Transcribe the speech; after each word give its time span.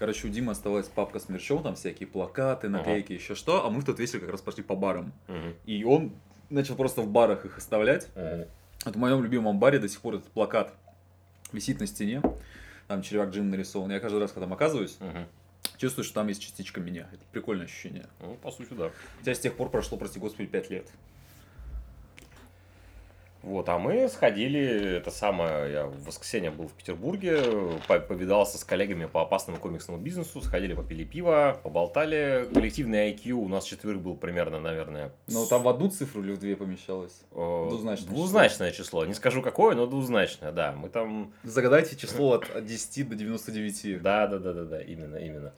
Короче, 0.00 0.28
у 0.28 0.30
Димы 0.30 0.52
оставалась 0.52 0.88
папка 0.88 1.18
с 1.18 1.28
мерчом, 1.28 1.62
там 1.62 1.74
всякие 1.74 2.06
плакаты, 2.06 2.70
наклейки, 2.70 3.12
еще 3.12 3.34
что, 3.34 3.66
а 3.66 3.68
мы 3.68 3.82
в 3.82 3.84
тот 3.84 3.98
вечер 3.98 4.18
как 4.18 4.30
раз 4.30 4.40
пошли 4.40 4.62
по 4.62 4.74
барам. 4.74 5.12
Мгм. 5.28 5.54
И 5.66 5.84
он 5.84 6.12
начал 6.48 6.74
просто 6.74 7.02
в 7.02 7.06
барах 7.10 7.44
их 7.44 7.58
оставлять. 7.58 8.08
Мгм. 8.14 8.46
Вот 8.86 8.96
в 8.96 8.98
моем 8.98 9.22
любимом 9.22 9.58
баре 9.58 9.78
до 9.78 9.90
сих 9.90 10.00
пор 10.00 10.14
этот 10.14 10.28
плакат 10.30 10.72
висит 11.52 11.80
на 11.80 11.86
стене. 11.86 12.22
Там 12.88 13.02
червяк 13.02 13.28
Джим 13.28 13.50
нарисован. 13.50 13.90
Я 13.92 14.00
каждый 14.00 14.20
раз, 14.20 14.32
когда 14.32 14.46
там 14.46 14.54
оказываюсь, 14.54 14.96
Мгм. 15.00 15.26
чувствую, 15.76 16.06
что 16.06 16.14
там 16.14 16.28
есть 16.28 16.40
частичка 16.40 16.80
меня. 16.80 17.06
Это 17.12 17.22
прикольное 17.30 17.66
ощущение. 17.66 18.06
Ну, 18.20 18.36
по 18.36 18.50
сути, 18.50 18.72
да. 18.72 18.92
Хотя 19.18 19.34
с 19.34 19.38
тех 19.38 19.54
пор 19.54 19.68
прошло, 19.68 19.98
прости 19.98 20.18
господи, 20.18 20.48
5 20.48 20.70
лет. 20.70 20.88
Вот, 23.42 23.66
а 23.70 23.78
мы 23.78 24.06
сходили, 24.10 24.96
это 24.98 25.10
самое, 25.10 25.72
я 25.72 25.86
в 25.86 26.04
воскресенье 26.04 26.50
был 26.50 26.68
в 26.68 26.72
Петербурге, 26.72 27.40
по- 27.88 27.98
повидался 27.98 28.58
с 28.58 28.64
коллегами 28.64 29.06
по 29.06 29.22
опасному 29.22 29.58
комиксному 29.58 29.98
бизнесу, 29.98 30.42
сходили, 30.42 30.74
попили 30.74 31.04
пиво, 31.04 31.58
поболтали. 31.62 32.46
Коллективный 32.52 33.10
IQ 33.14 33.30
у 33.32 33.48
нас 33.48 33.64
четверых 33.64 34.02
был 34.02 34.14
примерно, 34.14 34.60
наверное, 34.60 35.12
Но 35.26 35.46
там 35.46 35.62
в 35.62 35.68
одну 35.68 35.88
цифру 35.88 36.22
или 36.22 36.32
в 36.32 36.38
две 36.38 36.54
помещалось? 36.54 37.22
э, 37.32 37.66
Двузначное 37.70 38.08
двузначное 38.08 38.70
число. 38.72 39.06
Не 39.06 39.14
скажу 39.14 39.40
какое, 39.40 39.74
но 39.74 39.86
двузначное, 39.86 40.52
да. 40.52 40.72
Мы 40.72 40.90
там... 40.90 41.32
Загадайте 41.42 41.96
число 41.96 42.34
от, 42.34 42.50
от 42.54 42.66
10 42.66 43.08
до 43.08 43.16
99. 43.16 44.02
Да, 44.02 44.26
да, 44.26 44.38
да, 44.38 44.52
да, 44.52 44.64
да, 44.64 44.82
именно, 44.82 45.16
именно. 45.16 45.54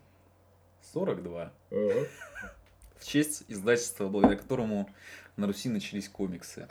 42. 0.93 1.51
В 1.71 3.05
честь 3.05 3.43
издательства, 3.49 4.07
благодаря 4.07 4.39
которому 4.39 4.89
на 5.37 5.49
Руси 5.49 5.69
начались 5.69 6.09
комиксы. 6.09 6.69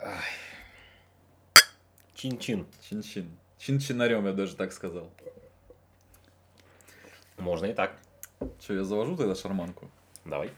Чин-чин. 2.22 2.66
Чин-чин. 2.88 3.26
Чин-чинарем, 3.58 4.24
я 4.26 4.32
даже 4.32 4.54
так 4.54 4.72
сказал. 4.72 5.10
Можно 7.36 7.66
и 7.66 7.74
так. 7.74 7.96
Че, 8.60 8.74
я 8.74 8.84
завожу 8.84 9.16
тогда 9.16 9.34
шарманку? 9.34 9.90
Давай. 10.24 10.52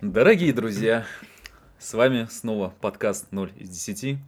Дорогие 0.00 0.52
друзья, 0.52 1.04
с 1.80 1.94
вами 1.94 2.28
снова 2.30 2.72
подкаст 2.80 3.32
0 3.32 3.52
из 3.56 3.70
10. 3.70 4.18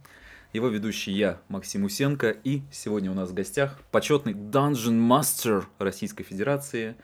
Его 0.51 0.67
ведущий 0.67 1.13
я, 1.13 1.39
Максим 1.47 1.85
Усенко, 1.85 2.31
и 2.31 2.63
сегодня 2.69 3.11
у 3.11 3.13
нас 3.13 3.29
в 3.29 3.33
гостях 3.33 3.79
почетный 3.91 4.33
Dungeon 4.33 5.07
Master 5.07 5.63
Российской 5.79 6.25
Федерации 6.25 6.97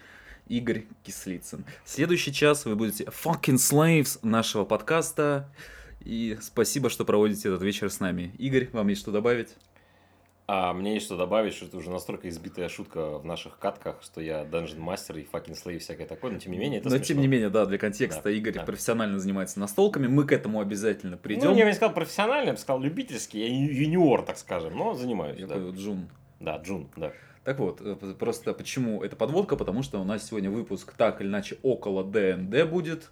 Игорь 0.49 0.87
Кислицын. 1.03 1.63
Следующий 1.85 2.33
час 2.33 2.65
вы 2.65 2.75
будете 2.75 3.05
fucking 3.05 3.55
slaves 3.55 4.19
нашего 4.23 4.65
подкаста, 4.65 5.49
и 6.05 6.37
спасибо, 6.41 6.89
что 6.89 7.05
проводите 7.05 7.49
этот 7.49 7.61
вечер 7.61 7.89
с 7.89 7.99
нами. 7.99 8.33
Игорь, 8.37 8.69
вам 8.73 8.87
есть 8.89 9.01
что 9.01 9.11
добавить? 9.11 9.49
А 10.47 10.73
мне 10.73 10.95
есть 10.95 11.05
что 11.05 11.15
добавить, 11.15 11.53
что 11.53 11.65
это 11.65 11.77
уже 11.77 11.89
настолько 11.91 12.27
избитая 12.27 12.67
шутка 12.67 13.19
в 13.19 13.25
наших 13.25 13.57
катках, 13.57 13.99
что 14.01 14.19
я 14.19 14.43
Dungeon 14.43 14.79
мастер 14.79 15.17
и 15.17 15.23
fucking 15.23 15.53
slave 15.53 15.75
и 15.75 15.79
всякое 15.79 16.05
такое, 16.07 16.31
но 16.31 16.39
тем 16.39 16.51
не 16.51 16.57
менее 16.57 16.79
это 16.81 16.89
Но 16.89 16.95
смешно. 16.97 17.05
тем 17.05 17.21
не 17.21 17.27
менее, 17.27 17.49
да, 17.49 17.65
для 17.65 17.77
контекста 17.77 18.23
Да, 18.23 18.31
Игорь 18.31 18.55
да. 18.55 18.63
профессионально 18.63 19.17
занимается 19.19 19.61
настолками, 19.61 20.07
мы 20.07 20.25
к 20.25 20.33
этому 20.33 20.59
обязательно 20.59 21.15
придем. 21.15 21.51
Ну, 21.51 21.55
я 21.55 21.63
бы 21.63 21.69
не 21.69 21.75
сказал 21.75 21.93
профессионально, 21.93 22.47
я 22.47 22.53
бы 22.53 22.59
сказал 22.59 22.81
любительский, 22.81 23.39
я 23.39 23.47
юниор, 23.47 24.23
так 24.23 24.37
скажем, 24.37 24.75
но 24.75 24.93
занимаюсь, 24.93 25.39
Я 25.39 25.47
да. 25.47 25.55
Джун. 25.69 26.09
Да, 26.41 26.57
Джун, 26.57 26.89
да. 26.97 27.13
Так 27.45 27.57
вот, 27.59 27.79
э, 27.79 27.95
просто 28.19 28.53
почему 28.53 29.03
эта 29.03 29.15
подводка? 29.15 29.55
Потому 29.55 29.83
что 29.83 30.01
у 30.01 30.03
нас 30.03 30.27
сегодня 30.27 30.49
выпуск 30.51 30.93
так 30.97 31.21
или 31.21 31.29
иначе 31.29 31.57
около 31.63 32.03
ДНД 32.03 32.69
будет. 32.69 33.09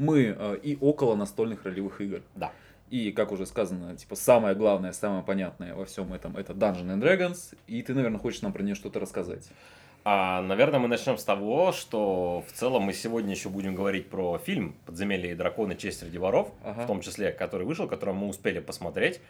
Мы 0.00 0.34
э, 0.36 0.56
и 0.62 0.78
около 0.80 1.14
настольных 1.14 1.64
ролевых 1.64 2.00
игр. 2.00 2.22
Да. 2.34 2.52
И, 2.90 3.12
как 3.12 3.30
уже 3.30 3.46
сказано, 3.46 3.96
типа, 3.96 4.16
самое 4.16 4.54
главное, 4.56 4.92
самое 4.92 5.22
понятное 5.22 5.74
во 5.74 5.84
всем 5.84 6.12
этом 6.12 6.36
это 6.36 6.52
Dungeon 6.54 6.86
and 6.86 7.00
Dragons. 7.00 7.54
И 7.68 7.82
ты, 7.82 7.94
наверное, 7.94 8.18
хочешь 8.18 8.42
нам 8.42 8.52
про 8.52 8.62
нее 8.62 8.74
что-то 8.74 8.98
рассказать. 8.98 9.48
А, 10.02 10.40
наверное, 10.42 10.80
мы 10.80 10.88
начнем 10.88 11.18
с 11.18 11.24
того, 11.24 11.72
что 11.72 12.42
в 12.48 12.52
целом 12.52 12.84
мы 12.84 12.94
сегодня 12.94 13.32
еще 13.32 13.50
будем 13.50 13.74
говорить 13.74 14.08
про 14.08 14.38
фильм 14.38 14.74
«Подземелье 14.86 15.32
и 15.32 15.34
драконы. 15.34 15.76
Честь 15.76 16.00
среди 16.00 16.18
воров», 16.18 16.50
Ага. 16.64 16.84
в 16.84 16.86
том 16.86 17.00
числе, 17.02 17.30
который 17.32 17.66
вышел, 17.66 17.86
который 17.86 18.14
мы 18.14 18.26
успели 18.28 18.60
посмотреть. 18.60 19.20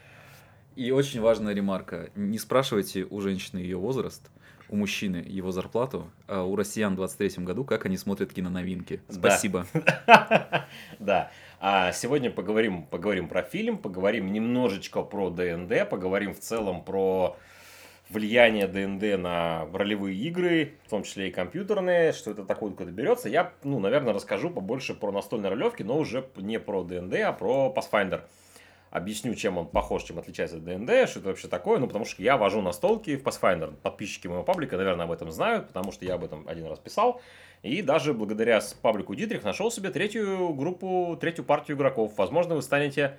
И 0.77 0.89
очень 0.91 1.19
важная 1.19 1.53
ремарка. 1.53 2.09
Не 2.15 2.39
спрашивайте 2.39 3.03
у 3.03 3.19
женщины 3.19 3.59
ее 3.59 3.75
возраст, 3.77 4.31
у 4.71 4.77
мужчины 4.77 5.17
его 5.17 5.51
зарплату, 5.51 6.09
а 6.27 6.43
у 6.43 6.55
россиян 6.55 6.93
в 6.93 6.95
23 6.95 7.43
году, 7.43 7.65
как 7.65 7.85
они 7.85 7.97
смотрят 7.97 8.33
киноновинки. 8.33 9.01
Спасибо. 9.09 9.67
Да. 10.99 11.31
А 11.59 11.91
сегодня 11.91 12.31
поговорим, 12.31 12.83
поговорим 12.83 13.27
про 13.27 13.43
фильм, 13.43 13.77
поговорим 13.77 14.31
немножечко 14.31 15.01
про 15.01 15.29
ДНД, 15.29 15.89
поговорим 15.89 16.33
в 16.33 16.39
целом 16.39 16.83
про 16.83 17.37
влияние 18.09 18.67
ДНД 18.67 19.19
на 19.21 19.67
ролевые 19.73 20.17
игры, 20.17 20.73
в 20.85 20.89
том 20.89 21.03
числе 21.03 21.27
и 21.27 21.31
компьютерные, 21.31 22.13
что 22.13 22.31
это 22.31 22.45
такое, 22.45 22.71
откуда 22.71 22.91
берется. 22.91 23.29
Я, 23.29 23.53
ну, 23.63 23.79
наверное, 23.79 24.13
расскажу 24.13 24.49
побольше 24.49 24.93
про 24.93 25.11
настольные 25.11 25.49
ролевки, 25.49 25.83
но 25.83 25.97
уже 25.97 26.25
не 26.37 26.59
про 26.59 26.83
ДНД, 26.83 27.15
а 27.15 27.33
про 27.33 27.73
Pathfinder. 27.75 28.21
Объясню, 28.91 29.35
чем 29.35 29.57
он 29.57 29.67
похож, 29.67 30.03
чем 30.03 30.19
отличается 30.19 30.57
от 30.57 30.65
ДНД, 30.65 31.09
что 31.09 31.19
это 31.19 31.29
вообще 31.29 31.47
такое, 31.47 31.79
ну, 31.79 31.87
потому 31.87 32.03
что 32.03 32.21
я 32.21 32.35
вожу 32.35 32.61
настолки 32.61 33.15
в 33.15 33.23
Pathfinder. 33.23 33.73
Подписчики 33.81 34.27
моего 34.27 34.43
паблика, 34.43 34.75
наверное, 34.75 35.05
об 35.05 35.11
этом 35.11 35.31
знают, 35.31 35.67
потому 35.67 35.93
что 35.93 36.03
я 36.03 36.15
об 36.15 36.25
этом 36.25 36.45
один 36.47 36.65
раз 36.67 36.77
писал. 36.77 37.21
И 37.63 37.81
даже 37.81 38.13
благодаря 38.13 38.61
паблику 38.81 39.15
Дитрих 39.15 39.43
нашел 39.43 39.71
себе 39.71 39.91
третью 39.91 40.53
группу, 40.53 41.17
третью 41.19 41.45
партию 41.45 41.77
игроков. 41.77 42.13
Возможно, 42.17 42.55
вы 42.55 42.61
станете 42.61 43.17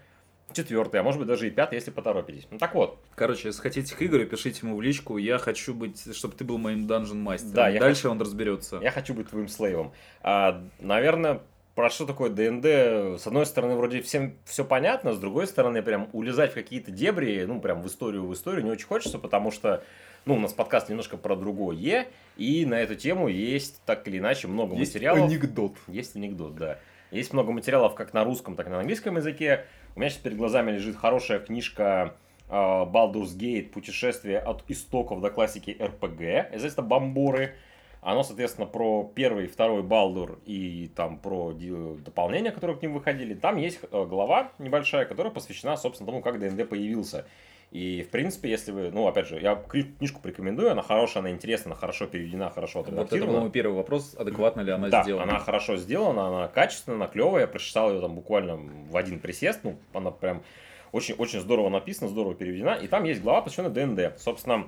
четвертой, 0.52 1.00
а 1.00 1.02
может 1.02 1.18
быть 1.18 1.28
даже 1.28 1.46
и 1.46 1.50
пятой, 1.50 1.76
если 1.76 1.90
поторопитесь. 1.90 2.46
Ну 2.50 2.58
так 2.58 2.74
вот, 2.74 2.98
Короче, 3.14 3.48
если 3.48 3.62
хотите 3.62 3.94
к 3.94 4.02
Игорю, 4.02 4.26
пишите 4.26 4.66
ему 4.66 4.76
в 4.76 4.82
личку. 4.82 5.16
Я 5.16 5.38
хочу 5.38 5.72
быть, 5.74 6.14
чтобы 6.14 6.34
ты 6.34 6.44
был 6.44 6.58
моим 6.58 6.86
данжен 6.86 7.20
мастером. 7.20 7.54
Да, 7.54 7.68
я 7.68 7.80
Дальше 7.80 8.08
он 8.08 8.20
разберется. 8.20 8.78
я 8.82 8.90
хочу 8.90 9.14
быть 9.14 9.30
твоим 9.30 9.48
слейвом. 9.48 9.92
А, 10.22 10.62
наверное, 10.80 11.40
про 11.74 11.88
что 11.88 12.06
такое 12.06 12.30
ДНД, 12.30 13.18
с 13.20 13.26
одной 13.26 13.46
стороны, 13.46 13.76
вроде 13.76 14.02
всем 14.02 14.36
все 14.44 14.64
понятно, 14.64 15.14
с 15.14 15.18
другой 15.18 15.46
стороны, 15.46 15.82
прям 15.82 16.08
улезать 16.12 16.50
в 16.50 16.54
какие-то 16.54 16.90
дебри, 16.90 17.44
ну, 17.46 17.60
прям 17.60 17.82
в 17.82 17.86
историю, 17.86 18.26
в 18.26 18.34
историю 18.34 18.64
не 18.64 18.70
очень 18.70 18.86
хочется, 18.86 19.18
потому 19.18 19.50
что, 19.50 19.82
ну, 20.26 20.34
у 20.34 20.38
нас 20.38 20.52
подкаст 20.52 20.90
немножко 20.90 21.16
про 21.16 21.34
другое, 21.34 22.08
и 22.36 22.66
на 22.66 22.74
эту 22.74 22.94
тему 22.94 23.28
есть, 23.28 23.80
так 23.86 24.06
или 24.06 24.18
иначе, 24.18 24.48
много 24.48 24.76
Есть 24.76 24.94
материалов. 24.94 25.30
анекдот. 25.30 25.72
Есть 25.88 26.14
анекдот, 26.14 26.56
да. 26.56 26.78
Есть 27.10 27.32
много 27.32 27.52
материалов 27.52 27.94
как 27.94 28.12
на 28.12 28.24
русском, 28.24 28.54
так 28.54 28.66
и 28.66 28.70
на 28.70 28.80
английском 28.80 29.16
языке. 29.16 29.64
У 29.94 30.00
меня 30.00 30.10
сейчас 30.10 30.22
перед 30.22 30.36
глазами 30.36 30.72
лежит 30.72 30.96
хорошая 30.96 31.40
книжка 31.40 32.14
э, 32.48 32.52
Baldur's 32.52 33.36
Gate 33.36 33.70
«Путешествие 33.70 34.38
от 34.38 34.62
истоков 34.68 35.20
до 35.20 35.30
классики 35.30 35.76
РПГ». 35.80 36.54
Издательство 36.54 36.82
«Бомборы». 36.82 37.54
Оно, 38.02 38.24
соответственно, 38.24 38.66
про 38.66 39.04
первый 39.14 39.44
и 39.44 39.46
второй 39.46 39.84
Балдур 39.84 40.40
и 40.44 40.90
там 40.96 41.18
про 41.18 41.52
дополнения, 41.52 42.50
которые 42.50 42.76
к 42.76 42.82
ним 42.82 42.94
выходили. 42.94 43.34
Там 43.34 43.56
есть 43.58 43.78
э, 43.80 44.04
глава 44.06 44.50
небольшая, 44.58 45.04
которая 45.04 45.32
посвящена, 45.32 45.76
собственно, 45.76 46.08
тому, 46.08 46.20
как 46.20 46.40
ДНД 46.40 46.68
появился. 46.68 47.26
И, 47.70 48.02
в 48.02 48.10
принципе, 48.10 48.50
если 48.50 48.72
вы, 48.72 48.90
ну, 48.90 49.06
опять 49.06 49.28
же, 49.28 49.40
я 49.40 49.52
кни- 49.54 49.96
книжку 49.96 50.20
порекомендую, 50.20 50.72
она 50.72 50.82
хорошая, 50.82 51.22
она 51.22 51.30
интересна, 51.30 51.70
она 51.70 51.80
хорошо 51.80 52.06
переведена, 52.06 52.50
хорошо 52.50 52.80
Вот 52.80 52.88
это 52.88 53.02
отредактирована. 53.02 53.40
мой 53.40 53.50
первый 53.50 53.76
вопрос, 53.76 54.14
адекватно 54.18 54.62
ли 54.62 54.72
она 54.72 54.88
да, 54.88 55.04
сделана. 55.04 55.22
она 55.22 55.38
хорошо 55.38 55.76
сделана, 55.76 56.26
она 56.26 56.48
качественная, 56.48 56.96
она 56.96 57.06
клевая. 57.06 57.42
Я 57.42 57.46
прочитал 57.46 57.94
ее 57.94 58.00
там 58.00 58.16
буквально 58.16 58.56
в 58.90 58.96
один 58.96 59.20
присест. 59.20 59.60
Ну, 59.62 59.76
она 59.94 60.10
прям 60.10 60.42
очень, 60.90 61.14
очень 61.14 61.40
здорово 61.40 61.68
написана, 61.68 62.10
здорово 62.10 62.34
переведена. 62.34 62.74
И 62.74 62.88
там 62.88 63.04
есть 63.04 63.22
глава, 63.22 63.42
посвященная 63.42 63.70
ДНД. 63.70 64.20
Собственно, 64.20 64.66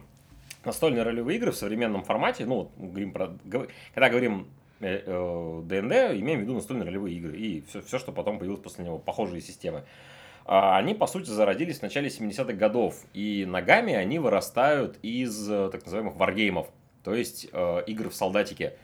настольные 0.66 1.02
ролевые 1.02 1.36
игры 1.38 1.52
в 1.52 1.56
современном 1.56 2.02
формате, 2.02 2.47
ну, 2.47 2.54
вот 2.54 2.72
говорим 2.76 3.12
про, 3.12 3.36
когда 3.94 4.08
говорим 4.08 4.48
э, 4.80 5.02
э, 5.04 5.62
ДНД, 5.64 6.20
имеем 6.20 6.41
в 6.41 6.42
виду 6.42 6.54
настольные 6.54 6.86
ролевые 6.86 7.16
игры 7.16 7.36
и 7.36 7.62
все, 7.69 7.82
все, 7.82 7.98
что 7.98 8.12
потом 8.12 8.38
появилось 8.38 8.60
после 8.60 8.84
него, 8.84 8.98
похожие 8.98 9.41
системы. 9.41 9.84
А 10.47 10.76
Они, 10.76 10.94
по 10.94 11.06
сути, 11.06 11.30
зародились 11.30 11.78
в 11.78 11.82
начале 11.82 12.08
70-х 12.08 12.52
годов, 12.52 12.97
и 13.14 13.47
ногами 13.47 13.94
они 13.94 14.19
вырастают 14.19 14.98
из 15.02 15.50
э, 15.50 15.70
так 15.70 15.84
называемых 15.84 16.16
варгеймов, 16.16 16.69
то 17.02 17.14
есть 17.14 17.48
э, 17.50 17.82
игр 17.86 18.10
в 18.10 18.14
солдатике, 18.14 18.75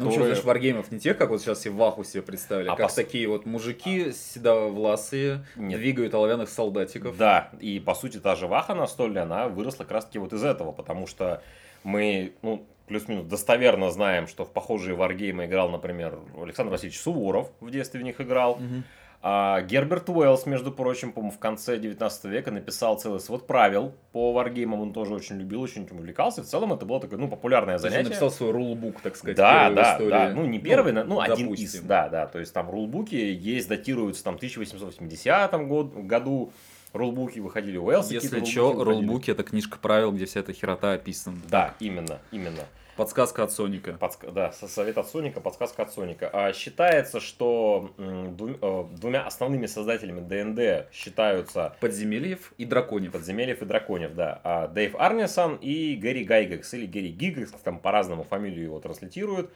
Ну, 0.00 0.06
которые... 0.06 0.12
что, 0.12 0.24
знаешь, 0.24 0.44
варгеймов 0.44 0.90
не 0.92 0.98
тех, 0.98 1.16
как 1.18 1.30
вот 1.30 1.40
сейчас 1.40 1.58
все 1.58 1.70
Ваху 1.70 2.04
себе 2.04 2.22
представили, 2.22 2.68
А 2.68 2.76
как 2.76 2.90
пос- 2.90 2.94
такие 2.94 3.28
вот 3.28 3.46
мужики 3.46 4.12
седовласые 4.12 5.44
Нет. 5.56 5.78
двигают 5.78 6.14
оловянных 6.14 6.48
солдатиков. 6.48 7.16
Да, 7.16 7.50
и 7.60 7.80
по 7.80 7.94
сути 7.94 8.18
та 8.18 8.34
же 8.36 8.46
Ваха 8.46 8.74
настольная, 8.74 9.22
она 9.22 9.48
выросла 9.48 9.84
как 9.84 9.92
раз 9.92 10.04
таки 10.06 10.18
вот 10.18 10.32
из 10.32 10.44
этого, 10.44 10.72
потому 10.72 11.06
что 11.06 11.42
мы, 11.84 12.32
ну, 12.42 12.66
плюс-минус 12.86 13.26
достоверно 13.26 13.90
знаем, 13.90 14.26
что 14.26 14.44
в 14.44 14.52
похожие 14.52 14.94
варгеймы 14.94 15.46
играл, 15.46 15.70
например, 15.70 16.18
Александр 16.40 16.72
Васильевич 16.72 17.00
Суворов 17.00 17.50
в 17.60 17.70
детстве 17.70 18.00
в 18.00 18.02
них 18.02 18.20
играл. 18.20 18.56
Мгм. 18.56 18.84
А 19.24 19.60
Герберт 19.62 20.08
Уэллс, 20.08 20.46
между 20.46 20.72
прочим, 20.72 21.12
по-моему, 21.12 21.32
в 21.32 21.38
конце 21.38 21.78
19 21.78 22.24
века 22.24 22.50
написал 22.50 22.98
целый 22.98 23.20
свод 23.20 23.46
правил 23.46 23.94
по 24.10 24.32
варгеймам, 24.32 24.80
он 24.80 24.92
тоже 24.92 25.14
очень 25.14 25.36
любил, 25.38 25.62
очень 25.62 25.84
этим 25.84 25.98
увлекался. 25.98 26.42
В 26.42 26.46
целом 26.46 26.72
это 26.72 26.84
было 26.86 27.00
такое, 27.00 27.20
ну, 27.20 27.28
популярное 27.28 27.74
есть 27.74 27.84
он 27.84 27.90
занятие. 27.92 28.08
написал 28.08 28.32
свой 28.32 28.50
рулбук, 28.50 29.00
так 29.00 29.14
сказать, 29.16 29.36
Да, 29.36 29.66
первый 29.68 29.76
да, 29.76 29.92
истории. 29.92 30.10
да. 30.10 30.30
Ну, 30.34 30.44
не 30.46 30.58
первый, 30.58 30.92
но- 30.92 31.04
ну, 31.04 31.20
один 31.20 31.46
допустим. 31.46 31.66
из. 31.66 31.80
Да, 31.82 32.08
да. 32.08 32.26
То 32.26 32.40
есть 32.40 32.52
там 32.52 32.68
рулбуки 32.68 33.14
есть, 33.14 33.68
датируются 33.68 34.24
там 34.24 34.34
1880 34.38 35.66
год, 35.68 35.94
году. 35.94 36.52
Рулбуки 36.92 37.38
выходили 37.38 37.78
у 37.78 37.84
Уэллса. 37.84 38.12
Если 38.12 38.44
что, 38.44 38.72
рулбуки 38.72 38.84
рулбуки 38.88 39.30
это 39.30 39.44
книжка 39.44 39.78
правил, 39.80 40.12
где 40.12 40.26
вся 40.26 40.40
эта 40.40 40.52
херота 40.52 40.92
описана. 40.92 41.38
Да, 41.48 41.74
именно, 41.80 42.18
именно. 42.32 42.60
Подсказка 42.96 43.44
от 43.44 43.52
Соника. 43.52 43.94
Подск... 43.94 44.30
Да, 44.32 44.52
совет 44.52 44.98
от 44.98 45.08
Соника, 45.08 45.40
подсказка 45.40 45.82
от 45.82 45.92
Соника. 45.92 46.28
А, 46.32 46.52
считается, 46.52 47.20
что 47.20 47.90
э, 47.96 48.84
двумя 48.96 49.26
основными 49.26 49.66
создателями 49.66 50.20
ДНД 50.20 50.92
считаются... 50.92 51.74
Подземельев 51.80 52.52
и 52.58 52.66
Драконев. 52.66 53.12
Подземельев 53.12 53.62
и 53.62 53.64
Драконев, 53.64 54.14
да. 54.14 54.40
А 54.44 54.68
Дэйв 54.68 54.94
Арнисон 54.96 55.56
и 55.56 55.96
Гэри 55.96 56.24
Гайгекс, 56.24 56.74
или 56.74 56.86
Гэри 56.86 57.08
Гигекс, 57.08 57.52
там 57.64 57.78
по-разному 57.78 58.24
фамилию 58.24 58.64
его 58.64 58.78
транслитируют. 58.78 59.50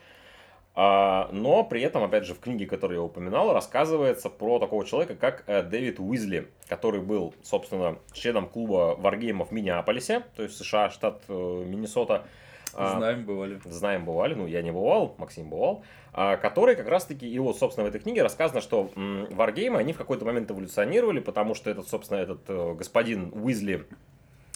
А, 0.79 1.29
но 1.33 1.65
при 1.65 1.81
этом, 1.83 2.05
опять 2.05 2.25
же, 2.25 2.35
в 2.35 2.41
книге, 2.41 2.67
которую 2.67 2.99
я 2.99 3.03
упоминал, 3.03 3.53
рассказывается 3.53 4.31
про 4.31 4.59
такого 4.59 4.85
человека, 4.87 5.15
как 5.15 5.45
э, 5.47 5.63
Дэвид 5.63 6.01
Уизли, 6.01 6.49
который 6.69 7.01
был, 7.01 7.35
собственно, 7.43 7.99
членом 8.13 8.47
клуба 8.47 8.95
Wargame 8.99 9.45
в 9.45 9.53
Миннеаполисе, 9.53 10.25
то 10.37 10.43
есть 10.43 10.57
США, 10.57 10.91
штат 10.91 11.23
э, 11.29 11.33
Миннесота. 11.33 12.27
Знаем, 12.77 13.25
бывали. 13.25 13.61
Знаем, 13.65 14.05
бывали. 14.05 14.35
Ну, 14.35 14.47
я 14.47 14.63
не 14.63 14.71
бывал, 14.71 15.15
Максим 15.19 15.49
бывал. 15.49 15.83
А, 16.13 16.37
который 16.37 16.77
как 16.77 16.89
раз-таки, 16.89 17.29
и 17.29 17.39
вот, 17.39 17.59
собственно, 17.59 17.85
в 17.85 17.89
этой 17.89 18.01
книге 18.01 18.23
рассказано, 18.23 18.61
что 18.61 18.91
Wargame, 18.95 19.77
они 19.77 19.93
в 19.93 19.99
какой-то 19.99 20.25
момент 20.25 20.51
эволюционировали, 20.51 21.21
потому 21.21 21.55
что 21.55 21.71
этот, 21.71 21.89
собственно, 21.89 22.19
этот 22.19 22.41
э, 22.49 22.75
господин 22.75 23.31
Уизли 23.35 23.87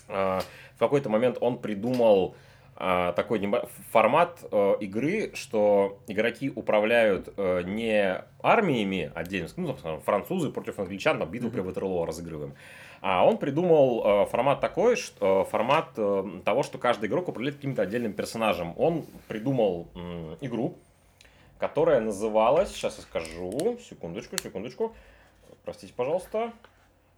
а, 0.08 0.40
в 0.74 0.78
какой-то 0.78 1.10
момент 1.10 1.38
он 1.40 1.58
придумал 1.58 2.34
такой 2.76 3.46
формат 3.90 4.42
э, 4.50 4.76
игры, 4.80 5.32
что 5.34 5.98
игроки 6.08 6.48
управляют 6.48 7.28
э, 7.36 7.60
не 7.62 8.24
армиями 8.42 9.12
отдельно, 9.14 9.48
ну, 9.58 9.76
французы 10.02 10.48
против 10.48 10.78
англичан, 10.78 11.18
там 11.18 11.30
битву 11.30 11.50
при 11.50 11.60
Ватерлоо 11.60 12.06
разыгрываем, 12.06 12.54
а 13.00 13.24
он 13.24 13.38
придумал 13.38 14.24
э, 14.24 14.26
формат 14.26 14.60
такой, 14.60 14.96
что, 14.96 15.42
э, 15.42 15.50
формат 15.50 15.88
э, 15.96 16.40
того, 16.44 16.62
что 16.62 16.76
каждый 16.76 17.08
игрок 17.08 17.28
управляет 17.28 17.56
каким-то 17.56 17.82
отдельным 17.82 18.12
персонажем. 18.12 18.74
Он 18.76 19.06
придумал 19.26 19.88
игру, 20.40 20.76
которая 21.58 22.00
называлась, 22.00 22.70
сейчас 22.70 22.98
я 22.98 23.02
скажу, 23.02 23.78
секундочку, 23.88 24.36
секундочку, 24.36 24.94
простите, 25.64 25.94
пожалуйста, 25.94 26.52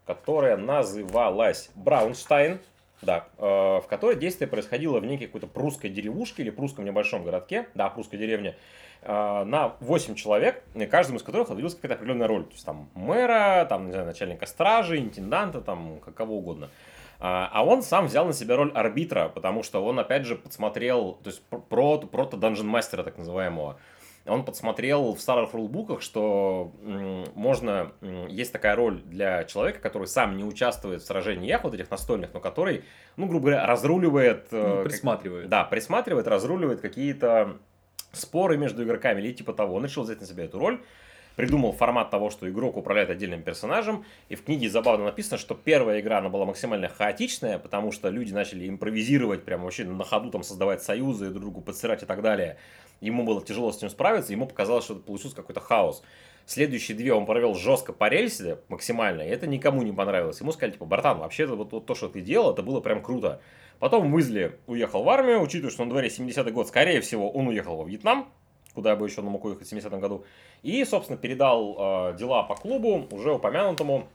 которая 0.06 0.56
называлась 0.56 1.70
Браунштайн, 1.74 2.60
да, 3.02 3.26
в 3.36 3.84
которой 3.88 4.16
действие 4.16 4.48
происходило 4.48 5.00
в 5.00 5.04
некой 5.04 5.26
какой-то 5.26 5.46
прусской 5.46 5.90
деревушке 5.90 6.42
или 6.42 6.50
прусском 6.50 6.84
небольшом 6.84 7.24
городке, 7.24 7.66
да, 7.74 7.88
прусской 7.90 8.18
деревне, 8.18 8.56
Э, 9.04 9.42
на 9.44 9.74
8 9.80 10.14
человек, 10.14 10.62
каждому 10.90 11.18
из 11.18 11.24
которых 11.24 11.46
отводилась 11.46 11.74
какая-то 11.74 11.94
определенная 11.94 12.28
роль. 12.28 12.44
То 12.44 12.52
есть 12.52 12.64
там 12.64 12.88
мэра, 12.94 13.66
там, 13.68 13.86
не 13.86 13.92
знаю, 13.92 14.06
начальника 14.06 14.46
стражи, 14.46 14.98
интенданта, 14.98 15.60
там, 15.60 15.98
кого 16.14 16.36
угодно. 16.36 16.70
А, 17.18 17.50
а 17.52 17.64
он 17.64 17.82
сам 17.82 18.06
взял 18.06 18.26
на 18.26 18.32
себя 18.32 18.56
роль 18.56 18.70
арбитра, 18.72 19.28
потому 19.28 19.64
что 19.64 19.84
он, 19.84 19.98
опять 19.98 20.24
же, 20.24 20.36
подсмотрел, 20.36 21.18
то 21.22 21.30
есть 21.30 21.42
про, 21.42 21.98
прото 21.98 22.36
данжен 22.36 22.66
мастера 22.66 23.02
так 23.02 23.18
называемого. 23.18 23.76
Он 24.24 24.44
подсмотрел 24.44 25.14
в 25.14 25.20
старых 25.20 25.52
рулбуках, 25.52 26.00
что 26.00 26.72
можно, 27.34 27.92
есть 28.28 28.52
такая 28.52 28.76
роль 28.76 29.02
для 29.02 29.44
человека, 29.44 29.80
который 29.80 30.06
сам 30.06 30.36
не 30.36 30.44
участвует 30.44 31.02
в 31.02 31.06
сражениях 31.06 31.64
вот 31.64 31.74
этих 31.74 31.90
настольных, 31.90 32.32
но 32.32 32.38
который, 32.38 32.84
ну, 33.16 33.26
грубо 33.26 33.46
говоря, 33.46 33.66
разруливает... 33.66 34.46
Э, 34.52 34.76
ну, 34.78 34.84
присматривает. 34.84 35.42
Как, 35.42 35.50
да, 35.50 35.64
присматривает, 35.64 36.28
разруливает 36.28 36.80
какие-то 36.80 37.56
споры 38.12 38.56
между 38.56 38.84
игроками 38.84 39.20
или 39.20 39.32
типа 39.32 39.52
того. 39.54 39.74
Он 39.74 39.84
решил 39.84 40.04
взять 40.04 40.20
на 40.20 40.26
себя 40.26 40.44
эту 40.44 40.58
роль, 40.60 40.80
придумал 41.36 41.72
формат 41.72 42.10
того, 42.10 42.30
что 42.30 42.48
игрок 42.48 42.76
управляет 42.76 43.10
отдельным 43.10 43.42
персонажем. 43.42 44.04
И 44.28 44.34
в 44.34 44.44
книге 44.44 44.68
забавно 44.68 45.04
написано, 45.04 45.38
что 45.38 45.54
первая 45.54 46.00
игра, 46.00 46.18
она 46.18 46.28
была 46.28 46.44
максимально 46.44 46.88
хаотичная, 46.88 47.58
потому 47.58 47.92
что 47.92 48.08
люди 48.08 48.32
начали 48.32 48.68
импровизировать, 48.68 49.44
прямо 49.44 49.64
вообще 49.64 49.84
на 49.84 50.04
ходу 50.04 50.30
там 50.30 50.42
создавать 50.42 50.82
союзы, 50.82 51.30
друг 51.30 51.42
другу 51.42 51.60
подсырать 51.60 52.02
и 52.02 52.06
так 52.06 52.22
далее. 52.22 52.58
Ему 53.00 53.24
было 53.24 53.44
тяжело 53.44 53.72
с 53.72 53.78
этим 53.78 53.90
справиться, 53.90 54.32
ему 54.32 54.46
показалось, 54.46 54.84
что 54.84 54.94
это 54.94 55.02
получился 55.02 55.36
какой-то 55.36 55.60
хаос. 55.60 56.02
Следующие 56.46 56.96
две 56.96 57.12
он 57.12 57.24
провел 57.24 57.54
жестко 57.54 57.92
по 57.92 58.08
рельсе, 58.08 58.58
максимально, 58.68 59.22
и 59.22 59.28
это 59.28 59.46
никому 59.46 59.82
не 59.82 59.92
понравилось. 59.92 60.40
Ему 60.40 60.52
сказали, 60.52 60.72
типа, 60.72 60.84
братан, 60.84 61.18
вообще 61.18 61.46
вот, 61.46 61.72
вот 61.72 61.86
то, 61.86 61.94
что 61.94 62.08
ты 62.08 62.20
делал, 62.20 62.52
это 62.52 62.62
было 62.62 62.80
прям 62.80 63.02
круто. 63.02 63.40
Потом 63.78 64.12
Уизли 64.12 64.58
уехал 64.66 65.02
в 65.02 65.08
армию, 65.08 65.40
учитывая, 65.40 65.70
что 65.70 65.84
на 65.84 65.90
дворе 65.90 66.08
70-й 66.08 66.52
год, 66.52 66.68
скорее 66.68 67.00
всего, 67.00 67.30
он 67.30 67.48
уехал 67.48 67.76
во 67.76 67.84
Вьетнам, 67.84 68.28
куда 68.74 68.96
бы 68.96 69.06
еще 69.06 69.20
он 69.20 69.26
мог 69.26 69.44
уехать 69.44 69.68
в 69.68 69.72
70-м 69.72 70.00
году. 70.00 70.24
И, 70.62 70.84
собственно, 70.84 71.18
передал 71.18 72.10
э, 72.10 72.16
дела 72.18 72.42
по 72.42 72.54
клубу 72.54 73.06
уже 73.10 73.32
упомянутому 73.32 74.08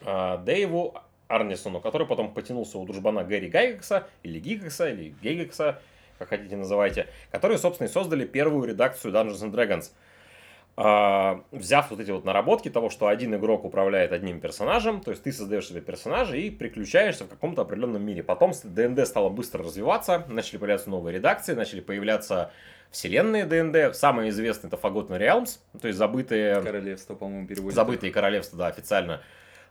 э, 0.00 0.38
Дэйву 0.44 0.94
Арнисону, 1.28 1.80
который 1.80 2.06
потом 2.06 2.32
потянулся 2.32 2.78
у 2.78 2.84
дружбана 2.84 3.24
Гэри 3.24 3.48
Гайгекса, 3.48 4.06
или 4.22 4.38
Гигекса, 4.38 4.90
или 4.90 5.14
Гейгекса, 5.22 5.80
как 6.18 6.28
хотите 6.28 6.56
называйте, 6.56 7.08
которые, 7.30 7.58
собственно, 7.58 7.88
и 7.88 7.90
создали 7.90 8.24
первую 8.24 8.68
редакцию 8.68 9.12
Dungeons 9.12 9.42
and 9.42 9.52
Dragons– 9.52 9.90
а, 10.74 11.44
взяв 11.50 11.90
вот 11.90 12.00
эти 12.00 12.10
вот 12.10 12.24
наработки 12.24 12.70
того, 12.70 12.88
что 12.88 13.08
один 13.08 13.34
игрок 13.34 13.64
управляет 13.64 14.12
одним 14.12 14.40
персонажем, 14.40 15.02
то 15.02 15.10
есть 15.10 15.22
ты 15.22 15.30
создаешь 15.30 15.68
себе 15.68 15.82
персонажа 15.82 16.36
и 16.36 16.48
приключаешься 16.48 17.24
в 17.24 17.28
каком-то 17.28 17.62
определенном 17.62 18.02
мире. 18.02 18.22
Потом 18.22 18.52
ДНД 18.64 19.06
стало 19.06 19.28
быстро 19.28 19.62
развиваться, 19.62 20.24
начали 20.28 20.56
появляться 20.56 20.88
новые 20.88 21.16
редакции, 21.16 21.52
начали 21.52 21.80
появляться 21.80 22.52
вселенные 22.92 23.44
ДНД. 23.46 23.96
Самые 23.96 24.30
известные 24.30 24.68
это 24.68 24.76
Forgotten 24.76 25.18
Realms, 25.18 25.58
то 25.80 25.88
есть 25.88 25.98
забытые... 25.98 26.60
Королевство, 26.62 27.14
по-моему, 27.16 27.48
переводится. 27.48 27.82
Забытые 27.82 28.12
королевства, 28.12 28.58
да, 28.58 28.66
официально. 28.68 29.20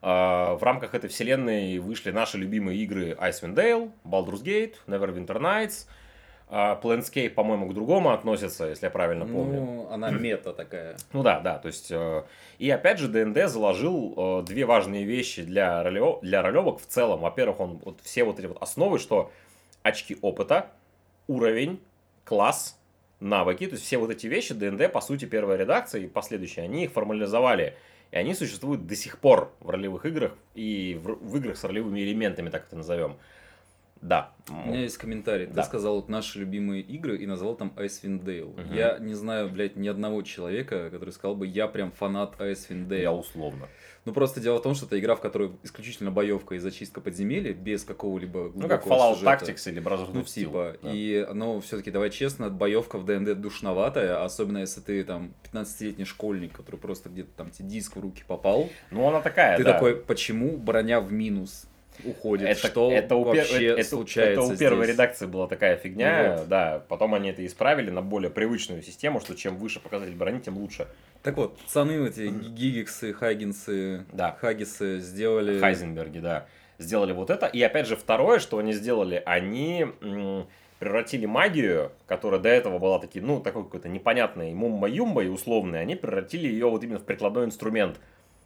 А, 0.02 0.56
в 0.56 0.64
рамках 0.64 0.94
этой 0.94 1.10
вселенной 1.10 1.78
вышли 1.78 2.12
наши 2.12 2.38
любимые 2.38 2.78
игры 2.80 3.12
Icewind 3.12 3.56
Dale, 3.56 3.92
Baldur's 4.04 4.44
Gate, 4.44 4.76
Neverwinter 4.88 5.40
Nights– 5.40 5.88
а 6.54 6.78
Planescape, 6.84 7.30
по-моему, 7.30 7.70
к 7.70 7.74
другому 7.74 8.12
относится, 8.12 8.66
если 8.66 8.88
я 8.88 8.90
правильно 8.90 9.26
помню. 9.26 9.62
Ну, 9.62 9.88
она 9.90 10.12
мета 10.12 10.52
такая. 10.52 10.98
Ну 11.14 11.24
да, 11.24 11.40
да, 11.40 11.58
то 11.58 11.68
есть... 11.68 11.90
Э, 11.92 12.24
и 12.60 12.70
опять 12.70 13.00
же, 13.00 13.08
ДНД 13.08 13.50
заложил 13.50 14.14
э, 14.18 14.44
две 14.46 14.66
важные 14.66 15.06
вещи 15.06 15.44
для, 15.44 15.82
ролев... 15.82 16.20
для 16.22 16.42
ролевок 16.42 16.82
в 16.82 16.86
целом. 16.86 17.22
Во-первых, 17.22 17.62
он 17.62 17.82
вот 17.86 18.02
все 18.04 18.26
вот 18.26 18.38
эти 18.38 18.48
вот 18.48 18.62
основы, 18.62 19.00
что 19.00 19.32
очки 19.82 20.18
опыта, 20.22 20.68
уровень, 21.28 21.80
класс, 22.26 22.78
навыки, 23.22 23.68
то 23.68 23.74
есть 23.74 23.86
все 23.86 23.98
вот 23.98 24.10
эти 24.10 24.28
вещи 24.28 24.54
ДНД, 24.54 24.92
по 24.92 25.00
сути, 25.00 25.26
первая 25.26 25.58
редакция 25.58 26.02
и 26.02 26.08
последующие, 26.08 26.66
они 26.66 26.86
их 26.86 26.92
формализовали. 26.92 27.76
И 28.12 28.18
они 28.18 28.34
существуют 28.34 28.88
до 28.88 28.96
сих 28.96 29.20
пор 29.20 29.54
в 29.62 29.70
ролевых 29.70 30.06
играх 30.06 30.34
и 30.54 31.00
в, 31.02 31.14
в 31.14 31.38
играх 31.38 31.56
с 31.56 31.64
ролевыми 31.64 32.02
элементами, 32.02 32.50
так 32.50 32.66
это 32.68 32.76
назовем. 32.76 33.18
Да. 34.02 34.32
У 34.50 34.68
меня 34.68 34.82
есть 34.82 34.98
комментарий. 34.98 35.46
Да. 35.46 35.62
Ты 35.62 35.68
сказал 35.68 35.96
вот 35.96 36.10
наши 36.10 36.40
любимые 36.40 36.82
игры 36.82 37.18
и 37.18 37.26
назвал 37.26 37.56
там 37.56 37.72
Icewind 37.76 38.24
Dale. 38.24 38.60
Угу. 38.60 38.74
Я 38.74 38.98
не 39.00 39.14
знаю, 39.14 39.50
блядь, 39.50 39.76
ни 39.76 39.88
одного 39.88 40.24
человека, 40.24 40.90
который 40.90 41.12
сказал 41.12 41.36
бы, 41.36 41.46
я 41.46 41.68
прям 41.68 41.92
фанат 41.92 42.36
Icewind 42.40 42.88
Dale. 42.88 43.02
Я 43.02 43.14
условно. 43.14 43.68
Ну 44.04 44.14
просто 44.14 44.40
дело 44.40 44.58
в 44.58 44.64
том, 44.64 44.74
что 44.74 44.88
это 44.88 45.00
игра, 45.00 45.16
в 45.16 45.22
которой 45.22 45.52
исключительно 45.62 46.10
боевка 46.10 46.56
и 46.56 46.58
зачистка 46.58 47.02
подземелья, 47.02 47.54
без 47.54 47.84
какого-либо 47.84 48.50
глубокого 48.50 48.62
Ну 48.62 48.68
как 48.68 48.86
Fallout 48.88 49.14
сюжета. 49.14 49.46
Tactics 49.46 49.72
или 49.72 49.82
Brothers 49.82 50.10
Ну 50.12 50.24
типа. 50.24 50.78
Да. 50.82 50.92
И, 50.92 51.28
но 51.34 51.62
все-таки, 51.62 51.92
давай 51.92 52.10
честно, 52.10 52.50
боевка 52.50 52.98
в 52.98 53.06
ДНД 53.06 53.40
душноватая, 53.40 54.24
особенно 54.24 54.58
если 54.58 54.82
ты 54.82 55.04
там 55.04 55.36
15-летний 55.54 56.06
школьник, 56.06 56.54
который 56.54 56.78
просто 56.78 57.10
где-то 57.10 57.30
там 57.38 57.52
тебе 57.52 57.70
диск 57.70 57.96
в 57.96 58.00
руки 58.00 58.24
попал. 58.28 58.70
Ну 58.90 59.08
она 59.08 59.22
такая, 59.22 59.58
Ты 59.58 59.64
да. 59.64 59.74
такой, 59.74 59.96
почему 59.96 60.58
броня 60.58 61.00
в 61.00 61.14
минус? 61.14 61.68
Уходит. 62.04 62.48
Это, 62.48 62.68
что 62.68 62.92
это 62.92 63.16
у 63.16 63.24
вообще 63.24 63.68
это, 63.68 63.84
случается 63.84 64.42
Это 64.42 64.54
у 64.54 64.58
первой 64.58 64.88
редакции 64.88 65.26
была 65.26 65.48
такая 65.48 65.78
фигня, 65.78 66.38
вот. 66.40 66.48
да. 66.48 66.84
Потом 66.88 67.14
они 67.14 67.30
это 67.30 67.46
исправили 67.46 67.90
на 67.90 68.02
более 68.02 68.30
привычную 68.30 68.82
систему, 68.82 69.20
что 69.20 69.36
чем 69.36 69.58
выше 69.58 69.80
показатель 69.80 70.16
брони, 70.16 70.40
тем 70.40 70.58
лучше. 70.58 70.88
Так 71.24 71.38
вот, 71.38 71.58
пацаны 71.60 72.08
эти 72.08 72.30
Гигиксы, 72.30 73.14
Хаггинсы, 73.14 74.06
да. 74.12 74.38
Хаггисы 74.40 75.00
сделали... 75.00 75.60
Хайзенберги, 75.60 76.20
да. 76.20 76.48
Сделали 76.80 77.12
вот 77.14 77.30
это. 77.30 77.46
И 77.46 77.62
опять 77.62 77.88
же, 77.88 77.96
второе, 77.96 78.40
что 78.40 78.58
они 78.58 78.74
сделали, 78.74 79.22
они 79.26 79.86
превратили 80.80 81.28
магию, 81.28 81.92
которая 82.08 82.40
до 82.40 82.50
этого 82.50 82.80
была 82.80 82.98
таки, 82.98 83.22
ну, 83.22 83.40
такой 83.40 83.66
какой-то 83.66 83.88
непонятной 83.88 84.52
мумба-юмба 84.56 85.24
и 85.24 85.28
условной, 85.28 85.80
они 85.80 85.96
превратили 85.96 86.48
ее 86.48 86.72
вот 86.72 86.84
именно 86.84 86.98
в 86.98 87.04
прикладной 87.04 87.46
инструмент. 87.46 88.00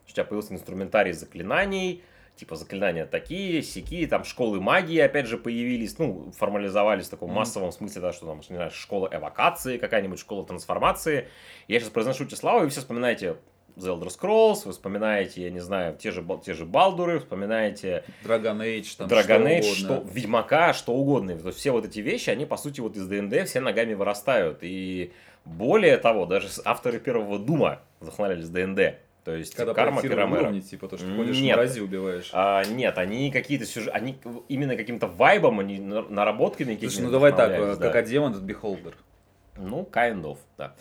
У 0.06 0.12
тебя 0.12 0.26
появился 0.26 0.54
инструментарий 0.54 1.14
заклинаний, 1.14 2.04
типа 2.36 2.56
заклинания 2.56 3.06
такие, 3.06 3.62
сякие, 3.64 4.08
там 4.08 4.24
школы 4.24 4.62
магии 4.62 5.00
опять 5.00 5.28
же 5.28 5.38
появились, 5.38 5.98
ну, 5.98 6.32
формализовались 6.38 7.08
в 7.08 7.10
таком 7.10 7.32
массовом 7.32 7.72
смысле, 7.72 8.02
да, 8.02 8.14
что 8.14 8.26
там, 8.26 8.40
не 8.40 8.56
знаю, 8.56 8.72
школа 8.72 9.10
эвокации, 9.12 9.78
какая-нибудь 9.78 10.20
школа 10.20 10.46
трансформации. 10.46 11.28
Я 11.68 11.80
сейчас 11.80 11.90
произношу 11.90 12.26
эти 12.26 12.36
слова, 12.36 12.60
и 12.60 12.64
вы 12.64 12.70
все 12.70 12.82
вспоминаете 12.82 13.38
The 13.76 13.98
Elder 13.98 14.08
Scrolls, 14.08 14.62
вы 14.66 14.72
вспоминаете, 14.72 15.44
я 15.44 15.50
не 15.50 15.60
знаю, 15.60 15.98
те 15.98 16.12
же, 16.12 16.26
те 16.44 16.54
же 16.54 16.66
Балдуры, 16.66 17.20
вспоминаете... 17.20 18.06
Dragon 18.24 18.58
Age, 18.58 18.98
там, 18.98 19.08
Dragon 19.08 19.44
Age, 19.44 19.64
что, 19.64 19.76
что, 19.76 20.06
Ведьмака, 20.12 20.74
что 20.74 20.94
угодно. 20.94 21.38
То 21.38 21.48
есть 21.48 21.60
все 21.60 21.72
вот 21.72 21.86
эти 21.86 22.00
вещи, 22.00 22.30
они, 22.30 22.46
по 22.46 22.58
сути, 22.58 22.80
вот 22.80 22.96
из 22.96 23.06
ДНД 23.08 23.48
все 23.48 23.60
ногами 23.60 23.94
вырастают. 23.94 24.60
И 24.62 25.12
более 25.44 25.98
того, 25.98 26.26
даже 26.26 26.48
авторы 26.64 27.00
первого 27.00 27.38
Дума 27.38 27.82
вдохновлялись 28.00 28.50
ДНД. 28.50 28.96
То 29.26 29.36
есть 29.36 29.56
Когда 29.56 29.74
карма 29.74 30.04
Пирамера. 30.04 30.42
уровни, 30.44 30.60
типа, 30.60 30.88
то, 30.88 30.98
что 30.98 31.08
ходишь 31.16 31.40
Нет. 31.42 31.58
мрази 31.58 31.80
убиваешь. 31.82 32.30
А, 32.32 32.64
нет, 32.64 32.98
они 33.00 33.32
какие-то 33.32 33.66
сюжеты, 33.66 33.92
они 33.98 34.18
именно 34.50 34.78
каким-то 34.78 35.08
вайбом, 35.08 35.60
они 35.60 35.80
на- 35.80 36.04
наработками 36.04 36.76
какими-то 36.76 36.94
Слушай, 36.94 37.06
ну 37.08 37.12
давай 37.12 37.32
так, 37.34 37.50
э, 37.52 37.76
да. 37.76 37.88
как 37.88 37.96
один 37.96 38.24
этот 38.26 38.44
Beholder. 38.44 38.94
Ну, 39.58 39.90
kind 39.92 40.22
of, 40.22 40.38
да. 40.60 40.76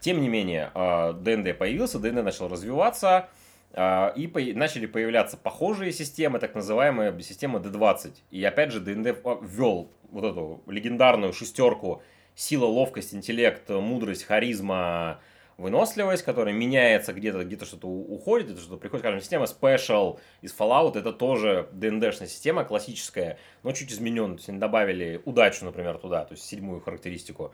Тем 0.00 0.22
не 0.22 0.28
менее, 0.30 0.70
а, 0.72 1.12
ДНД 1.12 1.58
появился, 1.58 1.98
ДНД 1.98 2.24
начал 2.24 2.48
развиваться, 2.48 3.28
а, 3.74 4.14
и 4.16 4.26
по- 4.26 4.40
начали 4.40 4.86
появляться 4.86 5.36
похожие 5.36 5.92
системы, 5.92 6.38
так 6.38 6.54
называемая 6.54 7.16
система 7.20 7.58
D20. 7.58 8.14
И 8.30 8.42
опять 8.42 8.72
же, 8.72 8.80
ДНД 8.80 9.08
ввел 9.42 9.90
вот 10.10 10.24
эту 10.24 10.62
легендарную 10.66 11.34
шестерку 11.34 12.02
сила, 12.34 12.64
ловкость, 12.64 13.12
интеллект, 13.14 13.68
мудрость, 13.68 14.24
харизма, 14.24 15.20
выносливость, 15.60 16.22
которая 16.24 16.54
меняется 16.54 17.12
где-то, 17.12 17.44
где-то 17.44 17.64
что-то 17.64 17.86
уходит, 17.86 18.46
где-то 18.46 18.62
что-то 18.62 18.76
приходит. 18.78 19.02
Скажем, 19.02 19.20
система 19.20 19.44
Special 19.44 20.18
из 20.40 20.54
Fallout, 20.56 20.98
это 20.98 21.12
тоже 21.12 21.68
ДНДшная 21.72 22.28
система, 22.28 22.64
классическая, 22.64 23.38
но 23.62 23.72
чуть 23.72 23.92
измененная. 23.92 24.36
То 24.36 24.40
есть 24.40 24.48
они 24.48 24.58
добавили 24.58 25.20
удачу, 25.24 25.64
например, 25.64 25.98
туда, 25.98 26.24
то 26.24 26.32
есть 26.32 26.44
седьмую 26.44 26.80
характеристику. 26.80 27.52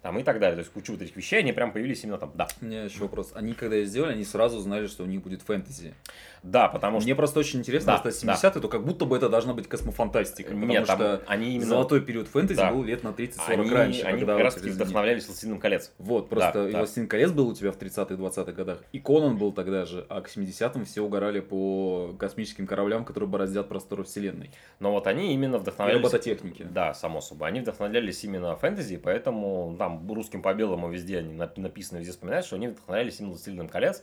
Там 0.00 0.16
и 0.16 0.22
так 0.22 0.38
далее. 0.38 0.54
То 0.54 0.60
есть 0.60 0.70
кучу 0.70 0.92
вот 0.92 1.02
этих 1.02 1.16
вещей, 1.16 1.40
они 1.40 1.52
прям 1.52 1.72
появились 1.72 2.04
именно 2.04 2.18
там. 2.18 2.30
Да. 2.36 2.46
У 2.60 2.64
меня 2.64 2.84
еще 2.84 3.00
вопрос. 3.00 3.32
Они 3.34 3.52
когда 3.52 3.74
ее 3.74 3.84
сделали, 3.84 4.12
они 4.12 4.24
сразу 4.24 4.60
знали, 4.60 4.86
что 4.86 5.02
у 5.02 5.06
них 5.06 5.22
будет 5.22 5.42
фэнтези. 5.42 5.92
Да, 6.42 6.68
потому 6.68 7.00
что... 7.00 7.06
Мне 7.06 7.14
просто 7.14 7.40
очень 7.40 7.60
интересно, 7.60 8.00
Да, 8.02 8.08
если 8.08 8.28
70-е, 8.28 8.60
то 8.60 8.68
как 8.68 8.84
будто 8.84 9.04
бы 9.04 9.16
это 9.16 9.28
должна 9.28 9.54
быть 9.54 9.68
космофантастика. 9.68 10.48
Потому 10.50 10.66
Нет, 10.66 10.86
там 10.86 10.96
что 10.98 11.22
они 11.26 11.54
именно... 11.54 11.66
золотой 11.66 12.00
период 12.00 12.28
фэнтези 12.28 12.56
Да. 12.58 12.72
был 12.72 12.84
лет 12.84 13.02
на 13.02 13.08
30-40 13.08 13.38
Они, 13.48 13.70
раньше. 13.70 14.02
они 14.02 14.18
когда 14.20 14.34
как 14.34 14.44
раз 14.44 14.54
таки 14.54 14.66
«Властелин». 14.66 14.84
вдохновлялись 14.86 15.26
«Властелином 15.26 15.58
колец». 15.60 15.92
Вот, 15.98 16.28
просто 16.28 16.52
Да, 16.64 16.68
и 16.68 16.72
да. 16.72 16.78
«Властелин 16.78 17.08
колец» 17.08 17.30
был 17.30 17.48
у 17.48 17.54
тебя 17.54 17.72
в 17.72 17.78
30-е, 17.78 18.16
20-х 18.16 18.52
годах, 18.52 18.78
и 18.92 18.98
Конан 19.00 19.36
был 19.38 19.52
тогда 19.52 19.84
же, 19.84 20.06
а 20.08 20.20
к 20.20 20.28
70-м 20.28 20.84
все 20.84 21.00
угорали 21.02 21.40
по 21.40 22.14
космическим 22.18 22.66
кораблям, 22.66 23.04
которые 23.04 23.28
бороздят 23.28 23.68
просторы 23.68 24.04
вселенной. 24.04 24.50
Но 24.80 24.92
вот 24.92 25.06
они 25.06 25.34
именно 25.34 25.56
И 25.56 25.58
вдохновлялись... 25.58 26.02
робототехники. 26.02 26.62
Да, 26.70 26.94
само 26.94 27.20
собой. 27.20 27.48
Они 27.48 27.60
вдохновлялись 27.60 28.22
именно 28.24 28.56
фэнтези, 28.56 28.96
поэтому 28.96 29.74
там 29.78 30.06
русским 30.12 30.42
по 30.42 30.54
белому 30.54 30.88
везде 30.90 31.18
они 31.18 31.34
нап- 31.34 31.58
написано, 31.58 31.98
везде 31.98 32.12
вспоминают, 32.12 32.46
что 32.46 32.56
они 32.56 32.68
вдохновлялись 32.68 33.18
именно 33.20 33.32
«Властелином 33.32 33.68
колец» 33.68 34.02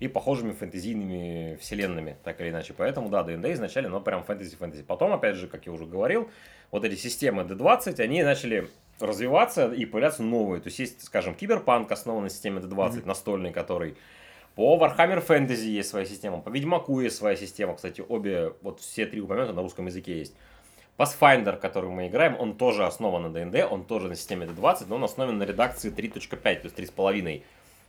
и 0.00 0.08
похожими 0.08 0.52
фэнтезийными 0.52 1.56
вселенными, 1.60 2.16
так 2.24 2.40
или 2.40 2.50
иначе. 2.50 2.74
Поэтому, 2.76 3.08
да, 3.08 3.22
ДНД 3.22 3.46
изначально, 3.46 3.90
но 3.90 4.00
прям 4.00 4.24
фэнтези-фэнтези. 4.24 4.82
Потом, 4.82 5.12
опять 5.12 5.36
же, 5.36 5.46
как 5.46 5.66
я 5.66 5.72
уже 5.72 5.86
говорил, 5.86 6.30
вот 6.70 6.84
эти 6.84 6.94
системы 6.94 7.42
D20, 7.42 8.00
они 8.00 8.22
начали 8.22 8.68
развиваться 8.98 9.72
и 9.72 9.84
появляться 9.84 10.22
новые. 10.22 10.60
То 10.60 10.68
есть 10.68 10.78
есть, 10.78 11.04
скажем, 11.04 11.34
киберпанк, 11.34 11.90
основан 11.90 12.24
на 12.24 12.30
системе 12.30 12.60
D20, 12.60 13.06
настольный, 13.06 13.52
который 13.52 13.96
по 14.54 14.76
Warhammer 14.76 15.26
Fantasy 15.26 15.66
есть 15.66 15.88
своя 15.88 16.04
система, 16.04 16.40
по 16.40 16.50
Ведьмаку 16.50 17.00
есть 17.00 17.16
своя 17.16 17.36
система. 17.36 17.74
Кстати, 17.74 18.04
обе, 18.06 18.52
вот 18.60 18.80
все 18.80 19.06
три 19.06 19.20
упомянуты 19.20 19.54
на 19.54 19.62
русском 19.62 19.86
языке 19.86 20.18
есть. 20.18 20.34
Pathfinder, 20.98 21.56
который 21.56 21.90
мы 21.90 22.08
играем, 22.08 22.36
он 22.38 22.56
тоже 22.56 22.84
основан 22.84 23.22
на 23.22 23.30
D&D, 23.30 23.64
он 23.64 23.84
тоже 23.84 24.08
на 24.08 24.14
системе 24.14 24.46
D20, 24.46 24.84
но 24.88 24.96
он 24.96 25.04
основан 25.04 25.38
на 25.38 25.44
редакции 25.44 25.90
3.5, 25.90 26.36
то 26.36 26.64
есть 26.64 26.78
3.5. 26.78 27.42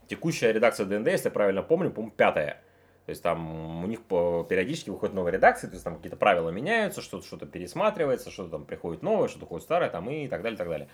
Текущая 0.07 0.51
редакция 0.51 0.85
D&D, 0.85 1.09
если 1.11 1.27
я 1.27 1.31
правильно 1.31 1.63
помню, 1.63 1.91
по-моему, 1.91 2.13
пятая. 2.15 2.61
То 3.05 3.09
есть 3.09 3.21
там 3.21 3.83
у 3.83 3.87
них 3.87 4.01
периодически 4.01 4.89
выходят 4.89 5.13
новые 5.13 5.33
редакции, 5.33 5.67
то 5.67 5.73
есть 5.73 5.83
там 5.83 5.97
какие-то 5.97 6.15
правила 6.15 6.49
меняются, 6.49 7.01
что-то 7.01 7.25
что 7.25 7.37
пересматривается, 7.45 8.31
что-то 8.31 8.51
там 8.51 8.65
приходит 8.65 9.03
новое, 9.03 9.27
что-то 9.27 9.45
уходит 9.45 9.65
старое, 9.65 9.89
там 9.89 10.09
и 10.09 10.27
так 10.27 10.41
далее, 10.41 10.57
так 10.57 10.69
далее. 10.69 10.87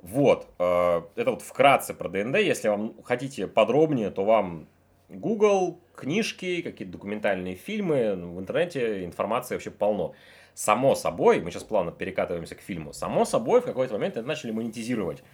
Вот, 0.00 0.46
э, 0.58 1.02
это 1.16 1.30
вот 1.32 1.42
вкратце 1.42 1.94
про 1.94 2.08
ДНД. 2.08 2.36
Если 2.36 2.68
вам 2.68 3.02
хотите 3.02 3.48
подробнее, 3.48 4.10
то 4.10 4.24
вам 4.24 4.68
Google, 5.08 5.80
книжки, 5.96 6.62
какие-то 6.62 6.92
документальные 6.92 7.56
фильмы, 7.56 8.14
ну, 8.14 8.34
в 8.34 8.40
интернете 8.40 9.04
информации 9.04 9.54
вообще 9.54 9.70
полно. 9.70 10.14
Само 10.54 10.94
собой, 10.94 11.40
мы 11.40 11.50
сейчас 11.50 11.64
плавно 11.64 11.90
перекатываемся 11.90 12.54
к 12.54 12.60
фильму, 12.60 12.92
само 12.92 13.24
собой 13.24 13.60
в 13.60 13.64
какой-то 13.64 13.94
момент 13.94 14.16
это 14.16 14.26
начали 14.26 14.52
монетизировать. 14.52 15.24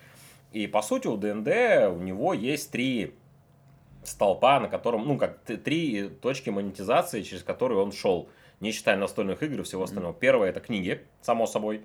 И 0.52 0.66
по 0.66 0.82
сути 0.82 1.06
у 1.06 1.16
ДНД 1.16 1.92
у 1.96 2.02
него 2.02 2.34
есть 2.34 2.70
три 2.70 3.14
столпа, 4.02 4.60
на 4.60 4.68
котором, 4.68 5.06
ну 5.06 5.18
как, 5.18 5.38
три 5.44 6.08
точки 6.08 6.50
монетизации, 6.50 7.22
через 7.22 7.42
которые 7.42 7.80
он 7.80 7.92
шел, 7.92 8.28
не 8.60 8.72
считая 8.72 8.96
настольных 8.96 9.42
игр 9.42 9.60
и 9.60 9.62
всего 9.62 9.84
остального. 9.84 10.14
Первое 10.14 10.50
это 10.50 10.60
книги, 10.60 11.02
само 11.22 11.46
собой. 11.46 11.82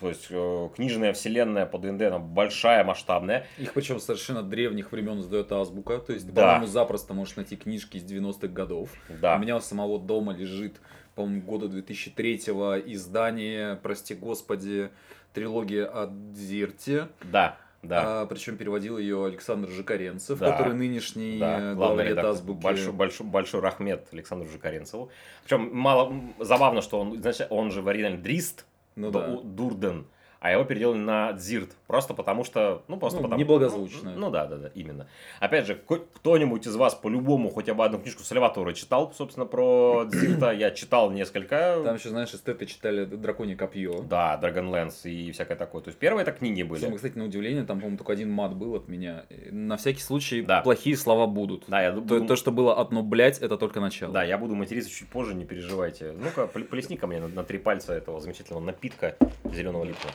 То 0.00 0.08
есть 0.08 0.28
э, 0.30 0.68
книжная 0.76 1.12
вселенная 1.12 1.66
по 1.66 1.76
ДНД, 1.76 2.02
она 2.02 2.18
большая, 2.20 2.84
масштабная. 2.84 3.46
Их 3.58 3.72
причем 3.74 3.98
совершенно 3.98 4.44
древних 4.44 4.92
времен 4.92 5.20
сдает 5.22 5.50
азбука, 5.50 5.98
то 5.98 6.12
есть 6.12 6.32
Да. 6.32 6.42
по-моему, 6.42 6.66
запросто 6.66 7.14
можешь 7.14 7.34
найти 7.34 7.56
книжки 7.56 7.96
из 7.96 8.04
90-х 8.04 8.46
годов. 8.46 8.90
Да. 9.08 9.34
У 9.36 9.40
меня 9.40 9.56
у 9.56 9.60
самого 9.60 9.98
дома 9.98 10.32
лежит, 10.32 10.80
по-моему, 11.16 11.42
года 11.42 11.66
2003-го 11.66 12.78
издание, 12.92 13.74
прости 13.82 14.14
господи, 14.14 14.90
трилогия 15.34 15.86
о 15.86 16.06
Дзирте. 16.06 17.08
Да, 17.24 17.58
да. 17.82 18.26
причем 18.26 18.56
переводил 18.56 18.98
ее 18.98 19.24
Александр 19.26 19.68
Жикаренцев, 19.68 20.38
Да. 20.38 20.52
который 20.52 20.74
нынешний 20.74 21.38
Да, 21.38 21.60
э, 21.60 21.74
главный 21.74 22.04
редактор. 22.08 22.30
азбуки. 22.32 22.60
Большой, 22.62 22.92
большой, 22.92 23.26
большой 23.26 23.60
рахмет 23.60 24.06
Александру 24.12 24.48
Жикаренцеву. 24.48 25.10
Причем 25.44 25.70
мало 25.74 26.12
забавно, 26.40 26.80
что 26.82 27.00
он, 27.00 27.20
значит, 27.20 27.46
он 27.50 27.70
же 27.70 27.80
в 27.82 27.88
оригинале 27.88 28.16
Дрист, 28.16 28.66
Ну 28.96 29.10
да. 29.10 29.38
Дурден, 29.42 30.06
а 30.40 30.50
его 30.52 30.64
переделали 30.64 30.98
на 30.98 31.32
Дзирт. 31.32 31.76
Просто 31.88 32.12
потому 32.12 32.44
что, 32.44 32.82
ну 32.86 32.98
просто 32.98 33.16
Ну, 33.18 33.22
потому 33.24 33.40
неблагозвучно. 33.40 34.10
Ну, 34.12 34.18
ну 34.26 34.30
да, 34.30 34.46
да, 34.46 34.56
да, 34.58 34.70
именно. 34.74 35.08
Опять 35.40 35.66
же, 35.66 35.74
кто-нибудь 35.74 36.66
из 36.66 36.76
вас 36.76 36.94
по-любому 36.94 37.50
хотя 37.50 37.72
бы 37.72 37.82
одну 37.82 37.98
книжку 37.98 38.22
Сальватора 38.22 38.74
читал, 38.74 39.10
собственно, 39.16 39.46
про 39.46 40.04
Дзирта. 40.08 40.50
Я 40.52 40.70
читал 40.70 41.10
несколько. 41.10 41.80
Там 41.82 41.96
еще, 41.96 42.10
знаешь, 42.10 42.34
эстеты 42.34 42.66
читали 42.66 43.06
«Драконье 43.06 43.56
копье». 43.56 44.02
Да, 44.02 44.38
Dragonlance 44.40 45.10
и 45.10 45.32
всякое 45.32 45.56
такое. 45.56 45.80
То 45.82 45.88
есть 45.88 45.98
первые 45.98 46.22
это 46.24 46.32
книги 46.32 46.62
были. 46.62 46.80
Причем, 46.80 46.94
кстати, 46.96 47.16
на 47.16 47.24
удивление, 47.24 47.64
там, 47.64 47.78
по-моему, 47.78 47.96
только 47.96 48.12
один 48.12 48.30
мат 48.30 48.54
был 48.54 48.74
от 48.74 48.86
меня. 48.86 49.24
На 49.50 49.78
всякий 49.78 50.02
случай 50.02 50.42
Да. 50.42 50.60
плохие 50.60 50.94
слова 50.94 51.26
будут. 51.26 51.64
Да, 51.68 51.80
я 51.82 51.92
То, 51.92 52.00
буду- 52.02 52.26
то, 52.26 52.36
что 52.36 52.52
было 52.52 52.78
одно, 52.78 53.02
блять, 53.02 53.38
это 53.38 53.56
только 53.56 53.80
начало. 53.80 54.12
Да, 54.12 54.22
я 54.24 54.36
буду 54.36 54.54
материться 54.54 54.90
чуть 54.90 55.08
позже, 55.08 55.34
не 55.34 55.46
переживайте. 55.46 56.12
Ну-ка, 56.12 56.42
пл- 56.52 56.64
плесни 56.64 56.98
ко 56.98 57.06
мне 57.06 57.18
на, 57.18 57.28
на 57.28 57.44
три 57.44 57.56
пальца 57.58 57.94
этого 57.94 58.20
замечательного 58.20 58.62
напитка 58.62 59.16
зеленого 59.50 59.84
липного. 59.84 60.12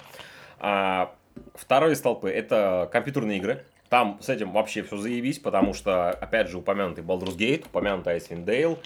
А, 0.59 1.13
вторые 1.55 1.95
столпы 1.95 2.29
это 2.29 2.89
компьютерные 2.91 3.37
игры. 3.37 3.65
Там 3.89 4.17
с 4.21 4.29
этим 4.29 4.51
вообще 4.51 4.81
все 4.81 4.97
заебись, 4.97 5.37
потому 5.39 5.73
что, 5.73 6.09
опять 6.09 6.49
же, 6.49 6.57
упомянутый 6.57 7.03
Baldur's 7.03 7.37
Gate, 7.37 7.65
упомянутый 7.67 8.17
Icewind 8.17 8.43
Dale, 8.45 8.79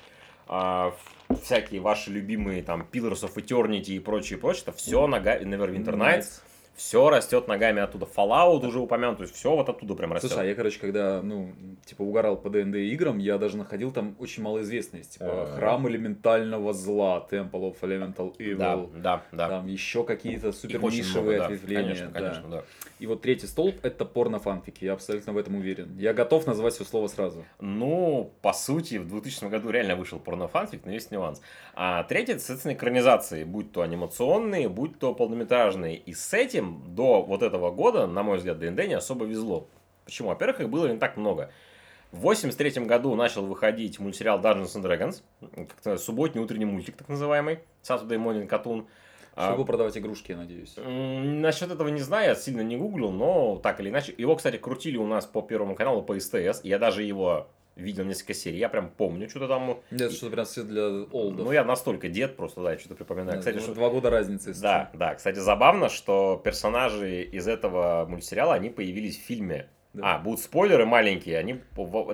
ф- 0.50 1.42
всякие 1.44 1.80
ваши 1.80 2.12
любимые 2.12 2.62
там 2.62 2.86
Pillars 2.92 3.24
of 3.24 3.36
Eternity 3.36 3.92
и 3.92 4.00
прочее, 4.00 4.38
прочее, 4.38 4.64
это 4.64 4.72
все 4.74 5.08
нога... 5.08 5.38
Neverwinter 5.38 5.96
Nights, 5.96 6.42
все 6.78 7.10
растет 7.10 7.48
ногами 7.48 7.82
оттуда. 7.82 8.06
Fallout 8.06 8.66
уже 8.66 8.80
упомянут, 8.80 9.18
то 9.18 9.24
есть 9.24 9.36
все 9.36 9.56
вот 9.56 9.68
оттуда 9.68 9.96
прям 9.96 10.14
растет. 10.14 10.30
Слушай, 10.30 10.46
а 10.46 10.48
я, 10.50 10.56
короче, 10.56 10.80
когда, 10.80 11.22
ну, 11.24 11.52
типа, 11.84 12.04
угорал 12.04 12.38
по 12.38 12.52
ДНД 12.52 12.76
играм, 12.76 13.18
я 13.18 13.40
даже 13.40 13.58
находил 13.58 13.92
там 13.92 14.16
очень 14.20 14.44
малоизвестность. 14.44 15.14
Типа, 15.14 15.26
Ага. 15.28 15.56
Храм 15.56 15.90
элементального 15.90 16.74
зла, 16.74 17.26
Temple 17.30 17.74
of 17.74 17.78
Elemental 17.82 18.36
да, 18.38 18.76
Evil. 18.76 19.02
да, 19.02 19.24
да. 19.32 19.50
Там 19.50 19.68
еще 19.68 20.04
какие-то 20.04 20.52
супер 20.52 20.80
нишевые 20.84 21.38
много, 21.38 21.38
да. 21.38 21.46
ответвления. 21.46 21.84
Конечно, 21.84 22.08
да. 22.08 22.20
конечно, 22.20 22.50
да. 22.50 22.64
И 23.00 23.08
вот 23.08 23.22
третий 23.24 23.48
столб 23.48 23.76
это 23.82 24.06
порно-фанфики. 24.06 24.86
Я 24.86 24.94
абсолютно 24.94 25.34
в 25.34 25.38
этом 25.38 25.56
уверен. 25.56 25.98
Я 25.98 26.14
готов 26.14 26.46
назвать 26.46 26.76
все 26.76 26.84
слово 26.84 27.08
сразу. 27.08 27.44
Ну, 27.60 28.32
по 28.44 28.54
сути, 28.54 28.98
в 28.98 29.08
2000 29.08 29.46
году 29.46 29.72
реально 29.72 29.96
вышел 29.96 30.20
порнофанфик, 30.20 30.86
но 30.86 30.92
есть 30.92 31.10
нюанс. 31.10 31.42
А 31.74 32.04
третий, 32.04 32.34
это, 32.34 32.42
соответственно, 32.42 32.74
экранизации, 32.74 33.44
будь 33.46 33.72
то 33.72 33.82
анимационные, 33.82 34.70
будь 34.70 35.00
то 35.00 35.16
полнометражные. 35.16 35.98
И 35.98 36.14
с 36.14 36.34
этим 36.34 36.67
до 36.68 37.22
вот 37.22 37.44
этого 37.44 37.72
года, 37.72 38.08
на 38.08 38.24
мой 38.24 38.38
взгляд, 38.38 38.60
ДНД 38.60 38.88
не 38.88 38.94
особо 38.94 39.26
везло. 39.26 39.68
Почему? 40.06 40.30
Во-первых, 40.30 40.62
их 40.62 40.70
было 40.70 40.88
не 40.88 40.98
так 40.98 41.18
много. 41.18 41.52
В 42.12 42.20
83 42.20 42.86
году 42.86 43.14
начал 43.16 43.46
выходить 43.46 44.00
мультсериал 44.00 44.40
Dungeons 44.40 44.76
and 44.76 45.22
Dragons, 45.84 45.98
субботний 45.98 46.42
утренний 46.42 46.66
мультик, 46.66 46.96
так 46.96 47.10
называемый, 47.10 47.60
Saturday 47.84 48.18
Morning 48.18 48.48
Cartoon. 48.48 48.86
А, 49.36 49.50
Чтобы 49.50 49.66
продавать 49.66 49.96
игрушки, 49.98 50.32
я 50.32 50.38
надеюсь. 50.38 50.76
Насчет 50.78 51.70
этого 51.70 51.90
не 51.90 52.02
знаю, 52.02 52.30
я 52.30 52.36
сильно 52.36 52.62
не 52.62 52.76
гуглил, 52.76 53.12
но 53.12 53.58
так 53.58 53.80
или 53.80 53.90
иначе. 53.90 54.16
Его, 54.18 54.36
кстати, 54.36 54.58
крутили 54.58 54.98
у 54.98 55.06
нас 55.06 55.26
по 55.28 55.42
Первому 55.42 55.76
каналу, 55.76 56.02
по 56.02 56.20
СТС. 56.20 56.62
Я 56.64 56.80
даже 56.80 57.04
его 57.04 57.48
видел 57.78 58.04
несколько 58.04 58.34
серий, 58.34 58.58
я 58.58 58.70
прям 58.70 58.90
помню, 58.90 59.30
что-то 59.30 59.48
там. 59.48 59.82
Это 59.92 60.10
что-то 60.12 60.32
прям 60.34 60.46
все 60.46 60.64
для 60.64 60.88
олдов. 61.12 61.46
Ну, 61.46 61.52
я 61.52 61.64
настолько 61.64 62.10
дед 62.10 62.36
просто, 62.36 62.62
да, 62.64 62.74
я 62.74 62.78
что-то 62.80 62.96
припоминаю. 62.96 63.34
Да, 63.34 63.40
Кстати, 63.40 63.56
два- 63.56 63.64
что- 63.64 63.74
Два 63.76 63.90
года 63.90 64.10
разницы. 64.10 64.50
если 64.50 64.62
Да, 64.62 64.90
да. 64.94 65.16
Кстати, 65.16 65.40
забавно, 65.40 65.90
что 65.90 66.42
персонажи 66.44 67.22
из 67.24 67.48
этого 67.48 68.06
мультсериала, 68.10 68.54
они 68.56 68.70
появились 68.70 69.18
в 69.18 69.22
фильме. 69.22 69.70
Да. 69.94 70.16
А, 70.16 70.20
будут 70.20 70.40
спойлеры 70.42 70.86
маленькие. 70.86 71.38
Они, 71.40 71.62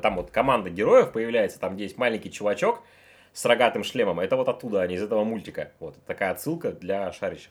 там 0.01 0.15
вот 0.15 0.31
команда 0.31 0.69
героев 0.69 1.11
появляется, 1.11 1.59
там 1.59 1.75
где 1.75 1.83
есть 1.83 1.97
маленький 1.97 2.31
чувачок 2.31 2.81
с 3.33 3.43
рогатым 3.45 3.83
шлемом. 3.83 4.19
Это 4.19 4.35
вот 4.37 4.47
оттуда, 4.47 4.81
они 4.81 4.95
из 4.95 5.03
этого 5.03 5.23
мультика. 5.23 5.71
Вот 5.79 5.97
такая 6.05 6.31
отсылка 6.31 6.71
для 6.71 7.11
шарящих. 7.11 7.49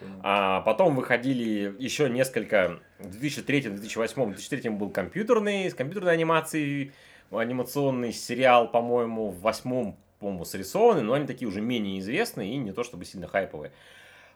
что. 0.00 0.06
А 0.22 0.60
потом 0.62 0.96
выходили 0.96 1.74
еще 1.78 2.08
несколько, 2.08 2.78
в 2.98 3.10
2003, 3.10 3.60
2008, 3.62 4.22
в 4.22 4.28
2003 4.34 4.70
был 4.70 4.90
компьютерный, 4.90 5.70
с 5.70 5.74
компьютерной 5.74 6.12
анимацией 6.14 6.92
анимационный 7.30 8.12
сериал, 8.12 8.70
по-моему, 8.70 9.30
в 9.30 9.40
восьмом, 9.40 9.96
по-моему, 10.18 10.44
срисованный, 10.44 11.02
но 11.02 11.12
они 11.12 11.26
такие 11.26 11.48
уже 11.48 11.60
менее 11.60 11.98
известные 12.00 12.52
и 12.52 12.56
не 12.56 12.72
то 12.72 12.84
чтобы 12.84 13.04
сильно 13.04 13.26
хайповые. 13.26 13.72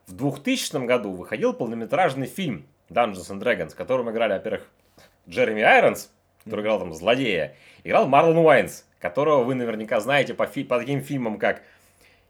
В 0.07 0.13
2000 0.15 0.85
году 0.87 1.13
выходил 1.13 1.55
полнометражный 1.55 2.27
фильм 2.27 2.67
Dungeons 2.91 3.31
and 3.31 3.41
Dragons, 3.41 3.71
в 3.71 3.77
котором 3.77 4.11
играли, 4.11 4.33
во-первых, 4.35 4.69
Джереми 5.29 5.63
Айронс, 5.63 6.11
который 6.45 6.63
играл 6.63 6.81
там 6.81 6.93
злодея, 6.93 7.55
играл 7.85 8.07
Марлон 8.07 8.39
Уайнс, 8.39 8.85
которого 8.99 9.45
вы 9.45 9.55
наверняка 9.55 10.01
знаете 10.01 10.35
по, 10.35 10.47
фи- 10.47 10.65
по 10.65 10.79
таким 10.79 11.01
фильмам, 11.01 11.39
как 11.39 11.63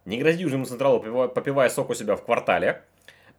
«Не 0.04 0.18
грози 0.18 0.42
Южному 0.42 0.64
Централу, 0.64 1.00
попивая, 1.00 1.28
попивая 1.28 1.68
сок 1.68 1.90
у 1.90 1.94
себя 1.94 2.16
в 2.16 2.24
квартале», 2.24 2.82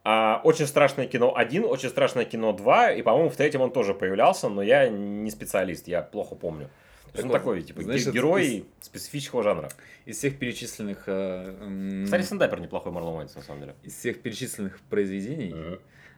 а, 0.03 0.42
«Очень 0.44 0.65
страшное 0.65 1.08
кино 1.08 1.34
1», 1.38 1.65
«Очень 1.65 1.89
страшное 1.89 2.25
кино 2.25 2.51
2», 2.51 2.98
и, 2.98 3.01
по-моему, 3.01 3.30
в 3.30 3.36
третьем 3.36 3.62
он 3.62 3.72
тоже 3.72 3.94
появлялся, 3.94 4.50
но 4.50 4.62
я 4.62 4.89
не 4.89 5.30
специалист, 5.30 5.88
я 5.88 6.01
плохо 6.01 6.36
помню. 6.36 6.70
Есть 7.13 7.24
он 7.25 7.29
вот, 7.32 7.38
такой, 7.38 7.62
типа, 7.62 7.82
это 7.82 8.12
герой 8.12 8.46
из- 8.48 8.63
специфического 8.86 9.43
жанра. 9.43 9.70
Из 10.05 10.17
всех 10.17 10.39
перечисленных... 10.39 11.03
э, 11.08 11.55
м, 11.62 12.05
Кстати, 12.05 12.24
стендапер 12.24 12.60
неплохой 12.60 12.91
Марлон 12.91 13.15
Уайнс, 13.17 13.36
на 13.36 13.41
самом 13.41 13.62
деле. 13.62 13.75
из 13.84 13.93
всех 13.96 14.22
перечисленных 14.22 14.79
произведений 14.89 15.55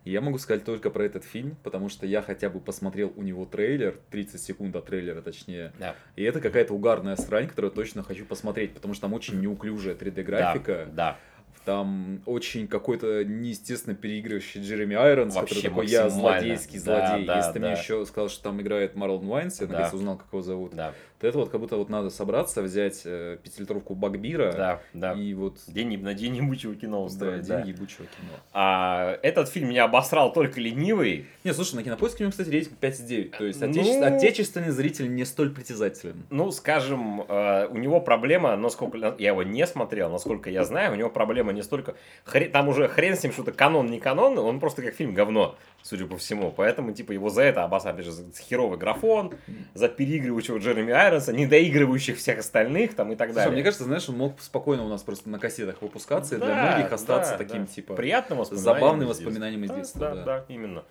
я 0.06 0.22
могу 0.22 0.38
сказать 0.38 0.64
только 0.64 0.92
про 0.92 1.04
этот 1.04 1.24
фильм, 1.26 1.58
потому 1.64 1.90
что 1.90 2.06
я 2.06 2.22
хотя 2.22 2.50
бы 2.50 2.60
посмотрел 2.60 3.12
у 3.16 3.24
него 3.24 3.46
трейлер, 3.46 3.98
30 4.12 4.40
секунд 4.40 4.76
от 4.76 4.86
трейлера 4.86 5.22
точнее, 5.22 5.74
Да. 5.80 5.96
и 6.16 6.24
это 6.24 6.40
какая-то 6.40 6.74
угарная 6.74 7.16
срань, 7.16 7.48
которую 7.48 7.72
точно 7.72 8.04
хочу 8.04 8.24
посмотреть, 8.24 8.74
потому 8.74 8.94
что 8.94 9.02
там 9.02 9.14
очень 9.14 9.40
неуклюжая 9.42 9.96
3D-графика, 9.96 10.88
Да, 10.94 11.18
там 11.66 12.22
очень 12.26 12.68
какой-то 12.68 13.26
неестественно 13.26 13.96
переигрывающий 13.96 14.62
Джереми 14.62 14.96
Айронс, 14.96 15.36
Вообще 15.36 15.56
который 15.56 15.70
такой, 15.70 15.88
я 15.88 16.10
злодейский 16.10 16.80
Да, 16.80 17.08
злодей. 17.08 17.26
да, 17.28 17.38
Если 17.38 17.52
ты 17.54 17.60
да. 17.60 17.68
мне 17.70 17.78
еще 17.78 18.06
сказал, 18.06 18.30
что 18.30 18.44
там 18.44 18.62
играет 18.62 18.96
Марлон 18.96 19.28
Уайнс, 19.28 19.60
я 19.60 19.68
Да. 19.68 19.74
наконец 19.74 19.94
узнал, 19.94 20.18
как 20.18 20.28
его 20.32 20.42
зовут, 20.42 20.74
да, 20.76 20.94
то 21.20 21.28
это 21.28 21.38
вот 21.38 21.50
как 21.50 21.62
будто 21.62 21.78
вот 21.78 21.90
надо 21.90 22.10
собраться, 22.10 22.62
взять 22.62 23.02
э, 23.06 23.38
пятилитровку 23.42 23.96
Багбира 23.96 24.52
да, 24.52 24.82
да. 24.94 25.14
и 25.14 25.34
вот 25.34 25.60
День, 25.68 25.98
на 26.02 26.14
день 26.14 26.36
ебучего 26.36 26.76
кино 26.76 27.00
да, 27.00 27.04
устроить, 27.06 27.42
день 27.44 27.48
да. 27.58 27.62
ебучего 27.62 28.06
кино. 28.06 28.34
А, 28.54 29.18
этот 29.24 29.48
фильм 29.50 29.70
меня 29.70 29.86
обосрал 29.86 30.34
только 30.34 30.60
ленивый. 30.60 31.26
Не, 31.44 31.54
слушай, 31.54 31.76
на 31.76 31.84
кинопоиске 31.84 32.24
у 32.24 32.26
него, 32.26 32.32
кстати, 32.32 32.50
рейтинг 32.50 32.78
5,9. 32.82 33.38
То 33.38 33.46
есть 33.46 33.62
Ну- 33.62 33.68
отече- 33.68 34.04
отечественный 34.04 34.72
зритель 34.72 35.14
не 35.14 35.24
столь 35.26 35.54
притязателен. 35.54 36.24
Ну, 36.30 36.52
скажем, 36.52 37.22
э, 37.28 37.68
у 37.68 37.78
него 37.78 38.02
проблема, 38.02 38.56
насколько 38.58 38.98
я 39.18 39.30
его 39.30 39.44
не 39.44 39.66
смотрел, 39.68 40.10
насколько 40.12 40.50
я 40.50 40.64
знаю, 40.66 40.92
у 40.94 40.96
него 40.96 41.10
проблема 41.10 41.54
не 41.54 41.64
столько... 41.64 41.96
хре- 42.26 42.50
Там 42.50 42.68
уже 42.68 42.88
хрен 42.88 43.16
с 43.16 43.24
ним, 43.24 43.32
что-то 43.32 43.52
канон, 43.54 43.88
не 43.88 44.00
канон, 44.00 44.38
он 44.38 44.60
просто 44.60 44.82
как 44.82 44.94
фильм 44.96 45.14
говно, 45.14 45.56
судя 45.82 46.06
по 46.08 46.18
всему. 46.18 46.52
Поэтому, 46.52 46.92
типа, 46.92 47.14
его 47.14 47.30
за 47.30 47.44
это 47.44 47.64
обосрали, 47.64 47.94
опять 47.96 48.06
же, 48.06 48.12
за 48.12 48.26
херовый 48.42 48.78
графон, 48.78 49.34
за 49.74 49.88
переигрывающего 49.88 50.58
Джереми 50.58 50.92
Не 51.34 51.48
доигрывающих 51.48 52.18
всех 52.18 52.40
остальных, 52.40 52.96
там, 52.96 53.12
и 53.12 53.16
так 53.16 53.30
Слушай, 53.30 53.36
далее. 53.38 53.54
мне 53.54 53.64
кажется, 53.64 53.84
знаешь, 53.86 54.08
он 54.10 54.18
мог 54.18 54.40
спокойно 54.42 54.84
у 54.86 54.90
нас 54.90 55.04
просто 55.04 55.30
на 55.30 55.40
кассетах 55.40 55.82
выпускаться 55.82 56.36
и 56.36 56.38
для 56.38 56.48
Да, 56.48 56.72
многих 56.76 56.92
остаться 56.94 57.32
да, 57.34 57.38
таким, 57.38 57.66
да. 57.66 57.72
типа, 57.72 57.94
Приятным 57.96 58.40
воспоминанием 58.40 58.80
забавным 58.80 59.08
из 59.12 59.18
воспоминанием 59.18 59.64
из 59.64 59.70
Да, 59.70 59.76
детства. 59.76 60.00
Да, 60.02 60.16
да. 60.16 60.24
да, 60.26 60.46
именно. 60.48 60.84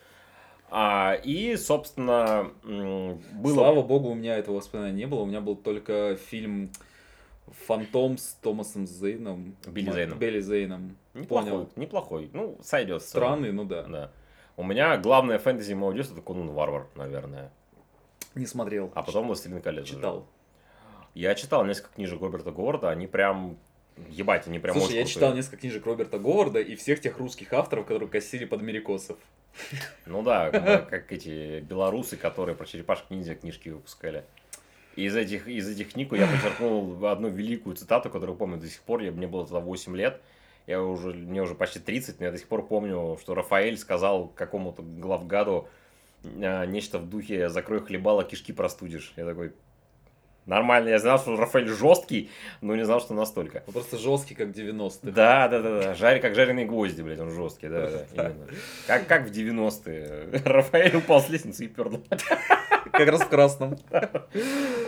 А, 0.71 1.14
и, 1.23 1.56
собственно, 1.56 2.50
было... 2.64 3.54
Слава 3.54 3.83
богу, 3.83 4.09
у 4.11 4.14
меня 4.14 4.37
этого 4.37 4.56
воспоминания 4.56 4.97
не 4.97 5.06
было. 5.06 5.21
У 5.21 5.26
меня 5.26 5.40
был 5.40 5.56
только 5.56 6.16
фильм 6.16 6.71
Фантом 7.66 8.18
с 8.18 8.37
Томасом 8.42 8.87
Зейном. 8.87 9.54
Билли 9.66 9.92
Зейном. 9.92 10.18
Билли 10.18 10.40
Зейном. 10.40 10.97
Неплохой, 11.14 11.50
Понял. 11.50 11.68
неплохой. 11.76 12.30
Ну, 12.33 12.59
сойдет. 12.62 13.02
Странный, 13.02 13.52
ну 13.52 13.64
да. 13.64 13.83
Да. 13.85 14.11
У 14.56 14.64
меня 14.64 14.97
главное 14.97 15.38
фэнтези 15.38 15.75
моего 15.75 15.92
детства 15.92 16.14
это 16.14 16.23
Конан 16.23 16.49
Варвар, 16.50 16.87
наверное. 16.97 17.50
Не 18.34 18.46
смотрел. 18.46 18.90
А 18.94 19.02
потом 19.02 19.26
Властелин 19.26 19.60
колец. 19.62 19.84
уже. 19.84 19.94
читал. 19.96 20.26
Я 21.14 21.34
читал 21.34 21.64
несколько 21.64 21.94
книжек 21.94 22.20
Роберта 22.20 22.50
Говарда, 22.50 22.90
они 22.90 23.06
прям... 23.06 23.56
Ебать, 24.08 24.48
они 24.48 24.58
прям 24.58 24.74
Слушай, 24.74 24.86
очень 24.86 24.96
я 24.96 25.02
крутые. 25.02 25.14
читал 25.14 25.34
несколько 25.34 25.56
книжек 25.58 25.86
Роберта 25.86 26.18
Говарда 26.18 26.58
и 26.58 26.74
всех 26.74 27.00
тех 27.00 27.16
русских 27.18 27.52
авторов, 27.52 27.86
которые 27.86 28.08
косили 28.08 28.44
под 28.44 28.60
америкосов. 28.60 29.16
Ну 30.06 30.22
да, 30.22 30.50
как, 30.50 30.88
как 30.88 31.12
эти 31.12 31.60
белорусы, 31.60 32.16
которые 32.16 32.56
про 32.56 32.66
черепашек 32.66 33.08
ниндзя 33.10 33.36
книжки 33.36 33.68
выпускали. 33.68 34.24
И 34.96 35.04
из 35.04 35.14
этих, 35.14 35.46
из 35.46 35.68
этих 35.68 35.92
книг 35.92 36.12
я 36.12 36.26
подчеркнул 36.26 37.06
одну 37.06 37.28
великую 37.28 37.76
цитату, 37.76 38.11
которую 38.11 38.37
помню 38.37 38.59
до 38.59 38.66
сих 38.66 38.80
пор. 38.82 39.00
Я, 39.00 39.12
мне 39.12 39.28
было 39.28 39.44
тогда 39.44 39.61
8 39.61 39.96
лет. 39.96 40.20
Я 40.66 40.82
уже, 40.82 41.12
мне 41.12 41.42
уже 41.42 41.54
почти 41.54 41.78
30, 41.78 42.20
но 42.20 42.26
я 42.26 42.32
до 42.32 42.38
сих 42.38 42.48
пор 42.48 42.66
помню, 42.66 43.16
что 43.20 43.35
Рафаэль 43.35 43.76
сказал 43.76 44.28
какому-то 44.28 44.82
главгаду 44.82 45.68
а, 46.42 46.64
нечто 46.66 46.98
в 46.98 47.08
духе 47.08 47.48
«закрой 47.48 47.80
хлебало, 47.80 48.24
кишки 48.24 48.52
простудишь». 48.52 49.12
Я 49.16 49.24
такой, 49.24 49.52
нормально, 50.46 50.88
я 50.88 50.98
знал, 50.98 51.18
что 51.18 51.37
Рафаэль 51.37 51.68
жесткий, 51.68 52.30
но 52.60 52.76
не 52.76 52.84
знал, 52.84 53.00
что 53.00 53.14
настолько. 53.14 53.62
Он 53.66 53.72
просто 53.72 53.98
жесткий, 53.98 54.34
как 54.34 54.48
90-х. 54.48 54.98
Да, 55.02 55.48
да, 55.48 55.60
да, 55.60 55.82
да. 55.82 55.94
Жарь, 55.94 56.20
как 56.20 56.34
жареные 56.34 56.66
гвозди, 56.66 57.02
блядь, 57.02 57.20
он 57.20 57.30
жесткий, 57.30 57.68
да, 57.68 57.90
да, 57.90 58.06
именно. 58.28 58.46
Как, 58.87 59.06
как 59.06 59.28
в 59.28 59.30
90-е. 59.30 60.42
Рафаэль 60.44 60.96
упал 60.96 61.20
с 61.20 61.28
лестницы 61.28 61.64
и 61.64 61.68
пернул. 61.68 62.04
Как 62.92 63.09
раз 63.09 63.23
в 63.23 63.29
красном. 63.29 63.79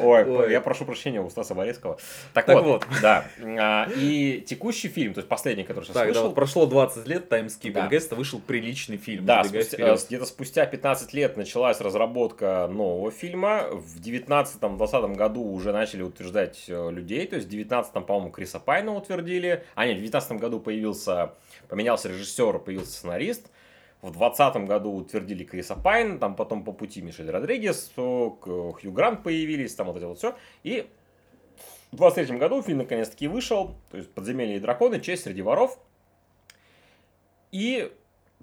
Ой, 0.00 0.52
я 0.52 0.60
прошу 0.60 0.84
прощения 0.84 1.20
у 1.20 1.30
Стаса 1.30 1.54
Борецкого. 1.54 1.98
Так, 2.32 2.48
вот, 2.48 2.86
да. 3.02 3.24
А, 3.42 3.88
И 3.96 4.44
текущий 4.46 4.88
фильм, 4.88 5.14
то 5.14 5.18
есть 5.18 5.28
последний, 5.28 5.64
который 5.64 5.84
сейчас 5.84 6.06
вышел, 6.06 6.32
прошло 6.32 6.66
20 6.66 7.06
лет, 7.06 7.28
таймскип, 7.28 7.74
наконец-то 7.74 8.14
вышел 8.16 8.40
приличный 8.40 8.96
фильм. 8.96 9.24
Да, 9.24 9.42
э, 9.42 9.96
где-то 10.06 10.24
спустя 10.26 10.66
15 10.66 11.12
лет 11.12 11.36
началась 11.36 11.80
разработка 11.80 12.68
нового 12.70 13.10
фильма. 13.10 13.64
В 13.72 14.00
19-20 14.00 15.14
году 15.16 15.42
уже 15.42 15.72
начали 15.72 16.02
утверждать 16.02 16.64
э, 16.68 16.90
людей. 16.90 17.26
То 17.26 17.36
есть 17.36 17.48
в 17.48 17.50
19 17.50 17.92
по-моему, 18.06 18.30
Криса 18.30 18.60
Пайна 18.60 18.94
утвердили. 18.94 19.64
А 19.74 19.86
нет, 19.86 19.96
в 19.96 20.00
19 20.00 20.32
году 20.32 20.60
появился, 20.60 21.32
поменялся 21.68 22.08
режиссер, 22.08 22.58
появился 22.58 22.92
сценарист. 22.92 23.46
В 24.06 24.12
2020 24.12 24.68
году 24.68 24.92
утвердили 24.92 25.42
Криса 25.42 25.74
Пайна, 25.74 26.18
там 26.18 26.36
потом 26.36 26.62
по 26.62 26.70
пути 26.72 27.02
Мишель 27.02 27.28
Родригес, 27.28 27.90
Хью 27.96 28.92
Грант 28.92 29.24
появились, 29.24 29.74
там 29.74 29.88
вот 29.88 29.96
это 29.96 30.06
вот 30.06 30.18
все. 30.18 30.36
И 30.62 30.88
в 31.90 31.96
23 31.96 32.38
году 32.38 32.62
фильм 32.62 32.78
наконец-таки 32.78 33.26
вышел, 33.26 33.74
то 33.90 33.96
есть 33.96 34.12
«Подземелье 34.12 34.56
и 34.56 34.60
драконы. 34.60 35.00
Честь 35.00 35.24
среди 35.24 35.42
воров». 35.42 35.76
И 37.50 37.92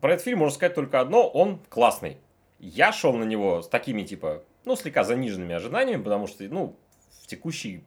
про 0.02 0.13
этот 0.13 0.26
фильм 0.26 0.39
можно 0.39 0.54
сказать 0.54 0.76
только 0.76 0.99
одно, 0.99 1.30
он 1.30 1.60
классный. 1.69 2.17
Я 2.60 2.91
шел 2.91 3.13
на 3.13 3.23
него 3.23 3.62
с 3.62 3.69
такими, 3.69 4.04
типа, 4.04 4.43
ну, 4.65 4.76
слегка 4.76 5.06
заниженными 5.06 5.56
ожиданиями, 5.56 6.04
потому 6.04 6.28
что, 6.28 6.43
ну, 6.43 6.76
в 7.21 7.28
текущей 7.28 7.78
поп- 7.78 7.86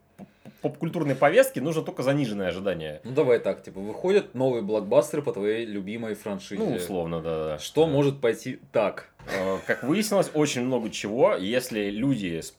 поп-культурной 0.69 1.15
повестке 1.15 1.61
нужно 1.61 1.83
только 1.83 2.03
заниженное 2.03 2.49
ожидание. 2.49 3.01
Ну 3.05 3.13
давай 3.13 3.39
так, 3.39 3.63
типа, 3.63 3.81
выходят 3.81 4.35
новые 4.35 4.63
блокбастеры 4.63 5.23
по 5.23 5.33
твоей 5.33 5.65
любимой 5.67 6.15
франшизе. 6.15 6.63
Ну, 6.63 6.75
условно, 6.75 7.21
да, 7.21 7.45
да. 7.45 7.59
Что 7.59 7.87
может 7.87 8.21
пойти 8.21 8.59
так? 8.73 9.11
Э, 9.33 9.59
Как 9.67 9.83
выяснилось, 9.83 10.31
очень 10.35 10.63
много 10.63 10.91
чего, 10.91 11.35
если 11.37 11.91
люди 11.91 12.41
с- 12.41 12.55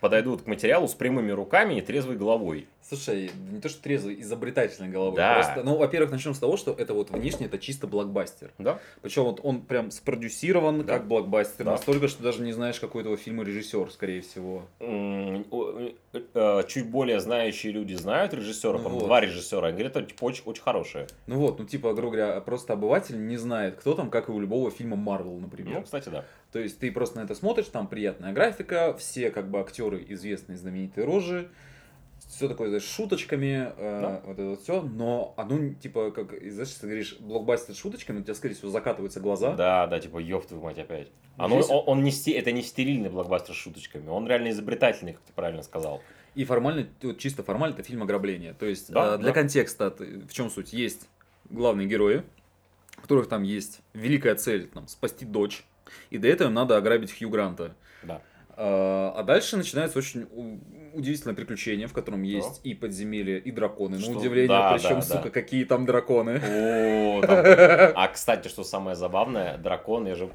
подойдут 0.00 0.42
к 0.42 0.46
материалу 0.46 0.88
с 0.88 0.94
прямыми 0.94 1.30
руками 1.30 1.74
и 1.78 1.80
трезвой 1.80 2.16
головой. 2.16 2.66
Слушай, 2.88 3.30
не 3.50 3.60
то 3.60 3.68
что 3.68 3.82
трезвый, 3.82 4.20
изобретательной 4.22 4.88
головой. 4.88 5.16
Да. 5.16 5.34
Просто, 5.34 5.62
ну, 5.62 5.76
во-первых, 5.76 6.10
начнем 6.10 6.32
с 6.32 6.38
того, 6.38 6.56
что 6.56 6.72
это 6.72 6.94
вот 6.94 7.10
внешне 7.10 7.44
это 7.46 7.58
чисто 7.58 7.86
блокбастер. 7.86 8.50
Да? 8.56 8.78
Причем 9.02 9.24
вот 9.24 9.40
он 9.42 9.60
прям 9.60 9.90
спродюсирован 9.90 10.86
Да. 10.86 10.94
как 10.94 11.06
блокбастер, 11.06 11.66
Да. 11.66 11.72
настолько, 11.72 12.08
что 12.08 12.22
даже 12.22 12.40
не 12.42 12.52
знаешь, 12.52 12.80
какой 12.80 13.02
этого 13.02 13.16
фильма 13.18 13.44
режиссер, 13.44 13.90
скорее 13.90 14.22
всего. 14.22 14.62
О- 14.80 15.92
э, 16.14 16.20
э, 16.34 16.62
Чуть 16.68 16.88
более 16.90 17.20
знающие 17.20 17.72
люди 17.72 17.94
знают 17.94 18.32
режиссера, 18.32 18.72
Ну 18.72 18.78
по-моему, 18.78 19.00
вот. 19.00 19.06
два 19.06 19.20
режиссера, 19.20 19.68
они 19.68 19.82
говорят, 19.82 20.08
типа, 20.08 20.24
очень, 20.24 20.42
очень 20.46 20.62
хорошие. 20.62 21.06
Ну 21.26 21.38
вот, 21.40 21.58
ну 21.58 21.66
типа, 21.66 21.92
грубо 21.92 22.16
говоря, 22.16 22.40
просто 22.40 22.72
обыватель 22.72 23.18
не 23.26 23.36
знает, 23.36 23.76
кто 23.76 23.94
там, 23.94 24.08
как 24.10 24.28
и 24.28 24.32
у 24.32 24.40
любого 24.40 24.70
фильма 24.70 24.96
Марвел, 24.96 25.36
например. 25.38 25.74
Ну, 25.74 25.82
кстати, 25.82 26.08
да. 26.08 26.24
То 26.52 26.58
есть 26.58 26.78
ты 26.78 26.90
просто 26.90 27.18
на 27.18 27.24
это 27.24 27.34
смотришь, 27.34 27.66
там 27.66 27.86
приятная 27.88 28.32
графика, 28.32 28.94
все 28.98 29.30
как 29.30 29.50
бы 29.50 29.60
актеры 29.60 30.04
известные, 30.08 30.56
знаменитые 30.56 31.04
рожи, 31.04 31.48
все 32.26 32.48
такое, 32.48 32.78
с 32.80 32.84
шуточками, 32.84 33.72
э, 33.76 34.00
Да. 34.00 34.22
вот 34.24 34.38
это 34.38 34.48
вот 34.50 34.62
все, 34.62 34.82
но 34.82 35.34
оно, 35.36 35.74
типа, 35.74 36.10
как, 36.10 36.30
знаешь, 36.30 36.70
ты 36.72 36.86
говоришь, 36.86 37.16
блокбастер 37.20 37.74
с 37.74 37.78
шуточками, 37.78 38.20
у 38.20 38.22
тебя, 38.22 38.34
скорее 38.34 38.54
всего, 38.54 38.70
закатываются 38.70 39.20
глаза. 39.20 39.54
Да, 39.54 39.86
да, 39.86 39.98
типа, 40.00 40.18
ёб 40.18 40.46
твою 40.46 40.62
мать 40.62 40.78
опять. 40.78 41.08
Оно, 41.36 41.60
Здесь- 41.60 41.70
он, 41.70 41.84
он 41.86 42.02
не 42.02 42.32
это 42.32 42.50
не 42.52 42.62
стерильный 42.62 43.08
блокбастер 43.10 43.54
с 43.54 43.58
шуточками, 43.58 44.08
он 44.08 44.26
реально 44.26 44.50
изобретательный, 44.50 45.12
как 45.14 45.22
ты 45.22 45.32
правильно 45.32 45.62
сказал. 45.62 46.02
И 46.34 46.44
формально, 46.44 46.88
вот 47.02 47.18
чисто 47.18 47.42
формально, 47.42 47.74
это 47.74 47.82
фильм 47.82 48.02
ограбления. 48.02 48.54
То 48.54 48.66
есть, 48.66 48.90
Да, 48.92 49.14
э, 49.14 49.18
для 49.18 49.28
да. 49.28 49.32
контекста, 49.34 49.90
в 49.90 50.32
чем 50.32 50.50
суть? 50.50 50.72
Есть 50.72 51.08
главные 51.50 51.86
герои, 51.86 52.24
у 52.98 53.00
которых 53.02 53.28
там 53.28 53.42
есть 53.42 53.80
великая 53.94 54.34
цель, 54.34 54.68
там, 54.68 54.86
спасти 54.88 55.24
дочь, 55.24 55.64
и 56.10 56.18
для 56.18 56.32
этого 56.32 56.48
им 56.48 56.54
надо 56.54 56.76
ограбить 56.76 57.16
Хью 57.16 57.30
Гранта. 57.30 57.74
Да. 58.02 58.20
А 58.60 59.14
а 59.16 59.22
дальше 59.22 59.56
начинается 59.56 59.98
очень 59.98 60.26
удивительное 60.92 61.34
приключение, 61.34 61.86
в 61.86 61.92
котором 61.92 62.22
есть 62.22 62.60
и 62.64 62.74
подземелья, 62.74 63.38
и 63.38 63.50
драконы. 63.50 64.00
Что- 64.00 64.12
На 64.12 64.18
удивление, 64.18 64.48
да, 64.48 64.72
причем, 64.72 64.96
да, 64.96 65.02
сука, 65.02 65.22
да. 65.24 65.30
какие 65.30 65.64
там 65.64 65.86
драконы. 65.86 66.40
О, 66.44 67.20
там- 67.20 67.44
А, 67.94 68.08
кстати, 68.08 68.48
что 68.48 68.64
самое 68.64 68.96
забавное, 68.96 69.58
дракон, 69.58 70.06
я 70.06 70.16
же... 70.16 70.28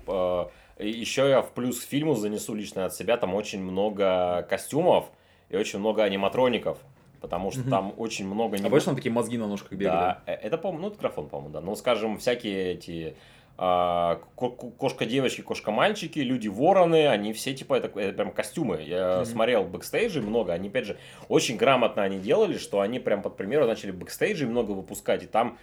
еще 0.79 1.29
я 1.29 1.41
в 1.41 1.51
плюс 1.51 1.79
к 1.79 1.83
фильму 1.83 2.15
занесу 2.15 2.53
лично 2.53 2.85
от 2.85 2.95
себя, 2.95 3.17
там 3.17 3.33
очень 3.35 3.61
много 3.61 4.45
костюмов, 4.49 5.11
и 5.49 5.57
очень 5.57 5.79
много 5.79 6.03
аниматроников, 6.03 6.77
потому 7.19 7.51
что 7.51 7.69
там 7.69 7.93
очень 7.97 8.25
много... 8.25 8.57
А 8.57 8.79
там 8.79 8.95
такие 8.95 9.11
мозги 9.11 9.37
на 9.37 9.47
ножках 9.47 9.73
бегали? 9.73 9.95
Да, 9.95 10.23
э, 10.25 10.33
это, 10.33 10.57
по-моему, 10.57 10.87
ну, 10.87 10.91
это 10.91 10.99
графон, 10.99 11.27
по-моему, 11.29 11.53
да. 11.53 11.61
Ну, 11.61 11.75
скажем, 11.75 12.17
всякие 12.17 12.73
эти 12.73 13.15
а, 13.15 13.42
кошка-девочки, 13.55 15.41
кошка-мальчики, 15.41 16.19
люди-вороны, 16.19 17.07
они 17.07 17.33
все, 17.33 17.53
типа, 17.53 17.75
это, 17.75 17.87
это 17.99 18.13
прям 18.13 18.31
костюмы. 18.31 18.81
Я 18.81 19.17
Мгм. 19.17 19.25
смотрел 19.25 19.63
бэкстейджи 19.63 20.21
много, 20.21 20.53
они, 20.53 20.69
опять 20.69 20.85
же, 20.85 20.97
очень 21.29 21.57
грамотно 21.57 22.03
они 22.03 22.19
делали, 22.19 22.57
что 22.57 22.81
они 22.81 22.99
прям, 22.99 23.21
под 23.21 23.37
примеру, 23.37 23.65
начали 23.67 23.91
бэкстейджи 23.91 24.47
много 24.47 24.71
выпускать, 24.71 25.23
и 25.23 25.27
там 25.27 25.57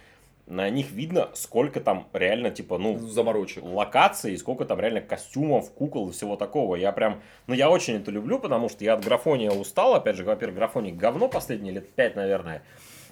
на 0.47 0.69
них 0.69 0.91
видно, 0.91 1.29
сколько 1.33 1.79
там 1.79 2.07
реально, 2.13 2.49
типа, 2.49 2.77
ну, 2.77 2.97
Заморочек. 2.97 3.63
локаций, 3.63 4.37
сколько 4.37 4.65
там 4.65 4.79
реально 4.79 4.99
костюмов, 4.99 5.71
кукол 5.71 6.09
и 6.09 6.11
всего 6.11 6.35
такого. 6.35 6.75
Я 6.75 6.91
прям, 6.91 7.21
ну 7.47 7.53
я 7.53 7.69
очень 7.69 7.95
это 7.97 8.11
люблю, 8.11 8.37
потому 8.39 8.67
что 8.67 8.83
я 8.83 8.95
от 8.95 9.05
графония 9.05 9.51
устал. 9.51 9.93
Опять 9.95 10.15
же, 10.17 10.23
во-первых, 10.25 10.57
графоний 10.57 10.91
говно 10.91 11.29
последние 11.29 11.73
лет 11.73 11.93
пять, 11.93 12.15
наверное. 12.15 12.63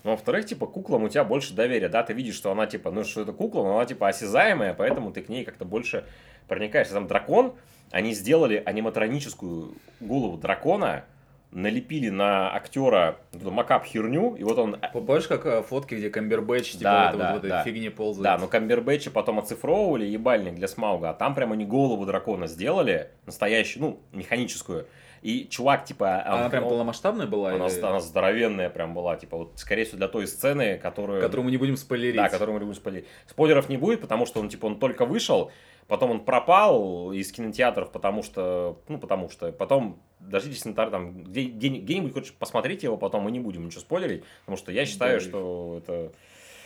Но, 0.03 0.11
во-вторых, 0.11 0.45
типа, 0.45 0.65
куклам 0.65 1.03
у 1.03 1.09
тебя 1.09 1.23
больше 1.23 1.53
доверия, 1.53 1.89
да, 1.89 2.03
ты 2.03 2.13
видишь, 2.13 2.35
что 2.35 2.51
она, 2.51 2.67
типа, 2.67 2.91
ну, 2.91 3.03
что 3.03 3.21
это 3.21 3.33
кукла, 3.33 3.63
но 3.63 3.75
она, 3.77 3.85
типа, 3.85 4.07
осязаемая, 4.07 4.73
поэтому 4.73 5.11
ты 5.11 5.21
к 5.21 5.29
ней 5.29 5.43
как-то 5.43 5.65
больше 5.65 6.05
проникаешься. 6.47 6.93
Там 6.93 7.07
дракон, 7.07 7.53
они 7.91 8.13
сделали 8.13 8.61
аниматроническую 8.65 9.73
голову 9.99 10.37
дракона, 10.37 11.03
налепили 11.51 12.09
на 12.09 12.53
актера 12.55 13.17
макап 13.33 13.85
херню, 13.85 14.35
и 14.35 14.43
вот 14.43 14.59
он 14.59 14.77
Помнишь, 14.93 15.27
как 15.27 15.45
э, 15.45 15.63
фотки, 15.63 15.95
где 15.95 16.09
Камбербэтч 16.09 16.73
типа 16.73 16.83
Да, 16.83 17.11
в, 17.11 17.17
да, 17.17 17.31
вот 17.31 17.41
в 17.41 17.45
этой 17.45 17.49
да. 17.49 17.63
фигне 17.63 17.89
ползает? 17.89 18.23
Да, 18.23 18.37
но 18.37 18.47
Камбербэтча 18.47 19.09
потом 19.09 19.39
оцифровывали, 19.39 20.05
ебальник 20.05 20.55
для 20.55 20.67
Смауга, 20.67 21.09
а 21.09 21.13
там 21.13 21.33
прям 21.33 21.51
они 21.51 21.65
голову 21.65 22.05
дракона 22.05 22.47
сделали, 22.47 23.09
настоящую, 23.25 23.81
ну, 23.81 23.99
механическую. 24.11 24.85
И 25.21 25.47
чувак, 25.49 25.85
типа... 25.85 26.23
Она 26.25 26.45
он- 26.45 26.51
прям 26.51 26.63
он- 26.63 26.69
полномасштабная 26.69 27.27
была? 27.27 27.53
она, 27.53 27.67
или- 27.67 27.79
она 27.81 27.99
здоровенная 27.99 28.69
прям 28.69 28.93
была, 28.93 29.15
типа, 29.15 29.37
вот, 29.37 29.53
скорее 29.55 29.83
всего, 29.85 29.97
для 29.97 30.07
той 30.07 30.27
сцены, 30.27 30.77
которую... 30.77 31.21
Которую 31.21 31.45
мы 31.45 31.51
не 31.51 31.57
будем 31.57 31.77
спойлерить. 31.77 32.15
Да, 32.15 32.29
которую 32.29 32.53
мы 32.53 32.59
будем 32.65 32.75
спойлерить. 32.75 33.07
Спойлеров 33.27 33.69
не 33.69 33.77
будет, 33.77 34.01
потому 34.01 34.25
что 34.25 34.39
он, 34.39 34.49
типа, 34.49 34.65
он 34.67 34.79
только 34.79 35.05
вышел, 35.05 35.51
потом 35.87 36.11
он 36.11 36.19
пропал 36.25 37.11
из 37.11 37.31
кинотеатров, 37.31 37.91
потому 37.91 38.23
что, 38.23 38.81
ну, 38.87 38.97
потому 38.97 39.29
что, 39.29 39.51
потом 39.51 40.01
дождитесь 40.19 40.65
на 40.65 40.73
там, 40.73 41.23
где, 41.23 41.45
где, 41.45 41.69
где-нибудь 41.69 42.13
хоть 42.13 42.33
посмотрите 42.35 42.87
его, 42.87 42.97
потом 42.97 43.23
мы 43.23 43.31
не 43.31 43.39
будем 43.39 43.65
ничего 43.65 43.81
спойлерить, 43.81 44.23
потому 44.41 44.57
что 44.57 44.71
я 44.71 44.85
считаю, 44.85 45.19
Да. 45.19 45.25
что 45.25 45.81
это... 45.83 46.11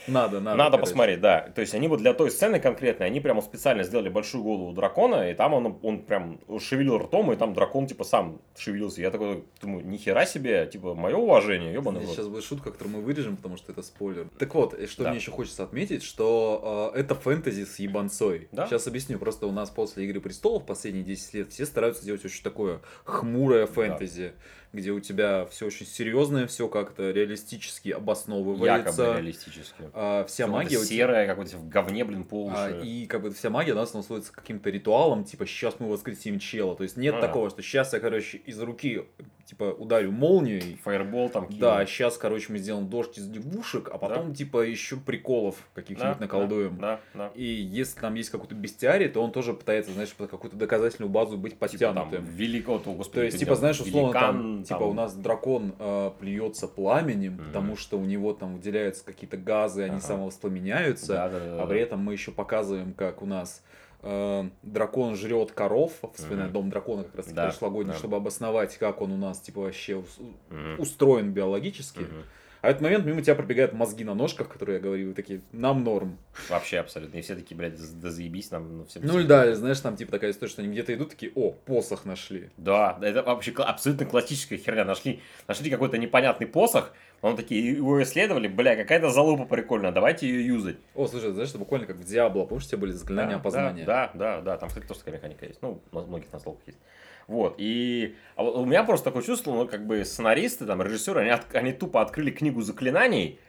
Надо, 0.06 0.40
надо. 0.40 0.56
Надо, 0.56 0.70
короче. 0.72 0.90
посмотреть, 0.90 1.20
да. 1.20 1.40
То 1.54 1.60
есть 1.60 1.74
они 1.74 1.88
вот 1.88 2.00
для 2.00 2.14
той 2.14 2.30
сцены 2.30 2.60
конкретной, 2.60 3.06
они 3.06 3.20
прямо 3.20 3.40
специально 3.42 3.82
сделали 3.84 4.08
большую 4.08 4.42
голову 4.44 4.72
дракона, 4.72 5.30
и 5.30 5.34
там 5.34 5.54
он, 5.54 5.78
он 5.82 6.02
прям 6.02 6.40
шевелил 6.60 6.98
ртом, 6.98 7.32
и 7.32 7.36
там 7.36 7.54
дракон 7.54 7.86
типа 7.86 8.04
сам 8.04 8.40
шевелился. 8.56 9.00
Я 9.00 9.10
такой 9.10 9.44
думаю, 9.60 9.86
нихера 9.86 10.26
себе, 10.26 10.66
типа, 10.66 10.94
мое 10.94 11.16
уважение, 11.16 11.72
ебаный 11.72 12.00
рот. 12.00 12.10
Сейчас 12.10 12.28
будет 12.28 12.44
шутка, 12.44 12.70
которую 12.70 12.96
мы 12.96 13.02
вырежем, 13.02 13.36
потому 13.36 13.56
что 13.56 13.72
это 13.72 13.82
спойлер. 13.82 14.28
Так 14.38 14.54
вот, 14.54 14.74
что 14.88 15.04
Да. 15.04 15.10
мне 15.10 15.18
еще 15.18 15.30
хочется 15.30 15.62
отметить, 15.64 16.02
что 16.02 16.92
э, 16.94 17.00
это 17.00 17.14
фэнтези 17.14 17.64
с 17.64 17.78
ебанцой. 17.78 18.48
Да. 18.52 18.66
Сейчас 18.66 18.86
объясню. 18.86 19.18
Просто 19.18 19.46
у 19.46 19.52
нас 19.52 19.70
после 19.70 20.04
Игры 20.04 20.20
престолов 20.20 20.64
последние 20.66 21.04
10 21.04 21.34
лет 21.34 21.52
все 21.52 21.66
стараются 21.66 22.02
сделать 22.02 22.24
очень 22.24 22.42
такое 22.42 22.80
хмурое 23.04 23.66
фэнтези, 23.66 24.32
где 24.74 24.90
у 24.90 25.00
тебя 25.00 25.46
все 25.46 25.66
очень 25.66 25.86
серьезное, 25.86 26.46
все 26.46 26.68
как-то 26.68 27.10
реалистически 27.12 27.88
Якобы 27.88 28.02
обосновывается. 28.04 29.14
реалистически. 29.14 29.88
А, 29.94 30.24
вся 30.26 30.44
Всё 30.44 30.52
магия 30.52 30.76
у 30.78 30.84
тебя- 30.84 30.96
серая, 30.96 31.26
какой-то 31.26 31.56
в 31.56 31.68
говне, 31.68 32.04
блин, 32.04 32.24
по 32.24 32.44
уши. 32.46 32.54
А, 32.56 32.80
и 32.82 33.06
как 33.06 33.22
бы 33.22 33.30
вся 33.32 33.50
магия 33.50 33.74
нас 33.74 33.90
становится 33.90 34.32
каким-то 34.32 34.68
ритуалом, 34.70 35.24
типа 35.24 35.46
сейчас 35.46 35.76
мы 35.78 35.88
воскресим 35.88 36.38
чела. 36.38 36.74
То 36.76 36.82
есть 36.82 36.96
нет 36.96 37.14
А. 37.14 37.20
такого, 37.20 37.48
что 37.50 37.62
сейчас 37.62 37.92
я, 37.92 38.00
короче, 38.00 38.38
из 38.38 38.60
руки 38.60 39.04
типа 39.44 39.64
ударю 39.78 40.10
молнией. 40.12 40.78
Фаербол 40.82 41.28
там 41.28 41.46
кинул. 41.46 41.60
Да, 41.60 41.86
сейчас, 41.86 42.16
короче, 42.18 42.52
мы 42.52 42.58
сделаем 42.58 42.88
дождь 42.88 43.18
из 43.18 43.28
лягушек, 43.28 43.88
а 43.92 43.98
потом, 43.98 44.34
типа, 44.34 44.62
еще 44.66 44.96
приколов 44.96 45.56
каких-нибудь 45.74 46.20
наколдуем. 46.20 46.78
Да, 46.78 47.00
да. 47.14 47.30
И 47.34 47.44
если 47.44 48.00
там 48.00 48.14
есть 48.14 48.30
какой-то 48.30 48.54
бестиарий, 48.54 49.08
то 49.08 49.20
он 49.22 49.32
тоже 49.32 49.52
пытается, 49.54 49.92
знаешь, 49.92 50.12
под 50.14 50.30
какую-то 50.30 50.56
доказательную 50.56 51.10
базу 51.10 51.36
быть 51.36 51.52
Типа 51.52 51.68
там 51.68 51.70
подтянутым. 51.94 52.24
великого, 52.24 52.76
о, 52.76 52.94
господи, 52.94 53.20
То 53.20 53.24
есть, 53.24 53.38
типа, 53.38 53.50
там 53.52 53.58
знаешь, 53.58 53.80
условно, 53.80 54.12
там, 54.12 54.36
великан, 54.36 54.64
типа, 54.64 54.78
там, 54.80 54.88
у 54.88 54.94
нас 54.94 55.14
дракон 55.14 55.74
э, 55.78 56.10
плюется 56.18 56.68
пламенем, 56.68 57.34
Мгм. 57.34 57.44
потому 57.46 57.76
что 57.76 57.98
у 57.98 58.04
него 58.04 58.32
там 58.32 58.54
выделяются 58.54 59.04
какие-то 59.04 59.36
газы, 59.36 59.82
они 59.82 59.96
Ага. 59.96 60.00
самовоспламеняются, 60.06 61.12
Да, 61.14 61.28
да, 61.28 61.38
да, 61.38 61.54
а 61.54 61.58
да. 61.58 61.66
при 61.66 61.80
этом 61.80 62.00
мы 62.00 62.12
еще 62.12 62.30
показываем, 62.32 62.92
как 62.92 63.22
у 63.22 63.26
нас 63.26 63.62
э, 64.04 64.44
дракон 64.62 65.16
жрет 65.16 65.52
коров, 65.52 65.92
вспоминаю 66.14 66.46
Мгм. 66.48 66.52
дом 66.52 66.70
дракона 66.70 67.04
как 67.04 67.14
раз 67.16 67.26
Да, 67.26 67.44
прошлогодний, 67.46 67.92
да. 67.92 67.98
чтобы 67.98 68.16
обосновать, 68.16 68.76
как 68.78 69.00
он 69.00 69.12
у 69.12 69.16
нас, 69.16 69.40
типа, 69.40 69.62
вообще 69.62 70.02
Мгм. 70.50 70.78
устроен 70.80 71.32
биологически. 71.32 72.00
Мгм. 72.00 72.22
А 72.60 72.68
в 72.68 72.70
этот 72.70 72.80
момент 72.80 73.04
мимо 73.04 73.20
тебя 73.20 73.34
пробегают 73.34 73.74
мозги 73.74 74.04
на 74.04 74.14
ножках, 74.14 74.48
которые 74.48 74.76
я 74.76 74.82
говорил, 74.82 75.12
такие, 75.12 75.42
нам 75.52 75.84
норм. 75.84 76.16
Вообще 76.48 76.78
абсолютно. 76.78 77.18
И 77.18 77.20
все 77.20 77.34
такие, 77.34 77.54
блядь, 77.54 77.74
да 78.00 78.10
заебись 78.10 78.50
нам. 78.50 78.78
Ну, 78.78 78.84
всем 78.86 79.02
Ну 79.04 79.18
или 79.20 79.26
да, 79.26 79.54
знаешь, 79.54 79.80
там 79.80 79.96
типа 79.96 80.12
такая 80.12 80.30
история, 80.30 80.50
что 80.50 80.62
они 80.62 80.72
где-то 80.72 80.94
идут, 80.94 81.10
такие, 81.10 81.30
о, 81.34 81.50
посох 81.52 82.06
нашли. 82.06 82.48
Да, 82.56 82.98
это 83.02 83.22
вообще 83.22 83.52
абсолютно 83.52 84.06
классическая 84.06 84.56
херня. 84.56 84.86
Нашли, 84.86 85.20
нашли 85.46 85.68
какой-то 85.68 85.98
непонятный 85.98 86.46
посох, 86.46 86.94
он 87.22 87.36
такие 87.36 87.72
его 87.76 88.02
исследовали, 88.02 88.48
бля, 88.48 88.76
какая-то 88.76 89.10
залупа 89.10 89.44
прикольная, 89.46 89.92
давайте 89.92 90.28
ее 90.28 90.46
юзать. 90.46 90.76
О, 90.94 91.06
слушай, 91.06 91.32
знаешь, 91.32 91.50
это 91.50 91.58
буквально 91.58 91.86
как 91.86 91.96
в 91.96 92.04
Диабло, 92.04 92.44
помнишь, 92.44 92.64
у 92.64 92.68
тебя 92.68 92.78
были 92.78 92.92
заклинания 92.92 93.34
да, 93.34 93.40
опознания? 93.40 93.84
Да, 93.84 94.10
да, 94.14 94.40
да, 94.40 94.56
там, 94.56 94.68
кстати, 94.68 94.86
тоже 94.86 95.00
такая 95.00 95.14
механика 95.16 95.46
есть. 95.46 95.62
Ну, 95.62 95.80
у 95.92 96.00
многих 96.00 96.32
настолках 96.32 96.66
есть. 96.66 96.78
Вот, 97.26 97.54
и 97.56 98.16
а 98.36 98.42
вот 98.42 98.56
у 98.56 98.66
меня 98.66 98.84
просто 98.84 99.06
такое 99.06 99.22
чувство, 99.22 99.52
ну, 99.52 99.66
как 99.66 99.86
бы 99.86 100.04
сценаристы, 100.04 100.66
там, 100.66 100.82
режиссеры, 100.82 101.20
они, 101.20 101.30
от- 101.30 101.54
они 101.54 101.72
тупо 101.72 102.02
открыли 102.02 102.30
книгу 102.30 102.60
заклинаний, 102.60 103.40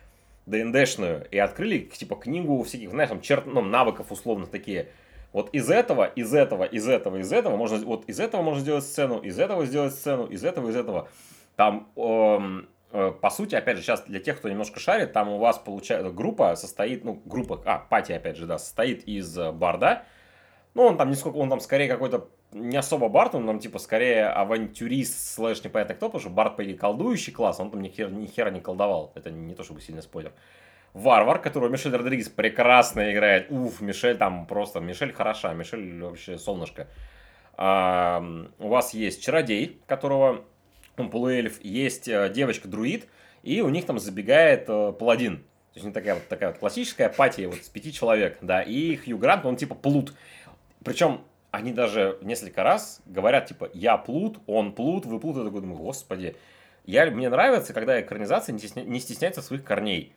ДНДшную, 0.45 1.27
и 1.29 1.37
открыли, 1.37 1.79
типа, 1.79 2.15
книгу 2.15 2.63
всяких, 2.63 2.91
знаешь, 2.91 3.09
там, 3.09 3.19
черт, 3.19 3.45
ну, 3.45 3.61
навыков 3.61 4.11
условно 4.11 4.45
такие. 4.45 4.89
Вот 5.33 5.49
из 5.53 5.69
этого, 5.69 6.05
из 6.05 6.33
этого, 6.33 6.63
из 6.63 6.87
этого, 6.87 7.17
из 7.17 7.33
этого 7.33 7.57
можно, 7.57 7.77
вот 7.79 8.05
из 8.07 8.21
этого 8.21 8.41
можно 8.41 8.61
сделать 8.61 8.85
сцену, 8.85 9.19
из 9.19 9.37
этого 9.37 9.65
сделать 9.65 9.93
сцену, 9.93 10.27
из 10.27 10.45
этого, 10.45 10.69
из 10.69 10.75
этого. 10.77 11.09
Там, 11.57 11.89
эм, 11.97 12.69
по 13.21 13.29
сути, 13.29 13.55
опять 13.55 13.77
же, 13.77 13.83
сейчас 13.83 14.03
для 14.03 14.19
тех, 14.19 14.37
кто 14.37 14.49
немножко 14.49 14.79
шарит, 14.79 15.13
там 15.13 15.29
у 15.29 15.37
вас 15.37 15.57
получается 15.57 16.11
группа 16.11 16.55
состоит, 16.55 17.03
ну, 17.03 17.21
группа, 17.25 17.61
а, 17.65 17.79
пати, 17.79 18.13
опять 18.13 18.37
же, 18.37 18.45
да, 18.45 18.57
состоит 18.57 19.03
из 19.07 19.37
э, 19.37 19.51
барда. 19.51 20.03
Ну, 20.73 20.83
он 20.83 20.97
там 20.97 21.09
не 21.09 21.15
сколько, 21.15 21.37
он 21.37 21.49
там 21.49 21.59
скорее 21.59 21.87
какой-то 21.87 22.29
не 22.51 22.77
особо 22.77 23.09
бард, 23.09 23.35
он 23.35 23.45
там 23.45 23.59
типа 23.59 23.79
скорее 23.79 24.27
авантюрист 24.27 25.35
слэш 25.35 25.63
непонятно 25.63 25.95
кто, 25.95 26.07
потому 26.07 26.21
что 26.21 26.29
бард, 26.29 26.55
по 26.55 26.63
идее, 26.63 26.77
колдующий 26.77 27.33
класс, 27.33 27.59
он 27.59 27.69
там 27.69 27.81
ни 27.81 27.89
хера, 27.89 28.09
ни 28.09 28.27
хера 28.27 28.49
не 28.49 28.61
колдовал. 28.61 29.11
Это 29.15 29.29
не 29.29 29.55
то 29.55 29.63
чтобы 29.63 29.81
сильный 29.81 30.01
спойлер. 30.01 30.31
Варвар, 30.93 31.39
которого 31.41 31.67
Мишель 31.67 31.93
Родригес 31.93 32.29
прекрасно 32.29 33.11
играет. 33.11 33.51
Уф, 33.51 33.81
Мишель 33.81 34.17
там 34.17 34.47
просто... 34.47 34.79
Мишель 34.79 35.11
хороша, 35.11 35.53
Мишель 35.53 36.01
вообще 36.01 36.37
солнышко. 36.37 36.87
А, 37.57 38.23
у 38.59 38.69
вас 38.69 38.93
есть 38.93 39.21
чародей, 39.21 39.81
которого 39.87 40.45
он 40.97 41.09
полуэльф, 41.09 41.63
есть 41.63 42.07
э, 42.07 42.29
девочка-друид, 42.33 43.07
и 43.43 43.61
у 43.61 43.69
них 43.69 43.85
там 43.85 43.99
забегает 43.99 44.65
э, 44.67 44.93
паладин. 44.97 45.37
То 45.37 45.79
есть 45.79 45.85
не 45.85 45.91
такая 45.91 46.15
вот 46.15 46.27
такая 46.27 46.49
вот 46.51 46.59
классическая 46.59 47.09
патия 47.09 47.47
вот 47.47 47.57
с 47.57 47.69
пяти 47.69 47.91
человек, 47.91 48.37
да, 48.41 48.61
и 48.61 48.95
Хью 48.95 49.17
Грант, 49.17 49.45
он 49.45 49.57
типа 49.57 49.75
плут. 49.75 50.13
Причем 50.83 51.21
они 51.55 51.71
даже 51.71 52.17
несколько 52.21 52.63
раз 52.63 53.01
говорят, 53.05 53.47
типа, 53.47 53.69
я 53.73 53.97
плут, 53.97 54.39
он 54.45 54.73
плут, 54.73 55.05
вы 55.05 55.19
плут. 55.19 55.37
Я 55.37 55.45
такой 55.45 55.61
думаю, 55.61 55.77
господи. 55.77 56.35
Я, 56.85 57.09
мне 57.09 57.29
нравится, 57.29 57.73
когда 57.73 57.99
экранизация 57.99 58.53
не, 58.53 58.59
стесня- 58.59 58.83
не 58.83 58.99
стесняется 58.99 59.41
своих 59.41 59.63
корней. 59.63 60.13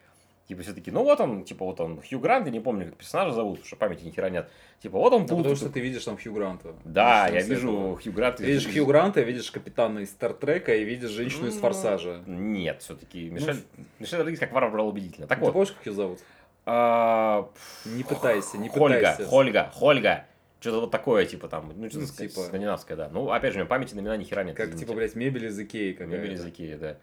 Типа, 0.49 0.63
все 0.63 0.73
таки 0.73 0.91
ну 0.91 1.03
вот 1.05 1.21
он, 1.21 1.45
типа, 1.45 1.65
вот 1.67 1.79
он, 1.79 2.01
Хью 2.01 2.19
Грант, 2.21 2.47
я 2.47 2.53
не 2.53 2.61
помню, 2.61 2.87
как 2.87 2.95
персонажа 2.97 3.33
зовут, 3.35 3.57
потому 3.57 3.67
что 3.67 3.77
памяти 3.77 4.05
ни 4.05 4.11
хера 4.11 4.31
нет. 4.31 4.49
Типа, 4.83 4.97
вот 4.99 5.13
он 5.13 5.23
Ну, 5.23 5.29
плут. 5.29 5.39
потому 5.41 5.57
что 5.57 5.69
ты 5.69 5.81
видишь 5.81 6.03
там 6.05 6.17
Хью 6.17 6.33
Гранта. 6.33 6.75
Да, 6.87 7.29
я 7.29 7.43
вижу 7.43 7.69
этого. 7.71 7.97
Хью 8.01 8.13
Гранта. 8.15 8.39
Ты 8.39 8.45
видишь 8.47 8.67
Хью 8.73 8.87
Гранта, 8.87 9.21
видишь 9.21 9.51
капитана 9.51 9.99
из 9.99 10.09
Стартрека 10.11 10.75
и 10.75 10.85
видишь 10.85 11.11
женщину 11.11 11.49
из 11.49 11.55
Ну, 11.57 11.61
Форсажа. 11.61 12.23
Нет, 12.27 12.81
все-таки 12.81 13.29
Мишель, 13.29 13.63
Мишель 13.99 14.19
Родригес 14.19 14.41
как 14.41 14.53
варвар 14.53 14.73
брал 14.73 14.89
убедительно. 14.89 15.27
Так 15.27 15.39
Ты 15.39 15.45
вот. 15.45 15.53
помнишь, 15.53 15.73
как 15.73 15.85
ее 15.87 15.93
зовут? 15.93 16.19
а, 16.65 17.49
Не 17.85 18.03
пытайся, 18.05 18.59
не 18.59 18.69
Хольга, 18.69 18.97
пытайся. 18.99 19.25
Хольга, 19.27 19.71
Хольга. 19.75 20.25
Что-то 20.61 20.81
вот 20.81 20.91
такое, 20.91 21.25
типа 21.25 21.49
там, 21.49 21.73
ну, 21.77 21.89
что-то 21.89 22.07
Ну, 22.07 22.27
типа. 22.29 22.41
скандинавское, 22.41 22.97
да. 22.97 23.09
Ну, 23.13 23.31
опять 23.31 23.53
же, 23.53 23.59
у 23.59 23.61
меня 23.61 23.69
памяти 23.69 23.95
на 23.95 24.01
имена 24.01 24.17
ни 24.17 24.25
хера 24.25 24.43
нет. 24.43 24.57
Как, 24.57 24.67
извините. 24.67 24.87
типа, 24.87 24.97
блядь, 24.97 25.15
мебель 25.15 25.47
из 25.47 25.59
Икеи. 25.59 25.97
Мебель 26.01 26.33
языки, 26.33 26.75
да. 26.81 26.97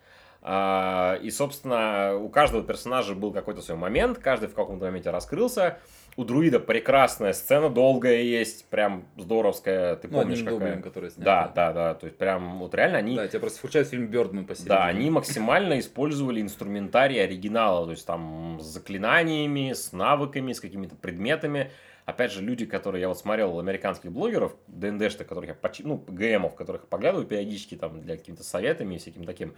А, 0.47 1.15
и, 1.23 1.31
собственно, 1.31 2.15
у 2.15 2.29
каждого 2.29 2.61
персонажа 2.63 3.15
был 3.15 3.33
какой-то 3.33 3.61
свой 3.61 3.79
момент, 3.79 4.19
каждый 4.19 4.47
в 4.47 4.53
каком-то 4.53 4.85
моменте 4.85 5.09
раскрылся. 5.09 5.79
У 6.17 6.23
друида 6.23 6.59
прекрасная 6.59 7.33
сцена, 7.33 7.67
долгая 7.71 8.21
есть, 8.21 8.69
прям 8.69 9.05
здоровская, 9.17 9.95
ты 9.95 10.07
Ну, 10.07 10.19
помнишь 10.19 10.39
какая? 10.43 10.53
дублем, 10.59 10.81
который 10.83 11.09
снят. 11.09 11.25
Да, 11.25 11.51
да, 11.55 11.73
да, 11.73 11.93
то 11.95 12.05
есть 12.05 12.19
прям 12.19 12.59
вот 12.59 12.75
реально 12.75 12.99
они, 12.99 13.15
Да, 13.15 13.27
тебя 13.27 13.39
просто 13.39 13.57
включает 13.57 13.87
фильм 13.87 14.05
Бёрдман 14.05 14.45
посередине. 14.45 14.75
да, 14.77 14.85
они 14.85 15.09
максимально 15.09 15.79
использовали 15.79 16.39
инструментарий 16.41 17.21
оригинала, 17.23 17.85
то 17.85 17.91
есть 17.91 18.05
там 18.05 18.59
с 18.61 18.65
заклинаниями, 18.65 19.73
с 19.73 19.93
навыками, 19.93 20.53
с 20.53 20.59
какими-то 20.59 20.95
предметами. 20.95 21.71
опять 22.05 22.31
же, 22.31 22.43
люди, 22.43 22.67
которые 22.67 23.01
я 23.01 23.07
вот 23.07 23.17
смотрел, 23.17 23.59
американских 23.59 24.11
блогеров, 24.11 24.55
ДНДшных, 24.67 25.27
которых 25.27 25.47
я 25.49 25.55
почти, 25.55 25.81
ну, 25.83 25.97
ГМов, 26.07 26.53
которых 26.53 26.87
поглядываю 26.87 27.25
периодически 27.25 27.73
там 27.73 27.99
для 27.99 28.15
какими-то 28.15 28.43
советами 28.43 28.93
и 28.93 28.97
всяким 28.99 29.23
таким, 29.25 29.55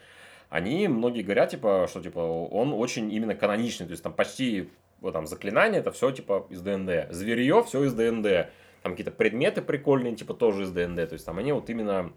они, 0.49 0.87
многие 0.87 1.21
говорят, 1.21 1.51
типа, 1.51 1.87
что, 1.89 2.01
типа, 2.01 2.19
он 2.19 2.73
очень 2.73 3.11
именно 3.11 3.35
каноничный, 3.35 3.85
то 3.85 3.91
есть 3.91 4.03
там 4.03 4.13
почти, 4.13 4.69
вот 5.01 5.13
там, 5.13 5.27
заклинание, 5.27 5.79
это 5.79 5.91
все, 5.91 6.11
типа, 6.11 6.47
из 6.49 6.61
ДНД, 6.61 7.11
зверье, 7.11 7.63
все 7.63 7.83
из 7.83 7.93
ДНД, 7.93 8.49
там 8.81 8.93
какие-то 8.93 9.11
предметы 9.11 9.61
прикольные, 9.61 10.15
типа, 10.15 10.33
тоже 10.33 10.63
из 10.63 10.71
ДНД, 10.71 11.09
то 11.09 11.13
есть 11.13 11.25
там 11.25 11.37
они 11.37 11.51
вот 11.51 11.69
именно 11.69 12.13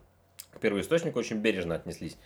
к 0.53 0.61
первоисточнику 0.61 1.19
очень 1.19 1.39
бережно 1.39 1.75
отнеслись. 1.75 2.17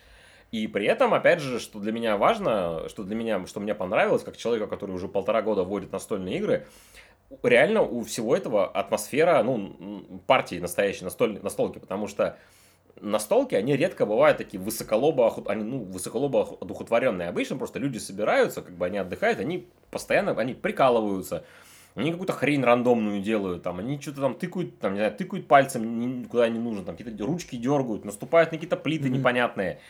И 0.52 0.68
при 0.68 0.86
этом, 0.86 1.14
опять 1.14 1.40
же, 1.40 1.58
что 1.58 1.80
для 1.80 1.90
меня 1.90 2.16
важно, 2.16 2.88
что 2.88 3.02
для 3.02 3.16
меня, 3.16 3.44
что 3.46 3.60
мне 3.60 3.74
понравилось, 3.74 4.22
как 4.22 4.36
человека, 4.36 4.66
который 4.66 4.92
уже 4.92 5.08
полтора 5.08 5.42
года 5.42 5.64
водит 5.64 5.90
настольные 5.90 6.36
игры, 6.36 6.66
реально 7.42 7.82
у 7.82 8.02
всего 8.02 8.36
этого 8.36 8.66
атмосфера, 8.66 9.42
ну, 9.42 10.20
партии 10.26 10.56
настоящей 10.56 11.04
настоль, 11.04 11.40
настолки, 11.42 11.78
потому 11.78 12.06
что 12.06 12.38
настолки, 13.00 13.54
они 13.54 13.76
редко 13.76 14.06
бывают 14.06 14.38
такие 14.38 14.60
высоколобо, 14.60 15.34
они, 15.46 15.64
ну, 15.64 15.84
высоколобо 15.84 16.56
одухотворенные. 16.60 17.28
Обычно 17.28 17.56
просто 17.56 17.78
люди 17.78 17.98
собираются, 17.98 18.62
как 18.62 18.76
бы 18.76 18.86
они 18.86 18.98
отдыхают, 18.98 19.38
они 19.38 19.68
постоянно, 19.90 20.32
они 20.32 20.54
прикалываются, 20.54 21.44
они 21.94 22.10
какую-то 22.10 22.32
хрень 22.32 22.62
рандомную 22.62 23.20
делают, 23.20 23.62
там, 23.62 23.78
они 23.78 24.00
что-то 24.00 24.22
там 24.22 24.34
тыкают, 24.34 24.78
там, 24.78 24.94
не 24.94 24.98
знаю, 24.98 25.14
тыкают 25.14 25.46
пальцем 25.46 26.22
никуда 26.22 26.48
не 26.48 26.58
нужно, 26.58 26.84
там, 26.84 26.96
какие-то 26.96 27.24
ручки 27.24 27.56
дергают, 27.56 28.04
наступают 28.04 28.52
на 28.52 28.58
какие-то 28.58 28.76
плиты 28.76 29.08
mm-hmm. 29.08 29.18
непонятные. 29.18 29.80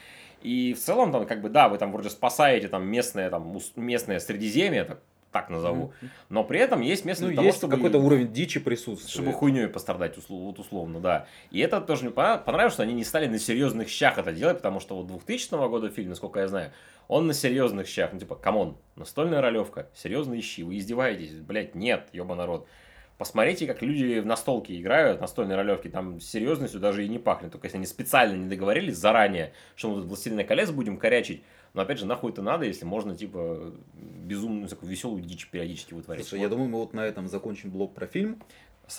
И 0.42 0.74
в 0.74 0.78
целом, 0.78 1.10
там, 1.10 1.26
как 1.26 1.40
бы, 1.40 1.48
да, 1.48 1.70
вы 1.70 1.78
там 1.78 1.90
вроде 1.90 2.10
спасаете 2.10 2.68
там 2.68 2.86
местное, 2.86 3.30
там, 3.30 3.58
местное 3.76 4.18
Средиземье, 4.20 4.84
так, 4.84 5.00
так 5.34 5.50
назову. 5.50 5.92
Но 6.28 6.44
при 6.44 6.60
этом 6.60 6.80
есть 6.80 7.04
место 7.04 7.24
ну, 7.24 7.30
для 7.30 7.36
того, 7.36 7.46
есть 7.46 7.58
чтобы... 7.58 7.74
какой-то 7.74 7.98
уровень 7.98 8.32
дичи 8.32 8.60
присутствует. 8.60 9.10
Чтобы 9.10 9.32
хуйней 9.32 9.66
пострадать, 9.66 10.16
вот 10.28 10.58
условно, 10.60 11.00
да. 11.00 11.26
И 11.50 11.58
это 11.58 11.80
тоже 11.80 12.04
мне 12.04 12.12
понравилось, 12.12 12.74
что 12.74 12.84
они 12.84 12.94
не 12.94 13.02
стали 13.02 13.26
на 13.26 13.40
серьезных 13.40 13.88
щах 13.88 14.16
это 14.16 14.32
делать, 14.32 14.58
потому 14.58 14.78
что 14.78 14.96
вот 14.96 15.08
2000 15.08 15.68
года 15.68 15.90
фильм, 15.90 16.10
насколько 16.10 16.38
я 16.38 16.46
знаю, 16.46 16.70
он 17.08 17.26
на 17.26 17.34
серьезных 17.34 17.88
щах. 17.88 18.12
Ну, 18.12 18.20
типа, 18.20 18.36
камон, 18.36 18.76
настольная 18.94 19.40
ролевка, 19.40 19.88
серьезные 19.92 20.40
щи, 20.40 20.62
вы 20.62 20.78
издеваетесь? 20.78 21.32
Блять, 21.32 21.74
нет, 21.74 22.08
ёба 22.12 22.36
народ. 22.36 22.68
Посмотрите, 23.16 23.66
как 23.66 23.81
люди 23.81 24.18
в 24.18 24.27
настолке 24.27 24.81
играют, 24.81 25.20
настольные 25.20 25.57
ролевки, 25.57 25.88
там 25.88 26.20
серьезностью 26.20 26.81
даже 26.81 27.05
и 27.05 27.09
не 27.09 27.18
пахнет. 27.18 27.53
Только 27.53 27.66
если 27.66 27.77
они 27.77 27.87
специально 27.87 28.35
не 28.35 28.48
договорились 28.48 28.96
заранее, 28.96 29.53
что 29.77 29.90
мы 29.90 29.96
тут 29.96 30.07
«Властелина 30.07 30.42
колец» 30.42 30.70
будем 30.70 30.96
корячить. 30.96 31.42
Но 31.74 31.83
опять 31.83 31.98
же, 31.98 32.07
нахуй 32.07 32.33
это 32.33 32.42
надо, 32.42 32.64
если 32.64 32.85
можно, 32.85 33.16
типа, 33.16 33.72
безумную, 33.94 34.68
такую 34.68 34.90
веселую 34.90 35.22
дичь 35.22 35.48
периодически 35.48 35.94
вытворить. 35.94 36.22
Слушай, 36.27 36.40
вот. 36.40 36.42
я 36.44 36.48
думаю, 36.48 36.68
мы 36.68 36.79
вот 36.81 36.92
на 36.92 37.05
этом 37.05 37.29
закончим 37.29 37.70
блок 37.70 37.94
про 37.94 38.07
фильм. 38.07 38.40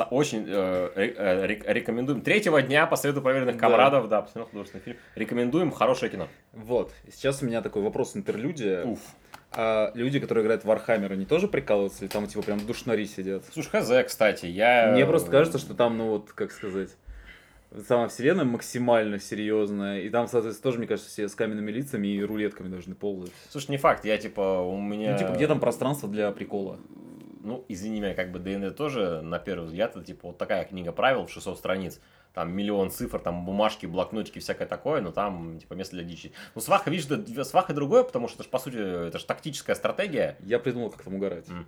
Очень 0.10 0.46
э, 0.48 0.90
э, 0.96 1.48
рекомендуем. 1.48 2.22
Третьего 2.22 2.62
дня 2.62 2.88
по 2.88 2.96
совету 2.96 3.22
проверенных 3.22 3.58
комрадов, 3.58 4.10
да, 4.10 4.24
посмотрел 4.24 4.50
художественный 4.50 4.84
фильм. 4.84 4.98
Рекомендуем, 5.14 5.72
хорошее 5.72 6.12
кино. 6.12 6.28
Вот. 6.54 6.92
Сейчас 7.12 7.44
у 7.44 7.46
меня 7.46 7.62
такой 7.62 7.84
вопрос 7.84 8.16
интерлюдия. 8.16 8.84
Уф. 8.84 9.00
А 9.56 9.92
люди, 9.94 10.20
которые 10.20 10.44
играют 10.44 10.64
в 10.64 10.70
Warhammer, 10.70 11.14
они 11.14 11.26
тоже 11.26 11.48
прикалываются? 11.48 12.04
Или 12.04 12.12
там, 12.12 12.28
типа, 12.28 12.44
прям 12.44 12.60
душнари 12.66 13.06
сидят? 13.06 13.44
Слушай, 13.54 13.82
хз, 13.82 14.08
кстати, 14.08 14.46
я... 14.48 14.92
Мне 14.92 15.06
просто 15.06 15.32
кажется, 15.32 15.58
что 15.58 15.74
там, 15.74 15.98
ну 15.98 16.10
вот, 16.10 16.32
как 16.34 16.52
сказать... 16.52 16.90
Сама 17.88 18.08
вселенная 18.08 18.46
максимально 18.46 19.20
серьезная, 19.20 20.00
и 20.00 20.10
там, 20.10 20.30
соответственно, 20.30 20.64
тоже, 20.64 20.78
мне 20.78 20.88
кажется, 20.88 21.10
все 21.10 21.28
с 21.28 21.36
каменными 21.36 21.72
лицами 21.72 22.08
и 22.08 22.24
рулетками 22.24 22.70
должны 22.70 22.96
ползать. 22.96 23.34
Слушай, 23.50 23.72
не 23.72 23.78
факт, 23.78 24.06
я, 24.06 24.18
типа, 24.18 24.62
у 24.62 24.80
меня... 24.80 25.12
Ну, 25.14 25.18
типа, 25.18 25.32
где 25.32 25.46
там 25.46 25.60
пространство 25.60 26.08
для 26.08 26.32
прикола? 26.32 26.80
Ну, 27.44 27.66
извини 27.68 28.00
меня, 28.00 28.14
как 28.14 28.32
бы 28.32 28.40
ДНД 28.40 28.78
тоже, 28.78 29.22
на 29.22 29.40
первый 29.40 29.66
взгляд, 29.66 29.96
это, 29.96 30.06
типа, 30.06 30.28
вот 30.28 30.38
такая 30.38 30.64
книга 30.64 30.94
правил 30.94 31.26
в 31.26 31.32
600 31.32 31.58
страниц 31.58 32.00
там 32.36 32.54
миллион 32.54 32.92
цифр, 32.92 33.20
там 33.20 33.46
бумажки, 33.46 33.86
блокнотики, 33.86 34.40
всякое 34.40 34.68
такое, 34.68 35.02
но 35.02 35.12
там, 35.12 35.58
типа, 35.60 35.74
место 35.74 35.96
для 35.96 36.04
дичи. 36.04 36.34
Ну, 36.54 36.62
сваха, 36.62 36.92
видишь, 36.92 37.06
да, 37.08 37.44
сваха 37.44 37.74
другое, 37.74 38.04
потому 38.04 38.28
что 38.28 38.36
это 38.36 38.44
же, 38.44 38.50
по 38.50 38.60
сути, 38.60 39.08
это 39.08 39.18
же 39.18 39.26
тактическая 39.26 39.76
стратегия. 39.76 40.38
Я 40.42 40.60
придумал, 40.60 40.92
как 40.92 41.02
там 41.02 41.16
угорать. 41.16 41.48
Mm. 41.48 41.66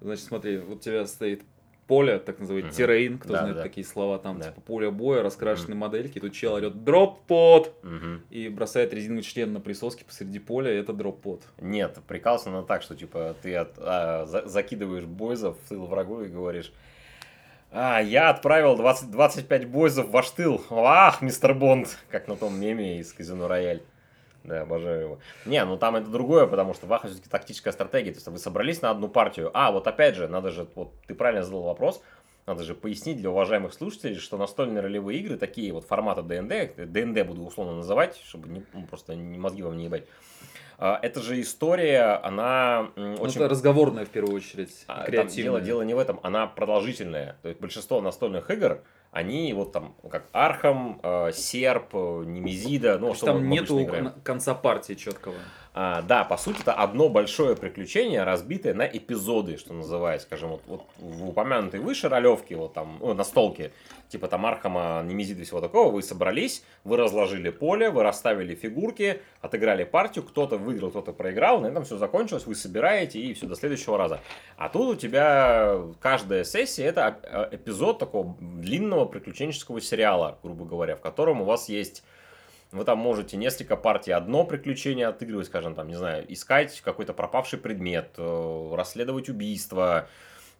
Значит, 0.00 0.24
смотри, 0.24 0.58
вот 0.58 0.78
у 0.78 0.80
тебя 0.80 1.06
стоит 1.06 1.42
поле, 1.88 2.18
так 2.18 2.38
называемый, 2.38 2.70
mm-hmm. 2.70 2.76
террейн, 2.76 3.18
кто 3.18 3.32
да, 3.32 3.40
знает 3.40 3.56
да. 3.56 3.62
такие 3.62 3.84
слова, 3.84 4.18
там, 4.18 4.38
да. 4.38 4.50
типа, 4.50 4.60
поле 4.60 4.90
боя, 4.90 5.22
раскрашенные 5.22 5.74
mm-hmm. 5.74 5.78
модельки, 5.78 6.20
тут 6.20 6.32
чел 6.34 6.52
орет 6.52 6.84
дроп-под, 6.84 7.72
mm-hmm. 7.82 8.20
и 8.30 8.48
бросает 8.48 8.92
резиновый 8.92 9.22
член 9.22 9.52
на 9.52 9.60
присоске 9.60 10.04
посреди 10.04 10.38
поля, 10.38 10.70
это 10.70 10.92
дроп-под. 10.92 11.42
Нет, 11.60 11.98
прикался 12.06 12.50
на 12.50 12.62
так, 12.62 12.82
что, 12.82 12.94
типа, 12.94 13.34
ты 13.42 13.56
от, 13.56 13.74
а, 13.78 14.26
за, 14.26 14.46
закидываешь 14.46 15.04
бойзов 15.04 15.56
в 15.64 15.68
тыл 15.68 15.86
врагу 15.86 16.20
и 16.20 16.28
говоришь, 16.28 16.72
а, 17.70 18.00
я 18.00 18.30
отправил 18.30 18.76
20, 18.76 19.10
25 19.10 19.68
бойзов 19.68 20.08
в 20.08 20.34
тыл. 20.34 20.64
Ах, 20.70 21.20
мистер 21.20 21.54
Бонд, 21.54 21.98
как 22.10 22.26
на 22.26 22.36
том 22.36 22.58
меме 22.58 22.98
из 22.98 23.12
Казино 23.12 23.46
Рояль. 23.46 23.82
Да, 24.44 24.62
обожаю 24.62 25.00
его. 25.00 25.18
Не, 25.44 25.62
ну 25.64 25.76
там 25.76 25.96
это 25.96 26.08
другое, 26.08 26.46
потому 26.46 26.72
что 26.72 26.86
Ваха 26.86 27.08
все-таки 27.08 27.28
тактическая 27.28 27.72
стратегия. 27.72 28.12
То 28.12 28.16
есть 28.16 28.26
вы 28.28 28.38
собрались 28.38 28.80
на 28.80 28.90
одну 28.90 29.08
партию. 29.08 29.50
А, 29.52 29.70
вот 29.70 29.86
опять 29.86 30.14
же, 30.14 30.28
надо 30.28 30.50
же, 30.50 30.66
вот 30.74 30.92
ты 31.06 31.14
правильно 31.14 31.42
задал 31.42 31.62
вопрос, 31.62 32.02
надо 32.46 32.64
же 32.64 32.74
пояснить 32.74 33.18
для 33.18 33.30
уважаемых 33.30 33.74
слушателей, 33.74 34.16
что 34.16 34.38
настольные 34.38 34.80
ролевые 34.80 35.20
игры, 35.20 35.36
такие 35.36 35.70
вот 35.70 35.84
формата 35.84 36.22
ДНД, 36.22 36.76
ДНД 36.90 37.26
буду 37.26 37.44
условно 37.44 37.76
называть, 37.76 38.18
чтобы 38.24 38.48
не, 38.48 38.64
ну, 38.72 38.86
просто 38.86 39.14
мозги 39.14 39.62
вам 39.62 39.76
не 39.76 39.84
ебать, 39.84 40.04
это 40.78 41.20
же 41.20 41.40
история, 41.40 42.20
она 42.22 42.90
ну, 42.94 43.14
очень... 43.14 43.40
Это 43.40 43.48
разговорная 43.48 44.04
в 44.04 44.10
первую 44.10 44.36
очередь, 44.36 44.84
а, 44.86 45.04
креативная. 45.04 45.42
Дело, 45.42 45.60
дело 45.60 45.82
не 45.82 45.94
в 45.94 45.98
этом, 45.98 46.20
она 46.22 46.46
продолжительная. 46.46 47.36
То 47.42 47.48
есть 47.48 47.60
большинство 47.60 48.00
настольных 48.00 48.48
игр, 48.50 48.82
они 49.10 49.52
вот 49.54 49.72
там, 49.72 49.96
как 50.08 50.26
Архам, 50.32 51.00
э, 51.02 51.32
Серп, 51.32 51.94
Немезида, 51.94 52.98
ну, 52.98 53.14
что 53.14 53.26
там 53.26 53.48
нету 53.48 53.88
конца 54.22 54.54
партии 54.54 54.94
четкого. 54.94 55.34
А, 55.74 56.02
да, 56.02 56.24
по 56.24 56.36
сути, 56.36 56.60
это 56.60 56.72
одно 56.72 57.08
большое 57.08 57.54
приключение, 57.54 58.24
разбитое 58.24 58.74
на 58.74 58.82
эпизоды, 58.86 59.58
что 59.58 59.74
называется, 59.74 60.26
скажем, 60.26 60.50
вот, 60.50 60.62
вот 60.66 60.82
в 60.98 61.28
упомянутой 61.28 61.80
выше 61.80 62.08
ролевке, 62.08 62.56
вот 62.56 62.74
там, 62.74 62.98
настолке, 63.00 63.70
типа 64.08 64.28
там 64.28 64.46
Архама, 64.46 65.02
Немезида 65.04 65.42
и 65.42 65.44
всего 65.44 65.60
такого, 65.60 65.92
вы 65.92 66.02
собрались, 66.02 66.64
вы 66.84 66.96
разложили 66.96 67.50
поле, 67.50 67.90
вы 67.90 68.02
расставили 68.02 68.54
фигурки, 68.54 69.20
отыграли 69.40 69.84
партию, 69.84 70.24
кто-то 70.24 70.56
выиграл, 70.56 70.90
кто-то 70.90 71.12
проиграл, 71.12 71.60
на 71.60 71.66
этом 71.66 71.84
все 71.84 71.96
закончилось, 71.96 72.46
вы 72.46 72.54
собираете 72.54 73.20
и 73.20 73.34
все, 73.34 73.46
до 73.46 73.54
следующего 73.54 73.98
раза. 73.98 74.20
А 74.56 74.68
тут 74.68 74.96
у 74.96 74.98
тебя 74.98 75.80
каждая 76.00 76.44
сессия 76.44 76.84
это 76.84 77.48
эпизод 77.52 77.98
такого 77.98 78.36
длинного 78.40 79.04
приключенческого 79.04 79.80
сериала, 79.80 80.38
грубо 80.42 80.64
говоря, 80.64 80.96
в 80.96 81.00
котором 81.00 81.42
у 81.42 81.44
вас 81.44 81.68
есть 81.68 82.02
вы 82.72 82.84
там 82.84 82.98
можете 82.98 83.36
несколько 83.36 83.76
партий 83.76 84.12
одно 84.12 84.44
приключение 84.44 85.06
отыгрывать, 85.06 85.46
скажем, 85.46 85.74
там, 85.74 85.88
не 85.88 85.94
знаю, 85.94 86.24
искать 86.32 86.80
какой-то 86.80 87.14
пропавший 87.14 87.58
предмет, 87.58 88.14
э, 88.18 88.74
расследовать 88.74 89.28
убийство, 89.28 90.08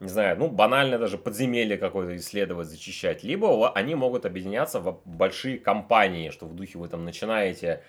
не 0.00 0.08
знаю, 0.08 0.38
ну, 0.38 0.48
банально 0.48 0.98
даже 0.98 1.18
подземелье 1.18 1.76
какое-то 1.76 2.16
исследовать, 2.16 2.68
зачищать. 2.68 3.24
Либо 3.24 3.70
они 3.72 3.94
могут 3.94 4.26
объединяться 4.26 4.80
в 4.80 5.00
большие 5.04 5.58
компании, 5.58 6.30
что 6.30 6.46
в 6.46 6.54
духе 6.54 6.78
вы 6.78 6.88
там 6.88 7.04
начинаете 7.04 7.82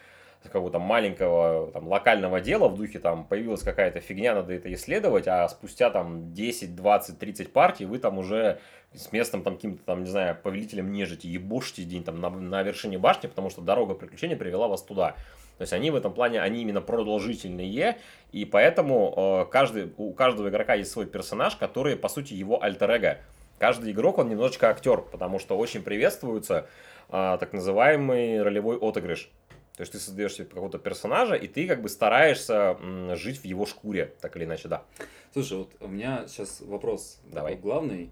какого-то 0.43 0.80
маленького 0.80 1.71
там, 1.71 1.88
локального 1.88 2.39
дела, 2.39 2.69
в 2.69 2.78
духе 2.78 2.99
там 2.99 3.25
появилась 3.25 3.62
какая-то 3.62 3.99
фигня, 3.99 4.34
надо 4.34 4.54
это 4.54 4.73
исследовать, 4.73 5.28
а 5.28 5.47
спустя 5.49 5.89
там 5.89 6.34
10, 6.34 6.75
20, 6.75 7.19
30 7.19 7.54
партий 7.54 7.86
вы 7.86 7.99
там 7.99 8.17
уже 8.17 8.60
с 8.93 9.12
местом 9.12 9.43
там 9.43 9.56
каким-то 9.56 9.84
там, 9.84 10.04
не 10.04 10.10
знаю, 10.10 10.38
повелителем 10.41 10.91
нежити 10.91 11.28
ебошите 11.28 11.84
день 11.84 12.04
там 12.04 12.21
на, 12.21 12.30
на 12.30 12.63
вершине 12.63 12.97
башни, 12.97 13.28
потому 13.28 13.49
что 13.49 13.62
дорога 13.62 13.93
приключения 13.93 14.38
привела 14.38 14.67
вас 14.67 14.82
туда. 14.82 15.15
То 15.58 15.63
есть 15.63 15.73
они 15.73 15.91
в 15.91 15.95
этом 15.95 16.13
плане, 16.13 16.39
они 16.39 16.62
именно 16.62 16.80
продолжительные, 16.80 17.97
и 18.32 18.45
поэтому 18.45 19.43
э, 19.45 19.52
каждый, 19.52 19.91
у 19.97 20.13
каждого 20.13 20.47
игрока 20.47 20.75
есть 20.75 20.89
свой 20.89 21.06
персонаж, 21.06 21.58
который, 21.58 21.97
по 21.97 22.08
сути, 22.08 22.34
его 22.34 22.63
альтер-эго. 22.63 23.17
Каждый 23.58 23.91
игрок, 23.91 24.19
он 24.19 24.30
немножечко 24.30 24.69
актер, 24.69 25.02
потому 25.02 25.38
что 25.38 25.58
очень 25.58 25.84
приветствуется 25.84 26.67
э, 27.10 27.38
так 27.38 27.52
называемый 27.52 28.41
ролевой 28.41 28.78
отыгрыш. 28.78 29.30
То 29.79 29.83
есть 29.83 29.93
ты 29.93 29.99
создаешь 29.99 30.33
себе 30.33 30.43
какого-то 30.43 30.77
персонажа, 30.77 31.35
и 31.35 31.47
ты 31.47 31.65
как 31.65 31.81
бы 31.81 31.87
стараешься 31.87 32.77
жить 33.15 33.37
в 33.37 33.45
его 33.45 33.65
шкуре, 33.65 34.13
так 34.19 34.35
или 34.35 34.43
иначе, 34.43 34.67
да. 34.67 34.83
Слушай, 35.31 35.59
вот 35.59 35.71
у 35.79 35.87
меня 35.87 36.25
сейчас 36.27 36.59
вопрос 36.59 37.21
Давай. 37.31 37.55
Такой 37.55 37.63
главный. 37.71 38.09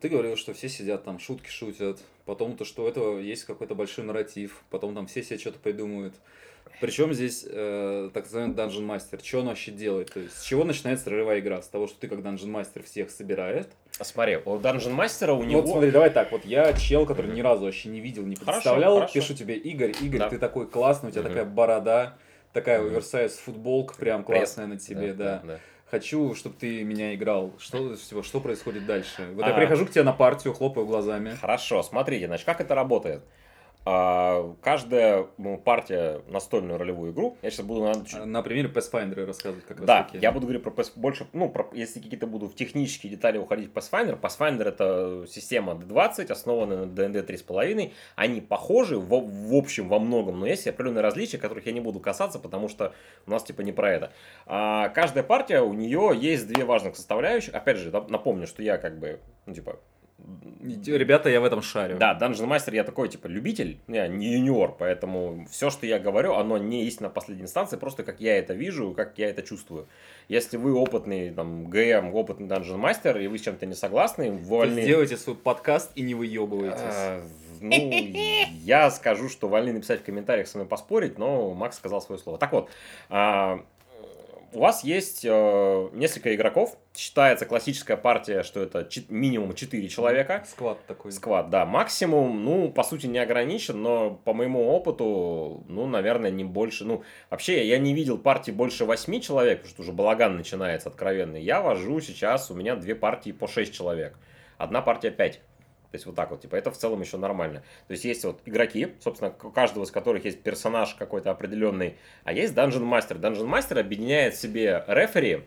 Ты 0.00 0.08
говорил, 0.08 0.36
что 0.36 0.54
все 0.54 0.68
сидят 0.68 1.02
там, 1.02 1.18
шутки 1.18 1.48
шутят, 1.48 1.98
потом 2.24 2.56
то, 2.56 2.64
что 2.64 2.84
у 2.84 2.86
этого 2.86 3.18
есть 3.18 3.46
какой-то 3.46 3.74
большой 3.74 4.04
нарратив, 4.04 4.62
потом 4.70 4.94
там 4.94 5.08
все 5.08 5.24
себе 5.24 5.40
что-то 5.40 5.58
придумывают. 5.58 6.14
Причем 6.82 7.14
здесь 7.14 7.46
э, 7.48 8.10
так 8.12 8.24
называемый 8.24 8.56
Dungeon 8.56 8.84
Master? 8.84 9.24
Что 9.24 9.38
он 9.38 9.46
вообще 9.46 9.70
делает? 9.70 10.12
То 10.12 10.18
есть 10.18 10.36
с 10.36 10.42
чего 10.42 10.64
начинается 10.64 11.08
ролевая 11.10 11.38
игра? 11.38 11.62
С 11.62 11.68
того, 11.68 11.86
что 11.86 12.00
ты 12.00 12.08
как 12.08 12.18
Dungeon 12.18 12.50
Master 12.50 12.82
всех 12.82 13.12
собирает? 13.12 13.68
А 14.00 14.04
смотри, 14.04 14.38
у 14.44 14.56
Dungeon 14.56 14.96
Master 14.96 15.30
у 15.30 15.44
него... 15.44 15.60
Вот 15.60 15.70
смотри, 15.70 15.92
давай 15.92 16.10
так, 16.10 16.32
вот 16.32 16.44
я 16.44 16.72
чел, 16.72 17.06
который 17.06 17.32
ни 17.32 17.40
разу 17.40 17.66
вообще 17.66 17.88
не 17.88 18.00
видел, 18.00 18.24
не 18.24 18.34
представлял, 18.34 18.94
хорошо, 18.94 19.12
хорошо. 19.12 19.12
пишу 19.14 19.34
тебе, 19.34 19.54
Игорь, 19.54 19.92
Игорь, 20.00 20.18
да. 20.18 20.28
ты 20.28 20.38
такой 20.38 20.66
классный, 20.66 21.10
у 21.10 21.12
тебя 21.12 21.20
угу. 21.20 21.28
такая 21.28 21.44
борода, 21.44 22.18
такая 22.52 22.80
угу. 22.80 22.88
оверсайз 22.88 23.36
футболка 23.36 23.94
прям 23.94 24.24
классная 24.24 24.66
Пресс. 24.66 24.88
на 24.88 24.94
тебе, 24.94 25.12
да. 25.12 25.24
да. 25.24 25.42
да. 25.46 25.58
Хочу, 25.88 26.34
чтобы 26.34 26.56
ты 26.58 26.82
меня 26.82 27.14
играл. 27.14 27.52
Что, 27.60 27.94
что 27.96 28.40
происходит 28.40 28.86
дальше? 28.86 29.28
Вот 29.34 29.44
А. 29.44 29.50
я 29.50 29.54
прихожу 29.54 29.86
к 29.86 29.90
тебе 29.90 30.02
на 30.02 30.12
партию, 30.12 30.52
хлопаю 30.52 30.84
глазами. 30.84 31.36
Хорошо, 31.40 31.84
смотрите, 31.84 32.26
значит, 32.26 32.44
как 32.44 32.60
это 32.60 32.74
работает. 32.74 33.22
А, 33.84 34.54
каждая 34.62 35.26
ну, 35.38 35.58
партия 35.58 36.20
настольную 36.28 36.78
ролевую 36.78 37.12
игру, 37.12 37.36
я 37.42 37.50
сейчас 37.50 37.66
буду 37.66 37.82
на, 37.82 38.26
На 38.26 38.42
примере 38.42 38.68
Pathfinder 38.68 39.24
рассказывать 39.26 39.64
как 39.66 39.78
раз 39.78 39.86
Да, 39.86 40.04
таки. 40.04 40.18
я 40.18 40.30
буду 40.30 40.46
говорить 40.46 40.62
про 40.62 40.70
PS 40.70 40.92
больше, 40.94 41.26
ну, 41.32 41.48
про, 41.48 41.68
если 41.72 41.98
какие-то 42.00 42.28
буду 42.28 42.48
в 42.48 42.54
технические 42.54 43.10
детали 43.10 43.38
уходить 43.38 43.70
в 43.70 43.76
Pathfinder. 43.76 44.20
Pathfinder 44.20 44.68
это 44.68 45.26
система 45.28 45.72
D20, 45.72 46.30
основанная 46.30 46.84
на 46.84 46.86
D&D 46.86 47.22
3.5. 47.22 47.92
Они 48.14 48.40
похожи 48.40 48.98
в, 48.98 49.08
в 49.08 49.54
общем 49.54 49.88
во 49.88 49.98
многом, 49.98 50.38
но 50.38 50.46
есть 50.46 50.66
определенные 50.68 51.02
различия, 51.02 51.38
которых 51.38 51.66
я 51.66 51.72
не 51.72 51.80
буду 51.80 51.98
касаться, 51.98 52.38
потому 52.38 52.68
что 52.68 52.94
у 53.26 53.30
нас 53.32 53.42
типа 53.42 53.62
не 53.62 53.72
про 53.72 53.90
это. 53.90 54.12
А, 54.46 54.90
каждая 54.90 55.24
партия, 55.24 55.60
у 55.60 55.72
нее 55.72 56.12
есть 56.14 56.46
две 56.46 56.64
важных 56.64 56.94
составляющих. 56.94 57.52
Опять 57.54 57.78
же, 57.78 57.90
нап- 57.90 58.10
напомню, 58.10 58.46
что 58.46 58.62
я 58.62 58.78
как 58.78 58.98
бы, 59.00 59.18
ну, 59.46 59.54
типа, 59.54 59.80
Ребята, 60.62 61.28
я 61.28 61.40
в 61.40 61.44
этом 61.44 61.62
шарю. 61.62 61.96
да, 61.98 62.16
Dungeon 62.18 62.46
Master 62.46 62.74
я 62.74 62.84
такой, 62.84 63.08
типа, 63.08 63.26
любитель, 63.26 63.80
я 63.88 64.06
не 64.06 64.34
юниор, 64.34 64.74
поэтому 64.78 65.46
все, 65.50 65.70
что 65.70 65.86
я 65.86 65.98
говорю, 65.98 66.34
оно 66.34 66.56
не 66.58 66.84
истина 66.84 67.08
последней 67.08 67.44
инстанции, 67.44 67.76
просто 67.76 68.04
как 68.04 68.20
я 68.20 68.38
это 68.38 68.54
вижу, 68.54 68.92
как 68.92 69.18
я 69.18 69.28
это 69.28 69.42
чувствую. 69.42 69.88
Если 70.28 70.56
вы 70.56 70.74
опытный, 70.74 71.30
там, 71.30 71.68
ГМ, 71.68 72.14
опытный 72.14 72.46
Dungeon 72.46 72.80
Master, 72.80 73.22
и 73.22 73.26
вы 73.26 73.38
с 73.38 73.42
чем-то 73.42 73.66
не 73.66 73.74
согласны, 73.74 74.30
То 74.30 74.44
вольны... 74.44 74.82
Сделайте 74.82 75.16
свой 75.16 75.36
подкаст 75.36 75.90
и 75.96 76.02
не 76.02 76.14
выебывайтесь. 76.14 76.80
А, 76.80 77.22
Ну, 77.60 77.90
я 78.64 78.90
скажу, 78.90 79.28
что 79.28 79.48
вольны 79.48 79.72
написать 79.72 80.00
в 80.00 80.04
комментариях 80.04 80.48
со 80.48 80.58
мной 80.58 80.68
поспорить, 80.68 81.18
но 81.18 81.54
Макс 81.54 81.76
сказал 81.76 82.00
свое 82.02 82.20
слово. 82.20 82.38
Так 82.38 82.52
вот, 82.52 82.70
а, 83.08 83.64
у 84.52 84.60
вас 84.60 84.84
есть 84.84 85.24
э, 85.24 85.88
несколько 85.92 86.34
игроков. 86.34 86.76
Считается 86.94 87.46
классическая 87.46 87.96
партия, 87.96 88.42
что 88.42 88.62
это 88.62 88.84
чет- 88.84 89.10
минимум 89.10 89.54
4 89.54 89.88
человека. 89.88 90.44
Сквад 90.48 90.84
такой. 90.86 91.12
Сквад, 91.12 91.50
да, 91.50 91.64
максимум, 91.64 92.44
ну, 92.44 92.70
по 92.70 92.82
сути, 92.82 93.06
не 93.06 93.18
ограничен, 93.18 93.80
но 93.80 94.10
по 94.10 94.34
моему 94.34 94.68
опыту, 94.68 95.64
ну, 95.68 95.86
наверное, 95.86 96.30
не 96.30 96.44
больше, 96.44 96.84
ну, 96.84 97.02
вообще, 97.30 97.66
я 97.66 97.78
не 97.78 97.94
видел 97.94 98.18
партии 98.18 98.50
больше 98.50 98.84
8 98.84 99.20
человек, 99.20 99.58
потому 99.58 99.72
что 99.72 99.82
уже 99.82 99.92
балаган 99.92 100.36
начинается 100.36 100.88
откровенный. 100.88 101.42
Я 101.42 101.60
вожу 101.60 102.00
сейчас, 102.00 102.50
у 102.50 102.54
меня 102.54 102.76
две 102.76 102.94
партии 102.94 103.32
по 103.32 103.48
6 103.48 103.72
человек, 103.72 104.18
одна 104.58 104.82
партия 104.82 105.10
5. 105.10 105.40
То 105.92 105.96
есть 105.96 106.06
вот 106.06 106.14
так 106.14 106.30
вот, 106.30 106.40
типа, 106.40 106.56
это 106.56 106.70
в 106.70 106.78
целом 106.78 107.02
еще 107.02 107.18
нормально. 107.18 107.62
То 107.86 107.92
есть 107.92 108.06
есть 108.06 108.24
вот 108.24 108.40
игроки, 108.46 108.94
собственно, 108.98 109.30
у 109.42 109.50
каждого 109.50 109.84
из 109.84 109.90
которых 109.90 110.24
есть 110.24 110.42
персонаж 110.42 110.94
какой-то 110.94 111.30
определенный, 111.30 111.98
а 112.24 112.32
есть 112.32 112.54
Dungeon 112.54 112.88
Master. 112.88 113.20
Dungeon 113.20 113.46
Master 113.46 113.78
объединяет 113.78 114.32
в 114.32 114.40
себе 114.40 114.84
рефери, 114.88 115.42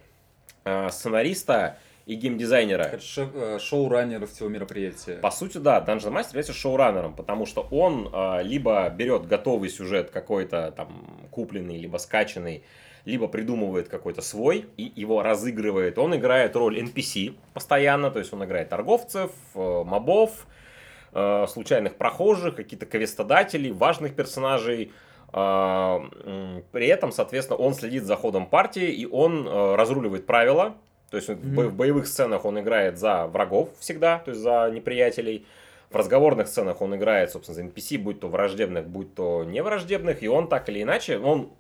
э, 0.63 0.89
сценариста 0.91 1.79
и 2.05 2.13
геймдизайнера. 2.13 2.99
Э, 3.17 3.57
шоураннер 3.59 4.27
всего 4.27 4.47
мероприятия. 4.47 5.15
По 5.15 5.31
сути, 5.31 5.57
да, 5.57 5.83
Dungeon 5.83 6.13
Master 6.13 6.27
является 6.27 6.53
шоураннером, 6.53 7.15
потому 7.15 7.47
что 7.47 7.67
он 7.71 8.07
э, 8.13 8.43
либо 8.43 8.87
берет 8.89 9.25
готовый 9.25 9.69
сюжет 9.69 10.11
какой-то 10.11 10.71
там 10.77 11.27
купленный, 11.31 11.79
либо 11.79 11.97
скачанный, 11.97 12.63
либо 13.05 13.27
придумывает 13.27 13.87
какой-то 13.87 14.21
свой 14.21 14.65
и 14.77 14.91
его 14.95 15.21
разыгрывает. 15.21 15.97
Он 15.97 16.15
играет 16.15 16.55
роль 16.55 16.79
NPC 16.79 17.35
постоянно, 17.53 18.11
то 18.11 18.19
есть 18.19 18.33
он 18.33 18.43
играет 18.43 18.69
торговцев, 18.69 19.31
э, 19.53 19.83
мобов, 19.85 20.47
э, 21.13 21.45
случайных 21.47 21.95
прохожих, 21.95 22.55
какие-то 22.55 22.85
квестодателей, 22.85 23.71
важных 23.71 24.15
персонажей. 24.15 24.91
М, 25.33 26.63
При 26.71 26.87
этом, 26.87 27.11
соответственно, 27.11 27.57
он 27.59 27.73
следит 27.73 28.03
за 28.03 28.15
ходом 28.15 28.45
партии 28.45 28.89
и 28.89 29.05
он 29.05 29.47
э, 29.47 29.75
разруливает 29.75 30.25
правила. 30.25 30.75
То 31.11 31.17
есть 31.17 31.29
Мгм. 31.29 31.67
в 31.69 31.73
боевых 31.75 32.07
сценах 32.07 32.45
он 32.45 32.59
играет 32.59 32.97
за 32.97 33.27
врагов 33.27 33.69
всегда, 33.79 34.19
то 34.19 34.31
есть 34.31 34.41
за 34.41 34.69
неприятелей. 34.73 35.45
В 35.91 35.95
разговорных 35.95 36.47
сценах 36.47 36.81
он 36.81 36.95
играет, 36.95 37.31
собственно, 37.31 37.55
за 37.55 37.61
NPC, 37.61 37.97
будь 37.97 38.19
то 38.19 38.27
враждебных, 38.27 38.87
будь 38.87 39.13
то 39.13 39.43
невраждебных, 39.43 40.23
и 40.23 40.27
он 40.27 40.47
так 40.47 40.67
или 40.69 40.81
иначе, 40.81 41.19
он 41.19 41.51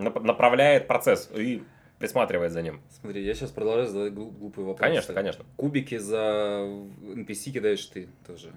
направляет 0.00 0.86
процесс 0.86 1.30
и 1.34 1.62
присматривает 1.98 2.52
за 2.52 2.62
ним. 2.62 2.80
Смотри, 3.00 3.22
я 3.22 3.34
сейчас 3.34 3.50
продолжаю 3.50 3.86
задавать 3.86 4.12
глуп- 4.12 4.38
глупые 4.38 4.64
вопросы. 4.66 4.80
Конечно, 4.88 5.14
конечно. 5.14 5.44
Кубики 5.56 5.98
за 5.98 6.66
NPC 7.02 7.50
кидаешь 7.52 7.84
ты 7.86 8.08
тоже. 8.26 8.50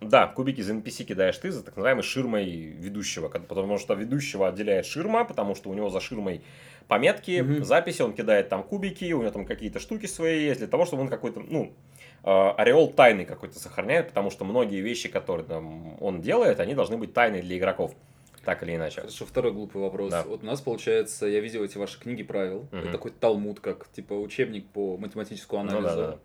Да, 0.00 0.26
кубики 0.26 0.60
из 0.60 0.70
NPC 0.70 1.04
кидаешь 1.04 1.36
ты 1.38 1.50
за 1.50 1.62
так 1.64 1.76
называемой 1.76 2.02
ширмой 2.02 2.44
ведущего, 2.48 3.28
потому 3.28 3.78
что 3.78 3.94
ведущего 3.94 4.48
отделяет 4.48 4.86
ширма, 4.86 5.24
потому 5.24 5.54
что 5.54 5.70
у 5.70 5.74
него 5.74 5.90
за 5.90 6.00
ширмой 6.00 6.42
пометки, 6.86 7.40
Мгм. 7.40 7.64
записи, 7.64 8.02
он 8.02 8.12
кидает 8.12 8.48
там 8.48 8.62
кубики, 8.62 9.12
у 9.12 9.20
него 9.22 9.30
там 9.32 9.44
какие-то 9.46 9.80
штуки 9.80 10.06
свои 10.06 10.44
есть, 10.44 10.60
для 10.60 10.68
того, 10.68 10.84
чтобы 10.86 11.02
он 11.02 11.08
какой-то, 11.08 11.40
ну, 11.40 11.72
э, 12.24 12.28
ореол 12.56 12.92
тайны 12.92 13.24
какой-то 13.24 13.58
сохраняет, 13.58 14.08
потому 14.08 14.30
что 14.30 14.44
многие 14.44 14.80
вещи, 14.80 15.08
которые 15.08 15.44
там 15.46 15.96
он 16.00 16.20
делает, 16.20 16.60
они 16.60 16.74
должны 16.74 16.96
быть 16.96 17.12
тайной 17.12 17.40
для 17.42 17.56
игроков, 17.58 17.94
так 18.46 18.62
или 18.62 18.76
иначе. 18.76 19.00
Хорошо, 19.02 19.26
второй 19.26 19.52
глупый 19.52 19.82
вопрос. 19.82 20.10
Да. 20.12 20.22
Вот 20.22 20.42
у 20.42 20.46
нас, 20.46 20.60
получается, 20.62 21.26
я 21.26 21.40
видел 21.40 21.62
эти 21.64 21.76
ваши 21.76 22.00
книги 22.00 22.22
правил. 22.22 22.68
Мгм. 22.70 22.78
Это 22.78 22.92
такой 22.92 23.10
талмуд, 23.10 23.60
как 23.60 23.88
типа 23.88 24.14
учебник 24.14 24.66
по 24.68 24.96
математическому 24.96 25.64
Ну 25.64 25.70
анализу. 25.78 25.96
да, 25.96 26.06
да. 26.12 26.18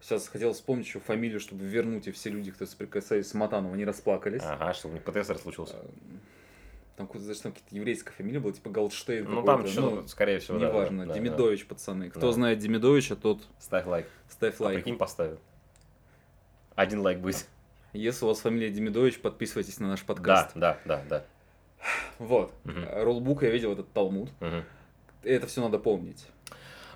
Сейчас 0.00 0.28
хотел 0.28 0.52
вспомнить 0.52 0.86
еще 0.86 1.00
фамилию, 1.00 1.38
чтобы 1.40 1.64
вернуть, 1.64 2.06
и 2.08 2.12
все 2.12 2.30
люди, 2.30 2.50
кто 2.52 2.64
соприкасались 2.64 3.28
с 3.28 3.34
Матановым, 3.34 3.74
они 3.74 3.84
расплакались. 3.84 4.42
Ага, 4.44 4.72
что 4.72 4.88
у 4.88 4.92
них 4.92 5.02
ПТСР 5.02 5.36
случился. 5.38 5.74
Эм, 5.74 6.20
Там 6.96 7.06
какая-то, 7.08 7.24
значит, 7.26 7.42
там 7.42 7.52
какая-то 7.52 7.74
еврейская 7.76 8.12
фамилия 8.12 8.38
была, 8.40 8.52
типа 8.52 8.70
Голдштейн. 8.70 9.24
Ну 9.28 9.42
там 9.42 9.66
что 9.66 10.06
скорее 10.06 10.38
всего, 10.38 10.58
да, 10.58 10.68
Неважно, 10.68 11.06
да, 11.06 11.12
да, 11.12 11.14
Демидович, 11.18 11.66
пацаны. 11.66 12.10
Кто 12.10 12.20
Да. 12.20 12.32
знает 12.32 12.58
Демидовича, 12.60 13.16
тот 13.16 13.38
да. 13.38 13.44
Ставь 13.58 13.86
лайк. 13.86 14.06
ставь 14.28 14.54
А 14.60 14.64
лайк. 14.64 14.76
прикинь, 14.76 14.96
поставил. 14.98 15.38
Один 16.76 17.00
лайк 17.00 17.18
будет. 17.18 17.46
Если 17.92 18.24
у 18.24 18.28
вас 18.28 18.40
фамилия 18.40 18.70
Демидович, 18.70 19.18
подписывайтесь 19.20 19.78
на 19.78 19.88
наш 19.88 20.00
Да, 20.00 20.06
подкаст. 20.06 20.50
да, 20.54 20.78
да, 20.84 21.02
да. 21.08 21.24
Вот. 22.18 22.52
Мгм. 22.64 22.86
Роллбук 22.90 23.42
я 23.42 23.50
видел 23.50 23.72
этот 23.72 23.92
талмуд. 23.92 24.30
Мгм. 24.40 24.64
Это 25.24 25.46
все 25.46 25.60
надо 25.60 25.78
помнить. 25.78 26.26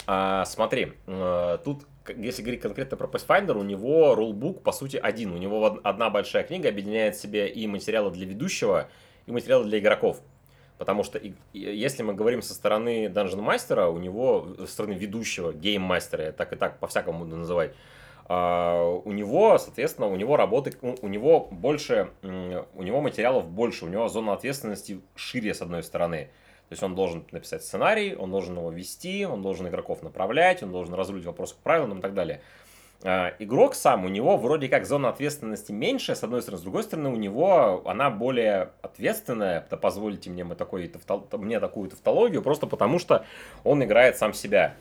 А, 0.07 0.45
смотри, 0.45 0.93
э, 1.07 1.59
тут, 1.65 1.83
если 2.17 2.43
говорить 2.43 2.61
конкретно 2.61 2.97
про 2.97 3.09
Pathfinder, 3.09 3.59
у 3.59 3.63
него 3.63 4.15
рулбук, 4.15 4.63
по 4.63 4.73
сути, 4.73 4.97
один. 4.97 5.33
У 5.33 5.37
него 5.37 5.61
од- 5.61 5.81
одна 5.85 6.09
большая 6.11 6.45
книга 6.45 6.69
объединяет 6.69 7.17
в 7.17 7.21
себе 7.21 7.49
и 7.49 7.67
материалы 7.67 8.11
для 8.13 8.25
ведущего, 8.27 8.89
и 9.27 9.33
материалы 9.33 9.65
для 9.65 9.79
игроков. 9.81 10.21
Потому 10.79 11.03
что 11.03 11.19
и- 11.19 11.33
и 11.53 11.59
если 11.61 12.03
мы 12.05 12.15
говорим 12.15 12.41
со 12.43 12.55
стороны 12.55 13.07
Dungeon 13.07 13.45
Master, 13.45 13.89
у 13.91 13.99
него, 13.99 14.55
со 14.61 14.67
стороны 14.67 14.93
ведущего, 14.95 15.53
гейммастера, 15.53 16.25
я 16.27 16.33
так 16.33 16.53
и 16.53 16.57
так 16.57 16.79
по-всякому 16.79 17.21
буду 17.25 17.37
называть, 17.37 17.75
у 18.29 19.13
него, 19.13 19.57
соответственно, 19.59 20.09
у 20.09 20.17
него 20.17 20.37
работы, 20.37 20.73
у 20.83 20.95
у 21.03 21.09
него 21.09 21.49
больше, 21.51 22.11
у 22.23 22.83
него 22.83 23.01
материалов 23.01 23.49
больше, 23.49 23.85
у 23.85 23.89
него 23.89 24.09
зона 24.09 24.33
ответственности 24.33 25.01
шире, 25.15 25.55
с 25.55 25.63
одной 25.63 25.83
стороны. 25.83 26.31
То 26.69 26.73
есть 26.73 26.83
он 26.83 26.97
должен 26.97 27.25
написать 27.31 27.63
сценарий, 27.63 28.17
он 28.17 28.33
должен 28.33 28.57
его 28.57 28.73
вести, 28.73 29.25
он 29.25 29.43
должен 29.43 29.69
игроков 29.69 30.03
направлять, 30.03 30.65
он 30.65 30.73
должен 30.73 30.95
разрулить 30.95 31.25
вопросы 31.25 31.55
к 31.55 31.59
правилам 31.59 31.99
и 31.99 32.03
так 32.03 32.15
далее. 32.15 32.41
А, 33.05 33.35
Игрок 33.39 33.77
сам, 33.77 34.05
у 34.05 34.09
него 34.09 34.37
вроде 34.37 34.69
как 34.69 34.85
зона 34.85 35.11
ответственности 35.11 35.71
меньше, 35.71 36.17
с 36.17 36.25
одной 36.25 36.43
стороны, 36.43 36.59
с 36.59 36.63
другой 36.63 36.83
стороны, 36.83 37.11
у 37.11 37.17
него 37.17 37.83
она 37.87 38.11
более 38.11 38.71
ответственная, 38.83 39.65
да 39.71 39.77
позволите 39.77 40.31
мне, 40.31 40.43
мы 40.43 40.57
такой, 40.57 40.91
мне 41.33 41.61
такую 41.61 41.91
тавтологию, 41.91 42.43
просто 42.43 42.67
потому 42.67 42.99
что 42.99 43.25
он 43.63 43.85
играет 43.85 44.17
сам 44.17 44.33
себя. 44.33 44.75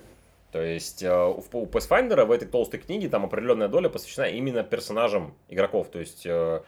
То 0.56 0.62
есть 0.64 1.04
э, 1.04 1.14
у 1.14 1.66
Pathfinder 1.66 2.24
в 2.24 2.32
этой 2.32 2.48
толстой 2.48 2.80
книге 2.80 3.10
там 3.10 3.26
определенная 3.26 3.68
доля 3.68 3.90
посвящена 3.90 4.30
именно 4.30 4.64
персонажам 4.64 5.36
игроков. 5.50 5.90
То 5.92 6.00
есть 6.00 6.26
э, 6.26 6.62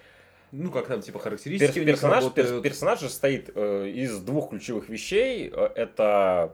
Ну, 0.52 0.72
как 0.72 0.88
там, 0.88 1.02
типа, 1.02 1.20
характеристики 1.20 1.80
них 1.80 1.88
персонаж, 1.88 2.26
работают. 2.26 2.50
перс- 2.50 2.62
персонаж 2.64 3.00
состоит 3.00 3.50
э, 3.56 3.88
из 3.88 4.20
двух 4.20 4.50
ключевых 4.50 4.90
вещей. 4.90 5.50
Э, 5.50 5.70
Это 5.74 6.54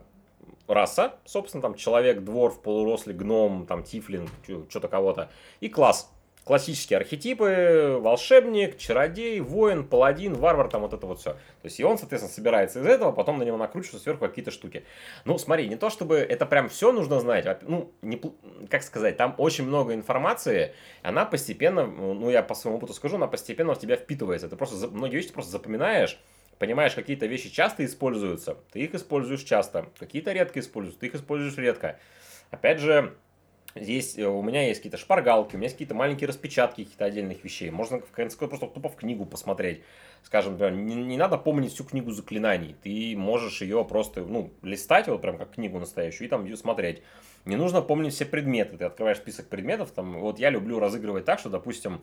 раса, 0.68 1.16
собственно, 1.26 1.64
там 1.64 1.74
человек, 1.74 2.20
дворф, 2.24 2.62
полурослый, 2.62 3.16
гном, 3.16 3.66
там 3.66 3.84
тифлинг, 3.84 4.30
что-то 4.70 4.88
кого-то. 4.88 5.32
И 5.60 5.70
класс. 5.70 6.13
Классические 6.44 6.98
архетипы, 6.98 7.98
волшебник, 8.02 8.78
чародей, 8.78 9.40
воин, 9.40 9.88
паладин, 9.88 10.34
варвар, 10.34 10.68
там 10.68 10.82
вот 10.82 10.94
это 10.94 11.08
вот 11.08 11.20
все. 11.20 11.32
То 11.34 11.66
есть 11.66 11.80
и 11.80 11.86
он, 11.86 11.98
соответственно, 11.98 12.34
собирается 12.34 12.82
из 12.82 12.86
этого, 12.86 13.14
потом 13.14 13.40
на 13.40 13.44
него 13.44 13.56
накручиваются 13.56 14.04
сверху 14.04 14.28
какие-то 14.28 14.52
штуки. 14.52 14.84
Ну, 15.24 15.38
смотри, 15.38 15.70
не 15.70 15.78
то 15.78 15.90
чтобы 15.90 16.18
это 16.18 16.46
прям 16.46 16.68
все 16.68 16.92
нужно 16.92 17.22
знать, 17.22 17.46
а, 17.46 17.58
ну, 17.62 17.94
не, 18.02 18.22
как 18.70 18.84
сказать, 18.84 19.16
там 19.16 19.36
очень 19.38 19.66
много 19.66 19.94
информации, 19.94 20.74
она 21.02 21.24
постепенно, 21.24 21.86
ну, 21.86 22.30
я 22.30 22.44
по 22.44 22.56
своему 22.56 22.78
опыту 22.78 22.94
скажу, 22.94 23.16
она 23.16 23.28
постепенно 23.28 23.74
в 23.74 23.80
тебя 23.80 23.96
впитывается. 23.96 24.50
Ты 24.50 24.58
просто, 24.58 24.90
многие 24.90 25.16
вещи 25.16 25.30
ты 25.30 25.34
просто 25.34 25.54
запоминаешь, 25.54 26.20
понимаешь, 26.60 26.94
какие-то 26.94 27.26
вещи 27.26 27.50
часто 27.50 27.86
используются, 27.86 28.58
ты 28.74 28.82
их 28.82 28.94
используешь 28.94 29.44
часто, 29.44 29.88
какие-то 29.98 30.34
редко 30.34 30.60
используются, 30.60 31.00
ты 31.00 31.08
их 31.08 31.16
используешь 31.16 31.58
редко. 31.58 32.00
Опять 32.52 32.80
же, 32.80 33.16
Здесь 33.76 34.18
э, 34.18 34.26
у 34.26 34.42
меня 34.44 34.68
есть 34.68 34.80
какие-то 34.80 34.98
шпаргалки, 34.98 35.56
у 35.56 35.58
меня 35.58 35.66
есть 35.66 35.76
какие-то 35.76 35.96
маленькие 35.96 36.28
распечатки 36.28 36.84
каких-то 36.84 37.06
отдельных 37.06 37.44
вещей. 37.44 37.72
Можно 37.72 38.00
в 38.00 38.12
конце 38.12 38.38
концов 38.38 38.60
просто 38.60 38.68
тупо 38.76 38.90
в 38.90 38.96
книгу 38.96 39.26
посмотреть. 39.26 39.82
Скажем, 40.24 40.54
например, 40.54 40.74
не, 40.74 40.96
не 40.96 41.18
надо 41.18 41.38
помнить 41.38 41.74
всю 41.74 41.84
книгу 41.84 42.12
заклинаний. 42.12 42.76
Ты 42.84 43.16
можешь 43.18 43.62
ее 43.62 43.84
просто, 43.84 44.22
ну, 44.22 44.52
листать, 44.62 45.08
вот 45.08 45.22
прям 45.22 45.38
как 45.38 45.52
книгу 45.52 45.80
настоящую, 45.80 46.28
и 46.28 46.30
там 46.30 46.46
ее 46.46 46.56
смотреть. 46.56 47.02
Не 47.46 47.56
нужно 47.56 47.82
помнить 47.82 48.14
все 48.14 48.26
предметы. 48.26 48.78
Ты 48.78 48.86
открываешь 48.86 49.18
список 49.18 49.48
предметов, 49.48 49.92
там, 49.92 50.20
вот 50.20 50.40
я 50.40 50.50
люблю 50.50 50.80
разыгрывать 50.80 51.26
так, 51.26 51.40
что, 51.40 51.50
допустим, 51.50 52.02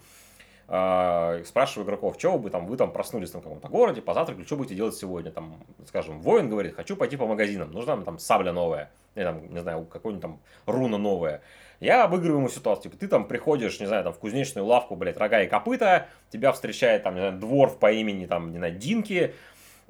э, 0.71 1.43
спрашиваю 1.45 1.85
игроков, 1.85 2.15
что 2.19 2.39
вы 2.39 2.49
там, 2.49 2.67
вы 2.67 2.77
там 2.77 2.93
проснулись 2.93 3.31
там 3.31 3.41
в 3.41 3.45
каком-то 3.45 3.69
городе, 3.69 4.01
позавтракали, 4.01 4.45
что 4.45 4.57
будете 4.57 4.77
делать 4.77 4.95
сегодня? 4.95 5.31
Там, 5.31 5.57
скажем, 5.87 6.21
воин 6.23 6.49
говорит, 6.49 6.77
хочу 6.77 6.97
пойти 6.97 7.17
по 7.17 7.27
магазинам, 7.27 7.73
нужна 7.73 7.97
там 7.99 8.19
сабля 8.19 8.53
новая, 8.53 8.91
или 9.17 9.25
там, 9.25 9.53
не 9.53 9.61
знаю, 9.61 9.85
какой-нибудь 9.85 10.23
там 10.23 10.41
руна 10.67 10.97
новая. 10.97 11.43
Я 11.81 12.05
обыгрываю 12.05 12.39
ему 12.39 12.49
ситуацию, 12.49 12.85
типа, 12.85 12.97
ты 12.99 13.09
там 13.09 13.27
приходишь, 13.27 13.81
не 13.81 13.87
знаю, 13.87 14.05
там 14.05 14.13
в 14.13 14.19
кузнечную 14.19 14.67
лавку, 14.67 14.97
блядь, 14.97 15.17
рога 15.17 15.43
и 15.43 15.49
копыта, 15.49 16.07
тебя 16.31 16.53
встречает 16.53 17.03
там, 17.03 17.15
не 17.15 17.21
знаю, 17.21 17.39
дворф 17.39 17.79
по 17.79 17.91
имени, 17.91 18.27
там, 18.27 18.53
не 18.53 18.59
знаю, 18.59 18.75
Динки, 18.77 19.35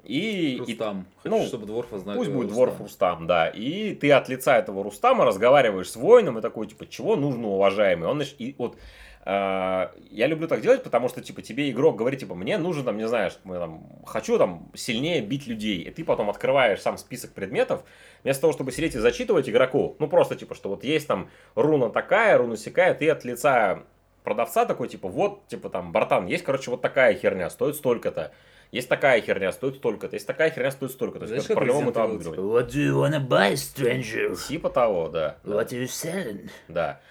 и, 0.03 0.57
Рустам. 0.59 1.01
и, 1.01 1.23
Хочу, 1.23 1.35
ну, 1.35 1.45
чтобы 1.45 1.67
Дворфа 1.67 1.99
знали. 1.99 2.17
Пусть 2.17 2.31
будет 2.31 2.49
Рустам. 2.49 2.55
дворф 2.55 2.79
Рустам, 2.81 3.27
да. 3.27 3.47
И 3.49 3.93
ты 3.93 4.11
от 4.11 4.29
лица 4.29 4.57
этого 4.57 4.83
Рустама 4.83 5.25
разговариваешь 5.25 5.91
с 5.91 5.95
воином 5.95 6.39
и 6.39 6.41
такой, 6.41 6.65
типа, 6.67 6.87
чего 6.87 7.15
нужно, 7.15 7.49
уважаемый? 7.49 8.07
Он, 8.07 8.15
значит, 8.15 8.35
и 8.39 8.55
вот 8.57 8.77
я 9.23 10.27
люблю 10.27 10.47
так 10.47 10.61
делать, 10.61 10.83
потому 10.83 11.07
что, 11.07 11.21
типа, 11.21 11.41
тебе 11.41 11.69
игрок 11.69 11.95
говорит, 11.95 12.19
типа, 12.19 12.33
мне 12.33 12.57
нужно, 12.57 12.83
там, 12.83 12.97
не 12.97 13.07
знаю, 13.07 13.29
что, 13.29 13.41
там, 13.43 13.83
хочу, 14.05 14.37
там, 14.37 14.71
сильнее 14.73 15.21
бить 15.21 15.47
людей. 15.47 15.81
И 15.81 15.91
ты 15.91 16.03
потом 16.03 16.29
открываешь 16.29 16.81
сам 16.81 16.97
список 16.97 17.33
предметов, 17.33 17.83
вместо 18.23 18.41
того, 18.41 18.53
чтобы 18.53 18.71
сидеть 18.71 18.95
и 18.95 18.99
зачитывать 18.99 19.47
игроку, 19.47 19.95
ну, 19.99 20.07
просто, 20.07 20.35
типа, 20.35 20.55
что 20.55 20.69
вот 20.69 20.83
есть 20.83 21.07
там 21.07 21.29
руна 21.55 21.89
такая, 21.89 22.37
руна 22.37 22.57
сякая, 22.57 22.93
ты 22.95 23.09
от 23.09 23.23
лица 23.23 23.83
продавца 24.23 24.65
такой, 24.65 24.87
типа, 24.87 25.07
вот, 25.07 25.47
типа, 25.47 25.69
там, 25.69 25.91
братан, 25.91 26.25
есть, 26.25 26.43
короче, 26.43 26.71
вот 26.71 26.81
такая 26.81 27.13
херня, 27.13 27.49
стоит 27.49 27.75
столько-то. 27.75 28.31
Есть 28.71 28.87
такая 28.87 29.21
херня, 29.21 29.51
стоит 29.51 29.75
столько-то. 29.75 30.15
Есть 30.15 30.25
такая 30.25 30.49
херня, 30.49 30.71
стоит 30.71 30.91
столько-то. 30.91 31.27
То 31.27 31.33
есть, 31.33 31.45
Знаешь, 31.45 31.47
как 31.47 31.57
по-любому 31.57 31.91
это 31.91 32.03
обыгрывать. 32.03 32.39
What 32.39 32.69
do 32.69 32.87
you 32.87 32.95
wanna 32.95 33.19
buy, 33.19 33.53
stranger? 33.53 34.35
Типа 34.47 34.69
того, 34.69 35.09
да. 35.09 35.35
да, 35.43 35.55
What 35.55 35.67
are 35.67 35.83
you 35.83 35.87
selling? 35.87 36.49
да. 36.69 37.01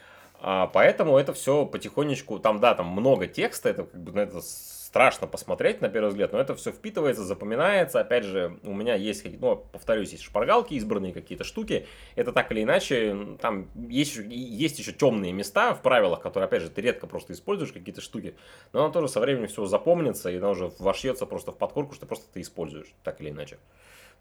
А, 0.43 0.67
поэтому 0.69 1.19
это 1.19 1.35
все 1.35 1.67
потихонечку, 1.67 2.39
там, 2.39 2.61
да, 2.61 2.75
там 2.75 2.87
много 2.87 3.27
текста, 3.27 3.69
это 3.69 3.85
как 3.85 4.01
бы 4.01 4.13
на 4.13 4.21
это 4.21 4.41
страшно 4.41 5.29
посмотреть 5.29 5.81
на 5.83 5.89
первый 5.89 6.09
взгляд, 6.09 6.33
но 6.33 6.41
это 6.41 6.57
все 6.57 6.73
впитывается, 6.73 7.23
запоминается. 7.23 8.01
Опять 8.01 8.25
же, 8.25 8.59
у 8.65 8.75
меня 8.75 8.95
есть, 8.95 9.25
ну, 9.39 9.57
повторюсь, 9.57 10.11
есть 10.13 10.25
шпаргалки, 10.25 10.75
избранные 10.75 11.13
какие-то 11.13 11.45
штуки. 11.45 11.87
Это 12.17 12.33
так 12.33 12.51
или 12.51 12.65
иначе, 12.65 13.37
там 13.41 13.69
есть, 13.89 14.17
есть 14.17 14.79
еще 14.81 14.93
темные 14.93 15.33
места 15.33 15.75
в 15.75 15.83
правилах, 15.83 16.21
которые, 16.21 16.47
опять 16.47 16.63
же, 16.63 16.71
ты 16.71 16.81
редко 16.81 17.07
просто 17.07 17.35
используешь 17.35 17.73
какие-то 17.73 18.01
штуки, 18.01 18.35
но 18.73 18.85
оно 18.85 18.93
тоже 18.93 19.09
со 19.09 19.21
временем 19.21 19.47
все 19.47 19.65
запомнится, 19.67 20.31
и 20.31 20.39
оно 20.39 20.51
уже 20.51 20.73
вошьется 20.81 21.25
просто 21.25 21.53
в 21.53 21.59
подкорку, 21.59 21.95
что 21.95 22.07
просто 22.07 22.27
ты 22.33 22.41
используешь, 22.41 22.93
так 23.05 23.21
или 23.21 23.31
иначе. 23.31 23.59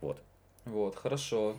Вот. 0.01 0.21
Вот, 0.65 0.95
хорошо. 0.95 1.55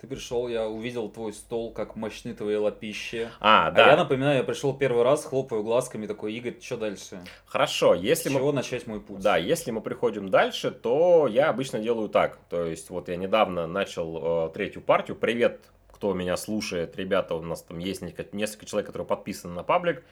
Ты 0.00 0.06
пришел, 0.06 0.48
я 0.48 0.66
увидел 0.66 1.10
твой 1.10 1.34
стол, 1.34 1.74
как 1.74 1.94
мощны 1.94 2.32
твои 2.32 2.56
лапищи. 2.56 3.28
А, 3.38 3.66
А 3.66 3.70
да, 3.70 3.90
я 3.90 3.96
напоминаю, 3.98 4.38
я 4.38 4.44
пришел 4.44 4.72
первый 4.74 5.02
раз, 5.02 5.26
хлопаю 5.26 5.62
глазками, 5.62 6.06
такой, 6.06 6.32
Игорь, 6.32 6.58
что 6.58 6.78
дальше? 6.78 7.20
хорошо, 7.44 7.94
С 7.94 8.00
если 8.00 8.30
мы 8.30 8.38
чего 8.38 8.52
начать 8.52 8.86
мой 8.86 9.02
путь? 9.02 9.20
Да, 9.20 9.36
если 9.36 9.70
мы 9.72 9.82
приходим 9.82 10.30
дальше, 10.30 10.70
то 10.70 11.26
я 11.26 11.50
обычно 11.50 11.80
делаю 11.80 12.08
так. 12.08 12.38
То 12.48 12.64
есть, 12.64 12.88
вот 12.88 13.10
я 13.10 13.16
недавно 13.16 13.66
начал 13.66 14.46
э, 14.46 14.50
третью 14.54 14.80
партию. 14.80 15.18
Привет, 15.18 15.60
кто 15.92 16.14
меня 16.14 16.38
слушает. 16.38 16.96
Ребята, 16.96 17.34
у 17.34 17.42
нас 17.42 17.60
там 17.60 17.76
есть 17.76 18.00
несколько, 18.00 18.64
человек, 18.64 18.86
которые 18.86 19.06
подписаны 19.06 19.52
на 19.52 19.64
паблик. 19.64 20.02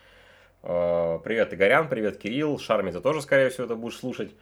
Э, 0.64 1.18
привет, 1.24 1.55
Игорян, 1.55 1.89
привет, 1.89 2.18
Кирилл. 2.18 2.59
Шарми, 2.59 2.91
ты 2.91 3.01
тоже, 3.01 3.22
скорее 3.22 3.49
всего, 3.49 3.64
это 3.64 3.74
будешь 3.74 3.97
слушать. 3.97 4.34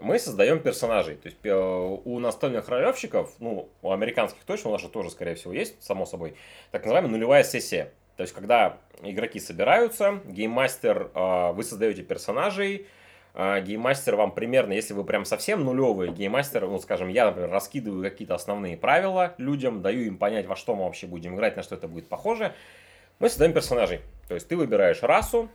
Мы 0.00 0.18
создаем 0.18 0.60
персонажей. 0.60 1.16
То 1.16 1.28
есть 1.28 1.38
э, 1.44 1.54
у 1.54 2.18
настольных 2.18 2.68
ролевщиков, 2.68 3.32
ну, 3.38 3.68
у 3.82 3.92
американских 3.92 4.42
точно, 4.44 4.70
у 4.70 4.72
нас 4.72 4.82
же 4.82 4.88
тоже, 4.88 5.10
скорее 5.10 5.34
всего, 5.34 5.52
есть, 5.52 5.82
само 5.82 6.06
собой, 6.06 6.36
так 6.70 6.82
называемая 6.84 7.10
нулевая 7.10 7.44
сессия. 7.44 7.92
То 8.16 8.22
есть, 8.22 8.34
когда 8.34 8.78
игроки 9.02 9.38
собираются, 9.38 10.20
гейммастер, 10.24 11.10
э, 11.14 11.52
вы 11.52 11.62
создаете 11.62 12.02
персонажей, 12.02 12.86
э, 13.34 13.60
гейммастер 13.60 14.16
вам 14.16 14.32
примерно, 14.32 14.72
если 14.72 14.94
вы 14.94 15.04
прям 15.04 15.24
совсем 15.24 15.64
нулевый, 15.64 16.10
гейммастер, 16.10 16.66
ну, 16.66 16.78
скажем, 16.78 17.08
я, 17.08 17.26
например, 17.26 17.50
раскидываю 17.50 18.02
какие-то 18.02 18.34
основные 18.34 18.76
правила 18.76 19.34
людям, 19.38 19.82
даю 19.82 20.04
им 20.04 20.16
понять, 20.16 20.46
во 20.46 20.56
что 20.56 20.74
мы 20.74 20.84
вообще 20.84 21.06
будем 21.06 21.36
играть, 21.36 21.56
на 21.56 21.62
что 21.62 21.74
это 21.74 21.88
будет 21.88 22.08
похоже, 22.08 22.54
мы 23.18 23.28
создаем 23.28 23.52
персонажей. 23.52 24.00
То 24.28 24.34
есть, 24.34 24.48
ты 24.48 24.56
выбираешь 24.56 25.02
расу, 25.02 25.48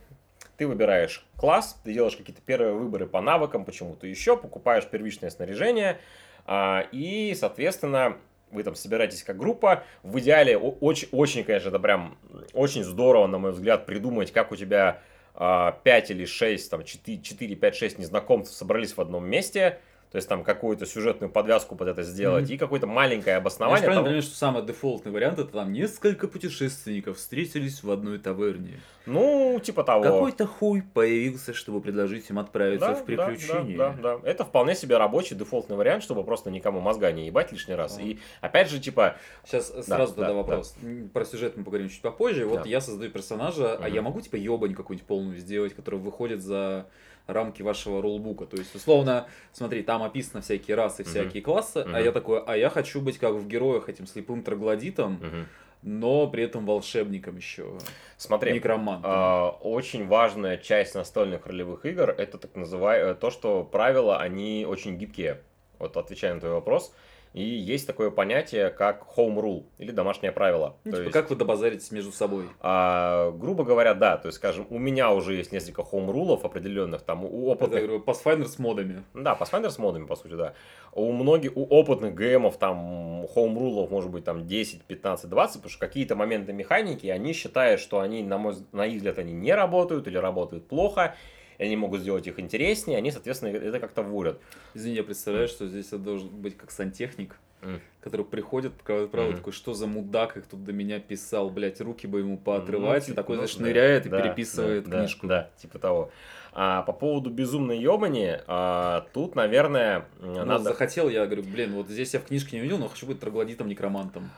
ты 0.56 0.66
выбираешь 0.66 1.24
класс, 1.36 1.78
ты 1.84 1.92
делаешь 1.92 2.16
какие-то 2.16 2.42
первые 2.42 2.74
выборы 2.74 3.06
по 3.06 3.20
навыкам, 3.20 3.64
почему-то 3.64 4.06
еще, 4.06 4.36
покупаешь 4.36 4.86
первичное 4.86 5.30
снаряжение, 5.30 5.98
а, 6.46 6.86
и, 6.92 7.34
соответственно, 7.38 8.16
вы 8.50 8.62
там 8.62 8.74
собираетесь 8.74 9.22
как 9.22 9.38
группа. 9.38 9.84
В 10.02 10.18
идеале 10.18 10.56
очень, 10.58 11.08
очень, 11.10 11.44
конечно, 11.44 11.70
это 11.70 11.78
прям 11.78 12.18
очень 12.52 12.84
здорово, 12.84 13.26
на 13.26 13.38
мой 13.38 13.52
взгляд, 13.52 13.86
придумать, 13.86 14.30
как 14.30 14.52
у 14.52 14.56
тебя 14.56 15.00
5 15.34 16.10
или 16.10 16.26
6, 16.26 16.70
там 16.70 16.84
4, 16.84 17.22
4 17.22 17.56
5, 17.56 17.74
6 17.74 17.98
незнакомцев 17.98 18.54
собрались 18.54 18.92
в 18.92 19.00
одном 19.00 19.26
месте, 19.26 19.78
то 20.12 20.16
есть 20.16 20.28
там 20.28 20.44
какую-то 20.44 20.84
сюжетную 20.86 21.30
подвязку 21.30 21.74
под 21.74 21.88
это 21.88 22.02
сделать, 22.02 22.44
Мгм. 22.44 22.52
и 22.54 22.58
какое-то 22.58 22.86
маленькое 22.86 23.32
Я 23.32 23.36
же 23.36 23.40
обоснование. 23.40 23.78
правильно 23.80 23.96
того- 24.02 24.04
понимаю, 24.06 24.22
что 24.22 24.36
самый 24.36 24.62
дефолтный 24.62 25.10
вариант 25.10 25.38
это 25.38 25.50
там 25.52 25.72
несколько 25.72 26.28
путешественников 26.28 27.16
встретились 27.16 27.82
в 27.82 27.90
одной 27.90 28.18
таверне. 28.18 28.78
Ну, 29.06 29.58
типа 29.60 29.82
того. 29.82 30.02
Какой-то 30.04 30.46
хуй 30.46 30.82
появился, 30.82 31.54
чтобы 31.54 31.80
предложить 31.80 32.30
им 32.30 32.38
отправиться 32.38 32.88
Да, 32.88 32.94
в 32.94 33.04
приключение. 33.04 33.76
Да, 33.76 33.96
да, 34.00 34.18
да. 34.18 34.28
Это 34.30 34.44
вполне 34.44 34.74
себе 34.76 34.96
рабочий 34.96 35.34
дефолтный 35.34 35.76
вариант, 35.76 36.04
чтобы 36.04 36.22
просто 36.24 36.50
никому 36.50 36.80
мозга 36.80 37.10
не 37.10 37.26
ебать 37.26 37.50
лишний 37.50 37.74
раз. 37.74 37.96
Ага. 37.96 38.06
И 38.06 38.18
опять 38.40 38.68
же, 38.70 38.78
типа, 38.78 39.16
Сейчас 39.44 39.68
сразу 39.86 40.14
да, 40.14 40.20
тогда 40.26 40.34
вопрос. 40.34 40.76
М, 40.82 41.08
Про 41.08 41.24
сюжет 41.24 41.56
мы 41.56 41.64
поговорим 41.64 41.88
чуть 41.88 42.02
попозже. 42.02 42.46
Вот 42.46 42.62
Да. 42.62 42.68
я 42.68 42.80
создаю 42.80 43.10
персонажа, 43.10 43.74
а 43.76 43.86
Мгм. 43.86 43.94
я 43.94 44.02
могу 44.02 44.20
типа 44.20 44.36
ебань 44.36 44.74
какую-нибудь 44.74 45.06
полную 45.08 45.38
сделать, 45.38 45.74
которая 45.74 46.00
выходит 46.00 46.42
за 46.42 46.86
рамки 47.26 47.62
вашего 47.62 48.02
рулбука. 48.02 48.46
То 48.46 48.56
есть, 48.56 48.74
условно, 48.74 49.26
смотри, 49.52 49.82
там 49.82 50.02
описано 50.02 50.42
всякие 50.42 50.76
расы, 50.76 51.04
всякие 51.04 51.42
классы, 51.42 51.80
Мгм. 51.84 51.94
а 51.94 52.00
я 52.00 52.12
такой, 52.12 52.42
а 52.46 52.56
я 52.56 52.68
хочу 52.70 53.00
быть 53.00 53.18
как 53.18 53.34
в 53.34 53.46
героях 53.46 53.88
этим 53.88 54.06
слепым 54.06 54.42
троглодитом, 54.42 55.14
мгм. 55.14 55.46
но 55.82 56.26
при 56.28 56.44
этом 56.44 56.66
волшебником 56.66 57.36
еще. 57.36 57.78
смотри, 58.16 58.52
Некромантом. 58.52 59.10
а, 59.12 59.50
очень 59.62 60.06
важная 60.06 60.56
часть 60.56 60.94
настольных 60.94 61.46
ролевых 61.46 61.84
игр 61.86 62.10
это 62.10 62.38
так 62.38 62.54
называемое 62.54 63.14
то, 63.14 63.30
что 63.30 63.64
правила 63.64 64.18
они 64.18 64.64
очень 64.68 64.96
гибкие. 64.96 65.40
Вот 65.78 65.96
отвечая 65.96 66.34
на 66.34 66.40
твой 66.40 66.52
вопрос. 66.52 66.94
И 67.32 67.42
есть 67.42 67.86
такое 67.86 68.10
понятие, 68.10 68.68
как 68.70 69.06
home 69.16 69.36
rule 69.36 69.64
или 69.78 69.90
домашнее 69.90 70.32
правило. 70.32 70.76
Ну, 70.84 70.90
То 70.90 70.96
типа, 70.98 71.06
есть, 71.06 71.12
как 71.12 71.30
вы 71.30 71.36
добазаритесь 71.36 71.90
между 71.90 72.12
собой? 72.12 72.44
а, 72.60 73.30
грубо 73.30 73.64
говоря, 73.64 73.94
да, 73.94 74.18
то 74.18 74.28
есть, 74.28 74.36
скажем, 74.36 74.66
у 74.68 74.78
меня 74.78 75.12
уже 75.12 75.34
есть 75.34 75.50
несколько 75.50 75.80
home 75.82 76.10
рулов 76.12 76.44
определенных, 76.44 77.02
там 77.02 77.24
у 77.24 77.52
Это, 77.52 77.64
опытных 77.64 77.80
я 77.80 77.86
говорю, 77.86 78.04
Pathfinder 78.04 78.46
с 78.46 78.58
модами. 78.58 79.02
Да, 79.14 79.36
Pathfinder 79.38 79.70
с 79.70 79.78
модами, 79.78 80.06
по 80.06 80.16
сути, 80.16 80.34
да. 80.34 80.52
У 80.92 81.10
многих, 81.10 81.56
у 81.56 81.64
опытных 81.64 82.14
ГМов 82.14 82.58
там 82.58 83.26
хоумрулов 83.32 83.90
может 83.90 84.10
быть 84.10 84.24
там 84.24 84.46
10, 84.46 84.82
15, 84.82 85.30
20, 85.30 85.56
потому 85.56 85.70
что 85.70 85.80
какие-то 85.80 86.16
моменты 86.16 86.52
механики, 86.52 87.06
они 87.06 87.32
считают, 87.32 87.80
что 87.80 88.00
они, 88.00 88.22
на, 88.22 88.36
мой, 88.36 88.56
на 88.72 88.84
их 88.84 88.96
взгляд, 88.96 89.18
они 89.18 89.32
не 89.32 89.54
работают 89.54 90.06
или 90.06 90.18
работают 90.18 90.68
плохо, 90.68 91.14
и 91.58 91.64
они 91.64 91.76
могут 91.76 92.00
сделать 92.00 92.26
их 92.26 92.38
интереснее, 92.38 92.98
они, 92.98 93.10
соответственно, 93.10 93.50
это 93.56 93.78
как-то 93.80 94.02
вводят. 94.02 94.40
Извини, 94.74 94.96
я 94.96 95.04
представляю, 95.04 95.48
что 95.48 95.66
здесь 95.66 95.88
это 95.88 95.98
должен 95.98 96.28
быть 96.28 96.56
как 96.56 96.70
сантехник, 96.70 97.36
М. 97.62 97.80
который 98.00 98.24
приходит, 98.24 98.72
правда, 98.84 99.20
Мгм. 99.22 99.36
такой, 99.36 99.52
что 99.52 99.72
за 99.74 99.86
мудак 99.86 100.36
их 100.36 100.46
тут 100.46 100.64
до 100.64 100.72
меня 100.72 100.98
писал, 100.98 101.48
блядь, 101.50 101.80
руки 101.80 102.06
бы 102.06 102.18
ему 102.20 102.36
поотрывать, 102.38 103.06
Ну, 103.08 103.12
и 103.12 103.16
такой, 103.16 103.36
ну, 103.36 103.42
знаешь, 103.42 103.56
да, 103.56 103.62
ныряет 103.64 104.06
и 104.06 104.08
да, 104.08 104.20
переписывает 104.20 104.88
да, 104.88 104.98
книжку. 104.98 105.26
Да, 105.26 105.50
типа 105.58 105.78
того. 105.78 106.10
А 106.54 106.82
по 106.82 106.92
поводу 106.92 107.30
безумной 107.30 107.78
ебани, 107.78 108.36
а, 108.46 109.06
тут, 109.14 109.34
наверное, 109.36 110.04
Но 110.20 110.44
надо... 110.44 110.64
захотел, 110.64 111.08
я 111.08 111.24
говорю, 111.24 111.44
блин, 111.44 111.72
вот 111.72 111.88
здесь 111.88 112.12
я 112.12 112.20
в 112.20 112.24
книжке 112.24 112.56
не 112.56 112.60
увидел, 112.62 112.78
но 112.78 112.88
хочу 112.88 113.06
быть 113.06 113.20
троглодитом-некромантом. 113.20 114.28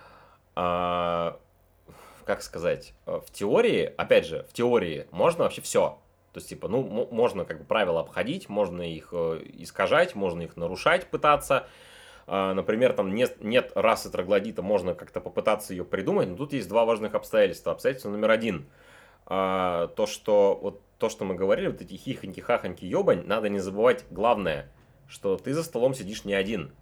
а, 0.57 1.39
как 2.25 2.43
сказать, 2.43 2.95
э, 3.07 3.21
в 3.27 3.31
теории, 3.33 3.93
опять 3.97 4.27
же, 4.27 4.47
в 4.49 4.53
теории 4.53 5.07
можно 5.11 5.45
вообще 5.45 5.61
все. 5.61 5.99
То 6.35 6.39
есть, 6.39 6.49
типа, 6.49 6.67
ну, 6.67 6.83
мо- 6.83 7.07
можно 7.13 7.45
как 7.45 7.61
бы 7.61 7.65
правила 7.65 8.01
обходить, 8.01 8.49
можно 8.49 8.83
их 8.83 9.11
э, 9.13 9.41
искажать, 9.55 10.17
можно 10.17 10.43
их 10.43 10.57
нарушать, 10.57 11.07
пытаться. 11.07 11.69
А, 12.27 12.55
Например, 12.55 12.93
там 12.93 13.15
нет, 13.15 13.37
нет 13.41 13.71
расы 13.77 14.11
троглодита, 14.11 14.61
можно 14.61 14.95
как-то 14.95 15.21
попытаться 15.21 15.73
ее 15.73 15.85
придумать, 15.85 16.29
но 16.29 16.37
тут 16.37 16.53
есть 16.53 16.69
два 16.69 16.85
важных 16.85 17.15
обстоятельства. 17.15 17.71
Обстоятельство 17.71 18.11
номер 18.11 18.33
один. 18.33 18.67
А, 19.27 19.87
То, 19.89 20.07
что 20.07 20.59
вот 20.61 20.81
то, 20.99 21.09
что 21.09 21.25
мы 21.25 21.37
говорили, 21.37 21.69
вот 21.69 21.81
эти 21.81 21.95
хихоньки, 21.95 22.41
хахоньки, 22.41 22.85
ебань, 22.85 23.25
надо 23.27 23.49
не 23.49 23.61
забывать 23.61 24.05
главное, 24.11 24.73
что 25.07 25.37
ты 25.37 25.55
за 25.55 25.63
столом 25.63 25.95
сидишь 25.95 26.25
не 26.25 26.35
один, 26.35 26.73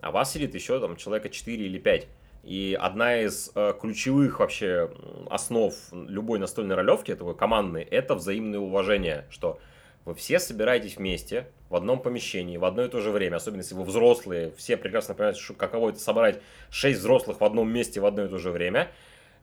а 0.00 0.12
вас 0.12 0.32
сидит 0.32 0.54
еще 0.54 0.78
там 0.78 0.94
человека 0.94 1.28
4 1.28 1.64
или 1.64 1.78
5. 1.78 2.06
И 2.42 2.76
одна 2.80 3.20
из 3.20 3.52
э, 3.54 3.72
ключевых 3.80 4.40
вообще 4.40 4.90
основ 5.30 5.74
любой 5.92 6.40
настольной 6.40 6.74
ролевки, 6.74 7.12
этого 7.12 7.34
командной, 7.34 7.82
это 7.82 8.16
взаимное 8.16 8.58
уважение, 8.58 9.26
что 9.30 9.60
вы 10.04 10.14
все 10.14 10.40
собираетесь 10.40 10.96
вместе 10.96 11.46
в 11.70 11.76
одном 11.76 12.02
помещении 12.02 12.56
в 12.56 12.64
одно 12.64 12.84
и 12.84 12.88
то 12.88 13.00
же 13.00 13.12
время, 13.12 13.36
особенно 13.36 13.60
если 13.60 13.76
вы 13.76 13.84
взрослые, 13.84 14.52
все 14.56 14.76
прекрасно 14.76 15.14
понимают, 15.14 15.38
что 15.38 15.54
каково 15.54 15.90
это 15.90 16.00
собрать 16.00 16.40
шесть 16.70 16.98
взрослых 16.98 17.40
в 17.40 17.44
одном 17.44 17.72
месте 17.72 18.00
в 18.00 18.06
одно 18.06 18.24
и 18.24 18.28
то 18.28 18.38
же 18.38 18.50
время. 18.50 18.90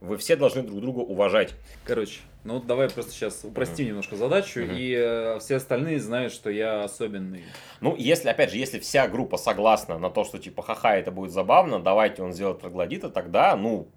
Вы 0.02 0.18
все 0.18 0.36
должны 0.38 0.64
друг 0.64 0.80
друга 0.80 1.00
уважать. 1.00 1.56
Короче, 1.84 2.20
ну 2.46 2.56
вот 2.56 2.66
давай 2.68 2.90
просто 2.90 3.12
сейчас 3.12 3.44
упростим 3.44 3.88
немножко 3.88 4.16
задачу, 4.16 4.62
Мгм. 4.62 4.72
и 4.76 4.94
э, 4.98 5.40
все 5.40 5.58
остальные 5.58 6.00
знают, 6.00 6.32
что 6.32 6.50
я 6.50 6.84
особенный. 6.86 7.44
Ну, 7.82 7.96
если, 7.98 8.30
опять 8.30 8.52
же, 8.52 8.58
если 8.58 8.80
вся 8.80 9.08
группа 9.10 9.36
согласна 9.38 10.00
на 10.00 10.10
то, 10.10 10.24
что 10.24 10.38
типа 10.38 10.62
ха-ха, 10.62 10.96
это 10.96 11.12
будет 11.12 11.32
забавно, 11.32 11.80
давайте 11.80 12.24
он 12.24 12.32
сделает 12.32 12.60
троглодита, 12.60 13.10
тогда, 13.10 13.56
ну, 13.58 13.90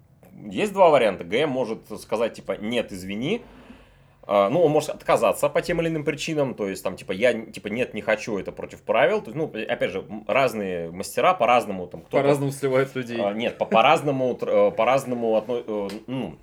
есть 0.49 0.73
два 0.73 0.89
варианта. 0.89 1.23
ГМ 1.23 1.49
может 1.49 1.79
сказать, 2.01 2.33
типа, 2.33 2.57
нет, 2.59 2.91
извини. 2.91 3.41
А, 4.25 4.49
Ну, 4.49 4.61
он 4.63 4.71
может 4.71 4.89
отказаться 4.89 5.49
по 5.49 5.61
тем 5.61 5.81
или 5.81 5.89
иным 5.89 6.03
причинам, 6.03 6.53
то 6.53 6.67
есть 6.67 6.83
там, 6.83 6.95
типа, 6.95 7.11
я, 7.11 7.33
типа, 7.33 7.67
нет, 7.67 7.93
не 7.93 8.01
хочу, 8.01 8.37
это 8.37 8.51
против 8.51 8.81
правил. 8.81 9.21
То 9.21 9.31
есть, 9.31 9.35
ну, 9.35 9.45
опять 9.69 9.91
же, 9.91 10.05
разные 10.27 10.91
мастера 10.91 11.33
по-разному, 11.33 11.87
там, 11.87 12.01
кто 12.01 12.17
По-разному 12.17 12.51
сливают 12.51 12.95
людей. 12.95 13.19
А, 13.21 13.33
Нет, 13.33 13.57
по- 13.57 13.65
по-разному, 13.65 14.37
э, 14.41 14.71
по-разному, 14.71 15.43
э, 15.47 15.89
ну, 16.07 16.35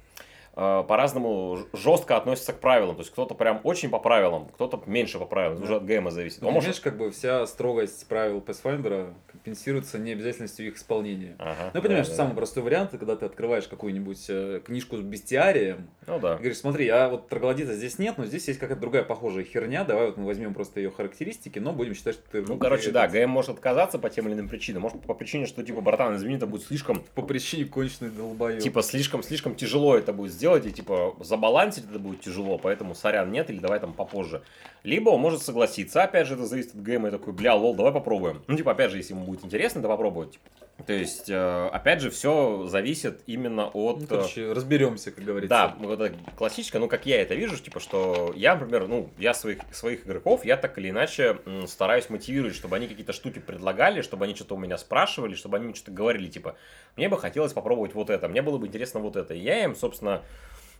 по-разному 0.87 1.57
ж- 1.57 1.79
жестко 1.79 2.17
относится 2.17 2.53
к 2.53 2.61
правилам. 2.61 2.97
То 2.97 3.01
есть 3.01 3.13
кто-то 3.13 3.35
прям 3.35 3.61
очень 3.65 3.89
по 3.91 3.99
правилам, 3.99 4.49
кто-то 4.55 4.83
меньше 4.87 5.19
по 5.19 5.25
правилам. 5.27 5.55
Это 5.57 5.65
уже 5.65 5.77
от 5.77 5.85
ГМа 5.85 6.11
зависит. 6.11 6.43
Ну, 6.43 6.49
Он 6.49 6.55
может- 6.55 6.81
как 6.81 6.97
бы 6.97 7.11
вся 7.11 7.47
строгость 7.47 8.07
правил 8.09 8.41
Pathfinder 8.41 9.13
компенсируется 9.27 9.99
необязательностью 9.99 10.67
их 10.69 10.77
исполнения. 10.77 11.35
Ага, 11.39 11.71
Ну, 11.75 11.83
понимаешь, 11.83 12.07
да, 12.07 12.13
да, 12.13 12.17
самый 12.17 12.31
да. 12.31 12.37
простой 12.37 12.63
вариант, 12.63 12.91
когда 12.91 13.17
ты 13.17 13.25
открываешь 13.27 13.67
какую-нибудь 13.69 14.27
э, 14.29 14.61
книжку 14.65 14.97
с 14.97 15.01
бестиарием, 15.01 15.89
Ну 16.07 16.19
да. 16.19 16.35
и 16.35 16.39
говоришь, 16.39 16.59
смотри, 16.59 16.89
а 16.89 17.09
вот 17.09 17.29
троглодита 17.29 17.75
здесь 17.75 17.99
нет, 17.99 18.19
но 18.19 18.27
здесь 18.27 18.47
есть 18.49 18.61
какая-то 18.61 18.81
другая 18.81 19.03
похожая 19.05 19.45
херня, 19.45 19.85
давай 19.85 20.07
вот 20.07 20.17
мы 20.17 20.27
возьмем 20.27 20.53
просто 20.55 20.81
ее 20.81 20.91
характеристики, 20.91 21.59
но 21.59 21.73
будем 21.73 21.95
считать, 21.95 22.15
что 22.15 22.25
ты... 22.31 22.43
Ну, 22.43 22.59
короче, 22.59 22.91
да, 22.91 23.09
ГМ 23.09 23.31
может 23.31 23.51
отказаться 23.51 23.99
по 23.99 24.11
тем 24.11 24.27
или 24.27 24.35
иным 24.35 24.49
причинам. 24.49 24.83
Может, 24.83 25.01
по 25.03 25.15
причине, 25.15 25.47
что, 25.47 25.63
типа, 25.63 25.81
братан, 25.81 26.17
извини, 26.17 26.37
это 26.37 26.47
будет 26.47 26.65
слишком, 26.67 27.03
По 27.15 27.23
причине 27.23 27.65
конченый 27.65 28.11
долбоёб. 28.11 28.61
типа, 28.61 28.83
слишком, 28.83 29.23
слишком 29.23 29.55
тяжело 29.55 29.97
это 29.97 30.13
будет 30.13 30.33
сделать, 30.33 30.50
и, 30.57 30.71
типа, 30.71 31.17
забалансить 31.21 31.85
это 31.89 31.99
будет 31.99 32.21
тяжело, 32.21 32.59
поэтому, 32.59 32.95
сорян, 32.95 33.31
нет, 33.31 33.51
или 33.51 33.59
давай 33.59 33.81
там 33.81 33.93
попозже. 33.93 34.43
Либо 34.83 35.11
он 35.11 35.21
может 35.21 35.43
согласиться, 35.43 36.03
опять 36.03 36.27
же, 36.27 36.35
это 36.35 36.47
зависит 36.47 36.75
от 36.75 36.83
ГМ, 36.83 37.09
и 37.09 37.11
такой, 37.11 37.33
бля, 37.33 37.55
лол, 37.55 37.75
давай 37.75 37.93
попробуем. 37.93 38.43
Ну, 38.47 38.57
типа, 38.57 38.73
опять 38.73 38.91
же, 38.91 38.97
если 38.97 39.15
ему 39.15 39.25
будет 39.25 39.45
интересно, 39.45 39.83
то 39.83 39.89
попробовать. 39.89 40.39
То 40.87 40.93
есть, 40.93 41.29
э, 41.29 41.69
опять 41.73 42.01
же, 42.01 42.11
все 42.11 42.67
зависит 42.67 43.23
именно 43.27 43.67
от... 43.67 43.99
Ну, 43.99 44.05
э, 44.05 44.07
короче, 44.07 44.53
разберемся, 44.53 45.11
как 45.11 45.25
говорится. 45.25 45.51
Да, 45.51 45.77
вот 45.79 46.01
это 46.01 46.17
классическое, 46.37 46.81
ну, 46.81 46.89
как 46.89 47.07
я 47.07 47.21
это 47.21 47.35
вижу, 47.35 47.57
типа, 47.57 47.81
что 47.81 48.33
я, 48.35 48.55
например, 48.55 48.89
ну, 48.89 49.11
я 49.19 49.35
своих, 49.35 49.59
своих 49.73 50.07
игроков, 50.07 50.45
я 50.45 50.57
так 50.57 50.79
или 50.79 50.91
иначе 50.91 51.39
стараюсь 51.67 52.09
мотивировать, 52.09 52.55
чтобы 52.55 52.77
они 52.77 52.89
какие-то 52.89 53.13
штуки 53.13 53.41
предлагали, 53.41 54.01
чтобы 54.03 54.25
они 54.25 54.35
что-то 54.35 54.55
у 54.55 54.59
меня 54.59 54.79
спрашивали, 54.79 55.35
чтобы 55.35 55.59
они 55.59 55.75
что-то 55.75 55.93
говорили, 55.93 56.29
типа, 56.29 56.57
мне 56.97 57.09
бы 57.09 57.19
хотелось 57.19 57.53
попробовать 57.53 57.95
вот 57.95 58.11
это, 58.11 58.29
мне 58.29 58.43
было 58.43 58.59
бы 58.59 58.67
интересно 58.67 59.01
вот 59.01 59.17
это. 59.17 59.35
И 59.35 59.39
я 59.39 59.65
им, 59.65 59.77
собственно, 59.77 60.23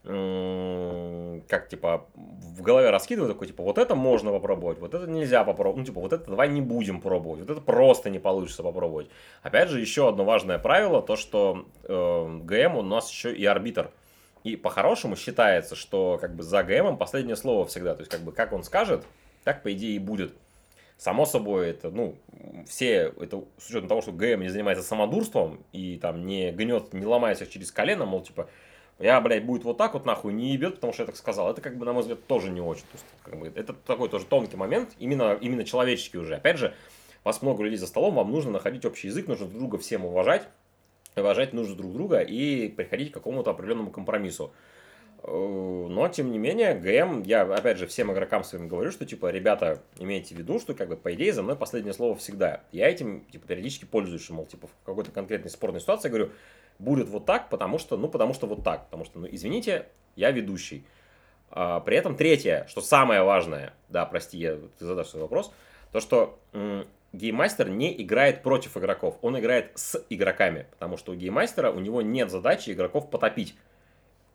как, 0.03 1.69
типа, 1.69 2.07
в 2.15 2.63
голове 2.63 2.89
раскидываю, 2.89 3.31
такой, 3.33 3.49
типа, 3.49 3.63
вот 3.63 3.77
это 3.77 3.95
можно 3.95 4.31
попробовать, 4.31 4.79
вот 4.79 4.95
это 4.95 5.07
нельзя 5.07 5.45
попробовать, 5.45 5.81
ну, 5.81 5.85
типа, 5.85 6.01
вот 6.01 6.13
это 6.15 6.31
давай 6.31 6.49
не 6.49 6.63
будем 6.63 7.03
пробовать, 7.03 7.41
вот 7.41 7.51
это 7.51 7.61
просто 7.61 8.09
не 8.09 8.19
получится 8.19 8.63
попробовать. 8.63 9.09
Опять 9.43 9.69
же, 9.69 9.79
еще 9.79 10.09
одно 10.09 10.25
важное 10.25 10.59
правило, 10.59 11.03
то, 11.03 11.17
что 11.17 11.67
э, 11.85 12.39
ГМ 12.45 12.77
у 12.77 12.83
нас 12.83 13.11
еще 13.11 13.35
и 13.35 13.45
арбитр. 13.45 13.91
И 14.43 14.57
по-хорошему 14.57 15.17
считается, 15.17 15.77
что 15.77 16.17
как 16.19 16.35
бы 16.35 16.43
за 16.43 16.63
ГМом 16.63 16.97
последнее 16.97 17.37
слово 17.37 17.67
всегда. 17.67 17.95
То 17.95 18.01
есть, 18.01 18.11
как 18.11 18.23
бы, 18.23 18.33
как 18.33 18.55
он 18.55 18.65
скажет, 18.65 19.05
так, 19.45 19.63
по 19.63 19.71
идее, 19.73 19.97
и 19.97 19.99
будет. 19.99 20.33
Само 20.97 21.27
собой, 21.27 21.69
это, 21.69 21.91
ну, 21.91 22.17
все, 22.67 23.13
это 23.21 23.43
с 23.59 23.69
учетом 23.69 23.89
того, 23.89 24.01
что 24.01 24.13
ГМ 24.13 24.41
не 24.41 24.49
занимается 24.49 24.83
самодурством 24.83 25.65
и 25.73 25.99
там 25.99 26.25
не 26.27 26.53
гнет, 26.53 26.95
не 26.95 27.05
ломает 27.05 27.37
всех 27.37 27.51
через 27.51 27.71
колено, 27.71 28.07
мол, 28.07 28.23
типа, 28.23 28.49
я, 29.01 29.21
блядь, 29.21 29.45
будет 29.45 29.65
вот 29.65 29.79
так 29.79 29.95
вот 29.95 30.05
нахуй, 30.05 30.33
не 30.35 30.53
ебет, 30.53 30.77
потому 30.77 30.93
что 30.93 31.03
я 31.03 31.07
так 31.07 31.17
сказал. 31.17 31.51
Это, 31.51 31.63
как 31.63 31.77
бы, 31.77 31.87
на 31.87 31.95
мой 31.95 32.03
взгляд, 32.03 32.25
тоже 32.27 32.51
не 32.51 32.61
очень. 32.61 32.83
То 32.83 32.95
есть, 32.95 33.07
как 33.23 33.39
бы, 33.39 33.47
это 33.55 33.73
такой 33.73 34.11
тоже 34.11 34.27
тонкий 34.27 34.57
момент, 34.57 34.91
именно, 34.99 35.39
именно 35.41 35.65
человеческий 35.65 36.19
уже. 36.19 36.37
Опять 36.37 36.59
же, 36.59 36.75
вас 37.25 37.41
много 37.41 37.63
людей 37.63 37.79
за 37.79 37.87
столом, 37.87 38.15
вам 38.15 38.31
нужно 38.31 38.51
находить 38.51 38.85
общий 38.85 39.09
язык, 39.09 39.27
нужно 39.27 39.47
друг 39.47 39.59
друга 39.59 39.79
всем 39.79 40.05
уважать, 40.05 40.47
уважать 41.17 41.55
нужно 41.55 41.77
друг 41.77 41.93
друга 41.93 42.21
и 42.21 42.69
приходить 42.69 43.11
к 43.11 43.15
какому-то 43.15 43.51
определенному 43.51 43.91
компромиссу. 43.91 44.53
Э, 45.23 45.87
Но, 45.89 46.09
тем 46.09 46.31
не 46.31 46.39
менее, 46.39 46.75
ГМ, 46.75 47.23
я, 47.23 47.43
опять 47.43 47.79
же, 47.79 47.87
всем 47.87 48.13
игрокам 48.13 48.45
своим 48.45 48.69
говорю, 48.69 48.91
что, 48.91 49.05
типа, 49.05 49.31
ребята, 49.31 49.83
имейте 49.99 50.35
в 50.35 50.39
виду, 50.39 50.59
что, 50.59 50.75
как 50.75 50.89
бы, 50.89 50.97
по 50.97 51.15
идее, 51.15 51.33
за 51.33 51.43
мной 51.43 51.57
последнее 51.57 51.93
слово 51.93 52.15
всегда. 52.17 52.63
Я 52.73 52.89
этим, 52.89 53.25
типа, 53.33 53.47
периодически 53.47 53.85
пользуюсь, 53.85 54.29
мол, 54.31 54.47
типа, 54.47 54.67
в 54.69 54.87
какой-то 54.87 55.11
конкретной 55.11 55.51
спорной 55.51 55.81
ситуации 55.81 56.09
говорю, 56.09 56.31
будет 56.81 57.09
вот 57.09 57.27
так, 57.27 57.49
потому 57.49 57.79
что, 57.79 57.97
ну, 57.97 58.09
потому 58.09 58.35
что 58.35 58.47
вот 58.47 58.65
так. 58.65 58.87
Потому 58.87 59.05
что, 59.05 59.21
ну, 59.21 59.29
извините, 59.31 59.87
я 60.17 60.31
ведущий. 60.31 60.85
А, 61.51 61.81
при 61.81 61.97
этом 61.97 62.17
третье, 62.17 62.67
что 62.69 62.81
самое 62.81 63.23
важное, 63.23 63.75
да, 63.89 64.07
прости, 64.07 64.39
я, 64.39 64.57
ты 64.79 64.85
задашь 64.85 65.09
свой 65.09 65.23
вопрос, 65.23 65.53
то, 65.93 66.01
что 66.01 66.39
м, 66.53 66.87
гейммастер 67.13 67.69
не 67.69 68.01
играет 68.03 68.43
против 68.43 68.77
игроков, 68.77 69.19
он 69.23 69.39
играет 69.39 69.73
с 69.75 70.03
игроками, 70.11 70.67
потому 70.71 70.97
что 70.97 71.13
у 71.13 71.15
гейммастера 71.15 71.71
у 71.71 71.81
него 71.81 72.03
нет 72.03 72.31
задачи 72.31 72.71
игроков 72.71 73.11
потопить 73.11 73.57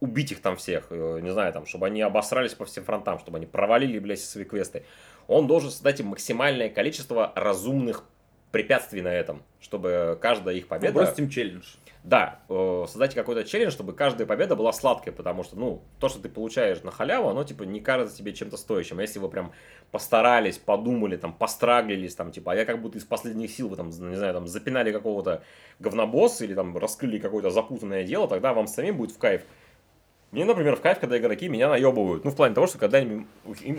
убить 0.02 0.32
их 0.32 0.42
там 0.42 0.58
всех, 0.58 0.88
э, 0.90 1.20
не 1.22 1.32
знаю, 1.32 1.54
там, 1.54 1.66
чтобы 1.66 1.88
они 1.88 2.02
обосрались 2.02 2.54
по 2.54 2.66
всем 2.66 2.84
фронтам, 2.84 3.18
чтобы 3.20 3.38
они 3.38 3.46
провалили, 3.46 3.98
блядь, 3.98 4.20
свои 4.20 4.44
квесты. 4.44 4.84
Он 5.28 5.48
должен 5.48 5.72
создать 5.72 6.00
им 6.00 6.08
максимальное 6.08 6.70
количество 6.70 7.32
разумных 7.36 8.04
препятствий 8.52 9.02
на 9.02 9.14
этом, 9.14 9.42
чтобы 9.60 10.18
каждая 10.22 10.56
их 10.56 10.64
Ну, 10.64 10.70
победа... 10.70 10.94
бросить 10.94 11.20
им 11.20 11.30
челлендж. 11.30 11.66
Да, 12.06 12.42
э, 12.50 12.86
создать 12.88 13.16
какой-то 13.16 13.44
челлендж, 13.44 13.72
чтобы 13.72 13.94
каждая 13.94 14.28
победа 14.28 14.56
была 14.56 14.72
сладкой, 14.74 15.12
потому 15.12 15.44
что, 15.44 15.58
ну, 15.58 15.82
то, 16.00 16.08
что 16.08 16.20
ты 16.20 16.30
получаешь 16.30 16.84
на 16.84 16.92
халяву, 16.92 17.30
оно, 17.30 17.44
типа, 17.44 17.64
не 17.64 17.80
кажется 17.80 18.16
тебе 18.16 18.32
чем-то 18.32 18.58
стоящим. 18.58 19.00
А 19.00 19.02
если 19.02 19.18
вы 19.18 19.28
прям 19.28 19.54
постарались, 19.90 20.60
подумали, 20.60 21.18
там, 21.18 21.34
постраглились, 21.34 22.14
там, 22.14 22.32
типа, 22.32 22.52
а 22.52 22.56
я 22.56 22.66
как 22.66 22.80
будто 22.80 23.00
из 23.00 23.06
последних 23.06 23.50
сил, 23.50 23.70
вы 23.70 23.76
там, 23.76 23.88
не 23.88 24.16
знаю, 24.16 24.36
там, 24.36 24.48
запинали 24.48 24.92
какого-то 24.92 25.42
говнобосса 25.80 26.46
или 26.46 26.54
там 26.54 26.78
раскрыли 26.78 27.18
какое-то 27.18 27.50
запутанное 27.50 28.04
дело, 28.04 28.28
тогда 28.28 28.54
вам 28.54 28.68
самим 28.68 28.98
будет 28.98 29.10
в 29.10 29.18
кайф. 29.18 29.42
Мне, 30.30 30.46
например, 30.46 30.76
в 30.76 30.82
кайф, 30.82 31.00
когда 31.00 31.18
игроки 31.18 31.50
меня 31.50 31.70
наебывают. 31.70 32.24
Ну, 32.24 32.30
в 32.30 32.36
плане 32.36 32.54
того, 32.54 32.68
что 32.68 32.78
когда 32.78 33.00
им- 33.00 33.28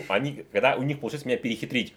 они, 0.09 0.45
когда 0.51 0.75
у 0.75 0.83
них 0.83 0.99
получается 0.99 1.29
меня 1.29 1.39
перехитрить. 1.39 1.95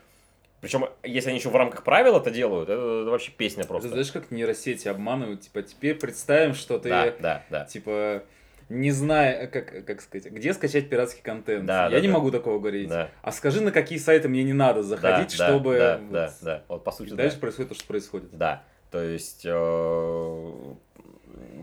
Причем, 0.62 0.86
если 1.04 1.30
они 1.30 1.40
еще 1.40 1.50
в 1.50 1.56
рамках 1.56 1.84
правил 1.84 2.18
это 2.18 2.32
делают, 2.32 2.70
это, 2.70 3.02
это 3.02 3.10
вообще 3.12 3.32
песня 3.32 3.64
Ты 3.64 3.70
просто. 3.70 3.90
знаешь, 3.90 4.12
как 4.12 4.30
нейросети 4.32 4.88
обманывают? 4.90 5.42
Типа, 5.42 5.62
теперь 5.62 5.96
представим, 5.96 6.54
что 6.54 6.80
ты, 6.80 6.90
Да, 6.90 7.14
да, 7.20 7.44
да. 7.50 7.66
типа, 7.66 8.24
не 8.68 8.92
зная, 8.92 9.48
как, 9.48 9.86
как 9.86 10.02
сказать, 10.02 10.32
где 10.32 10.54
скачать 10.54 10.90
пиратский 10.90 11.22
контент. 11.24 11.66
Да, 11.66 11.86
Я 11.86 11.90
да, 11.92 12.00
не 12.02 12.08
да. 12.08 12.14
могу 12.14 12.30
такого 12.30 12.60
говорить. 12.60 12.90
Да. 12.90 13.10
А 13.22 13.32
скажи, 13.32 13.62
на 13.62 13.72
какие 13.72 13.98
сайты 13.98 14.28
мне 14.28 14.44
не 14.44 14.54
надо 14.54 14.84
заходить, 14.84 15.36
да, 15.38 15.48
чтобы... 15.48 15.78
Да, 15.78 15.98
вот- 15.98 16.12
да, 16.12 16.34
да. 16.42 16.64
Вот 16.68 16.84
по 16.84 16.92
сути, 16.92 17.08
И 17.08 17.12
да. 17.12 17.18
дальше 17.24 17.40
происходит 17.40 17.70
то, 17.70 17.76
что 17.76 17.88
происходит. 17.88 18.30
Да, 18.38 18.64
то 18.92 19.02
есть, 19.02 19.44
э, 19.46 20.54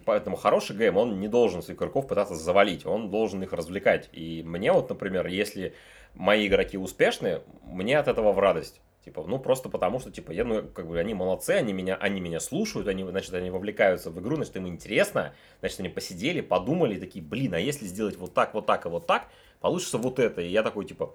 поэтому 0.04 0.36
хороший 0.36 0.74
ГМ, 0.76 0.96
он 0.96 1.20
не 1.20 1.28
должен 1.28 1.62
своих 1.62 1.78
игроков 1.78 2.06
пытаться 2.08 2.34
завалить, 2.34 2.86
он 2.86 3.10
должен 3.10 3.42
их 3.42 3.52
развлекать. 3.52 4.08
И 4.12 4.42
мне 4.44 4.72
вот, 4.72 4.88
например, 4.88 5.26
если 5.26 5.74
мои 6.16 6.46
игроки 6.46 6.76
успешны, 6.76 7.42
мне 7.62 7.98
от 7.98 8.08
этого 8.08 8.32
в 8.32 8.38
радость. 8.38 8.80
Типа, 9.04 9.22
ну 9.24 9.38
просто 9.38 9.68
потому 9.68 10.00
что, 10.00 10.10
типа, 10.10 10.32
я, 10.32 10.44
ну, 10.44 10.66
как 10.66 10.88
бы 10.88 10.98
они 10.98 11.14
молодцы, 11.14 11.50
они 11.50 11.72
меня, 11.72 11.94
они 11.94 12.20
меня 12.20 12.40
слушают, 12.40 12.88
они, 12.88 13.04
значит, 13.04 13.32
они 13.34 13.50
вовлекаются 13.50 14.10
в 14.10 14.20
игру, 14.20 14.34
значит, 14.34 14.56
им 14.56 14.66
интересно, 14.66 15.32
значит, 15.60 15.78
они 15.78 15.88
посидели, 15.88 16.40
подумали, 16.40 16.98
такие, 16.98 17.24
блин, 17.24 17.54
а 17.54 17.60
если 17.60 17.86
сделать 17.86 18.16
вот 18.16 18.34
так, 18.34 18.52
вот 18.52 18.66
так 18.66 18.84
и 18.84 18.88
вот 18.88 19.06
так, 19.06 19.28
получится 19.60 19.98
вот 19.98 20.18
это. 20.18 20.40
И 20.40 20.48
я 20.48 20.64
такой, 20.64 20.86
типа, 20.86 21.14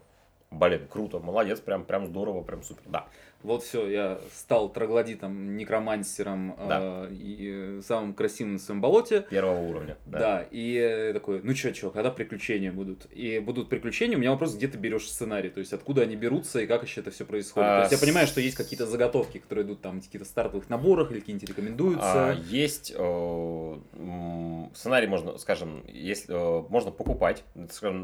блин, 0.51 0.87
круто, 0.89 1.19
молодец, 1.19 1.59
прям, 1.59 1.83
прям 1.83 2.05
здорово, 2.05 2.43
прям 2.43 2.63
супер, 2.63 2.83
да. 2.85 3.07
Вот 3.43 3.63
все, 3.63 3.87
я 3.89 4.19
стал 4.35 4.69
троглодитом, 4.69 5.55
некромансером 5.57 6.55
Да. 6.67 7.07
э, 7.09 7.13
и 7.13 7.51
э, 7.77 7.81
самым 7.83 8.13
красивым 8.13 8.53
на 8.53 8.59
своем 8.59 8.81
болоте. 8.81 9.25
Первого 9.29 9.59
уровня. 9.59 9.97
Да. 10.05 10.45
и 10.51 10.75
э, 10.75 11.13
такой, 11.13 11.41
ну 11.43 11.53
чё, 11.53 11.71
чё, 11.71 11.89
когда 11.91 12.11
приключения 12.11 12.71
будут? 12.71 13.07
И 13.11 13.39
будут 13.39 13.69
приключения, 13.69 14.17
у 14.17 14.19
меня 14.19 14.31
вопрос, 14.31 14.55
где 14.55 14.67
ты 14.67 14.77
берешь 14.77 15.09
сценарий, 15.09 15.49
то 15.49 15.59
есть 15.59 15.73
откуда 15.73 16.03
они 16.03 16.15
берутся 16.15 16.59
и 16.61 16.67
как 16.67 16.83
еще 16.83 17.01
это 17.01 17.11
все 17.11 17.25
происходит. 17.25 17.69
А, 17.69 17.75
то 17.77 17.81
есть 17.89 17.91
я 17.93 17.97
понимаю, 18.05 18.27
что 18.27 18.41
есть 18.41 18.55
какие-то 18.55 18.85
заготовки, 18.85 19.39
которые 19.39 19.65
идут 19.65 19.81
там 19.81 20.01
в 20.01 20.05
каких-то 20.05 20.25
стартовых 20.27 20.69
наборах 20.69 21.11
или 21.11 21.19
какие-нибудь 21.19 21.49
рекомендуются. 21.49 22.29
А, 22.31 22.33
есть 22.49 22.93
э, 22.95 23.77
сценарий, 24.73 25.07
можно, 25.07 25.37
скажем, 25.37 25.83
если, 25.87 26.33
э, 26.33 26.63
можно 26.69 26.91
покупать. 26.91 27.43
Скажем, 27.71 28.03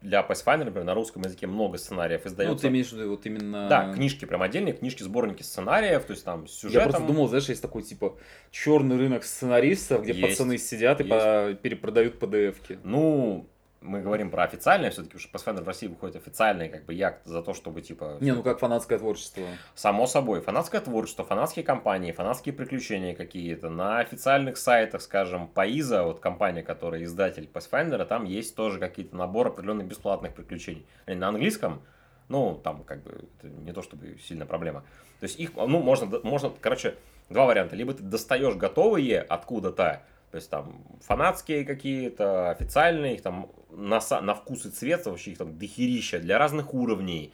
для 0.00 0.20
Pathfinder, 0.20 0.64
например, 0.64 0.84
на 0.84 0.94
русском 0.94 1.22
языке 1.22 1.46
много 1.46 1.78
сценариев 1.78 2.22
Ну, 2.24 2.30
издается. 2.30 2.62
ты 2.62 2.68
имеешь 2.68 2.88
в 2.88 2.92
виду 2.92 3.10
вот 3.10 3.26
именно... 3.26 3.68
Да, 3.68 3.92
книжки, 3.92 4.24
прям 4.24 4.42
отдельные 4.42 4.74
книжки, 4.78 5.02
сборники 5.02 5.42
сценариев, 5.42 6.04
то 6.04 6.12
есть 6.12 6.24
там 6.24 6.46
с 6.46 6.54
Я 6.54 6.68
сюжетом. 6.68 6.90
просто 6.90 7.06
думал, 7.06 7.28
знаешь, 7.28 7.48
есть 7.48 7.62
такой, 7.62 7.82
типа, 7.82 8.16
черный 8.50 8.96
рынок 8.96 9.24
сценаристов, 9.24 10.02
где 10.02 10.12
Есть. 10.12 10.38
пацаны 10.38 10.58
сидят 10.58 11.00
и 11.00 11.04
Есть. 11.04 11.14
по- 11.14 11.54
перепродают 11.62 12.18
PDF-ки. 12.22 12.78
Ну, 12.84 13.46
мы 13.80 14.00
говорим 14.00 14.30
про 14.30 14.42
официальное, 14.42 14.90
все-таки 14.90 15.16
уж 15.16 15.30
Pathfinder 15.32 15.62
в 15.62 15.66
России 15.68 15.86
выходит 15.86 16.16
официальный, 16.16 16.68
как 16.68 16.84
бы 16.84 16.94
я 16.94 17.18
за 17.24 17.42
то, 17.42 17.54
чтобы 17.54 17.80
типа. 17.80 18.16
Не, 18.20 18.32
ну 18.32 18.42
как 18.42 18.58
фанатское 18.58 18.98
творчество. 18.98 19.44
Само 19.76 20.08
собой, 20.08 20.40
фанатское 20.40 20.80
творчество, 20.80 21.24
фанатские 21.24 21.64
компании, 21.64 22.10
фанатские 22.10 22.52
приключения 22.54 23.14
какие-то. 23.14 23.70
На 23.70 24.00
официальных 24.00 24.56
сайтах, 24.56 25.00
скажем, 25.00 25.46
Паиза, 25.46 26.02
вот 26.02 26.18
компания, 26.18 26.64
которая 26.64 27.04
издатель 27.04 27.48
Pathfinder, 27.52 28.04
там 28.04 28.24
есть 28.24 28.56
тоже 28.56 28.80
какие-то 28.80 29.14
наборы 29.16 29.50
определенных 29.50 29.86
бесплатных 29.86 30.34
приключений. 30.34 30.84
Они 31.06 31.16
на 31.16 31.28
английском, 31.28 31.80
ну, 32.28 32.60
там 32.62 32.84
как 32.84 33.02
бы 33.02 33.24
не 33.42 33.72
то 33.72 33.82
чтобы 33.82 34.18
сильная 34.22 34.46
проблема. 34.46 34.84
То 35.20 35.24
есть 35.24 35.38
их, 35.38 35.52
ну, 35.54 35.80
можно, 35.80 36.20
можно, 36.22 36.52
короче, 36.60 36.94
два 37.28 37.46
варианта. 37.46 37.76
Либо 37.76 37.94
ты 37.94 38.02
достаешь 38.02 38.54
готовые 38.54 39.20
откуда-то, 39.20 40.02
то 40.30 40.36
есть 40.36 40.50
там 40.50 40.82
фанатские 41.02 41.64
какие-то, 41.64 42.50
официальные, 42.50 43.14
их 43.14 43.22
там 43.22 43.50
на, 43.70 44.00
на 44.20 44.34
вкус 44.34 44.66
и 44.66 44.70
цвет 44.70 45.06
вообще 45.06 45.32
их 45.32 45.38
там 45.38 45.58
дохерища 45.58 46.18
для 46.18 46.38
разных 46.38 46.74
уровней 46.74 47.32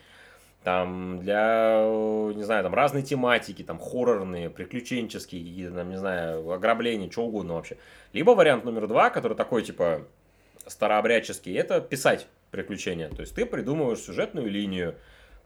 там 0.64 1.20
для, 1.20 1.84
не 2.34 2.42
знаю, 2.42 2.64
там 2.64 2.72
разные 2.72 3.02
тематики, 3.02 3.62
там 3.62 3.78
хоррорные, 3.78 4.48
приключенческие, 4.48 5.42
какие-то, 5.42 5.74
там, 5.74 5.90
не 5.90 5.98
знаю, 5.98 6.50
ограбления, 6.50 7.10
что 7.10 7.26
угодно 7.26 7.54
вообще. 7.54 7.76
Либо 8.14 8.30
вариант 8.30 8.64
номер 8.64 8.86
два, 8.86 9.10
который 9.10 9.36
такой, 9.36 9.62
типа, 9.62 10.06
старообрядческий, 10.66 11.54
это 11.54 11.82
писать 11.82 12.26
приключения. 12.54 13.08
То 13.10 13.20
есть 13.20 13.34
ты 13.34 13.44
придумываешь 13.44 13.98
сюжетную 13.98 14.48
линию, 14.48 14.94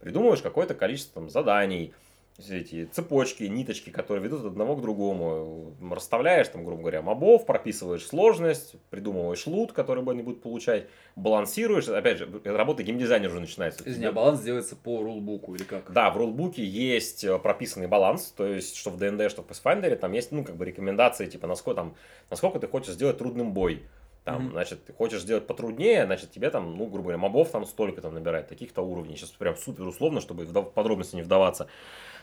придумываешь 0.00 0.42
какое-то 0.42 0.74
количество 0.74 1.22
там, 1.22 1.30
заданий, 1.30 1.94
все 2.38 2.58
эти 2.58 2.84
цепочки, 2.84 3.42
ниточки, 3.44 3.90
которые 3.90 4.22
ведут 4.22 4.40
от 4.40 4.46
одного 4.52 4.76
к 4.76 4.80
другому. 4.80 5.74
Расставляешь, 5.90 6.46
там, 6.46 6.64
грубо 6.64 6.82
говоря, 6.82 7.02
мобов, 7.02 7.44
прописываешь 7.46 8.06
сложность, 8.06 8.76
придумываешь 8.90 9.44
лут, 9.48 9.72
который 9.72 10.04
они 10.04 10.22
будут 10.22 10.40
получать, 10.40 10.86
балансируешь. 11.16 11.88
Опять 11.88 12.18
же, 12.18 12.28
работа 12.44 12.84
геймдизайнера 12.84 13.30
уже 13.30 13.40
начинается. 13.40 13.82
Извини, 13.84 14.06
а 14.06 14.12
баланс 14.12 14.40
делается 14.40 14.76
по 14.76 15.02
рулбуку 15.02 15.56
или 15.56 15.64
как? 15.64 15.92
Да, 15.92 16.10
в 16.10 16.16
рулбуке 16.16 16.64
есть 16.64 17.24
э, 17.24 17.36
прописанный 17.40 17.88
баланс, 17.88 18.32
то 18.36 18.46
есть, 18.46 18.76
что 18.76 18.90
в 18.90 18.98
ДНД, 18.98 19.30
что 19.32 19.42
в 19.42 19.48
Pathfinder, 19.48 19.96
там 19.96 20.12
есть, 20.12 20.30
ну, 20.30 20.44
как 20.44 20.56
бы 20.56 20.64
рекомендации, 20.64 21.26
типа, 21.26 21.48
насколько, 21.48 21.80
там, 21.80 21.96
насколько 22.30 22.60
ты 22.60 22.68
хочешь 22.68 22.94
сделать 22.94 23.18
трудным 23.18 23.52
бой. 23.52 23.82
Там, 24.28 24.42
Мгм. 24.42 24.52
значит, 24.52 24.84
ты 24.84 24.92
хочешь 24.92 25.22
сделать 25.22 25.46
потруднее, 25.46 26.04
значит, 26.04 26.30
тебе 26.30 26.50
там, 26.50 26.76
ну, 26.76 26.84
грубо 26.84 27.04
говоря, 27.04 27.16
мобов 27.16 27.50
там 27.50 27.64
столько 27.64 28.02
там 28.02 28.12
набирать, 28.12 28.46
таких-то 28.46 28.82
уровней. 28.82 29.16
Сейчас 29.16 29.30
прям 29.30 29.56
супер 29.56 29.86
условно, 29.86 30.20
чтобы 30.20 30.44
в 30.44 30.62
подробности 30.64 31.16
не 31.16 31.22
вдаваться. 31.22 31.66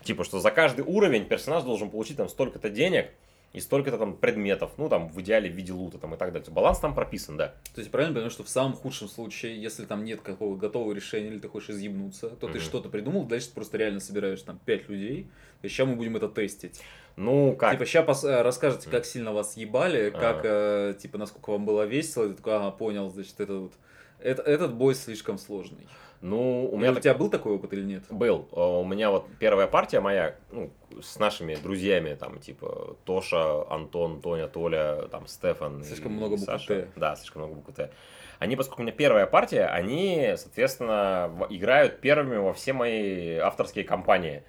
Типа, 0.03 0.23
что 0.23 0.39
за 0.39 0.51
каждый 0.51 0.85
уровень 0.85 1.25
персонаж 1.25 1.63
должен 1.63 1.89
получить 1.89 2.17
там 2.17 2.29
столько-то 2.29 2.69
денег 2.69 3.09
и 3.53 3.59
столько-то 3.59 3.97
там 3.97 4.15
предметов, 4.15 4.73
ну, 4.77 4.87
там, 4.87 5.07
в 5.09 5.19
идеале 5.21 5.49
в 5.49 5.53
виде 5.55 5.73
лута 5.73 5.97
там 5.97 6.13
и 6.13 6.17
так 6.17 6.31
далее. 6.31 6.47
Баланс 6.51 6.77
там 6.77 6.93
прописан, 6.93 7.37
да. 7.37 7.55
То 7.73 7.79
есть 7.79 7.89
правильно 7.89 8.13
понимаю, 8.13 8.29
что 8.29 8.43
в 8.43 8.49
самом 8.49 8.73
худшем 8.73 9.07
случае, 9.07 9.59
если 9.59 9.85
там 9.85 10.03
нет 10.03 10.21
какого 10.21 10.55
готового 10.55 10.93
решения, 10.93 11.29
или 11.29 11.39
ты 11.39 11.47
хочешь 11.47 11.71
изъебнуться, 11.71 12.29
то 12.29 12.47
ты 12.47 12.59
Мгм. 12.59 12.59
что-то 12.59 12.89
придумал, 12.89 13.23
дальше 13.23 13.47
ты 13.47 13.55
просто 13.55 13.77
реально 13.79 13.99
собираешь 13.99 14.43
там 14.43 14.59
5 14.63 14.89
людей, 14.89 15.27
сейчас 15.63 15.87
мы 15.87 15.95
будем 15.95 16.15
это 16.17 16.27
тестить. 16.29 16.81
Ну, 17.15 17.55
как? 17.55 17.71
Типа 17.71 17.85
сейчас 17.85 18.23
расскажете, 18.23 18.89
как 18.89 19.05
сильно 19.05 19.31
вас 19.33 19.55
ебали, 19.55 20.09
Ага. 20.13 20.19
как, 20.19 20.41
э, 20.43 20.93
типа, 21.01 21.17
насколько 21.17 21.51
вам 21.51 21.65
было 21.65 21.83
весело, 21.83 22.25
и 22.25 22.29
ты 22.29 22.33
такой, 22.35 22.55
ага, 22.57 22.71
понял, 22.71 23.09
значит, 23.09 23.39
это 23.39 23.53
вот... 23.55 23.73
Это, 24.19 24.41
этот 24.41 24.73
бой 24.73 24.95
слишком 24.95 25.37
сложный. 25.37 25.87
ну, 26.21 26.67
у 26.71 26.77
меня 26.77 26.91
у 26.91 26.95
тебя 26.95 27.13
был 27.13 27.29
такой 27.29 27.53
опыт 27.55 27.73
или 27.73 27.83
нет? 27.83 28.03
Был. 28.09 28.47
Э, 28.51 28.59
У 28.59 28.83
меня 28.85 29.11
вот 29.11 29.27
первая 29.39 29.67
партия 29.67 29.99
моя, 29.99 30.35
ну, 30.51 30.71
с 31.01 31.19
нашими 31.19 31.55
друзьями, 31.55 32.15
там, 32.15 32.39
типа, 32.39 32.95
Тоша, 33.05 33.69
Антон, 33.69 34.21
Тоня, 34.21 34.47
Толя, 34.47 35.07
там, 35.11 35.27
Стефан. 35.27 35.83
Слишком 35.83 36.13
и 36.13 36.15
много 36.15 36.31
букв 36.35 36.45
Саша. 36.45 36.67
«Т». 36.67 36.87
Да, 36.95 37.15
слишком 37.15 37.43
много 37.43 37.55
букв 37.55 37.73
Т. 37.75 37.91
Они, 38.39 38.55
поскольку 38.55 38.81
у 38.81 38.85
меня 38.85 38.93
первая 38.93 39.25
партия, 39.27 39.65
они, 39.65 40.33
соответственно, 40.37 41.31
играют 41.49 42.01
первыми 42.01 42.37
во 42.37 42.53
все 42.53 42.73
мои 42.73 43.35
авторские 43.37 43.85
компании. 43.85 44.43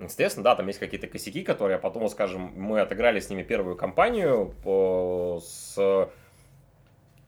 Естественно, 0.00 0.42
да, 0.44 0.56
там 0.56 0.66
есть 0.66 0.80
какие-то 0.80 1.06
косяки, 1.06 1.42
которые 1.44 1.78
потом, 1.78 2.02
вот, 2.02 2.10
скажем, 2.12 2.52
мы 2.56 2.80
отыграли 2.80 3.20
с 3.20 3.30
ними 3.30 3.42
первую 3.42 3.76
кампанию 3.76 4.52
по, 4.64 5.40
с... 5.42 6.08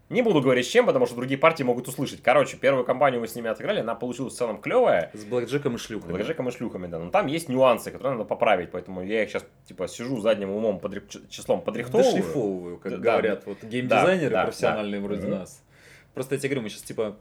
Не 0.08 0.22
буду 0.22 0.40
говорить 0.40 0.66
с 0.66 0.68
чем, 0.68 0.86
потому 0.86 1.06
что 1.06 1.16
другие 1.16 1.38
партии 1.38 1.64
могут 1.64 1.88
услышать. 1.88 2.22
Короче, 2.22 2.56
первую 2.56 2.84
кампанию 2.84 3.20
мы 3.20 3.26
с 3.26 3.34
ними 3.34 3.50
отыграли, 3.50 3.80
она 3.80 3.96
получилась 3.96 4.34
в 4.34 4.36
целом 4.36 4.60
клевая. 4.60 5.10
С 5.14 5.24
блэкджеком 5.24 5.74
и 5.74 5.78
шлюхами. 5.78 6.12
Блэкджеком 6.12 6.48
и 6.48 6.52
шлюхами, 6.52 6.86
да. 6.86 6.98
Но 7.00 7.10
там 7.10 7.26
есть 7.26 7.48
нюансы, 7.48 7.90
которые 7.90 8.12
надо 8.12 8.24
поправить, 8.24 8.70
поэтому 8.70 9.02
я 9.04 9.24
их 9.24 9.30
сейчас, 9.30 9.44
типа, 9.66 9.88
сижу 9.88 10.20
задним 10.20 10.50
умом, 10.50 10.80
ч- 11.08 11.20
числом 11.28 11.60
подрихтовываю. 11.60 12.12
Дошлифовываю, 12.14 12.78
как 12.78 12.92
Да, 12.92 12.98
говорят 12.98 13.46
вот 13.46 13.62
геймдизайнеры 13.64 14.30
да, 14.30 14.40
да, 14.40 14.44
профессиональные 14.44 15.00
да. 15.00 15.06
вроде 15.06 15.22
Мгм. 15.22 15.30
нас. 15.38 15.62
Просто 16.14 16.34
я 16.36 16.38
тебе 16.40 16.50
говорю, 16.50 16.62
мы 16.62 16.68
сейчас 16.68 16.82
типа 16.82 17.16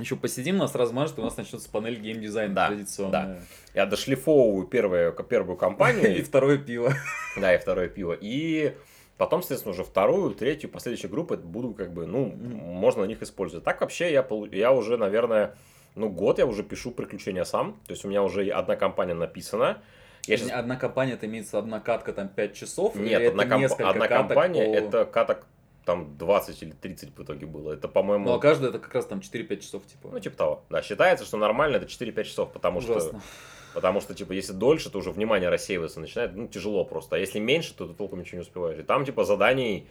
еще 0.00 0.16
посидим, 0.16 0.56
нас 0.58 0.74
размажет, 0.74 1.18
и 1.18 1.20
у 1.20 1.24
нас 1.24 1.36
начнется 1.36 1.70
панель 1.70 1.96
геймдизайна 2.00 2.54
Да, 2.54 2.68
традиционная. 2.68 3.42
Я 3.74 3.86
дошлифовываю 3.86 4.66
первую, 4.66 5.12
первую 5.12 5.56
И 5.56 5.60
кампанию, 5.60 6.24
второе 6.24 6.58
пиво. 6.58 6.92
да, 7.36 7.54
и 7.54 7.58
второе 7.58 7.88
пиво, 7.88 8.16
и 8.18 8.74
потом, 9.16 9.42
соответственно, 9.42 9.72
уже 9.74 9.84
вторую, 9.84 10.30
третью, 10.34 10.70
последующие 10.70 11.10
группы 11.10 11.36
буду, 11.36 11.72
как 11.74 11.92
бы, 11.92 12.06
ну, 12.06 12.26
можно 12.34 13.02
на 13.02 13.06
них 13.06 13.22
использовать. 13.22 13.64
Так 13.64 13.80
вообще 13.80 14.12
я, 14.12 14.26
я 14.52 14.72
уже, 14.72 14.96
наверное, 14.96 15.54
ну, 15.94 16.08
год 16.08 16.38
я 16.38 16.46
уже 16.46 16.62
пишу 16.62 16.90
приключения 16.90 17.44
сам, 17.44 17.74
то 17.86 17.92
есть 17.92 18.04
у 18.04 18.08
меня 18.08 18.22
уже 18.22 18.48
одна 18.50 18.76
кампания 18.76 19.14
написана. 19.14 19.78
Я 20.26 20.36
щас- 20.36 20.50
Одна 20.50 20.76
компания, 20.76 21.14
это 21.14 21.26
имеется 21.26 21.58
одна 21.58 21.80
катка 21.80 22.12
там 22.12 22.28
5 22.28 22.54
часов? 22.54 22.94
Нет, 22.94 23.30
одна, 23.30 23.44
комп- 23.44 23.80
одна 23.80 24.06
компания, 24.06 24.64
по- 24.64 24.76
это 24.76 25.04
каток 25.06 25.46
там 25.84 26.16
20 26.18 26.62
или 26.62 26.72
30 26.72 27.16
в 27.16 27.22
итоге 27.22 27.46
было. 27.46 27.72
Это, 27.72 27.88
по-моему, 27.88 28.26
Ну, 28.26 28.34
а 28.34 28.38
каждая 28.38 28.70
это 28.70 28.78
как 28.78 28.94
раз 28.94 29.06
там 29.06 29.20
4-5 29.20 29.60
часов, 29.60 29.86
типа. 29.86 30.08
ну, 30.12 30.20
типа 30.20 30.36
того. 30.36 30.62
Да, 30.70 30.82
считается, 30.82 31.24
что 31.24 31.36
нормально 31.36 31.76
это 31.76 31.86
4-5 31.86 32.24
часов, 32.24 32.52
потому 32.52 32.80
что, 32.80 32.92
Ужасно. 32.92 33.22
потому 33.74 34.00
что, 34.00 34.14
типа, 34.14 34.32
если 34.32 34.52
дольше, 34.52 34.90
то 34.90 34.98
уже 34.98 35.10
внимание 35.10 35.48
рассеивается 35.48 36.00
начинает, 36.00 36.34
ну, 36.36 36.48
тяжело 36.48 36.84
просто. 36.84 37.16
А 37.16 37.18
если 37.18 37.38
меньше, 37.38 37.74
то 37.74 37.86
ты 37.86 37.94
толком 37.94 38.20
ничего 38.20 38.36
не 38.38 38.42
успеваешь. 38.42 38.78
И 38.78 38.82
там, 38.82 39.04
типа, 39.04 39.24
заданий, 39.24 39.88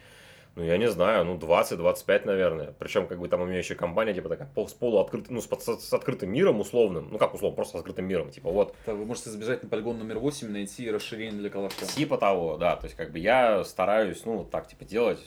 ну, 0.56 0.64
я 0.64 0.78
не 0.78 0.88
знаю, 0.90 1.24
ну, 1.24 1.36
20-25, 1.38 2.24
наверное. 2.24 2.74
Причем, 2.78 3.06
как 3.06 3.18
бы, 3.20 3.28
там 3.28 3.40
у 3.40 3.46
меня 3.46 3.58
еще 3.58 3.74
компания, 3.76 4.12
типа, 4.14 4.28
такая, 4.28 4.48
пол- 4.54 4.68
с 4.68 4.72
полуоткрытым, 4.74 5.34
ну, 5.36 5.40
с, 5.40 5.46
под- 5.46 5.62
с 5.62 5.92
открытым 5.92 6.30
миром 6.32 6.58
условным. 6.60 7.08
Ну, 7.12 7.18
как 7.18 7.34
условно, 7.34 7.54
просто 7.56 7.78
с 7.78 7.80
открытым 7.80 8.06
миром. 8.06 8.30
Типа, 8.30 8.50
вот, 8.50 8.74
Да, 8.86 8.94
Вы 8.94 9.04
можете 9.06 9.30
забежать 9.30 9.62
на 9.62 9.68
полигон 9.68 9.98
номер 9.98 10.18
8 10.18 10.48
и 10.48 10.50
найти 10.52 10.90
расширение 10.90 11.38
для 11.40 11.50
калаша. 11.50 11.86
Типа 11.86 12.16
того, 12.18 12.56
да. 12.56 12.76
То 12.76 12.86
есть, 12.86 12.96
как 12.96 13.12
бы 13.12 13.18
я 13.20 13.62
стараюсь, 13.64 14.24
ну, 14.24 14.38
вот 14.38 14.50
так, 14.50 14.66
типа, 14.68 14.84
делать, 14.84 15.20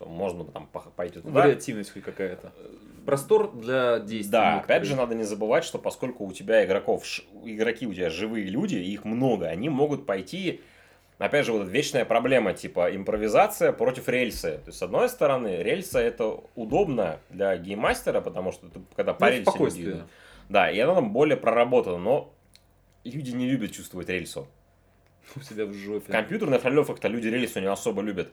что 0.00 0.08
можно 0.08 0.44
там 0.44 0.66
пойти 0.96 1.20
туда. 1.20 1.42
Вариативность 1.42 1.92
хоть 1.92 2.02
какая-то. 2.02 2.52
Простор 3.04 3.52
для 3.52 3.98
действий. 3.98 4.32
Да, 4.32 4.54
некоторых. 4.54 4.64
опять 4.64 4.84
же, 4.88 4.96
надо 4.96 5.14
не 5.14 5.24
забывать, 5.24 5.64
что 5.64 5.78
поскольку 5.78 6.24
у 6.24 6.32
тебя 6.32 6.64
игроков, 6.64 7.04
игроки 7.44 7.86
у 7.86 7.92
тебя 7.92 8.08
живые 8.08 8.46
люди, 8.46 8.76
их 8.76 9.04
много, 9.04 9.46
они 9.48 9.68
могут 9.68 10.06
пойти, 10.06 10.62
опять 11.18 11.44
же, 11.44 11.52
вот 11.52 11.68
вечная 11.68 12.06
проблема, 12.06 12.54
типа, 12.54 12.94
импровизация 12.94 13.72
против 13.72 14.08
рельсы. 14.08 14.52
То 14.52 14.68
есть, 14.68 14.78
с 14.78 14.82
одной 14.82 15.08
стороны, 15.10 15.62
рельса 15.62 15.98
это 15.98 16.40
удобно 16.54 17.20
для 17.28 17.56
гейммастера, 17.58 18.22
потому 18.22 18.52
что 18.52 18.68
ты, 18.68 18.80
когда 18.96 19.12
по 19.12 19.26
Ну, 19.26 19.32
рельсе 19.32 19.58
люди. 19.58 20.02
Да, 20.48 20.70
и 20.70 20.78
она 20.78 20.94
там 20.94 21.12
более 21.12 21.36
проработана, 21.36 21.98
но 21.98 22.32
люди 23.04 23.30
не 23.32 23.50
любят 23.50 23.72
чувствовать 23.72 24.08
рельсу. 24.08 24.48
У 25.36 25.40
себя 25.40 25.66
в 25.66 25.74
жопе. 25.74 26.06
В 26.06 26.10
компьютерных 26.10 26.64
ролевках-то 26.64 27.08
люди 27.08 27.28
рельсу 27.28 27.60
не 27.60 27.66
особо 27.66 28.00
любят. 28.02 28.30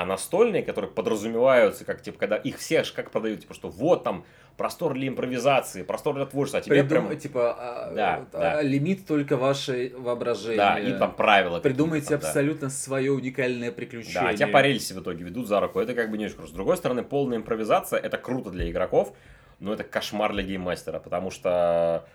А 0.00 0.04
настольные, 0.06 0.62
которые 0.62 0.90
подразумеваются, 0.90 1.84
как 1.84 2.00
типа, 2.00 2.18
когда 2.18 2.36
их 2.36 2.56
все 2.56 2.80
аж 2.80 2.90
как 2.92 3.10
продают, 3.10 3.40
типа, 3.40 3.52
что 3.52 3.68
вот 3.68 4.02
там 4.02 4.24
простор 4.56 4.94
для 4.94 5.08
импровизации, 5.08 5.82
простор 5.82 6.14
для 6.14 6.24
творчества, 6.24 6.60
а 6.60 6.62
тебе 6.62 6.80
Придум- 6.80 7.08
прям... 7.08 7.18
типа, 7.18 7.56
а, 7.58 7.92
Да, 7.94 8.26
а, 8.32 8.40
да. 8.40 8.62
лимит 8.62 9.06
только 9.06 9.36
ваше 9.36 9.92
воображение. 9.94 10.56
Да, 10.56 10.78
и 10.78 10.98
там 10.98 11.12
правила. 11.14 11.60
Придумайте 11.60 12.08
там, 12.08 12.20
да. 12.20 12.28
абсолютно 12.28 12.70
свое 12.70 13.12
уникальное 13.12 13.70
приключение. 13.72 14.22
Да, 14.22 14.28
а 14.30 14.34
тебя 14.34 14.48
по 14.48 14.62
рельсе 14.62 14.94
в 14.94 15.00
итоге 15.02 15.22
ведут 15.22 15.48
за 15.48 15.60
руку. 15.60 15.80
Это 15.80 15.92
как 15.92 16.10
бы 16.10 16.16
не 16.16 16.24
очень 16.24 16.36
круто. 16.36 16.50
С 16.50 16.54
другой 16.54 16.78
стороны, 16.78 17.02
полная 17.02 17.36
импровизация 17.36 17.98
это 17.98 18.16
круто 18.16 18.48
для 18.48 18.70
игроков, 18.70 19.14
но 19.58 19.74
это 19.74 19.84
кошмар 19.84 20.32
для 20.32 20.44
гейммастера, 20.44 20.98
потому 20.98 21.30
что 21.30 22.06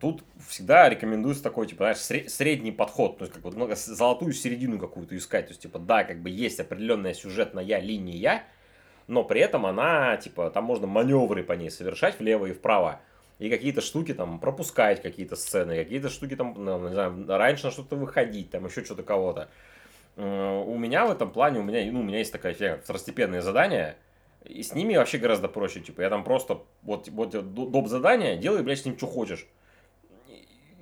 тут 0.00 0.22
всегда 0.48 0.88
рекомендуется 0.88 1.42
такой, 1.42 1.66
типа, 1.66 1.84
знаешь, 1.84 1.98
сре- 1.98 2.28
средний 2.28 2.72
подход, 2.72 3.18
то 3.18 3.24
есть, 3.24 3.34
как 3.34 3.44
вот 3.44 3.54
много 3.54 3.74
золотую 3.76 4.32
середину 4.32 4.78
какую-то 4.78 5.16
искать. 5.16 5.46
То 5.46 5.50
есть, 5.50 5.62
типа, 5.62 5.78
да, 5.78 6.04
как 6.04 6.22
бы 6.22 6.30
есть 6.30 6.60
определенная 6.60 7.14
сюжетная 7.14 7.80
линия, 7.80 8.44
но 9.06 9.24
при 9.24 9.40
этом 9.40 9.66
она, 9.66 10.16
типа, 10.16 10.50
там 10.50 10.64
можно 10.64 10.86
маневры 10.86 11.42
по 11.42 11.52
ней 11.52 11.70
совершать 11.70 12.18
влево 12.18 12.46
и 12.46 12.52
вправо. 12.52 13.00
И 13.38 13.50
какие-то 13.50 13.80
штуки 13.80 14.14
там 14.14 14.40
пропускать, 14.40 15.00
какие-то 15.00 15.36
сцены, 15.36 15.76
какие-то 15.76 16.08
штуки 16.08 16.34
там, 16.34 16.54
ну, 16.56 16.88
не 16.88 16.94
знаю, 16.94 17.24
раньше 17.28 17.66
на 17.66 17.70
что-то 17.70 17.96
выходить, 17.96 18.50
там 18.50 18.66
еще 18.66 18.84
что-то 18.84 19.02
кого-то. 19.02 19.48
У 20.16 20.76
меня 20.76 21.06
в 21.06 21.12
этом 21.12 21.30
плане, 21.30 21.60
у 21.60 21.62
меня, 21.62 21.90
ну, 21.92 22.00
у 22.00 22.02
меня 22.02 22.18
есть 22.18 22.32
такая 22.32 22.52
фигня, 22.52 22.78
второстепенные 22.78 23.40
задания. 23.40 23.96
И 24.44 24.62
с 24.62 24.74
ними 24.74 24.96
вообще 24.96 25.18
гораздо 25.18 25.48
проще. 25.48 25.80
Типа, 25.80 26.00
я 26.00 26.10
там 26.10 26.24
просто, 26.24 26.62
вот, 26.82 27.08
вот 27.08 27.30
доп. 27.54 27.86
задание, 27.86 28.36
делай, 28.36 28.62
блядь, 28.62 28.80
с 28.80 28.84
ним 28.84 28.96
что 28.96 29.06
хочешь. 29.06 29.46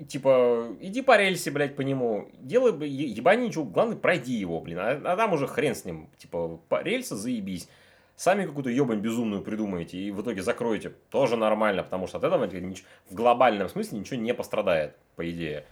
Типа, 0.08 0.76
иди 0.80 1.00
по 1.00 1.16
рельсе, 1.16 1.50
блядь, 1.50 1.74
по 1.74 1.80
нему. 1.80 2.28
Делай, 2.34 2.72
ебани 2.86 3.48
ничего, 3.48 3.64
главное, 3.64 3.96
пройди 3.96 4.34
его, 4.34 4.60
блин. 4.60 4.78
А, 4.78 5.00
а 5.04 5.16
там 5.16 5.32
уже 5.32 5.46
хрен 5.46 5.74
с 5.74 5.86
ним. 5.86 6.10
Типа, 6.18 6.60
по 6.68 6.82
рельса 6.82 7.16
заебись. 7.16 7.68
Сами 8.14 8.46
какую-то 8.46 8.70
ебань 8.70 9.00
безумную 9.00 9.42
придумаете 9.42 9.98
и 9.98 10.10
в 10.10 10.20
итоге 10.20 10.42
закроете. 10.42 10.90
Тоже 11.10 11.36
нормально, 11.36 11.82
потому 11.82 12.06
что 12.06 12.18
от 12.18 12.24
этого 12.24 12.46
в 12.46 13.14
глобальном 13.14 13.68
смысле 13.68 13.98
ничего 13.98 14.20
не 14.20 14.34
пострадает, 14.34 14.96
по 15.16 15.30
идее. 15.30 15.64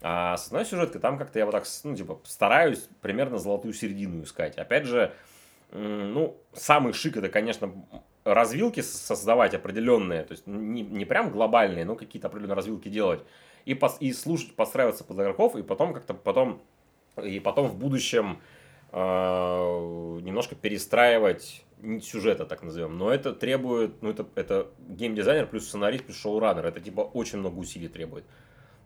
А 0.00 0.36
с 0.36 0.46
одной 0.46 0.64
сюжеткой 0.64 1.00
там 1.00 1.18
как-то 1.18 1.38
я 1.38 1.44
вот 1.44 1.52
так, 1.52 1.64
ну, 1.84 1.96
типа, 1.96 2.20
стараюсь 2.24 2.88
примерно 3.00 3.38
золотую 3.38 3.74
середину 3.74 4.22
искать. 4.22 4.56
Опять 4.56 4.84
же, 4.84 5.12
ну, 5.72 6.36
самый 6.52 6.92
шик 6.92 7.16
это, 7.16 7.28
конечно, 7.28 7.72
развилки 8.24 8.80
создавать 8.80 9.54
определенные, 9.54 10.22
то 10.22 10.32
есть 10.32 10.46
не, 10.46 10.82
не 10.82 11.04
прям 11.04 11.30
глобальные, 11.30 11.84
но 11.84 11.96
какие-то 11.96 12.28
определенные 12.28 12.56
развилки 12.56 12.88
делать. 12.88 13.22
И, 13.68 13.74
пос- 13.74 13.98
и 14.00 14.12
слушать, 14.12 14.54
подстраиваться 14.54 15.04
под 15.04 15.18
игроков, 15.18 15.54
и 15.54 15.62
потом 15.62 15.92
как-то 15.92 16.14
потом, 16.14 16.62
и 17.22 17.38
потом 17.38 17.68
в 17.68 17.76
будущем 17.76 18.40
э, 18.92 18.98
немножко 18.98 20.54
перестраивать 20.54 21.64
сюжета, 22.02 22.46
так 22.46 22.62
назовем. 22.62 22.96
Но 22.96 23.12
это 23.12 23.32
требует, 23.32 24.00
ну 24.02 24.10
это, 24.10 24.26
это 24.34 24.68
геймдизайнер 24.88 25.46
плюс 25.46 25.66
сценарист 25.66 26.04
плюс 26.04 26.16
шоураннер. 26.16 26.64
Это 26.64 26.80
типа 26.80 27.02
очень 27.02 27.38
много 27.38 27.58
усилий 27.58 27.88
требует. 27.88 28.24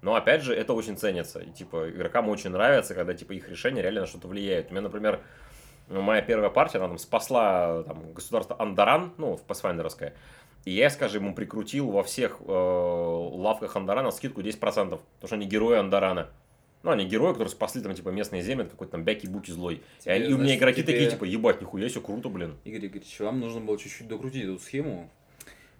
Но 0.02 0.16
опять 0.16 0.42
же, 0.42 0.52
это 0.52 0.72
очень 0.72 0.96
ценится. 0.96 1.38
И, 1.38 1.50
типа, 1.50 1.90
игрокам 1.90 2.28
очень 2.28 2.50
нравится, 2.50 2.94
когда 2.94 3.14
типа 3.14 3.32
их 3.32 3.48
решения 3.48 3.82
реально 3.82 4.00
на 4.00 4.06
что-то 4.08 4.26
влияют. 4.26 4.68
У 4.68 4.72
меня, 4.72 4.82
например, 4.82 5.20
моя 5.88 6.22
первая 6.22 6.50
партия, 6.50 6.78
она 6.78 6.88
там 6.88 6.98
спасла 6.98 7.84
там, 7.84 8.12
государство 8.12 8.56
Андаран, 8.58 9.12
ну, 9.16 9.36
в 9.36 9.46
Pathfinder'овское. 9.46 10.12
И 10.64 10.70
я, 10.70 10.90
скажем, 10.90 11.24
ему 11.24 11.34
прикрутил 11.34 11.90
во 11.90 12.02
всех 12.02 12.38
э, 12.40 12.44
лавках 12.52 13.74
Андарана 13.76 14.10
скидку 14.12 14.40
10%, 14.42 14.58
потому 14.58 15.00
что 15.24 15.34
они 15.34 15.46
герои 15.46 15.78
Андарана. 15.78 16.30
Ну, 16.84 16.90
они 16.90 17.04
герои, 17.04 17.30
которые 17.32 17.50
спасли 17.50 17.80
там, 17.80 17.94
типа, 17.94 18.08
местные 18.08 18.42
земли, 18.42 18.64
какой-то 18.64 18.92
там 18.92 19.04
бяки-буки 19.04 19.50
злой. 19.52 19.74
И, 20.00 20.02
Тебе, 20.02 20.14
они- 20.14 20.24
и 20.24 20.28
у 20.28 20.30
меня 20.32 20.38
значит, 20.46 20.58
игроки 20.58 20.82
тебе- 20.82 20.92
такие, 20.92 21.10
типа, 21.10 21.24
ебать, 21.24 21.60
нихуя 21.60 21.88
себе, 21.88 22.00
круто, 22.00 22.28
блин. 22.28 22.56
Игорь 22.64 22.86
Игоревич, 22.86 23.20
вам 23.20 23.38
нужно 23.40 23.60
было 23.60 23.78
чуть-чуть 23.78 24.08
докрутить 24.08 24.44
эту 24.44 24.58
схему 24.58 25.08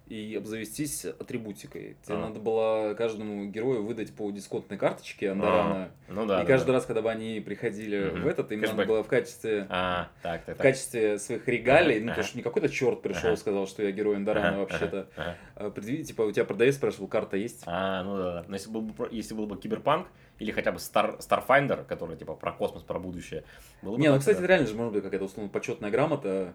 и 0.07 0.35
обзавестись 0.35 1.05
атрибутикой. 1.05 1.95
Тебе 2.03 2.15
А. 2.17 2.19
надо 2.19 2.39
было 2.39 2.93
каждому 2.93 3.45
герою 3.45 3.83
выдать 3.83 4.13
по 4.13 4.29
дисконтной 4.31 4.77
карточке 4.77 5.31
Андарана. 5.31 5.91
Ну 6.09 6.25
да. 6.25 6.39
и 6.39 6.41
да, 6.41 6.45
каждый 6.45 6.67
да. 6.67 6.73
раз, 6.73 6.85
когда 6.85 7.01
бы 7.01 7.09
они 7.09 7.39
приходили 7.39 8.09
Мгм. 8.09 8.23
в 8.23 8.27
этот, 8.27 8.51
им 8.51 8.59
надо 8.61 8.73
Кэшбэк. 8.73 8.87
было 8.87 9.03
в 9.03 9.07
качестве 9.07 9.65
А, 9.69 10.09
так, 10.21 10.43
так, 10.45 10.57
в 10.57 10.61
качестве 10.61 11.17
своих 11.19 11.47
регалий, 11.47 11.99
ну, 12.01 12.11
Ага. 12.11 12.21
то 12.21 12.27
что 12.27 12.37
не 12.37 12.43
какой-то 12.43 12.67
черт 12.69 13.01
пришел 13.01 13.31
и 13.33 13.37
сказал, 13.37 13.65
что 13.65 13.81
я 13.81 13.91
герой 13.91 14.17
Андарана 14.17 14.49
Ага, 14.49 14.57
вообще-то. 14.59 15.07
ага. 15.15 15.37
А, 15.55 15.69
предвид- 15.69 16.03
типа, 16.05 16.23
у 16.23 16.31
тебя 16.31 16.43
продавец 16.45 16.75
спрашивал, 16.75 17.07
карта 17.07 17.37
есть? 17.37 17.63
А, 17.65 18.03
ну 18.03 18.17
да, 18.17 18.33
да. 18.33 18.45
Но 18.47 18.55
если 18.55 18.69
был 18.69 18.81
бы, 18.81 19.07
если 19.09 19.33
был 19.33 19.47
бы 19.47 19.57
Киберпанк 19.57 20.07
или 20.37 20.51
хотя 20.51 20.71
бы 20.73 20.79
Star, 20.79 21.17
Starfinder, 21.19 21.85
который 21.85 22.17
типа 22.17 22.35
про 22.35 22.51
космос, 22.51 22.83
про 22.83 22.99
будущее, 22.99 23.45
было 23.81 23.95
бы 23.95 24.01
Не, 24.01 24.11
ну, 24.11 24.19
кстати, 24.19 24.41
реально 24.41 24.67
же 24.67 24.75
может 24.75 24.93
быть 24.93 25.03
какая-то 25.03 25.25
условно 25.25 25.49
почетная 25.49 25.89
грамота. 25.91 26.53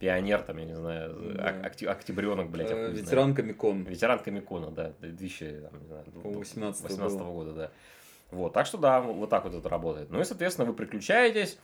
Пионер 0.00 0.42
там, 0.42 0.58
я 0.58 0.64
не 0.64 0.74
знаю, 0.74 1.14
Да. 1.36 1.44
ак- 1.48 1.64
акти- 1.66 1.86
октябренок, 1.86 2.50
блядь, 2.50 2.70
э, 2.70 2.90
ветеран 2.90 3.34
Комикон. 3.34 3.84
Ветеран 3.84 4.18
Комикона, 4.18 4.70
да, 4.70 4.92
2000, 5.00 5.60
там, 5.70 5.80
не 5.80 5.86
знаю, 5.86 6.04
По-моему, 6.04 6.38
18 6.40 6.82
18 6.82 7.18
было. 7.18 7.32
года, 7.32 7.52
да. 7.52 7.70
Вот, 8.30 8.52
так 8.52 8.66
что 8.66 8.78
да, 8.78 9.00
вот 9.00 9.30
так 9.30 9.44
вот 9.44 9.54
это 9.54 9.68
работает. 9.68 10.10
Ну 10.10 10.20
и, 10.20 10.24
соответственно, 10.24 10.66
вы 10.66 10.74
приключаетесь, 10.74 11.58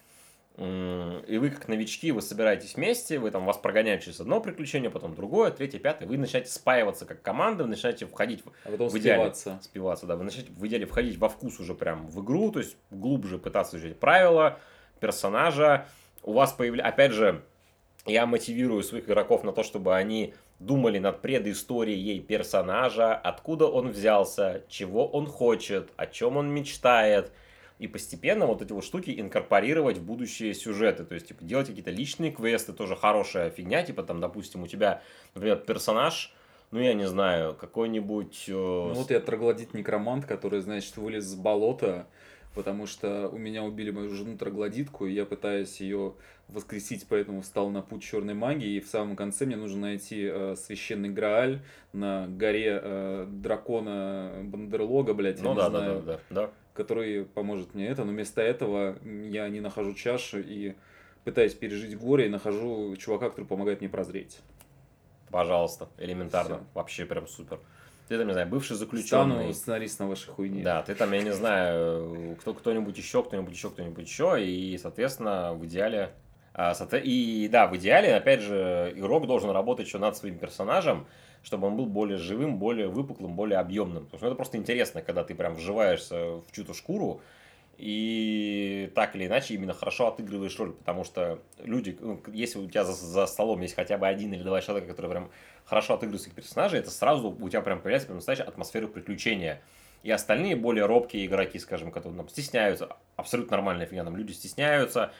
и 0.58 1.38
вы 1.40 1.50
как 1.50 1.68
новички, 1.68 2.12
вы 2.12 2.22
собираетесь 2.22 2.74
вместе, 2.76 3.18
вы 3.18 3.30
там 3.30 3.44
вас 3.46 3.56
прогоняют 3.56 4.02
через 4.02 4.20
одно 4.20 4.40
приключение, 4.40 4.90
потом 4.90 5.14
другое, 5.14 5.50
третье, 5.52 5.78
пятое, 5.78 6.06
вы 6.08 6.18
начинаете 6.18 6.50
спаиваться 6.50 7.06
как 7.06 7.22
команда, 7.22 7.64
вы 7.64 7.70
начинаете 7.70 8.06
входить 8.06 8.44
А 8.64 8.70
потом 8.70 8.88
в 8.88 8.98
идеале 8.98 9.22
спиваться. 9.32 9.58
спиваться, 9.62 10.06
да, 10.06 10.16
вы 10.16 10.24
начинаете 10.24 10.52
в 10.52 10.66
идеале 10.66 10.86
входить 10.86 11.18
во 11.18 11.28
вкус 11.28 11.58
уже 11.60 11.74
прям 11.74 12.06
в 12.08 12.22
игру, 12.22 12.52
то 12.52 12.58
есть 12.58 12.76
глубже 12.90 13.38
пытаться 13.38 13.76
изучать 13.78 13.98
правила, 13.98 14.58
персонажа. 15.00 15.86
У 16.22 16.32
вас 16.34 16.52
появляется, 16.52 16.92
опять 16.92 17.12
же, 17.12 17.42
я 18.06 18.26
мотивирую 18.26 18.82
своих 18.82 19.06
игроков 19.06 19.44
на 19.44 19.52
то, 19.52 19.62
чтобы 19.62 19.94
они 19.94 20.34
думали 20.58 20.98
над 20.98 21.20
предысторией 21.22 22.20
персонажа, 22.20 23.14
откуда 23.14 23.66
он 23.66 23.90
взялся, 23.90 24.62
чего 24.68 25.06
он 25.06 25.26
хочет, 25.26 25.90
о 25.96 26.06
чем 26.06 26.36
он 26.36 26.50
мечтает. 26.50 27.32
И 27.78 27.86
постепенно 27.86 28.44
вот 28.44 28.60
эти 28.60 28.72
вот 28.72 28.84
штуки 28.84 29.14
инкорпорировать 29.18 29.96
в 29.98 30.04
будущие 30.04 30.52
сюжеты. 30.52 31.04
То 31.04 31.14
есть, 31.14 31.28
типа, 31.28 31.42
делать 31.42 31.68
какие-то 31.68 31.90
личные 31.90 32.30
квесты, 32.30 32.74
тоже 32.74 32.94
хорошая 32.94 33.48
фигня. 33.48 33.82
Типа, 33.82 34.02
там, 34.02 34.20
допустим, 34.20 34.62
у 34.62 34.66
тебя, 34.66 35.02
например, 35.34 35.56
персонаж, 35.56 36.34
ну, 36.72 36.78
я 36.78 36.92
не 36.92 37.08
знаю, 37.08 37.54
какой-нибудь... 37.54 38.44
э, 38.48 38.52
Ну, 38.52 38.92
вот 38.92 39.10
я 39.10 39.18
троглодит 39.18 39.72
некромант, 39.72 40.26
который, 40.26 40.60
значит, 40.60 40.98
вылез 40.98 41.24
с 41.24 41.34
болота, 41.34 42.06
потому 42.54 42.86
что 42.86 43.28
у 43.28 43.38
меня 43.38 43.62
убили 43.62 43.90
мою 43.90 44.10
жену 44.10 44.36
троглодитку, 44.36 45.06
и 45.06 45.12
я 45.12 45.24
пытаюсь 45.24 45.80
ее 45.80 46.14
воскресить, 46.48 47.06
поэтому 47.08 47.42
встал 47.42 47.70
на 47.70 47.80
путь 47.80 48.02
черной 48.02 48.34
магии, 48.34 48.76
и 48.76 48.80
в 48.80 48.88
самом 48.88 49.16
конце 49.16 49.46
мне 49.46 49.56
нужно 49.56 49.82
найти 49.82 50.28
э, 50.30 50.56
священный 50.56 51.08
Грааль 51.08 51.60
на 51.92 52.26
горе 52.28 52.80
э, 52.82 53.26
дракона 53.28 54.32
Бандерлога, 54.42 55.14
блядь, 55.14 55.38
я 55.38 55.44
Ну 55.44 55.50
не 55.50 55.56
да, 55.56 55.70
да, 55.70 55.78
знаю, 55.78 56.02
да, 56.02 56.20
да, 56.30 56.42
да. 56.42 56.50
который 56.74 57.24
поможет 57.24 57.74
мне 57.74 57.86
это, 57.86 58.04
но 58.04 58.10
вместо 58.12 58.42
этого 58.42 58.96
я 59.04 59.48
не 59.48 59.60
нахожу 59.60 59.94
чашу 59.94 60.40
и 60.40 60.74
пытаюсь 61.24 61.54
пережить 61.54 61.96
горе, 61.96 62.26
и 62.26 62.28
нахожу 62.28 62.96
чувака, 62.96 63.30
который 63.30 63.44
помогает 63.44 63.80
мне 63.80 63.88
прозреть. 63.88 64.40
Пожалуйста, 65.30 65.88
элементарно. 65.98 66.56
Всё. 66.56 66.64
Вообще 66.74 67.04
прям 67.06 67.28
супер. 67.28 67.60
Ты 68.10 68.18
там, 68.18 68.26
не 68.26 68.32
знаю, 68.32 68.48
бывший 68.48 68.74
заключенный. 68.74 69.36
Стану 69.36 69.52
сценаристом 69.52 70.08
вашей 70.08 70.30
хуйни. 70.30 70.62
Да, 70.62 70.82
ты 70.82 70.96
там, 70.96 71.12
я 71.12 71.22
не 71.22 71.32
знаю, 71.32 72.36
кто, 72.40 72.54
кто-нибудь 72.54 72.98
еще, 72.98 73.22
кто-нибудь 73.22 73.54
еще, 73.54 73.70
кто-нибудь 73.70 74.04
еще, 74.04 74.44
и, 74.44 74.76
соответственно, 74.78 75.54
в 75.54 75.64
идеале... 75.66 76.10
а, 76.52 76.74
И 77.04 77.48
да, 77.52 77.68
в 77.68 77.76
идеале, 77.76 78.16
опять 78.16 78.40
же, 78.40 78.92
игрок 78.96 79.28
должен 79.28 79.50
работать 79.50 79.86
еще 79.86 79.98
над 79.98 80.16
своим 80.16 80.38
персонажем, 80.38 81.06
чтобы 81.44 81.68
он 81.68 81.76
был 81.76 81.86
более 81.86 82.18
живым, 82.18 82.58
более 82.58 82.88
выпуклым, 82.88 83.36
более 83.36 83.60
объемным. 83.60 84.06
Потому 84.06 84.18
что 84.18 84.26
ну, 84.26 84.30
это 84.32 84.36
просто 84.36 84.56
интересно, 84.58 85.02
когда 85.02 85.22
ты 85.22 85.36
прям 85.36 85.54
вживаешься 85.54 86.16
в 86.38 86.46
чью-то 86.50 86.74
шкуру, 86.74 87.22
и 87.78 88.90
так 88.96 89.14
или 89.14 89.26
иначе 89.26 89.54
именно 89.54 89.72
хорошо 89.72 90.08
отыгрываешь 90.08 90.58
роль, 90.58 90.72
потому 90.72 91.04
что 91.04 91.38
люди, 91.58 91.96
ну, 92.00 92.20
если 92.32 92.58
у 92.58 92.68
тебя 92.68 92.82
за, 92.84 92.92
за 92.92 93.26
столом 93.26 93.62
есть 93.62 93.76
хотя 93.76 93.96
бы 93.96 94.08
один 94.08 94.34
или 94.34 94.42
два 94.42 94.60
человека, 94.60 94.88
которые 94.88 95.12
прям 95.12 95.30
хорошо 95.70 95.94
отыгрывают 95.94 96.20
своих 96.20 96.34
персонажей, 96.34 96.80
это 96.80 96.90
сразу 96.90 97.30
у 97.30 97.48
тебя 97.48 97.62
прям 97.62 97.78
появляется 97.78 98.08
прям 98.08 98.16
настоящая 98.16 98.42
атмосфера 98.42 98.88
приключения. 98.88 99.62
И 100.02 100.10
остальные 100.10 100.56
более 100.56 100.86
робкие 100.86 101.26
игроки, 101.26 101.58
скажем, 101.58 101.92
которые 101.92 102.16
там, 102.16 102.28
стесняются, 102.28 102.96
абсолютно 103.16 103.56
нормальная 103.56 103.86
фигня, 103.86 104.02
там 104.02 104.16
люди 104.16 104.32
стесняются, 104.32 105.12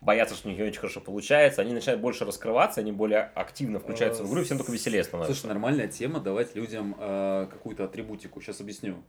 боятся, 0.00 0.34
что 0.34 0.48
у 0.48 0.50
них 0.50 0.60
не 0.60 0.66
очень 0.66 0.78
хорошо 0.80 1.00
получается, 1.00 1.60
они 1.60 1.74
начинают 1.74 2.00
больше 2.00 2.24
раскрываться, 2.24 2.80
они 2.80 2.90
более 2.90 3.30
активно 3.34 3.80
включаются 3.80 4.22
в 4.22 4.30
игру, 4.30 4.40
и 4.40 4.44
всем 4.44 4.56
только 4.56 4.72
веселее 4.72 5.04
становится. 5.04 5.34
Слушай, 5.34 5.48
нормальная 5.48 5.88
тема 5.88 6.20
давать 6.20 6.54
людям 6.54 6.96
э, 6.98 7.46
какую-то 7.50 7.84
атрибутику. 7.84 8.40
Сейчас 8.40 8.60
объясню. 8.60 9.02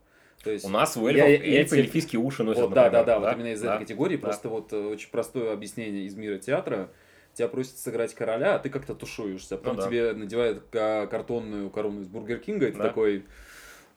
То 0.44 0.50
есть, 0.50 0.64
У 0.64 0.68
нас 0.68 0.96
у 0.96 1.06
эльфов 1.06 1.28
я 1.28 1.60
эльфы 1.60 1.78
эльфийские 1.78 2.20
уши 2.20 2.42
носят, 2.42 2.64
вот, 2.64 2.74
да, 2.74 2.90
да, 2.90 2.98
например, 2.98 3.06
да, 3.06 3.18
вот 3.20 3.34
именно 3.36 3.52
из 3.54 3.60
да. 3.60 3.74
этой 3.74 3.84
категории. 3.84 4.16
да. 4.16 4.22
Просто 4.22 4.48
вот 4.48 4.72
э, 4.72 4.76
очень 4.76 5.10
простое 5.10 5.52
объяснение 5.52 6.04
из 6.04 6.14
мира 6.14 6.38
театра. 6.38 6.90
Тебя 7.34 7.48
просят 7.48 7.78
сыграть 7.78 8.14
короля, 8.14 8.56
а 8.56 8.58
ты 8.58 8.68
как-то 8.70 8.94
тушуешься. 8.94 9.56
Потом 9.56 9.76
Ну 9.76 9.82
да. 9.82 9.86
тебе 9.88 10.12
надевают 10.12 10.64
ка- 10.70 11.06
картонную 11.10 11.70
корону 11.70 12.00
из 12.02 12.08
Бургер 12.08 12.38
Кинга, 12.38 12.66
и 12.68 12.72
ты 12.72 12.78
Да. 12.78 12.88
такой, 12.88 13.24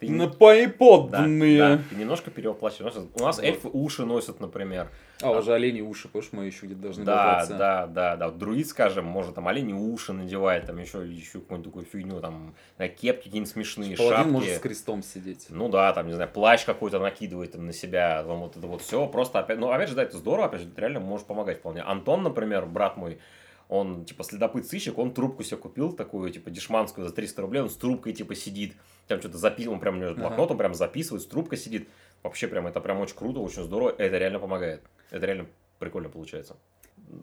Ты- 0.07 0.13
на 0.13 0.34
пои 0.34 0.65
Да, 1.09 1.25
да, 1.27 1.79
ты 1.89 1.95
немножко 1.95 2.31
перевоплощаешь. 2.31 2.93
У 3.15 3.23
нас 3.23 3.37
Вот. 3.37 3.45
эльфы 3.45 3.69
уши 3.71 4.05
носят, 4.05 4.39
например. 4.39 4.89
А, 5.21 5.31
уже 5.31 5.53
олени 5.53 5.81
уши, 5.81 6.07
помнишь, 6.09 6.29
мы 6.33 6.45
еще 6.45 6.65
где-то 6.65 6.81
должны 6.81 7.05
Да, 7.05 7.25
болтаться. 7.25 7.53
да, 7.57 7.87
да, 7.87 8.15
да. 8.17 8.25
Вот 8.27 8.37
Друид, 8.37 8.67
скажем, 8.67 9.05
может 9.05 9.35
там 9.35 9.47
олени 9.47 9.71
уши 9.73 10.11
надевает, 10.11 10.65
там 10.65 10.77
еще, 10.79 11.07
еще 11.07 11.39
какую-нибудь 11.39 11.63
такую 11.71 11.85
фигню, 11.85 12.19
там 12.19 12.55
кепки 12.77 13.25
какие-нибудь 13.25 13.49
смешные, 13.49 13.95
Паладин 13.95 14.17
шапки. 14.17 14.31
может 14.31 14.55
с 14.55 14.59
крестом 14.59 15.01
сидеть. 15.03 15.47
Ну 15.49 15.69
да, 15.69 15.93
там, 15.93 16.07
не 16.07 16.13
знаю, 16.13 16.29
плащ 16.29 16.65
какой-то 16.65 16.99
накидывает 16.99 17.53
там 17.53 17.65
на 17.65 17.73
себя, 17.73 18.23
там 18.23 18.39
вот 18.39 18.57
это 18.57 18.67
вот 18.67 18.81
все, 18.81 19.07
просто 19.07 19.39
опять, 19.39 19.59
ну 19.59 19.71
опять 19.71 19.89
же, 19.89 19.95
да, 19.95 20.03
это 20.03 20.17
здорово, 20.17 20.47
опять 20.47 20.61
же, 20.61 20.67
это 20.67 20.81
реально 20.81 20.99
может 20.99 21.25
помогать 21.27 21.59
вполне. 21.59 21.81
Антон, 21.81 22.23
например, 22.23 22.65
брат 22.65 22.97
мой, 22.97 23.19
он, 23.69 24.05
типа, 24.05 24.23
следопыт 24.23 24.67
сыщик, 24.67 24.97
он 24.97 25.13
трубку 25.13 25.43
себе 25.43 25.57
купил, 25.57 25.93
такую, 25.93 26.29
типа, 26.31 26.49
дешманскую 26.51 27.07
за 27.07 27.13
300 27.13 27.41
рублей, 27.41 27.61
он 27.61 27.69
с 27.69 27.75
трубкой, 27.75 28.13
типа, 28.13 28.35
сидит, 28.35 28.73
там 29.07 29.19
что-то 29.19 29.37
записывает, 29.37 29.75
он 29.75 29.79
прям, 29.79 29.95
у 29.95 29.99
него 29.99 30.11
Ага. 30.11 30.19
блокнот, 30.21 30.51
он 30.51 30.57
прям 30.57 30.73
записывает, 30.73 31.23
с 31.23 31.25
трубкой 31.27 31.57
сидит. 31.57 31.87
Вообще, 32.23 32.47
прям, 32.47 32.67
это 32.67 32.79
прям 32.79 32.99
очень 32.99 33.15
круто, 33.15 33.39
очень 33.39 33.63
здорово, 33.63 33.95
это 33.97 34.17
реально 34.17 34.39
помогает. 34.39 34.81
Это 35.11 35.25
реально 35.25 35.47
прикольно 35.79 36.09
получается. 36.09 36.55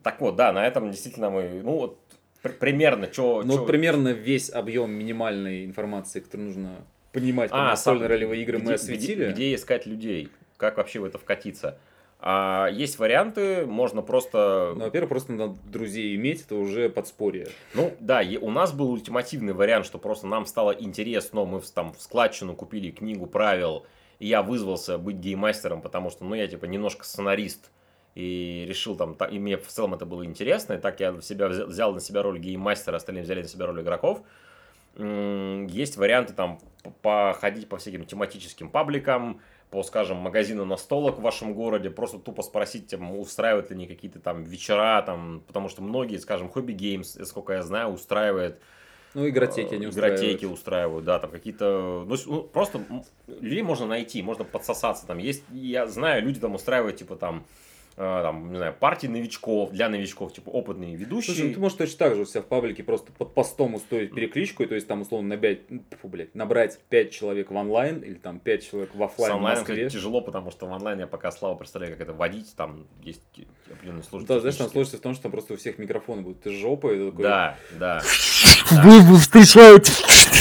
Так 0.02 0.20
вот, 0.20 0.36
да, 0.36 0.52
на 0.52 0.66
этом 0.66 0.90
действительно 0.90 1.30
мы, 1.30 1.60
ну, 1.62 1.72
вот, 1.78 1.98
при- 2.42 2.52
примерно, 2.52 3.10
что... 3.12 3.42
Ну, 3.42 3.58
вот 3.58 3.66
примерно 3.66 4.08
весь 4.08 4.50
объем 4.50 4.90
минимальной 4.92 5.64
информации, 5.64 6.20
которую 6.20 6.48
нужно 6.48 6.84
понимать 7.12 7.50
про 7.50 7.58
А, 7.58 7.64
настольные 7.70 8.02
сам- 8.02 8.08
ролевые 8.10 8.42
игры, 8.42 8.58
мы 8.58 8.64
где- 8.66 8.74
осветили. 8.74 9.24
Где, 9.24 9.32
где 9.32 9.54
искать 9.54 9.86
людей? 9.86 10.28
Как 10.56 10.76
вообще 10.76 11.00
в 11.00 11.04
это 11.04 11.18
вкатиться? 11.18 11.78
А 12.22 12.68
есть 12.70 12.98
варианты, 12.98 13.64
можно 13.64 14.02
просто... 14.02 14.74
Ну, 14.76 14.84
во-первых, 14.84 15.08
просто 15.08 15.32
надо 15.32 15.56
друзей 15.64 16.14
иметь, 16.16 16.42
это 16.42 16.54
уже 16.54 16.90
подспорье. 16.90 17.48
Ну, 17.72 17.94
да, 17.98 18.20
и 18.20 18.36
у 18.36 18.50
нас 18.50 18.72
был 18.74 18.90
ультимативный 18.90 19.54
вариант, 19.54 19.86
что 19.86 19.96
просто 19.98 20.26
нам 20.26 20.44
стало 20.44 20.72
интересно, 20.72 21.46
мы 21.46 21.60
в- 21.60 21.70
там 21.70 21.94
в 21.94 22.02
складчину 22.02 22.54
купили 22.54 22.90
книгу 22.90 23.26
правил, 23.26 23.86
и 24.18 24.26
я 24.26 24.42
вызвался 24.42 24.98
быть 24.98 25.16
геймастером, 25.16 25.80
потому 25.80 26.10
что, 26.10 26.24
ну, 26.24 26.34
я 26.34 26.46
типа 26.46 26.66
немножко 26.66 27.04
сценарист, 27.06 27.70
и 28.14 28.66
решил 28.68 28.96
там, 28.96 29.14
та- 29.14 29.26
и 29.26 29.38
мне 29.38 29.56
в 29.56 29.68
целом 29.68 29.94
это 29.94 30.04
было 30.04 30.22
интересно, 30.26 30.74
и 30.74 30.78
так 30.78 31.00
я 31.00 31.18
себя 31.22 31.46
взя- 31.46 31.64
взял 31.64 31.94
на 31.94 32.00
себя 32.00 32.22
роль 32.22 32.38
гейммастера, 32.38 32.96
остальные 32.96 33.24
взяли 33.24 33.40
на 33.42 33.48
себя 33.48 33.64
роль 33.64 33.80
игроков. 33.80 34.20
Есть 34.98 35.96
варианты 35.96 36.34
там 36.34 36.58
походить 37.00 37.68
по 37.68 37.78
всяким 37.78 38.04
тематическим 38.04 38.68
пабликам, 38.68 39.40
по, 39.70 39.82
скажем, 39.82 40.16
магазину 40.16 40.64
настолок 40.64 41.18
в 41.18 41.22
вашем 41.22 41.54
городе, 41.54 41.90
просто 41.90 42.18
тупо 42.18 42.42
спросить, 42.42 42.88
там, 42.88 43.16
устраивают 43.18 43.70
ли 43.70 43.76
они 43.76 43.86
какие-то 43.86 44.18
там 44.18 44.42
вечера, 44.44 45.00
там, 45.02 45.42
потому 45.46 45.68
что 45.68 45.82
многие, 45.82 46.18
скажем, 46.18 46.48
хобби 46.48 46.72
геймс, 46.72 47.16
сколько 47.24 47.52
я 47.52 47.62
знаю, 47.62 47.90
устраивает 47.90 48.60
Ну, 49.14 49.28
игротеки 49.28 49.74
не 49.74 49.86
э, 49.86 49.88
устраивают. 49.88 50.20
игротеки 50.20 50.44
устраивают, 50.44 51.04
да, 51.04 51.18
там 51.20 51.30
какие-то, 51.30 52.04
ну, 52.06 52.16
ну, 52.26 52.42
просто 52.42 52.80
людей 53.28 53.62
можно 53.62 53.86
найти, 53.86 54.22
можно 54.22 54.44
подсосаться, 54.44 55.06
там 55.06 55.18
есть, 55.18 55.44
я 55.52 55.86
знаю, 55.86 56.22
люди 56.22 56.40
там 56.40 56.54
устраивают, 56.54 56.96
типа, 56.96 57.16
там, 57.16 57.44
там, 58.00 58.50
не 58.50 58.56
знаю, 58.56 58.74
партии 58.78 59.06
новичков, 59.08 59.72
для 59.72 59.88
новичков, 59.90 60.32
типа, 60.32 60.48
опытные 60.48 60.96
ведущие. 60.96 61.34
Слушай, 61.34 61.48
ну 61.48 61.54
ты 61.54 61.60
можешь 61.60 61.76
точно 61.76 61.98
так 61.98 62.14
же 62.14 62.22
у 62.22 62.24
себя 62.24 62.40
в 62.40 62.46
паблике 62.46 62.82
просто 62.82 63.12
под 63.12 63.34
постом 63.34 63.74
устроить 63.74 64.14
перекличку, 64.14 64.62
и 64.62 64.66
то 64.66 64.74
есть 64.74 64.88
там 64.88 65.02
условно 65.02 65.28
набять, 65.28 65.60
фу, 66.00 66.08
блядь, 66.08 66.34
набрать 66.34 66.78
5 66.88 67.10
человек 67.10 67.50
в 67.50 67.56
онлайн 67.56 68.00
или 68.00 68.14
там 68.14 68.40
5 68.40 68.66
человек 68.70 68.94
в 68.94 68.98
С 68.98 69.02
офлайн 69.02 69.32
в 69.32 69.36
онлайном, 69.36 69.60
Москве. 69.60 69.76
кстати, 69.76 69.92
тяжело, 69.92 70.22
потому 70.22 70.50
что 70.50 70.66
в 70.66 70.72
онлайне 70.72 71.02
я 71.02 71.06
пока 71.06 71.30
слабо 71.30 71.56
представляю, 71.58 71.92
как 71.92 72.00
это 72.08 72.12
водить, 72.14 72.54
там 72.56 72.86
есть 73.02 73.22
определенные 73.70 74.02
сложности. 74.02 74.32
Да, 74.32 74.40
знаешь, 74.40 74.56
там 74.56 74.68
сложность 74.70 74.98
в 74.98 75.02
том, 75.02 75.12
что 75.12 75.22
там 75.24 75.32
просто 75.32 75.54
у 75.54 75.56
всех 75.58 75.78
микрофоны 75.78 76.22
будут 76.22 76.46
из 76.46 76.52
жопы. 76.52 76.96
и 76.96 77.10
такой, 77.10 77.22
Да, 77.22 77.56
да, 77.78 78.00
Вы 78.70 79.18
встречаете 79.18 79.92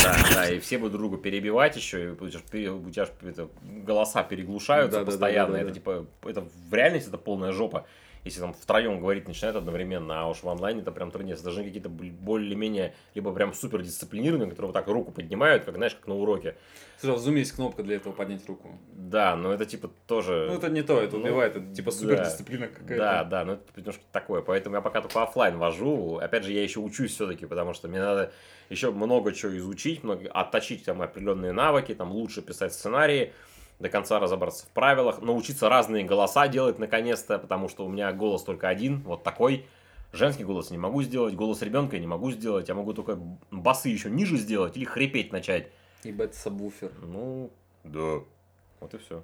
да, 0.03 0.15
да, 0.33 0.49
и 0.49 0.59
все 0.59 0.77
будут 0.77 0.93
друг 0.93 1.09
друга 1.09 1.17
перебивать 1.17 1.75
еще, 1.75 2.03
и 2.03 2.07
у 2.09 2.29
тебя, 2.29 2.73
у 2.73 3.27
это, 3.27 3.49
голоса 3.63 4.23
переглушаются 4.23 4.99
Да, 4.99 4.99
да, 4.99 5.05
да, 5.05 5.11
постоянно, 5.11 5.53
да, 5.53 5.57
да, 5.57 5.59
это 5.59 5.69
да. 5.69 5.75
типа, 5.75 6.05
это 6.25 6.43
в 6.69 6.73
реальности 6.73 7.09
это 7.09 7.17
полная 7.17 7.51
жопа. 7.51 7.85
Если 8.25 8.41
там 8.41 8.53
втроем 8.53 8.99
говорить 8.99 9.27
начинают 9.27 9.55
одновременно, 9.55 10.21
а 10.21 10.27
уж 10.27 10.43
в 10.43 10.49
онлайне 10.49 10.81
это 10.81 10.91
прям 10.91 11.09
труднее. 11.11 11.35
Должны 11.37 11.63
какие-то 11.63 11.89
более-менее, 11.89 12.93
либо 13.15 13.33
прям 13.33 13.53
супер 13.53 13.81
дисциплинированные, 13.81 14.49
которые 14.49 14.67
вот 14.67 14.73
так 14.73 14.87
руку 14.87 15.11
поднимают, 15.11 15.63
как, 15.63 15.75
знаешь, 15.75 15.95
как 15.95 16.07
на 16.07 16.15
уроке. 16.15 16.55
Слушай, 16.99 17.17
в 17.17 17.27
Zoom 17.27 17.37
есть 17.37 17.53
кнопка 17.53 17.81
для 17.81 17.95
этого 17.95 18.11
поднять 18.13 18.45
руку. 18.47 18.77
Да, 18.93 19.35
но 19.35 19.53
это 19.53 19.65
типа 19.65 19.89
тоже... 20.05 20.47
Ну, 20.49 20.57
это 20.57 20.69
не 20.69 20.81
то, 20.81 20.99
это 20.99 21.15
Ну, 21.15 21.23
убивает, 21.23 21.55
это 21.55 21.73
типа 21.73 21.91
да. 21.91 21.97
супер 21.97 22.25
дисциплина 22.25 22.67
какая-то. 22.67 22.97
Да, 22.97 23.23
да, 23.23 23.45
но 23.45 23.53
это 23.53 23.63
немножко 23.77 24.03
такое. 24.11 24.41
Поэтому 24.41 24.75
я 24.75 24.81
пока 24.81 25.01
только 25.01 25.23
оффлайн 25.23 25.57
вожу. 25.57 26.17
Опять 26.17 26.43
же, 26.43 26.51
я 26.51 26.61
еще 26.61 26.81
учусь 26.81 27.13
все-таки, 27.13 27.45
потому 27.45 27.73
что 27.73 27.87
мне 27.87 27.99
надо 27.99 28.33
еще 28.69 28.91
много 28.91 29.33
чего 29.33 29.57
изучить, 29.57 30.03
много, 30.03 30.29
отточить 30.29 30.85
там 30.85 31.01
определенные 31.01 31.53
навыки, 31.53 31.95
там 31.95 32.11
лучше 32.11 32.41
писать 32.41 32.73
сценарии, 32.73 33.33
до 33.79 33.89
конца 33.89 34.19
разобраться 34.19 34.65
в 34.65 34.69
правилах, 34.69 35.21
научиться 35.21 35.69
разные 35.69 36.03
голоса 36.03 36.47
делать 36.47 36.79
наконец-то, 36.79 37.39
потому 37.39 37.69
что 37.69 37.85
у 37.85 37.89
меня 37.89 38.11
голос 38.13 38.43
только 38.43 38.67
один, 38.67 39.01
вот 39.03 39.23
такой. 39.23 39.65
Женский 40.11 40.43
голос 40.43 40.71
не 40.71 40.77
могу 40.77 41.01
сделать, 41.03 41.35
голос 41.35 41.61
ребенка 41.61 41.95
я 41.95 42.01
не 42.01 42.07
могу 42.07 42.31
сделать, 42.31 42.67
я 42.67 42.75
могу 42.75 42.93
только 42.93 43.19
басы 43.51 43.89
еще 43.89 44.09
ниже 44.09 44.37
сделать 44.37 44.75
или 44.75 44.85
хрипеть 44.85 45.31
начать. 45.31 45.67
Ебать, 46.03 46.33
сабвуфер. 46.35 46.91
Ну, 47.01 47.51
да. 47.83 48.19
Вот 48.79 48.93
и 48.93 48.97
все. 48.97 49.23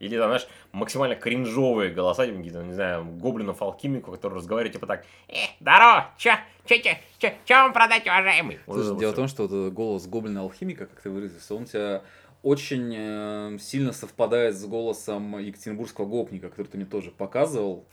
Или, 0.00 0.16
там, 0.16 0.26
знаешь, 0.28 0.46
максимально 0.72 1.16
кринжовые 1.16 1.90
голоса, 1.92 2.24
типа, 2.24 2.36
какие-то, 2.38 2.62
не 2.62 2.72
знаю, 2.72 3.04
гоблинов 3.04 3.60
алхимику, 3.62 4.12
которые 4.12 4.36
разговаривают, 4.38 4.74
типа 4.74 4.86
так, 4.86 5.04
э, 5.28 5.34
здорово, 5.60 6.10
чё, 6.16 6.32
чё, 6.66 6.76
чё, 6.78 6.90
чё, 7.18 7.32
чё 7.44 7.54
вам 7.54 7.72
продать, 7.72 8.06
уважаемый? 8.06 8.58
Слушай, 8.64 8.80
это 8.82 8.90
вот 8.92 9.00
дело 9.00 9.10
в 9.10 9.14
всё. 9.14 9.22
том, 9.22 9.28
что 9.28 9.46
вот 9.48 9.72
голос 9.72 10.06
гоблина 10.06 10.40
алхимика, 10.42 10.86
как 10.86 11.00
ты 11.00 11.10
выразился, 11.10 11.54
он 11.54 11.64
тебя 11.64 12.02
очень 12.42 12.94
э, 12.96 13.58
сильно 13.60 13.92
совпадает 13.92 14.56
с 14.56 14.64
голосом 14.64 15.38
екатеринбургского 15.38 16.06
гопника, 16.06 16.48
который 16.48 16.66
ты 16.66 16.76
мне 16.76 16.86
тоже 16.86 17.10
показывал. 17.10 17.84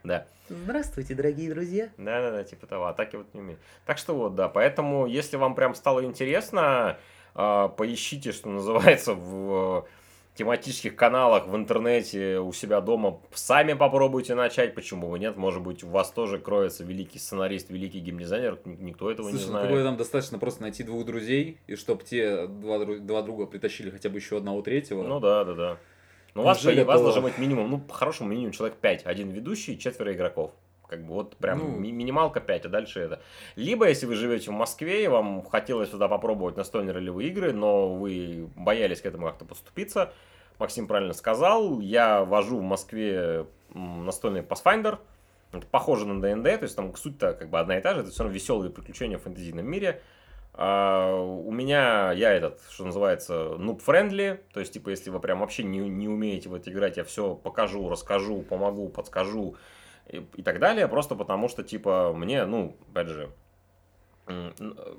Да. 0.04 0.26
Здравствуйте, 0.48 1.14
дорогие 1.14 1.48
друзья. 1.48 1.88
Да-да-да, 1.96 2.42
типа 2.44 2.66
того, 2.66 2.86
атаки 2.86 3.16
вот 3.16 3.32
не 3.32 3.40
умею. 3.40 3.58
Так 3.86 3.98
что 3.98 4.14
вот, 4.14 4.34
да, 4.34 4.48
поэтому, 4.48 5.06
если 5.06 5.36
вам 5.36 5.54
прям 5.54 5.74
стало 5.74 6.04
интересно, 6.04 6.98
а, 7.34 7.68
поищите, 7.68 8.32
что 8.32 8.50
называется, 8.50 9.14
в 9.14 9.86
тематических 10.34 10.96
каналах 10.96 11.46
в 11.46 11.54
интернете 11.54 12.38
у 12.38 12.52
себя 12.52 12.80
дома, 12.80 13.20
сами 13.34 13.74
попробуйте 13.74 14.34
начать, 14.34 14.74
почему 14.74 15.10
бы 15.10 15.18
нет, 15.18 15.36
может 15.36 15.62
быть, 15.62 15.84
у 15.84 15.88
вас 15.88 16.10
тоже 16.10 16.38
кроется 16.38 16.84
великий 16.84 17.18
сценарист, 17.18 17.70
великий 17.70 18.00
геймдизайнер, 18.00 18.58
никто 18.64 19.10
этого 19.10 19.28
Слушай, 19.28 19.40
не 19.40 19.46
ну 19.46 19.50
знает. 19.50 19.68
такое 19.68 19.84
там 19.84 19.96
достаточно 19.96 20.38
просто 20.38 20.62
найти 20.62 20.84
двух 20.84 21.04
друзей, 21.04 21.58
и 21.66 21.76
чтобы 21.76 22.02
те 22.04 22.46
два, 22.46 22.84
два 22.84 23.22
друга 23.22 23.46
притащили 23.46 23.90
хотя 23.90 24.08
бы 24.08 24.16
еще 24.16 24.38
одного 24.38 24.62
третьего. 24.62 25.02
Ну 25.02 25.20
да, 25.20 25.44
да, 25.44 25.54
да. 25.54 25.78
Ну, 26.34 26.42
у 26.42 26.44
вас, 26.46 26.64
вас 26.64 27.00
должен 27.02 27.22
быть 27.22 27.36
минимум, 27.36 27.70
ну, 27.70 27.78
по-хорошему 27.78 28.30
минимум 28.30 28.52
человек 28.52 28.78
5, 28.78 29.04
один 29.04 29.28
ведущий, 29.30 29.78
четверо 29.78 30.14
игроков. 30.14 30.52
Как 30.92 31.06
бы 31.06 31.14
вот 31.14 31.36
прям 31.36 31.58
Ну. 31.58 31.68
ми- 31.78 31.90
минималка 31.90 32.38
5, 32.38 32.66
а 32.66 32.68
дальше 32.68 33.00
это. 33.00 33.22
Либо, 33.56 33.88
если 33.88 34.04
вы 34.04 34.14
живете 34.14 34.50
в 34.50 34.52
Москве, 34.52 35.04
и 35.04 35.08
вам 35.08 35.42
хотелось 35.42 35.90
сюда 35.90 36.06
попробовать 36.06 36.58
настольные 36.58 36.92
ролевые 36.92 37.30
игры, 37.30 37.54
но 37.54 37.94
вы 37.94 38.46
боялись 38.56 39.00
к 39.00 39.06
этому 39.06 39.26
как-то 39.26 39.46
подступиться, 39.46 40.12
Максим 40.58 40.86
правильно 40.86 41.14
сказал, 41.14 41.80
я 41.80 42.24
вожу 42.26 42.58
в 42.58 42.62
Москве 42.62 43.46
настольный 43.72 44.42
Pathfinder, 44.42 44.98
это 45.50 45.66
похоже 45.66 46.06
на 46.06 46.20
ДНД, 46.20 46.44
то 46.58 46.64
есть 46.64 46.76
там 46.76 46.94
суть-то 46.94 47.32
как 47.32 47.48
бы 47.48 47.58
одна 47.58 47.78
и 47.78 47.80
та 47.80 47.94
же, 47.94 48.00
это 48.00 48.10
все 48.10 48.24
равно 48.24 48.34
веселые 48.34 48.70
приключения 48.70 49.16
в 49.16 49.22
фэнтезийном 49.22 49.64
мире. 49.64 50.02
А, 50.52 51.14
у 51.14 51.50
меня, 51.50 52.12
я 52.12 52.34
этот, 52.34 52.60
что 52.68 52.84
называется, 52.84 53.54
noob-friendly, 53.56 54.40
то 54.52 54.60
есть, 54.60 54.74
типа, 54.74 54.90
если 54.90 55.08
вы 55.08 55.20
прям 55.20 55.40
вообще 55.40 55.62
не, 55.62 55.78
не 55.78 56.06
умеете 56.06 56.50
в 56.50 56.54
это 56.54 56.70
играть, 56.70 56.98
я 56.98 57.04
все 57.04 57.34
покажу, 57.34 57.88
расскажу, 57.88 58.42
помогу, 58.42 58.90
подскажу 58.90 59.56
и, 60.08 60.24
и 60.36 60.42
так 60.42 60.58
далее, 60.58 60.88
просто 60.88 61.14
потому 61.14 61.48
что, 61.48 61.62
типа, 61.62 62.12
мне, 62.14 62.44
ну, 62.44 62.76
опять 62.90 63.08
же, 63.08 63.30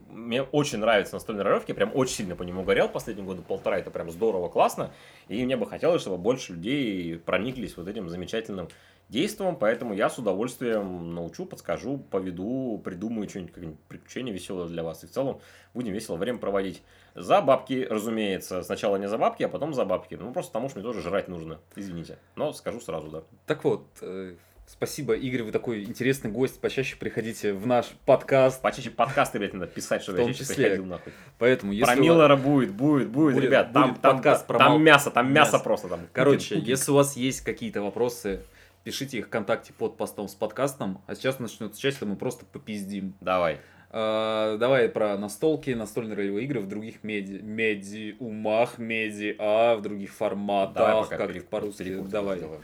мне 0.09 0.43
очень 0.43 0.79
нравятся 0.79 1.15
настольные 1.15 1.43
ролевки, 1.43 1.71
прям 1.71 1.91
очень 1.93 2.15
сильно 2.15 2.35
по 2.35 2.43
нему 2.43 2.63
горел 2.63 2.89
последние 2.89 3.25
годы 3.25 3.41
полтора, 3.41 3.77
это 3.77 3.89
прям 3.89 4.11
здорово, 4.11 4.49
классно, 4.49 4.91
и 5.27 5.43
мне 5.45 5.55
бы 5.55 5.65
хотелось, 5.65 6.01
чтобы 6.01 6.17
больше 6.17 6.53
людей 6.53 7.17
прониклись 7.17 7.77
вот 7.77 7.87
этим 7.87 8.09
замечательным 8.09 8.67
действием, 9.09 9.55
поэтому 9.55 9.93
я 9.93 10.09
с 10.09 10.17
удовольствием 10.17 11.13
научу, 11.13 11.45
подскажу, 11.45 11.97
поведу, 11.97 12.81
придумаю 12.83 13.29
что-нибудь, 13.29 13.53
какое-нибудь 13.53 13.79
приключение 13.81 14.33
веселое 14.33 14.67
для 14.67 14.83
вас. 14.83 15.03
И 15.03 15.07
в 15.07 15.11
целом 15.11 15.39
будем 15.73 15.93
весело 15.93 16.15
время 16.15 16.39
проводить. 16.39 16.81
За 17.13 17.41
бабки, 17.41 17.85
разумеется. 17.87 18.63
Сначала 18.63 18.95
не 18.95 19.07
за 19.07 19.17
бабки, 19.17 19.43
а 19.43 19.49
потом 19.49 19.73
за 19.73 19.85
бабки. 19.85 20.15
Ну, 20.15 20.33
просто 20.33 20.51
потому 20.51 20.69
что 20.69 20.79
мне 20.79 20.87
тоже 20.87 21.01
жрать 21.01 21.27
нужно. 21.27 21.59
Извините. 21.75 22.17
Но 22.35 22.53
скажу 22.53 22.79
сразу, 22.79 23.09
да. 23.09 23.23
Так 23.45 23.63
вот, 23.63 23.85
э, 24.01 24.35
спасибо, 24.67 25.13
Игорь, 25.13 25.43
вы 25.43 25.51
такой 25.51 25.83
интересный 25.83 26.31
гость, 26.31 26.59
почаще 26.59 26.95
приходите 26.95 27.53
в 27.53 27.67
наш 27.67 27.87
подкаст. 28.05 28.61
Почаще 28.61 28.89
подкасты, 28.89 29.39
блядь, 29.39 29.53
надо 29.53 29.67
писать, 29.67 30.01
чтобы 30.03 30.17
В 30.17 30.21
я 30.21 30.25
том 30.25 30.33
чаще 30.33 30.43
числе. 30.45 30.55
приходил, 30.65 30.85
нахуй. 30.85 31.13
Поэтому, 31.37 31.71
если 31.73 31.85
Про 31.85 31.93
у 31.93 31.95
вас- 31.97 32.05
Миллера 32.05 32.35
будет, 32.35 32.71
будет, 32.73 33.09
будет, 33.09 33.35
Будет- 33.35 33.43
ребят. 33.45 33.71
Там, 33.73 33.91
будет 33.91 34.01
там, 34.01 34.15
подкаст 34.15 34.47
про 34.47 34.57
там 34.59 34.83
мясо, 34.83 35.11
там 35.11 35.31
мясо 35.33 35.53
мясо. 35.53 35.63
просто. 35.63 35.87
Там, 35.89 36.01
Короче, 36.11 36.55
кукинг. 36.55 36.67
если 36.67 36.91
у 36.91 36.95
вас 36.95 37.15
есть 37.15 37.41
какие-то 37.41 37.81
вопросы, 37.81 38.41
пишите 38.83 39.17
их 39.19 39.27
ВКонтакте 39.27 39.73
под 39.73 39.97
постом 39.97 40.27
с 40.27 40.35
подкастом. 40.35 41.01
А 41.07 41.15
сейчас 41.15 41.39
начнется 41.39 41.79
часть, 41.79 42.01
мы 42.01 42.15
просто 42.15 42.45
попиздим. 42.45 43.13
Давай. 43.21 43.59
А, 43.95 44.57
давай 44.57 44.89
про 44.89 45.15
настолки, 45.19 45.69
настольные 45.69 46.17
ролевые 46.17 46.45
игры 46.45 46.59
в 46.61 46.67
других 46.67 47.03
меди, 47.03 47.33
медиумах, 47.43 48.79
медиа, 48.79 49.75
в 49.75 49.81
других 49.83 50.11
форматах, 50.11 51.09
Давай 51.09 51.09
как 51.35 51.49
по-русски. 51.49 51.95
Давай. 52.09 52.39
сделаем. 52.39 52.61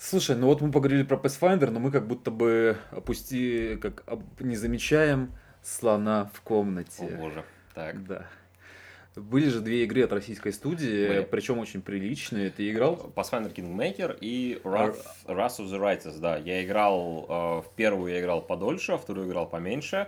Слушай, 0.00 0.36
ну 0.36 0.46
вот 0.46 0.60
мы 0.60 0.70
поговорили 0.70 1.02
про 1.02 1.16
Pathfinder, 1.16 1.70
но 1.70 1.80
мы 1.80 1.90
как 1.90 2.06
будто 2.06 2.30
бы 2.30 2.76
опусти, 2.92 3.76
как 3.82 4.04
об- 4.06 4.40
не 4.40 4.54
замечаем 4.54 5.32
слона 5.62 6.30
в 6.32 6.38
О 6.38 6.42
комнате. 6.48 7.16
боже. 7.20 7.44
Так. 7.74 8.04
Да. 8.06 8.26
Были 9.16 9.48
же 9.48 9.60
две 9.60 9.82
игры 9.82 10.04
от 10.04 10.12
российской 10.12 10.52
студии, 10.52 11.08
Были. 11.08 11.26
причем 11.28 11.58
очень 11.58 11.82
приличные. 11.82 12.50
Ты 12.50 12.70
играл? 12.70 13.12
Pathfinder 13.16 13.52
Kingmaker 13.52 14.16
и 14.20 14.60
Wrath, 14.62 14.98
Wrath 15.26 15.58
of 15.58 15.66
the 15.66 15.80
Righteous, 15.80 16.20
да. 16.20 16.36
Я 16.36 16.64
играл, 16.64 17.26
э, 17.28 17.32
в 17.68 17.72
первую 17.74 18.12
я 18.12 18.20
играл 18.20 18.40
подольше, 18.42 18.92
а 18.92 18.98
вторую 18.98 19.26
играл 19.26 19.48
поменьше. 19.48 20.06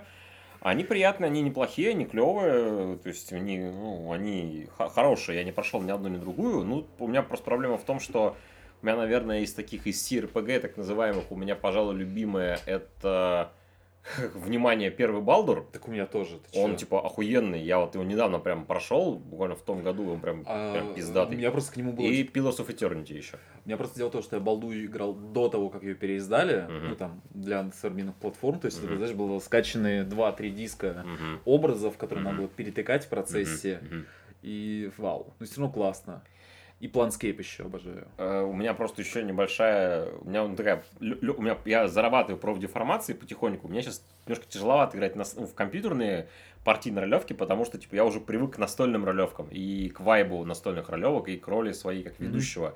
Они 0.61 0.85
приятные, 0.85 1.27
они 1.27 1.41
неплохие, 1.41 1.89
они 1.89 2.05
клевые, 2.05 2.97
то 2.99 3.09
есть 3.09 3.33
они, 3.33 3.57
ну, 3.59 4.09
они 4.13 4.67
хорошие, 4.77 5.39
я 5.39 5.43
не 5.43 5.51
прошел 5.51 5.81
ни 5.81 5.91
одну, 5.91 6.07
ни 6.07 6.17
другую. 6.17 6.63
Ну, 6.63 6.87
у 6.99 7.07
меня 7.07 7.23
просто 7.23 7.43
проблема 7.43 7.77
в 7.77 7.83
том, 7.83 7.99
что 7.99 8.37
у 8.81 8.85
меня, 8.85 8.95
наверное, 8.97 9.41
из 9.41 9.53
таких, 9.53 9.85
из 9.87 10.01
CRPG, 10.11 10.59
так 10.59 10.77
называемых, 10.77 11.31
у 11.31 11.35
меня, 11.35 11.55
пожалуй, 11.55 11.95
любимая 11.95 12.59
это 12.65 13.51
внимание, 14.33 14.89
первый 14.89 15.21
Балдур, 15.21 15.67
Так 15.71 15.87
у 15.87 15.91
меня 15.91 16.05
тоже. 16.07 16.39
он 16.53 16.75
типа 16.75 17.05
охуенный. 17.05 17.61
Я 17.61 17.79
вот 17.79 17.93
его 17.93 18.03
недавно 18.03 18.39
прям 18.39 18.65
прошел, 18.65 19.15
буквально 19.15 19.55
в 19.55 19.61
том 19.61 19.83
году, 19.83 20.09
он 20.09 20.19
прям, 20.19 20.43
А, 20.47 20.73
прям 20.73 20.91
У 20.91 20.95
пиздатый. 20.95 21.37
меня 21.37 21.51
просто 21.51 21.73
к 21.73 21.77
нему 21.77 21.93
было... 21.93 22.05
И 22.07 22.23
Pillars 22.23 22.57
of 22.57 22.67
Eternity 22.75 23.13
еще. 23.13 23.37
У 23.63 23.69
меня 23.69 23.77
просто 23.77 23.97
дело 23.97 24.09
в 24.09 24.13
том, 24.13 24.23
что 24.23 24.37
я 24.37 24.41
балду 24.41 24.73
играл 24.73 25.13
до 25.13 25.47
того, 25.49 25.69
как 25.69 25.83
ее 25.83 25.93
переиздали, 25.93 26.65
Мгм. 26.67 26.89
ну 26.89 26.95
там, 26.95 27.21
для 27.29 27.71
современных 27.73 28.15
платформ, 28.15 28.59
то 28.59 28.65
есть, 28.65 28.77
Мгм. 28.81 28.87
это, 28.87 28.97
знаешь, 28.97 29.13
было 29.15 29.37
скачаны 29.39 30.03
2-3 30.03 30.49
диска 30.49 31.05
Мгм. 31.05 31.41
образов, 31.45 31.97
которые 31.97 32.23
Мгм. 32.23 32.31
надо 32.31 32.37
было 32.39 32.47
перетыкать 32.49 33.05
в 33.05 33.09
процессе, 33.09 33.79
Мгм. 33.83 33.95
Мгм. 33.97 34.05
и 34.41 34.91
вау, 34.97 35.35
ну 35.39 35.45
все 35.45 35.61
равно 35.61 35.71
классно. 35.71 36.23
И 36.81 36.87
Planscape 36.87 37.37
еще 37.37 37.65
обожаю. 37.65 38.07
Э, 38.17 38.41
У 38.41 38.53
меня 38.53 38.73
просто 38.73 39.03
еще 39.03 39.21
небольшая, 39.21 40.09
у 40.21 40.27
меня 40.27 40.43
вот 40.43 40.57
такая, 40.57 40.83
у 40.99 41.41
меня 41.41 41.55
я 41.65 41.87
зарабатываю 41.87 42.39
профдеформации 42.39 43.13
потихоньку. 43.13 43.67
Мне 43.67 43.83
сейчас 43.83 44.03
немножко 44.25 44.47
тяжеловато 44.49 44.97
играть 44.97 45.15
на 45.15 45.23
ну, 45.35 45.45
в 45.45 45.53
компьютерные 45.53 46.27
партийные 46.63 47.01
ролевки, 47.01 47.33
потому 47.33 47.65
что 47.65 47.77
типа 47.77 47.93
я 47.93 48.03
уже 48.03 48.19
привык 48.19 48.55
к 48.55 48.57
настольным 48.57 49.05
ролевкам 49.05 49.47
и 49.51 49.89
к 49.89 49.99
вайбу 49.99 50.43
настольных 50.43 50.89
ролевок 50.89 51.29
и 51.29 51.37
к 51.37 51.47
роли 51.47 51.71
своей 51.71 52.01
как 52.01 52.19
ведущего. 52.19 52.75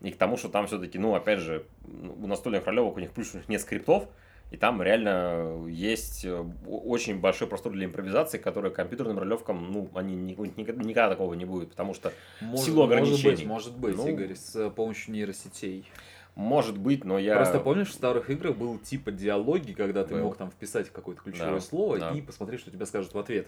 И 0.00 0.12
к 0.12 0.16
тому, 0.16 0.36
что 0.36 0.48
там 0.48 0.68
все-таки, 0.68 0.98
ну, 0.98 1.16
опять 1.16 1.40
же, 1.40 1.66
у 1.84 2.28
настольных 2.28 2.66
ролевок 2.66 2.96
у 2.96 3.00
них 3.00 3.10
плюс 3.10 3.34
у 3.34 3.38
них 3.38 3.48
нет 3.48 3.60
скриптов, 3.60 4.06
и 4.50 4.56
там 4.56 4.82
реально 4.82 5.66
есть 5.68 6.24
э, 6.24 6.44
очень 6.66 7.20
большой 7.20 7.46
простор 7.48 7.72
для 7.72 7.86
импровизации, 7.86 8.38
который 8.38 8.70
компьютерным 8.70 9.18
ролевкам, 9.18 9.70
ну, 9.70 9.88
они 9.94 10.16
ни- 10.16 10.32
никогда, 10.56 10.82
никогда 10.82 11.10
такого 11.10 11.34
не 11.34 11.44
будет, 11.44 11.70
потому 11.70 11.94
что 11.94 12.12
Может, 12.40 12.66
силу 12.66 12.82
может 12.86 12.92
ограничений. 12.98 13.30
быть, 13.36 13.46
может 13.46 13.76
быть, 13.76 13.96
Ну, 13.96 14.08
Игорь, 14.08 14.34
с 14.34 14.56
э, 14.56 14.70
помощью 14.70 15.14
нейросетей. 15.14 15.88
может 16.34 16.78
быть, 16.78 17.04
но 17.04 17.18
я... 17.18 17.36
Просто 17.36 17.60
помнишь, 17.60 17.88
в 17.88 17.92
старых 17.94 18.28
играх 18.30 18.56
был 18.56 18.78
типа 18.78 19.12
диалоги, 19.12 19.72
когда 19.72 20.04
ты 20.04 20.14
Был. 20.14 20.24
мог 20.24 20.36
там 20.36 20.50
вписать 20.50 20.90
какое-то 20.90 21.22
ключевое 21.22 21.54
Да, 21.54 21.60
слово 21.60 21.98
да. 21.98 22.10
и 22.10 22.20
посмотреть, 22.20 22.60
что 22.60 22.70
тебе 22.70 22.86
скажут 22.86 23.14
в 23.14 23.18
ответ. 23.18 23.46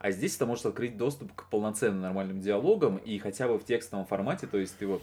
А 0.00 0.10
здесь 0.12 0.34
ты 0.36 0.46
можешь 0.46 0.64
открыть 0.64 0.96
доступ 0.96 1.32
к 1.34 1.44
полноценным 1.50 2.00
нормальным 2.00 2.40
диалогам 2.40 2.96
и 2.96 3.18
хотя 3.18 3.46
бы 3.48 3.58
в 3.58 3.64
текстовом 3.64 4.06
формате, 4.06 4.46
то 4.46 4.56
есть 4.58 4.76
ты 4.78 4.86
вот 4.86 5.02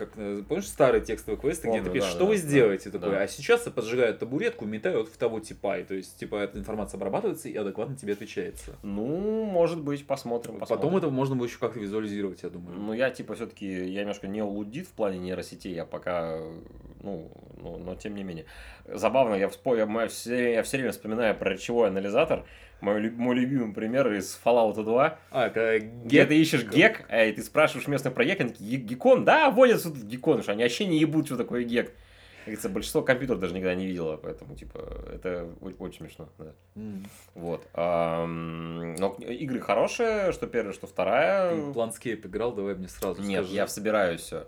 как, 0.00 0.10
э, 0.16 0.42
помнишь 0.48 0.66
старые 0.66 1.02
текстовые 1.02 1.38
квесты, 1.40 1.68
где 1.68 1.78
Помню, 1.78 1.84
ты 1.84 1.90
пишешь, 1.92 2.08
да, 2.08 2.16
что 2.16 2.24
да, 2.24 2.30
вы 2.30 2.36
да, 2.36 2.40
сделаете 2.40 2.90
да. 2.90 2.98
такое, 2.98 3.18
а 3.20 3.28
сейчас 3.28 3.66
я 3.66 3.72
поджигаю 3.72 4.16
табуретку, 4.16 4.64
метаю 4.64 5.00
вот 5.00 5.08
в 5.08 5.16
того 5.16 5.40
типа, 5.40 5.78
и 5.78 5.84
то 5.84 5.94
есть 5.94 6.16
типа 6.18 6.36
эта 6.36 6.58
информация 6.58 6.96
обрабатывается 6.96 7.48
и 7.48 7.54
адекватно 7.54 7.96
тебе 7.96 8.14
отвечается. 8.14 8.76
Ну, 8.82 9.44
может 9.44 9.80
быть, 9.80 10.06
посмотрим. 10.06 10.54
Потом 10.54 10.78
посмотрим. 10.78 10.98
это 10.98 11.10
можно 11.10 11.36
будет 11.36 11.50
еще 11.50 11.58
как-то 11.58 11.78
визуализировать, 11.78 12.42
я 12.42 12.50
думаю. 12.50 12.78
Ну, 12.78 12.92
я 12.94 13.10
типа 13.10 13.34
все-таки, 13.34 13.66
я 13.66 14.00
немножко 14.00 14.26
не 14.26 14.42
улудит 14.42 14.86
в 14.86 14.92
плане 14.92 15.18
нейросетей, 15.18 15.74
я 15.74 15.84
пока, 15.84 16.40
ну, 17.02 17.30
ну, 17.62 17.76
но 17.78 17.94
тем 17.94 18.14
не 18.14 18.22
менее. 18.24 18.46
Забавно, 18.86 19.34
я, 19.34 19.48
вспо... 19.48 19.76
я, 19.76 19.86
все, 20.08 20.54
я 20.54 20.62
все 20.62 20.76
время 20.78 20.92
вспоминаю 20.92 21.34
про 21.36 21.52
речевой 21.52 21.88
анализатор. 21.88 22.44
Мой, 22.80 23.10
мой 23.10 23.34
любимый 23.36 23.74
пример 23.74 24.10
из 24.14 24.40
Fallout 24.42 24.82
2, 24.82 25.18
А, 25.30 25.50
когда 25.50 25.78
где 25.78 26.24
ты 26.24 26.36
ищешь 26.40 26.64
гек, 26.64 27.04
а 27.10 27.24
и 27.24 27.32
ты 27.32 27.42
спрашиваешь 27.42 27.86
местных 27.88 28.14
про 28.14 28.24
гек, 28.24 28.40
они 28.40 28.50
такие, 28.50 28.78
«Ге- 28.78 28.84
гекон? 28.86 29.24
Да, 29.26 29.50
водятся 29.50 29.90
тут 29.90 30.02
гекон, 30.04 30.42
что 30.42 30.52
они 30.52 30.62
вообще 30.62 30.86
не 30.86 30.98
ебут, 30.98 31.26
что 31.26 31.36
такое 31.36 31.64
гек. 31.64 31.88
Как 31.88 32.44
говорится, 32.46 32.68
большинство 32.70 33.02
компьютеров 33.02 33.38
даже 33.38 33.52
никогда 33.52 33.74
не 33.74 33.86
видело, 33.86 34.16
поэтому, 34.16 34.56
типа, 34.56 34.78
это 35.12 35.50
очень 35.78 35.98
смешно, 35.98 36.30
да. 36.38 36.54
М. 36.74 37.04
Вот. 37.34 37.66
Ам, 37.74 38.94
Но 38.94 39.14
игры 39.28 39.60
хорошие, 39.60 40.32
что 40.32 40.46
первая, 40.46 40.72
что 40.72 40.86
вторая. 40.86 41.50
Ты 41.50 41.56
Planscape 41.78 42.26
играл, 42.26 42.52
давай 42.52 42.76
мне 42.76 42.88
сразу 42.88 43.20
Нет, 43.20 43.42
скажи. 43.44 43.54
я 43.56 43.66
собираюсь 43.66 44.22
все. 44.22 44.46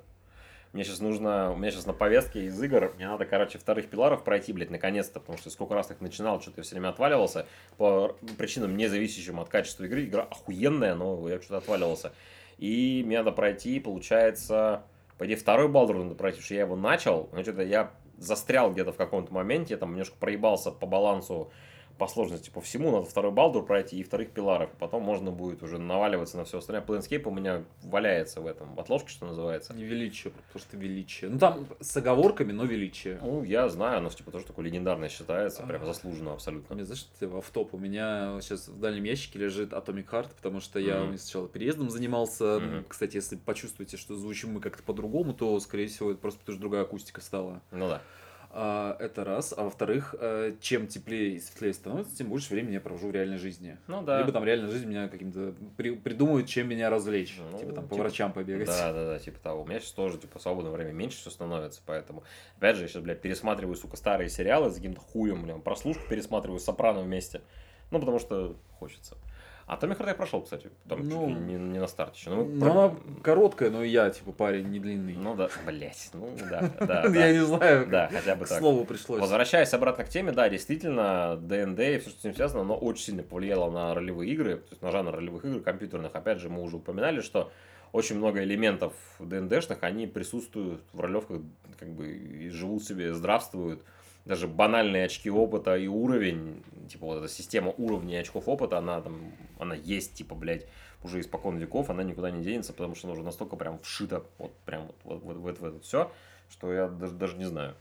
Мне 0.73 0.85
сейчас 0.85 1.01
нужно, 1.01 1.53
у 1.53 1.57
меня 1.57 1.71
сейчас 1.71 1.85
на 1.85 1.93
повестке 1.93 2.47
из 2.47 2.63
игр, 2.63 2.95
мне 2.97 3.07
надо, 3.07 3.27
короче, 3.27 3.59
вторых 3.59 3.91
пиларов 3.91 4.25
пройти, 4.25 4.55
блядь, 4.55 4.71
наконец-то, 4.71 5.21
потому 5.21 5.37
что 5.37 5.51
сколько 5.51 5.75
раз 5.75 5.91
их 5.91 6.01
начинал, 6.01 6.41
что-то 6.41 6.61
я 6.61 6.63
все 6.63 6.77
время 6.77 6.89
отваливался, 6.89 7.47
по 7.77 8.17
причинам, 8.39 8.75
не 8.75 8.87
зависящим 8.87 9.39
от 9.39 9.51
качества 9.51 9.85
игры, 9.85 10.05
игра 10.05 10.23
охуенная, 10.23 10.95
но 10.95 11.29
я 11.29 11.39
что-то 11.41 11.59
отваливался. 11.59 12.13
И 12.57 13.03
мне 13.05 13.19
надо 13.19 13.33
пройти, 13.33 13.81
получается, 13.81 14.85
по 15.19 15.27
идее, 15.27 15.37
второй 15.37 15.69
Балдур 15.69 15.99
надо 15.99 16.15
пройти, 16.15 16.37
потому 16.37 16.47
что 16.47 16.55
я 16.55 16.61
его 16.63 16.77
начал, 16.77 17.29
но 17.33 17.43
что-то 17.43 17.63
я 17.63 17.91
застрял 18.17 18.73
где-то 18.73 18.93
в 18.93 18.97
каком-то 18.97 19.33
моменте, 19.35 19.77
там 19.77 19.91
немножко 19.91 20.17
проебался 20.19 20.71
по 20.71 20.87
балансу, 20.87 21.53
по 21.99 22.07
сложности, 22.07 22.51
по 22.51 22.61
всему, 22.61 22.91
надо 22.91 23.07
второй 23.07 23.33
Балдур 23.33 23.65
пройти 23.65 23.99
и 23.99 24.03
вторых 24.03 24.31
пиларов, 24.31 24.71
потом 24.79 25.03
можно 25.03 25.31
будет 25.31 25.63
уже 25.63 25.79
наваливаться 25.79 26.37
на 26.37 26.45
все 26.45 26.59
остальное. 26.59 26.85
Planescape 26.85 27.23
у 27.25 27.31
меня 27.31 27.65
валяется 27.83 28.41
в 28.41 28.47
этом, 28.47 28.75
в 28.75 28.81
отложке, 28.81 29.11
что 29.11 29.27
называется. 29.27 29.75
Не 29.75 29.85
величие, 29.85 30.33
потому 30.33 30.61
что 30.61 30.77
величие. 30.77 31.31
Ну 31.31 31.39
там 31.39 31.67
с 31.81 31.97
оговорками, 31.97 32.53
но 32.53 32.65
величие. 32.65 33.19
Ну, 33.23 33.45
я 33.45 33.69
знаю, 33.69 33.99
оно 33.99 34.11
типа 34.11 34.31
тоже 34.31 34.47
такое 34.47 34.65
легендарное 34.67 35.09
считается, 35.09 35.63
прям 35.63 35.83
А. 35.83 35.87
заслуженно 35.87 36.33
абсолютно. 36.33 36.75
Мне 36.75 36.85
знаешь, 36.85 37.07
ты 37.19 37.29
в 37.29 37.51
топ 37.53 37.75
у 37.75 37.79
меня 37.79 38.39
сейчас 38.41 38.69
в 38.69 38.79
дальнем 38.81 39.05
ящике 39.05 39.39
лежит 39.39 39.73
Atomic 39.73 40.09
Heart, 40.11 40.31
потому 40.37 40.61
что 40.61 40.79
я 40.79 41.01
меня 41.01 41.19
сначала 41.19 41.49
переездом 41.49 41.91
занимался. 41.91 42.59
Мгм. 42.61 42.85
Кстати, 42.89 43.17
если 43.17 43.37
почувствуете, 43.37 43.97
что 43.97 44.15
звучим 44.17 44.53
мы 44.55 44.61
как-то 44.61 44.83
по-другому, 44.83 45.35
то, 45.35 45.59
скорее 45.61 45.87
всего, 45.87 46.11
это 46.11 46.21
просто 46.21 46.41
потому 46.41 46.55
что 46.55 46.61
другая 46.61 46.83
акустика 46.83 47.21
стала. 47.21 47.63
Ну 47.71 47.89
да. 47.89 48.03
А, 48.55 48.97
это 49.01 49.25
раз. 49.25 49.55
А 49.57 49.65
во-вторых, 49.65 50.15
э, 50.19 50.55
чем 50.61 50.87
теплее 50.87 51.37
и 51.37 51.41
светлее 51.41 51.73
становится, 51.73 52.15
тем 52.15 52.29
больше 52.29 52.53
времени 52.53 52.75
я 52.75 52.81
провожу 52.81 53.09
в 53.09 53.11
реальной 53.11 53.39
жизни. 53.39 53.79
Ну 53.87 54.03
да. 54.03 54.19
Либо 54.19 54.31
там 54.31 54.45
реальная 54.45 54.71
жизнь 54.71 54.87
меня 54.87 55.09
каким-то 55.09 55.55
при- 55.79 55.97
придумывают, 55.97 56.49
чем 56.49 56.69
меня 56.69 56.91
развлечь. 56.91 57.39
Ну, 57.51 57.59
типа 57.59 57.73
там 57.73 57.85
по 57.89 57.95
типа- 57.95 58.03
врачам 58.03 58.33
побегать. 58.33 58.67
Да, 58.67 58.93
да, 58.93 59.07
да, 59.07 59.19
типа 59.19 59.39
того. 59.41 59.63
У 59.63 59.67
меня 59.67 59.81
сейчас 59.81 59.93
тоже, 59.93 60.19
типа, 60.19 60.39
свободное 60.39 60.71
время 60.71 60.93
меньше 60.93 61.17
все 61.19 61.31
становится, 61.31 61.81
поэтому, 61.87 62.25
опять 62.59 62.77
же, 62.77 62.83
я 62.83 62.89
сейчас, 62.89 63.03
блядь, 63.03 63.23
пересматриваю, 63.23 63.75
сука, 63.75 63.97
старые 63.97 64.29
сериалы 64.29 64.71
с 64.71 64.75
каким-то 64.75 65.01
хуем, 65.01 65.43
блин, 65.43 65.63
прослушку 65.63 66.03
пересматриваю 66.11 66.61
с 66.61 66.65
Сопрано 66.65 67.01
вместе. 67.01 67.41
Ну, 67.91 68.01
потому 68.01 68.19
что 68.19 68.57
хочется. 68.79 69.17
А 69.67 69.77
Томми 69.77 69.95
Харт 69.95 70.09
я 70.09 70.15
прошел, 70.15 70.43
кстати, 70.43 70.71
там 70.89 71.09
Ну, 71.09 71.29
чуть 71.29 71.37
ли 71.39 71.43
не, 71.45 71.55
не 71.55 71.79
на 71.79 71.87
старте 71.87 72.19
еще. 72.19 72.31
Ну, 72.31 72.45
Ну, 72.45 72.61
про- 72.61 72.71
она 72.71 72.95
короткая, 73.23 73.71
но 73.71 73.83
и 73.85 73.89
я, 73.89 74.11
типа, 74.11 74.33
парень 74.33 74.69
не 74.69 74.79
длинный. 74.81 75.15
ну 75.15 75.35
да, 75.35 75.49
блять, 75.67 76.11
ну 76.15 76.31
да, 76.51 76.71
да, 76.81 77.03
Я 77.09 77.33
не 77.33 77.45
знаю, 77.45 77.87
Да, 77.87 78.09
хотя 78.13 78.35
бы 78.37 78.45
так. 78.47 78.59
слову 78.59 78.85
пришлось. 78.85 79.21
Возвращаясь 79.21 79.73
обратно 79.73 80.05
к 80.05 80.09
теме, 80.09 80.33
да, 80.33 80.49
действительно, 80.49 81.37
ДНД 81.41 81.81
и 81.81 81.99
все, 81.99 82.11
что 82.11 82.21
с 82.21 82.25
ним 82.25 82.35
связано, 82.35 82.63
оно 82.63 82.77
очень 82.77 83.05
сильно 83.05 83.23
повлияло 83.23 83.71
на 83.71 83.95
ролевые 83.95 84.33
игры, 84.33 84.57
то 84.57 84.67
есть 84.71 84.83
на 84.83 84.91
жанр 84.91 85.15
ролевых 85.15 85.45
игр 85.45 85.61
компьютерных. 85.61 86.15
Опять 86.15 86.39
же, 86.39 86.49
мы 86.49 86.63
уже 86.63 86.77
упоминали, 86.77 87.21
что 87.21 87.51
очень 87.93 88.17
много 88.17 88.43
элементов 88.43 88.95
ДНДшных, 89.21 89.79
они 89.83 90.07
присутствуют 90.07 90.83
в 90.93 91.01
ролевках, 91.01 91.41
как 91.79 91.89
бы, 91.91 92.09
и 92.11 92.49
живут 92.49 92.83
себе, 92.85 93.15
здравствуют. 93.15 93.83
Даже 94.25 94.47
банальные 94.47 95.07
очки 95.07 95.31
опыта 95.31 95.77
и 95.77 95.89
уровень, 95.89 96.63
типа 96.89 97.07
вот 97.07 97.19
эта 97.19 97.29
система 97.29 97.73
уровней 97.77 98.17
очков 98.17 98.49
опыта, 98.49 98.79
она 98.79 99.01
там, 99.01 99.33
она 99.59 99.75
есть, 99.75 100.15
типа, 100.15 100.35
блядь, 100.35 100.67
уже 101.05 101.21
испокон 101.21 101.57
веков, 101.57 101.91
она 101.91 102.03
никуда 102.03 102.31
не 102.31 102.43
денется, 102.43 102.73
потому 102.73 102.95
что 102.95 103.07
она 103.09 103.15
уже 103.15 103.23
настолько 103.23 103.57
прям 103.57 103.79
вшита, 103.81 104.23
вот 104.39 104.53
прям 104.65 104.87
вот, 105.05 105.23
вот, 105.23 105.37
вот, 105.37 105.59
в 105.59 105.65
это 105.65 105.81
все, 105.81 106.11
что 106.51 106.73
я 106.73 106.89
даже, 106.89 107.15
даже 107.15 107.37
не 107.37 107.45
знаю. 107.45 107.75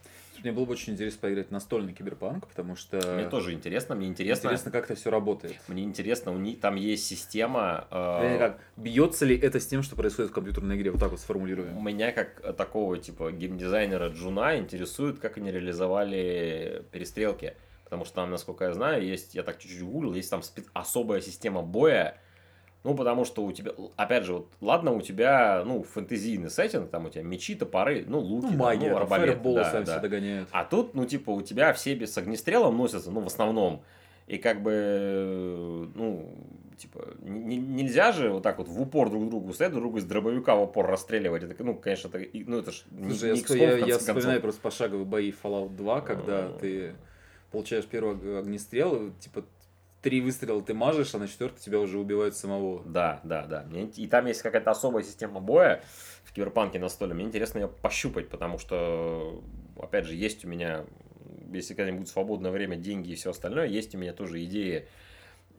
Мне 0.44 0.52
было 0.52 0.66
бы 0.66 0.72
очень 0.72 0.94
интересно 0.94 1.20
поиграть 1.22 1.52
настольный 1.52 1.94
киберпанк, 1.94 2.48
потому 2.48 2.76
что 2.76 2.98
Мне 3.16 3.30
тоже 3.30 3.54
интересно, 3.54 3.94
мне 3.94 4.08
интересно. 4.08 4.48
интересно, 4.48 4.72
как 4.72 4.86
это 4.86 4.96
все 4.96 5.12
работает. 5.12 5.56
Мне 5.68 5.84
интересно, 5.84 6.32
у 6.32 6.38
них 6.38 6.60
там 6.60 6.76
есть 6.76 7.06
система. 7.06 7.88
э, 7.92 8.38
как, 8.40 8.60
бьется 8.76 9.26
ли 9.26 9.38
это 9.38 9.60
с 9.60 9.68
тем, 9.68 9.84
что 9.84 9.96
происходит 9.96 10.32
в 10.32 10.34
компьютерной 10.34 10.78
игре? 10.78 10.90
Вот 10.90 11.00
так 11.00 11.12
вот 11.12 11.20
сформулируем. 11.20 11.84
меня 11.84 12.12
как 12.12 12.56
такого 12.56 12.98
типа 12.98 13.32
геймдизайнера 13.32 14.10
Джуна 14.10 14.58
интересует, 14.58 15.20
как 15.20 15.38
они 15.38 15.52
реализовали 15.52 16.86
перестрелки. 16.92 17.54
Потому 17.84 18.06
что 18.06 18.16
там, 18.16 18.32
насколько 18.32 18.64
я 18.64 18.74
знаю, 18.74 19.06
есть, 19.06 19.36
я 19.36 19.44
так 19.44 19.60
чуть-чуть 19.60 19.84
гуглил, 19.84 20.14
есть 20.14 20.30
там 20.30 20.40
спе- 20.40 20.66
особая 20.74 21.20
система 21.20 21.62
боя. 21.62 22.18
Ну, 22.84 22.96
потому 22.96 23.26
что 23.26 23.44
у 23.44 23.52
тебя, 23.52 23.72
опять 23.96 24.24
же, 24.24 24.34
вот, 24.34 24.48
ладно, 24.60 24.92
у 24.94 25.02
тебя, 25.02 25.64
ну, 25.66 25.84
фэнтезийный 25.84 26.50
сеттинг, 26.50 26.90
там 26.90 27.06
у 27.06 27.10
тебя 27.10 27.22
мечи, 27.22 27.54
топоры, 27.54 28.04
ну, 28.08 28.20
луки, 28.20 28.46
Ну, 28.46 28.50
там, 28.50 28.58
магия, 28.58 28.90
ну, 28.90 28.98
арбалет, 28.98 29.42
да, 29.44 29.72
да. 29.72 29.84
все 29.84 30.00
догоняют. 30.00 30.50
А 30.52 30.64
тут, 30.66 30.96
ну, 30.96 31.06
типа, 31.06 31.30
у 31.30 31.42
тебя 31.44 31.74
все 31.74 31.94
без 31.94 32.18
огнестрелом 32.18 32.76
носятся, 32.78 33.12
ну, 33.12 33.22
в 33.22 33.28
основном. 33.28 33.84
И 34.26 34.38
как 34.40 34.64
бы, 34.64 35.90
ну, 35.94 36.34
типа, 36.78 37.06
нельзя 37.22 38.12
же 38.12 38.32
вот 38.32 38.42
так 38.44 38.58
вот 38.58 38.68
в 38.68 38.82
упор 38.82 39.10
друг 39.10 39.30
другу 39.30 39.54
стоять, 39.54 39.74
друг 39.74 39.84
друга 39.84 40.00
из 40.00 40.06
дробовика 40.06 40.56
в 40.56 40.64
упор 40.64 40.88
расстреливать. 40.88 41.44
Это, 41.44 41.64
ну, 41.64 41.76
конечно, 41.76 42.08
это, 42.08 42.20
ну, 42.34 42.58
это 42.60 42.72
ж 42.72 42.84
не, 42.92 43.10
Слушай, 43.12 43.60
я, 43.60 43.74
не 43.76 43.80
я, 43.82 43.86
я 43.86 43.98
вспоминаю 44.00 44.24
концов. 44.26 44.42
просто 44.42 44.62
пошаговые 44.62 45.06
бои 45.06 45.32
Fallout 45.32 45.76
2, 45.76 46.02
когда 46.02 46.46
А. 46.46 46.58
ты 46.60 46.96
получаешь 47.52 47.86
первый 47.86 48.16
ог- 48.16 48.40
огнестрел, 48.40 49.12
типа 49.20 49.44
три 50.02 50.22
выстрела 50.22 50.62
ты 50.62 50.74
мажешь, 50.74 51.14
а 51.16 51.20
на 51.20 51.28
четвертый 51.28 51.60
тебя 51.60 51.80
уже 51.80 52.00
убивают 52.00 52.36
самого. 52.36 52.84
Да, 52.84 53.22
да, 53.24 53.46
да. 53.46 53.66
И 53.96 54.08
там 54.08 54.26
есть 54.26 54.42
какая-то 54.42 54.72
особая 54.72 55.04
система 55.04 55.40
боя 55.40 55.84
в 56.24 56.34
киберпанке 56.34 56.80
на 56.80 56.90
столе. 56.90 57.14
Мне 57.14 57.26
интересно 57.26 57.60
ее 57.60 57.68
пощупать, 57.68 58.30
потому 58.30 58.58
что, 58.58 59.44
опять 59.78 60.06
же, 60.06 60.16
есть 60.16 60.44
у 60.46 60.48
меня, 60.48 60.86
если 61.52 61.74
когда-нибудь 61.74 62.10
свободное 62.10 62.52
время, 62.52 62.78
деньги 62.78 63.12
и 63.12 63.16
все 63.16 63.32
остальное, 63.32 63.68
есть 63.68 63.94
у 63.96 63.98
меня 63.98 64.14
тоже 64.14 64.44
идеи. 64.46 64.88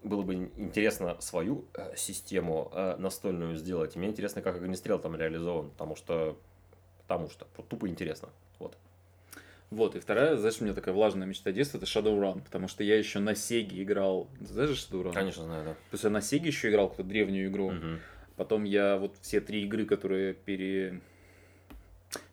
Было 0.02 0.22
бы 0.22 0.34
интересно 0.56 1.16
свою 1.20 1.64
э, 1.74 1.94
систему 1.96 2.72
э, 2.74 2.96
настольную 2.98 3.54
сделать. 3.54 3.94
Мне 3.94 4.08
интересно, 4.08 4.42
как 4.42 4.56
огнестрел 4.56 4.98
там 4.98 5.14
реализован, 5.14 5.70
потому 5.70 5.94
что, 5.94 6.36
потому 7.02 7.30
что, 7.30 7.46
тупо 7.68 7.88
интересно. 7.88 8.30
Вот. 9.72 9.96
И 9.96 10.00
вторая, 10.00 10.36
знаешь, 10.36 10.60
у 10.60 10.64
меня 10.64 10.74
такая 10.74 10.94
влажная 10.94 11.26
мечта 11.26 11.50
детства, 11.50 11.78
это 11.78 11.86
Shadowrun, 11.86 12.42
потому 12.44 12.68
что 12.68 12.84
я 12.84 12.98
еще 12.98 13.20
на 13.20 13.34
Сеге 13.34 13.82
играл. 13.82 14.28
Ты 14.38 14.46
знаешь 14.46 14.70
Shadowrun? 14.70 15.14
Конечно, 15.14 15.44
знаю, 15.44 15.64
да. 15.64 15.72
То 15.72 15.78
есть 15.92 16.04
я 16.04 16.10
на 16.10 16.20
Сеге 16.20 16.48
еще 16.48 16.68
играл 16.68 16.90
какую-то 16.90 17.08
древнюю 17.08 17.48
игру. 17.50 17.70
Мгм. 17.70 17.98
Потом 18.36 18.64
я 18.64 18.98
вот 18.98 19.16
все 19.22 19.40
три 19.40 19.64
игры, 19.64 19.86
которые 19.86 20.34
пере... 20.34 21.00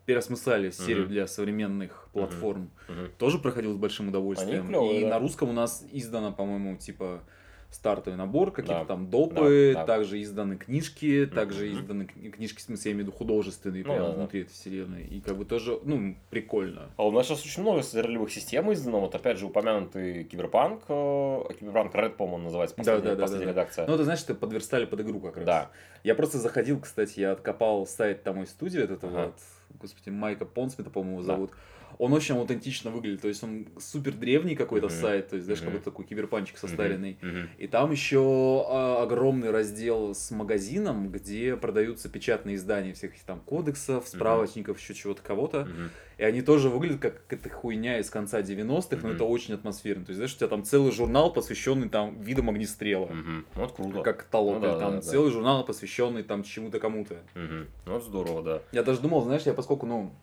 переосмыслали 0.04 0.68
в 0.68 0.74
серию 0.74 1.04
Мгм. 1.04 1.12
для 1.12 1.26
современных 1.26 2.08
платформ, 2.12 2.70
Мгм. 2.88 3.10
тоже 3.18 3.38
проходил 3.38 3.72
с 3.72 3.78
большим 3.78 4.08
удовольствием. 4.08 4.60
Они 4.60 4.68
клёвые, 4.68 5.00
и 5.00 5.04
да. 5.04 5.10
на 5.10 5.18
русском 5.18 5.48
у 5.48 5.52
нас 5.52 5.86
издано, 5.90 6.32
по-моему, 6.32 6.76
типа 6.76 7.22
стартовый 7.70 8.16
набор, 8.18 8.50
какие-то 8.50 8.80
Да, 8.80 8.84
там 8.84 9.08
допы, 9.10 9.72
да, 9.74 9.80
да. 9.80 9.86
также 9.86 10.20
изданы 10.22 10.56
книжки, 10.56 11.26
также 11.32 11.66
Мгм. 11.70 11.78
изданы 11.80 12.02
кни- 12.02 12.30
книжки, 12.30 12.58
в 12.58 12.62
смысле, 12.62 12.90
я 12.90 12.94
имею 12.96 13.04
в 13.04 13.08
виду 13.08 13.16
художественные, 13.18 13.84
Ну 13.84 13.92
прямо 13.92 14.06
да, 14.08 14.12
да. 14.12 14.18
внутри 14.18 14.40
этой 14.42 14.50
вселенной. 14.52 15.04
И 15.04 15.20
как 15.20 15.36
бы 15.36 15.44
тоже, 15.44 15.78
ну, 15.84 16.16
прикольно. 16.30 16.90
А 16.96 17.06
у 17.06 17.12
нас 17.12 17.26
сейчас 17.26 17.44
очень 17.44 17.62
много 17.62 17.82
ролевых 17.94 18.30
систем 18.32 18.72
издано. 18.72 19.00
Вот 19.00 19.14
опять 19.14 19.38
же 19.38 19.46
упомянутый 19.46 20.24
Киберпанк. 20.24 20.82
э, 20.88 21.42
Киберпанк 21.60 21.94
Red, 21.94 22.10
по-моему, 22.10 22.44
называется 22.44 22.74
последняя, 22.76 23.02
Да, 23.02 23.10
да, 23.10 23.16
да, 23.16 23.22
последняя 23.22 23.46
да, 23.46 23.52
да. 23.52 23.60
редакция. 23.60 23.86
Ну, 23.86 23.94
это 23.94 24.04
значит, 24.04 24.26
ты 24.26 24.34
подверстали 24.34 24.84
под 24.84 25.00
игру 25.02 25.20
как 25.20 25.36
раз. 25.36 25.46
Да. 25.46 25.70
Я 26.02 26.14
просто 26.14 26.38
заходил, 26.38 26.80
кстати, 26.80 27.20
я 27.20 27.32
откопал 27.32 27.86
сайт 27.86 28.22
тому 28.24 28.46
студии, 28.46 28.80
вот 28.80 28.90
этого 28.90 29.12
Ага. 29.12 29.26
вот, 29.26 29.80
господи, 29.80 30.10
Майка 30.10 30.44
Пондсмита, 30.44 30.90
по-моему, 30.90 31.20
его 31.22 31.46
Да. 31.46 31.52
Он 32.00 32.14
очень 32.14 32.34
аутентично 32.34 32.90
выглядит, 32.90 33.20
то 33.20 33.28
есть 33.28 33.42
он 33.44 33.66
супер 33.78 34.14
древний 34.14 34.56
какой-то 34.56 34.86
Мгм. 34.86 34.94
сайт, 34.96 35.28
то 35.28 35.34
есть, 35.36 35.44
знаешь, 35.44 35.60
как 35.60 35.68
Мгм. 35.68 35.76
будто 35.76 35.90
такой 35.90 36.06
киберпанчик 36.06 36.56
состаренный. 36.56 37.18
Мгм. 37.20 37.50
И 37.58 37.66
там 37.66 37.90
еще 37.92 38.64
а, 38.70 39.02
огромный 39.02 39.50
раздел 39.50 40.14
с 40.14 40.30
магазином, 40.30 41.10
где 41.10 41.56
продаются 41.56 42.08
печатные 42.08 42.56
издания 42.56 42.94
всех 42.94 43.12
этих 43.12 43.24
там 43.24 43.40
кодексов, 43.40 44.08
справочников, 44.08 44.78
еще 44.80 44.94
чего-то 44.94 45.20
кого-то. 45.20 45.66
Мгм. 45.66 45.90
И 46.16 46.24
они 46.24 46.40
тоже 46.40 46.70
выглядят 46.70 47.00
как 47.02 47.26
какая-то 47.26 47.50
хуйня 47.50 47.98
из 47.98 48.08
конца 48.08 48.40
90-х, 48.40 49.02
но 49.02 49.08
Мгм. 49.08 49.16
это 49.16 49.24
очень 49.24 49.52
атмосферно. 49.52 50.06
То 50.06 50.12
есть, 50.12 50.16
знаешь, 50.16 50.32
у 50.34 50.38
тебя 50.38 50.48
там 50.48 50.64
целый 50.64 50.92
журнал, 50.92 51.30
посвященный 51.30 51.90
там 51.90 52.18
видам 52.22 52.48
огнестрела. 52.48 53.10
Ну, 53.10 53.62
это 53.62 53.74
круто. 53.74 54.00
Как 54.00 54.24
каталог, 54.24 54.54
Ну 54.54 54.60
да, 54.62 54.78
там 54.78 54.90
да, 54.92 54.96
да. 54.96 55.02
целый 55.02 55.30
журнал, 55.30 55.66
посвященный 55.66 56.22
там 56.22 56.44
чему-то 56.44 56.80
кому-то. 56.80 57.18
Ну, 57.34 57.96
это 57.96 58.00
здорово, 58.06 58.42
да. 58.42 58.62
Я 58.72 58.82
даже 58.84 59.02
думал, 59.02 59.22
знаешь, 59.22 59.42
я 59.42 59.52
поскольку, 59.52 59.84
ну, 59.84 60.14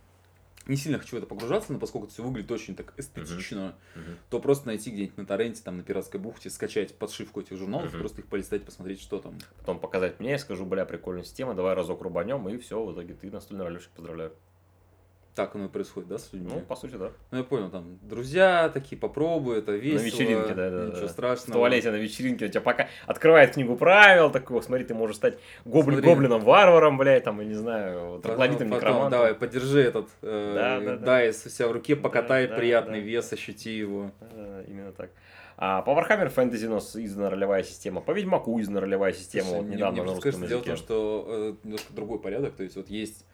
не 0.68 0.76
сильно 0.76 0.99
хочу 0.99 1.15
в 1.15 1.20
это 1.20 1.28
погружаться, 1.28 1.72
но 1.74 1.80
поскольку 1.80 2.05
это 2.07 2.13
все 2.13 2.24
выглядит 2.24 2.51
очень 2.51 2.76
так 2.76 2.93
эстетично, 2.97 3.76
Мгм. 3.95 4.18
то 4.30 4.39
просто 4.39 4.68
найти 4.68 4.91
где-нибудь 4.91 5.18
на 5.18 5.26
торренте, 5.26 5.61
там, 5.63 5.78
на 5.78 5.84
пиратской 5.84 6.20
бухте, 6.20 6.49
скачать 6.49 6.97
подшивку 6.97 7.41
этих 7.41 7.57
журналов, 7.57 7.91
Мгм. 7.91 7.99
просто 7.99 8.22
их 8.22 8.28
полистать, 8.28 8.63
посмотреть, 8.63 9.01
что 9.01 9.20
там. 9.20 9.38
Потом 9.59 9.80
показать 9.80 10.20
мне, 10.20 10.32
я 10.32 10.39
скажу, 10.39 10.65
бля, 10.65 10.86
прикольная 10.86 11.24
система, 11.24 11.53
давай 11.55 11.74
разок 11.76 12.01
рубанем, 12.01 12.47
и 12.49 12.57
все, 12.57 12.84
в 12.84 12.93
итоге 12.93 13.13
ты 13.13 13.32
настольный 13.32 13.65
ролевщик, 13.65 13.91
поздравляю. 13.91 14.34
Так 15.38 15.55
оно 15.55 15.65
и 15.65 15.67
происходит, 15.69 16.09
да, 16.09 16.17
с 16.17 16.33
людьми? 16.33 16.49
Ну, 16.53 16.61
по 16.61 16.75
сути, 16.75 16.95
да. 16.95 17.11
Ну, 17.31 17.38
я 17.38 17.43
понял, 17.45 17.69
там, 17.69 17.99
друзья 18.01 18.69
такие, 18.73 18.97
попробуй, 18.99 19.59
это 19.59 19.71
весело. 19.71 20.03
вечеринке, 20.03 20.53
да, 20.53 20.69
да, 20.71 20.85
Ничего 20.88 21.01
да. 21.01 21.07
страшного. 21.07 21.51
В 21.51 21.53
туалете 21.61 21.91
на 21.91 21.95
вечеринке 21.95 22.45
у 22.45 22.49
тебя 22.49 22.61
пока 22.61 22.88
открывает 23.05 23.53
книгу 23.53 23.77
правил, 23.77 24.31
такого, 24.31 24.61
смотри, 24.61 24.83
ты 24.83 24.93
можешь 24.95 25.15
стать 25.17 25.38
гоблин, 25.63 25.99
Смотри. 25.99 26.09
гоблином-варваром, 26.11 26.97
блядь, 26.97 27.23
там, 27.23 27.39
я 27.39 27.45
не 27.45 27.53
знаю, 27.53 28.19
троглодитом, 28.21 28.69
некромантом. 28.71 29.11
давай, 29.11 29.35
подержи 29.35 29.81
этот 29.81 30.07
э, 30.23 30.53
Да, 30.55 30.79
да, 30.79 30.97
да. 30.97 31.05
дайс 31.05 31.45
у 31.45 31.49
себя 31.49 31.67
в 31.67 31.71
руке, 31.71 31.95
покатай 31.95 32.47
да, 32.47 32.55
приятный 32.55 33.01
да. 33.01 33.05
вес, 33.07 33.31
ощути 33.31 33.77
его. 33.77 34.11
Да, 34.35 34.63
именно 34.67 34.91
так. 34.91 35.11
А 35.59 35.81
по 35.83 35.91
Warhammer 35.91 36.33
Fantasy 36.33 36.65
у 36.65 36.71
нас 36.71 36.95
издана 36.95 37.29
ролевая 37.29 37.63
система, 37.63 38.01
по 38.01 38.11
Ведьмаку 38.11 38.59
издана 38.59 38.79
ролевая 38.79 39.13
система, 39.13 39.45
Слушай, 39.45 39.57
вот 39.59 39.65
мне- 39.67 39.75
недавно 39.75 39.93
мне 39.93 40.01
на 40.01 40.11
просто 40.13 40.27
русском 40.29 40.41
кажется, 40.41 40.49
дело 40.49 40.59
в 40.59 40.65
языке. 40.65 40.77
том, 40.77 40.85
что 40.85 41.25
э, 41.29 41.53
немножко 41.63 41.93
другой 41.93 42.19
порядок. 42.19 42.55
То 42.55 42.63
есть 42.63 42.75
вот 42.75 42.89
есть 42.89 43.25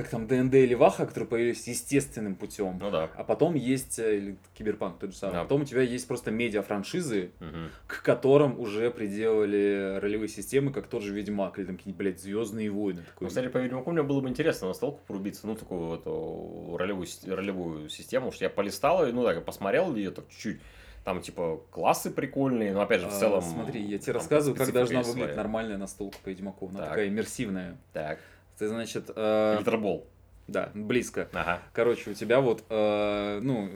как 0.00 0.08
там 0.10 0.26
ДНД 0.26 0.54
или 0.54 0.74
Ваха, 0.74 1.06
которые 1.06 1.28
появились 1.28 1.66
естественным 1.68 2.34
путем. 2.34 2.78
Ну 2.80 2.90
да. 2.90 3.10
А 3.16 3.24
потом 3.24 3.54
есть, 3.54 3.98
э, 3.98 4.16
или 4.16 4.36
Киберпанк 4.54 4.98
тот 4.98 5.10
же 5.12 5.16
самый, 5.16 5.32
Да. 5.34 5.40
а 5.40 5.42
потом 5.44 5.62
у 5.62 5.64
тебя 5.64 5.82
есть 5.82 6.06
просто 6.08 6.30
медиа-франшизы, 6.30 7.30
Мгм. 7.40 7.68
к 7.86 8.02
которым 8.02 8.58
уже 8.58 8.90
приделали 8.90 9.98
ролевые 10.00 10.28
системы, 10.28 10.72
как 10.72 10.86
тот 10.86 11.02
же 11.02 11.14
Ведьмак, 11.14 11.58
или 11.58 11.66
там 11.66 11.76
какие-нибудь, 11.76 11.98
блядь, 11.98 12.20
Звездные 12.20 12.70
войны. 12.70 13.00
Такой. 13.02 13.24
Ну, 13.24 13.28
кстати, 13.28 13.48
по 13.48 13.58
Ведьмаку 13.58 13.90
мне 13.92 14.02
было 14.02 14.20
бы 14.20 14.28
интересно 14.28 14.68
на 14.68 14.74
столку 14.74 15.00
порубиться, 15.06 15.46
ну, 15.46 15.54
такую 15.54 15.80
вот 15.86 16.76
ролевую, 16.78 17.06
ролевую 17.26 17.88
систему, 17.88 18.28
уж 18.28 18.36
я 18.36 18.50
полистал 18.50 19.06
ее, 19.06 19.12
ну, 19.12 19.24
так, 19.24 19.44
посмотрел 19.44 19.94
ее 19.94 20.10
так 20.10 20.24
чуть-чуть, 20.28 20.60
там, 21.04 21.22
типа, 21.22 21.60
классы 21.70 22.10
прикольные, 22.10 22.72
но, 22.72 22.82
опять 22.82 23.00
же, 23.00 23.06
в 23.08 23.14
А, 23.14 23.18
целом... 23.18 23.42
Смотри, 23.42 23.82
я 23.82 23.98
тебе 23.98 24.12
рассказываю, 24.12 24.56
как 24.56 24.72
должна 24.72 24.98
выглядеть 25.00 25.22
своя. 25.24 25.34
нормальная 25.36 25.78
настолка 25.78 26.18
по 26.22 26.28
Ведьмаку. 26.28 26.68
Она 26.68 26.80
Так. 26.80 26.88
такая 26.90 27.08
иммерсивная. 27.08 27.78
Так, 27.92 28.18
Ты, 28.60 28.68
значит, 28.68 29.10
э, 29.16 29.56
Литербол. 29.58 30.06
да, 30.46 30.70
близко. 30.74 31.28
Ага. 31.32 31.62
Короче, 31.72 32.10
у 32.10 32.14
тебя 32.14 32.42
вот, 32.42 32.62
э, 32.68 33.40
ну, 33.42 33.70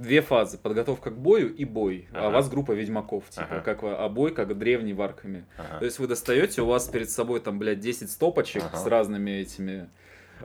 две 0.00 0.20
фазы. 0.20 0.56
Подготовка 0.56 1.10
к 1.10 1.18
бою 1.18 1.52
и 1.52 1.64
бой. 1.64 2.06
А 2.12 2.18
Ага. 2.18 2.28
у 2.28 2.30
вас 2.30 2.48
группа 2.48 2.70
ведьмаков, 2.70 3.28
типа, 3.30 3.46
Ага. 3.50 3.60
как 3.62 3.80
а 3.82 4.08
бой 4.08 4.32
как 4.32 4.56
древний 4.56 4.92
в 4.92 5.02
арками. 5.02 5.46
ага. 5.58 5.80
То 5.80 5.84
есть 5.84 5.98
вы 5.98 6.06
достаете, 6.06 6.62
у 6.62 6.66
вас 6.66 6.86
перед 6.86 7.10
собой 7.10 7.40
там, 7.40 7.58
блядь, 7.58 7.80
10 7.80 8.08
стопочек 8.08 8.62
Ага. 8.66 8.76
с 8.76 8.86
разными 8.86 9.32
этими... 9.32 9.88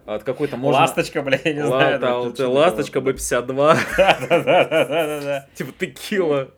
От 0.06 0.24
какой-то 0.24 0.58
можно... 0.58 0.82
Ласточка, 0.82 1.22
бля, 1.22 1.40
я 1.44 1.54
не 1.54 1.62
Ла- 1.64 1.68
знаю. 1.68 2.00
да, 2.00 2.18
вот 2.18 2.40
ласточка 2.40 3.00
такое. 3.00 3.14
B52, 3.14 3.78
Да-да-да-да-да. 3.98 5.48
типа 5.56 5.72
текила. 5.80 6.52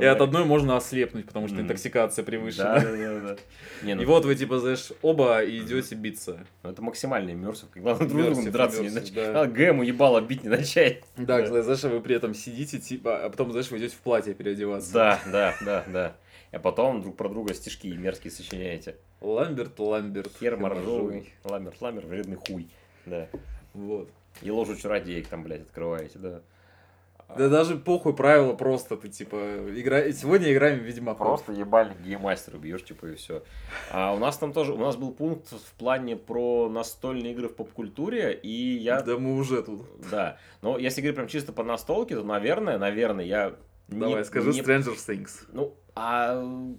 И 0.00 0.04
от 0.04 0.20
одной 0.20 0.44
можно 0.44 0.76
ослепнуть, 0.76 1.26
потому 1.26 1.48
что 1.48 1.60
интоксикация 1.60 2.24
превышена. 2.24 2.74
Да-да-да-да. 2.80 3.36
Не, 3.82 3.94
ну, 3.94 4.02
И 4.02 4.04
вот 4.04 4.24
вы, 4.24 4.34
типа, 4.34 4.58
знаешь, 4.58 4.90
оба 5.02 5.44
идете 5.44 5.94
биться. 5.94 6.46
ну, 6.62 6.70
это 6.70 6.82
максимальный 6.82 7.34
мерзовка. 7.34 7.80
Главное, 7.80 8.08
друг 8.08 8.22
Мерзкий, 8.22 8.50
драться 8.50 8.82
не 8.82 8.90
начать. 8.90 9.52
Гэму 9.52 9.82
ебало 9.82 10.20
бить 10.20 10.44
не 10.44 10.48
начать. 10.50 11.02
Да, 11.16 11.44
знаешь, 11.46 11.82
вы 11.82 12.00
при 12.00 12.14
этом 12.16 12.34
сидите, 12.34 12.78
типа, 12.78 13.24
а 13.24 13.30
потом, 13.30 13.50
знаешь, 13.50 13.70
вы 13.70 13.78
идете 13.78 13.94
в 13.96 13.98
платье 14.00 14.34
переодеваться. 14.34 14.92
Да, 14.92 15.20
да, 15.26 15.54
да, 15.64 15.84
да. 15.86 16.12
А 16.52 16.58
потом 16.58 17.00
друг 17.02 17.16
про 17.16 17.28
друга 17.28 17.54
стишки 17.54 17.86
мерзкие 17.88 18.30
сочиняете. 18.30 18.96
Ламберт, 19.20 19.78
Ламберт. 19.78 20.30
Хер 20.38 20.56
моржовый. 20.58 21.32
ламер, 21.44 21.72
ламер, 21.80 22.06
вредный 22.06 22.36
хуй. 22.36 22.68
Да. 23.06 23.28
Вот. 23.74 24.08
И 24.40 24.50
ложу 24.50 24.76
чародеек 24.76 25.28
там, 25.28 25.42
блядь, 25.42 25.62
открываете, 25.62 26.18
да. 26.18 26.40
Да 27.36 27.48
даже 27.48 27.76
похуй 27.76 28.14
правила 28.14 28.52
просто, 28.52 28.96
ты 28.96 29.08
типа, 29.08 29.36
игра... 29.74 30.12
сегодня 30.12 30.52
играем 30.52 30.80
в 30.80 30.82
Ведьмака. 30.82 31.24
Просто 31.24 31.52
ебальник 31.52 31.98
гейммастер 32.00 32.58
бьешь, 32.58 32.84
типа, 32.84 33.06
и 33.06 33.14
все. 33.14 33.42
А 33.90 34.12
у 34.12 34.18
нас 34.18 34.36
там 34.36 34.52
тоже, 34.52 34.74
у 34.74 34.78
нас 34.78 34.96
был 34.96 35.12
пункт 35.12 35.48
в 35.48 35.72
плане 35.78 36.16
про 36.16 36.68
настольные 36.68 37.32
игры 37.32 37.48
в 37.48 37.54
поп-культуре, 37.54 38.34
и 38.34 38.76
я... 38.76 39.00
Да 39.00 39.16
мы 39.16 39.36
уже 39.36 39.62
тут. 39.62 39.86
Да. 40.10 40.36
Но 40.60 40.76
если 40.76 41.00
говорить 41.00 41.16
прям 41.16 41.28
чисто 41.28 41.52
по 41.52 41.64
настолке, 41.64 42.16
то, 42.16 42.22
наверное, 42.22 42.76
наверное, 42.76 43.24
я... 43.24 43.54
не- 43.88 44.00
Давай, 44.00 44.24
скажи 44.26 44.50
не- 44.50 44.60
Stranger 44.60 44.96
Things. 44.96 45.46
Ну, 45.52 45.74
а, 45.94 46.32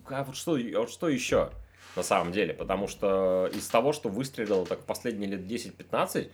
а 0.07 0.23
вот 0.23 0.35
что, 0.35 0.55
а 0.55 0.79
вот 0.79 0.91
что 0.91 1.09
еще? 1.09 1.49
На 1.95 2.03
самом 2.03 2.31
деле, 2.31 2.53
потому 2.53 2.87
что 2.87 3.49
из 3.53 3.67
того, 3.67 3.93
что 3.93 4.09
выстрелило 4.09 4.65
так 4.65 4.79
в 4.79 4.85
последние 4.85 5.29
лет 5.29 5.41
10-15, 5.41 6.29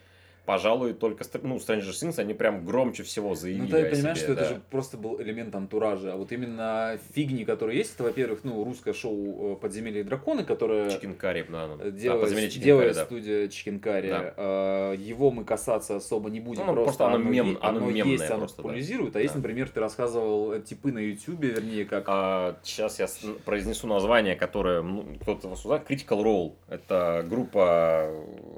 пожалуй, 0.49 0.93
только 0.93 1.23
ну, 1.43 1.57
Stranger 1.57 1.91
Things, 1.91 2.17
они 2.17 2.33
прям 2.33 2.65
громче 2.65 3.03
всего 3.03 3.35
заявили 3.35 3.61
Ну, 3.61 3.67
ты 3.67 3.85
понимаешь, 3.91 4.17
себе, 4.17 4.25
что 4.25 4.33
это 4.33 4.41
да. 4.41 4.49
же 4.49 4.61
просто 4.71 4.97
был 4.97 5.21
элемент 5.21 5.53
антуража. 5.53 6.13
А 6.13 6.15
вот 6.15 6.31
именно 6.31 6.97
фигни, 7.13 7.45
которые 7.45 7.77
есть, 7.77 7.93
это, 7.93 8.05
во-первых, 8.05 8.39
ну, 8.41 8.63
русское 8.63 8.93
шоу 8.93 9.53
э, 9.53 9.55
«Подземелье 9.57 10.01
и 10.01 10.03
драконы», 10.03 10.43
которое 10.43 10.89
Чикен 10.89 11.13
карри, 11.13 11.45
да, 11.47 11.67
ну, 11.67 11.75
э, 11.75 11.91
да, 11.91 11.91
делает, 11.91 12.59
делает 12.59 12.95
да. 12.95 13.05
студия 13.05 13.47
Чикенкари. 13.47 14.09
Да. 14.09 14.93
Его 14.97 15.29
мы 15.29 15.43
касаться 15.45 15.97
особо 15.97 16.31
не 16.31 16.39
будем, 16.39 16.65
Ну, 16.65 16.73
просто, 16.73 16.83
просто 16.83 17.05
оно 17.05 17.17
мем- 17.19 17.59
оно 17.61 17.77
оно 17.77 17.91
мемное 17.91 18.13
есть, 18.13 18.25
оно 18.31 18.39
просто, 18.39 18.57
да. 18.57 18.63
популяризирует. 18.63 19.15
А 19.15 19.19
Да. 19.23 19.31
например, 19.35 19.69
ты 19.69 19.79
рассказывал 19.79 20.53
э, 20.53 20.61
типы 20.61 20.91
на 20.91 20.97
Ютубе, 20.97 21.49
вернее, 21.49 21.85
как... 21.85 22.05
А, 22.07 22.57
сейчас 22.63 22.97
я 22.99 23.07
произнесу 23.45 23.85
название, 23.85 24.35
которое 24.35 24.81
ну, 24.81 25.05
кто-то 25.21 25.47
вас 25.49 25.59
узнает. 25.59 25.83
Critical 25.87 26.23
Role. 26.23 26.53
Это 26.69 27.23
группа 27.29 28.09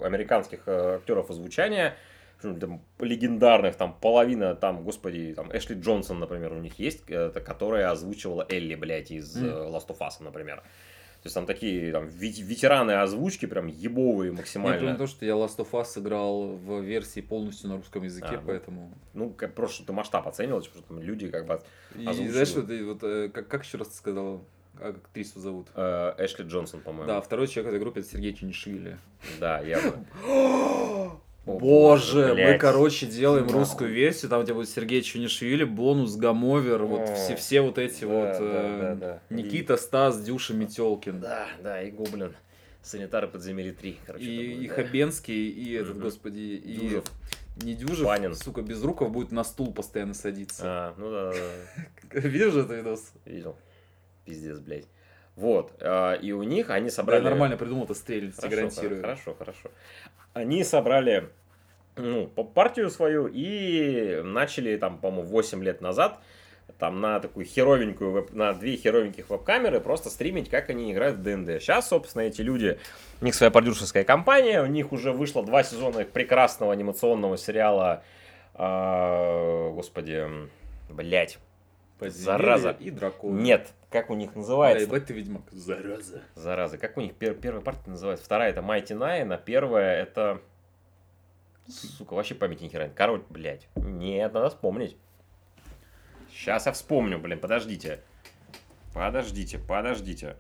американских 0.02 0.66
актеров 0.68 1.30
озвучания, 1.30 1.81
причем 2.42 2.60
там 2.60 2.82
легендарных, 3.00 3.76
там 3.76 3.96
половина, 4.02 4.56
там, 4.56 4.84
господи, 4.84 5.34
там 5.36 5.56
Эшли 5.56 5.76
Джонсон, 5.80 6.20
например, 6.20 6.54
у 6.54 6.60
них 6.60 6.80
есть, 6.80 7.04
которая 7.06 7.92
озвучивала 7.92 8.46
Элли, 8.50 8.76
блядь, 8.76 9.12
из 9.12 9.36
Мгм. 9.36 9.48
Last 9.50 9.88
of 9.88 10.00
Us, 10.00 10.14
например. 10.24 10.58
То 11.22 11.28
есть 11.28 11.36
там 11.36 11.46
такие 11.46 11.92
там, 11.92 12.06
ве- 12.08 12.42
ветераны 12.42 12.94
озвучки, 12.94 13.46
прям 13.46 13.68
ебовые 13.68 14.32
максимально. 14.32 14.80
помню 14.80 14.98
то, 14.98 15.06
что 15.06 15.24
я 15.24 15.34
Last 15.34 15.58
of 15.58 15.70
Us 15.72 15.86
сыграл 15.86 16.48
в 16.48 16.82
версии 16.82 17.20
полностью 17.22 17.70
на 17.70 17.78
русском 17.78 18.02
языке, 18.02 18.28
А, 18.32 18.42
ну, 18.42 18.48
поэтому... 18.48 18.98
Ну, 19.14 19.30
как 19.30 19.54
просто 19.54 19.76
что 19.76 19.86
ты 19.86 19.94
масштаб 19.94 20.28
оценивал, 20.28 20.62
потому 20.62 20.80
что 20.80 20.88
там 20.88 21.00
люди 21.00 21.30
как 21.30 21.46
бы... 21.46 21.62
И 21.96 22.08
озвучиваю. 22.08 22.32
знаешь, 22.32 22.56
вот, 22.56 22.70
и 22.72 22.82
вот, 22.82 23.04
э, 23.04 23.30
как, 23.30 23.48
как 23.48 23.64
еще 23.64 23.78
раз 23.78 23.90
ты 23.90 23.98
сказал, 23.98 24.44
как 24.80 24.98
актрису 24.98 25.40
зовут? 25.40 25.68
э, 25.76 26.14
Эшли 26.18 26.44
Джонсон, 26.44 26.82
по-моему. 26.82 27.06
Да, 27.08 27.22
второй 27.22 27.48
человек 27.48 27.66
в 27.72 27.76
этой 27.76 27.80
группе 27.80 28.00
это 28.00 28.10
Сергей 28.10 28.34
Чунишвили. 28.34 28.98
Да, 29.40 29.60
я 29.60 29.78
бы... 29.80 29.94
О, 31.46 31.58
Боже, 31.58 32.28
мы, 32.30 32.34
блядь. 32.36 32.62
короче, 32.62 33.08
делаем 33.08 33.46
Нахуй. 33.48 33.60
русскую 33.60 33.92
версию, 33.92 34.30
там, 34.30 34.44
где 34.44 34.54
будет 34.54 34.70
Сергей 34.70 35.02
Чунишвили, 35.02 35.64
бонус, 35.64 36.16
Гамовер, 36.16 36.84
вот 36.84 37.10
все, 37.10 37.36
все 37.36 37.62
вот 37.62 37.80
эти 37.80 38.02
да, 38.02 38.08
вот 38.08 38.24
да, 38.24 38.38
э, 38.40 38.80
да, 38.80 38.96
да. 38.96 39.36
Никита, 39.36 39.76
Стас, 39.78 40.22
Дюша, 40.22 40.54
Метелкин. 40.54 41.20
Да, 41.20 41.48
да, 41.64 41.82
и 41.82 41.90
Гоблин. 41.90 42.36
Санитары 42.84 43.28
подземелья 43.28 43.74
3, 43.74 44.00
короче. 44.06 44.24
И, 44.26 44.54
будет, 44.54 44.64
и 44.64 44.68
да. 44.68 44.74
Хабенский, 44.76 45.50
и 45.50 45.74
этот, 45.74 46.00
господи, 46.00 46.40
и... 46.40 46.78
Дюжев. 46.80 47.06
Не 47.58 47.76
Дюжев, 47.76 48.06
Панин. 48.06 48.34
сука, 48.34 48.62
без 48.62 48.82
руков 48.84 49.12
будет 49.12 49.32
на 49.32 49.44
стул 49.44 49.74
постоянно 49.74 50.14
садиться. 50.14 50.64
А, 50.66 50.94
ну 50.98 51.12
да, 51.12 51.32
да, 51.32 51.40
да. 52.14 52.20
Видишь 52.28 52.54
этот 52.54 52.72
видос? 52.72 53.14
видел. 53.26 53.56
Пиздец, 54.26 54.60
блядь. 54.60 54.86
Вот, 55.36 55.74
а, 55.80 56.14
и 56.14 56.32
у 56.32 56.44
них 56.44 56.70
они 56.70 56.90
Да, 56.90 56.96
собрали... 56.96 57.24
я 57.24 57.30
нормально 57.30 57.58
придумал 57.58 57.86
это 57.86 57.94
Хорошо, 58.36 58.56
гарантирую. 58.56 59.02
Хорошо, 59.02 59.36
хорошо. 59.38 59.72
Они 60.34 60.64
собрали 60.64 61.30
ну, 61.96 62.28
партию 62.28 62.90
свою 62.90 63.28
и 63.28 64.22
начали 64.24 64.78
там, 64.78 64.98
по-моему, 64.98 65.28
8 65.28 65.64
лет 65.64 65.82
назад 65.82 66.20
там 66.82 67.00
на 67.00 67.20
такую 67.20 67.46
херовенькую, 67.46 68.12
веб- 68.12 68.34
на 68.34 68.54
две 68.54 68.76
херовеньких 68.76 69.30
веб-камеры 69.30 69.80
просто 69.80 70.10
стримить, 70.10 70.50
как 70.50 70.70
они 70.72 70.92
играют 70.92 71.18
в 71.18 71.22
ДНД. 71.22 71.62
Сейчас, 71.62 71.90
собственно, 71.90 72.24
эти 72.24 72.42
люди, 72.42 72.80
у 73.22 73.26
них 73.26 73.36
своя 73.36 73.52
продюсерская 73.52 74.04
компания, 74.04 74.64
у 74.64 74.66
них 74.66 74.92
уже 74.92 75.12
вышло 75.12 75.46
два 75.46 75.64
сезона 75.64 76.04
прекрасного 76.06 76.74
анимационного 76.74 77.38
сериала, 77.38 78.04
а, 78.56 79.70
господи, 79.72 80.28
блять, 80.90 81.38
Подземелье 82.00 82.26
Зараза. 82.26 82.76
И 82.80 82.90
дракон. 82.90 83.38
нет, 83.44 83.70
как 83.92 84.10
у 84.10 84.16
них 84.16 84.32
Да, 84.34 84.40
называется? 84.40 84.86
ебать 84.88 85.06
ты, 85.06 85.14
ведьмак. 85.14 85.44
Зараза. 85.52 86.22
Зараза. 86.36 86.78
Как 86.78 86.98
у 86.98 87.02
них 87.02 87.14
пер- 87.14 87.36
первая 87.40 87.62
партия 87.62 87.90
называется? 87.92 88.26
Вторая 88.26 88.50
это 88.52 88.62
Mighty 88.62 88.98
Nine, 88.98 89.34
а 89.34 89.38
первая 89.38 90.02
это... 90.02 90.42
Сука, 91.68 92.14
вообще 92.16 92.34
память 92.36 92.62
ни 92.62 92.68
хера. 92.70 92.86
нет. 92.86 92.94
Короче, 92.96 93.24
блядь. 93.30 93.68
Нет, 93.76 94.34
надо 94.34 94.50
вспомнить. 94.50 94.98
Сейчас 96.32 96.66
я 96.66 96.72
вспомню, 96.72 97.20
блин, 97.20 97.40
подождите. 97.40 98.02
Подождите, 98.94 99.60
подождите. 99.60 100.36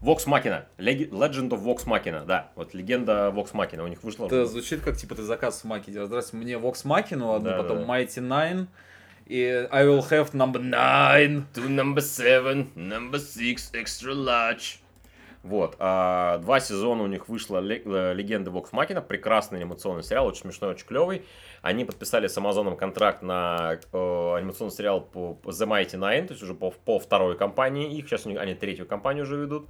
Vox 0.00 0.26
Machina. 0.26 0.64
Legi- 0.78 1.08
Legend 1.10 1.50
of 1.50 1.62
Vox 1.62 1.86
Machina, 1.86 2.24
да. 2.26 2.50
Вот 2.56 2.74
легенда 2.74 3.28
Vox 3.34 3.52
Machina. 3.52 3.84
У 3.84 3.86
них 3.86 4.02
вышла... 4.02 4.26
Это 4.26 4.46
звучит 4.46 4.80
как, 4.82 4.96
типа, 4.96 5.14
ты 5.14 5.22
заказ 5.22 5.60
в 5.60 5.64
Маке 5.64 5.92
делаешь. 5.92 6.08
Здравствуйте, 6.08 6.44
мне 6.44 6.54
Vox 6.54 6.84
Machina, 6.84 7.36
одну, 7.36 7.50
Да, 7.50 7.56
потом 7.62 7.78
да. 7.78 7.84
Mighty 7.84 8.18
Nine, 8.20 8.66
и 9.26 9.68
I 9.70 9.84
will 9.84 10.02
have 10.10 10.32
number 10.32 10.60
nine. 10.60 11.44
To 11.54 11.68
number 11.68 12.00
seven, 12.00 12.68
number 12.74 13.18
six, 13.18 13.72
extra 13.72 14.14
large. 14.14 14.78
Вот, 15.42 15.74
а, 15.80 16.38
два 16.38 16.60
сезона 16.60 17.02
у 17.02 17.08
них 17.08 17.28
вышло 17.28 17.58
ле- 17.58 17.82
э, 17.84 18.14
«Легенды 18.14 18.52
Vox 18.52 18.70
Machina», 18.70 19.00
прекрасный 19.00 19.58
анимационный 19.58 20.04
сериал, 20.04 20.26
очень 20.28 20.42
смешной, 20.42 20.70
очень 20.70 20.86
клевый. 20.86 21.24
Они 21.62 21.84
подписали 21.84 22.28
с 22.28 22.38
Амазоном 22.38 22.76
контракт 22.76 23.22
на 23.22 23.80
э, 23.92 24.34
анимационный 24.36 24.70
сериал 24.72 25.00
по 25.00 25.34
по 25.34 25.50
The 25.50 25.66
Mighty 25.66 25.98
Nine, 25.98 26.28
то 26.28 26.34
есть 26.34 26.44
уже 26.44 26.54
по, 26.54 26.70
по 26.70 27.00
второй 27.00 27.36
компании 27.36 27.98
их, 27.98 28.06
сейчас 28.06 28.24
у 28.24 28.28
них, 28.28 28.38
они 28.38 28.54
третью 28.54 28.86
компанию 28.86 29.24
уже 29.24 29.36
ведут. 29.36 29.68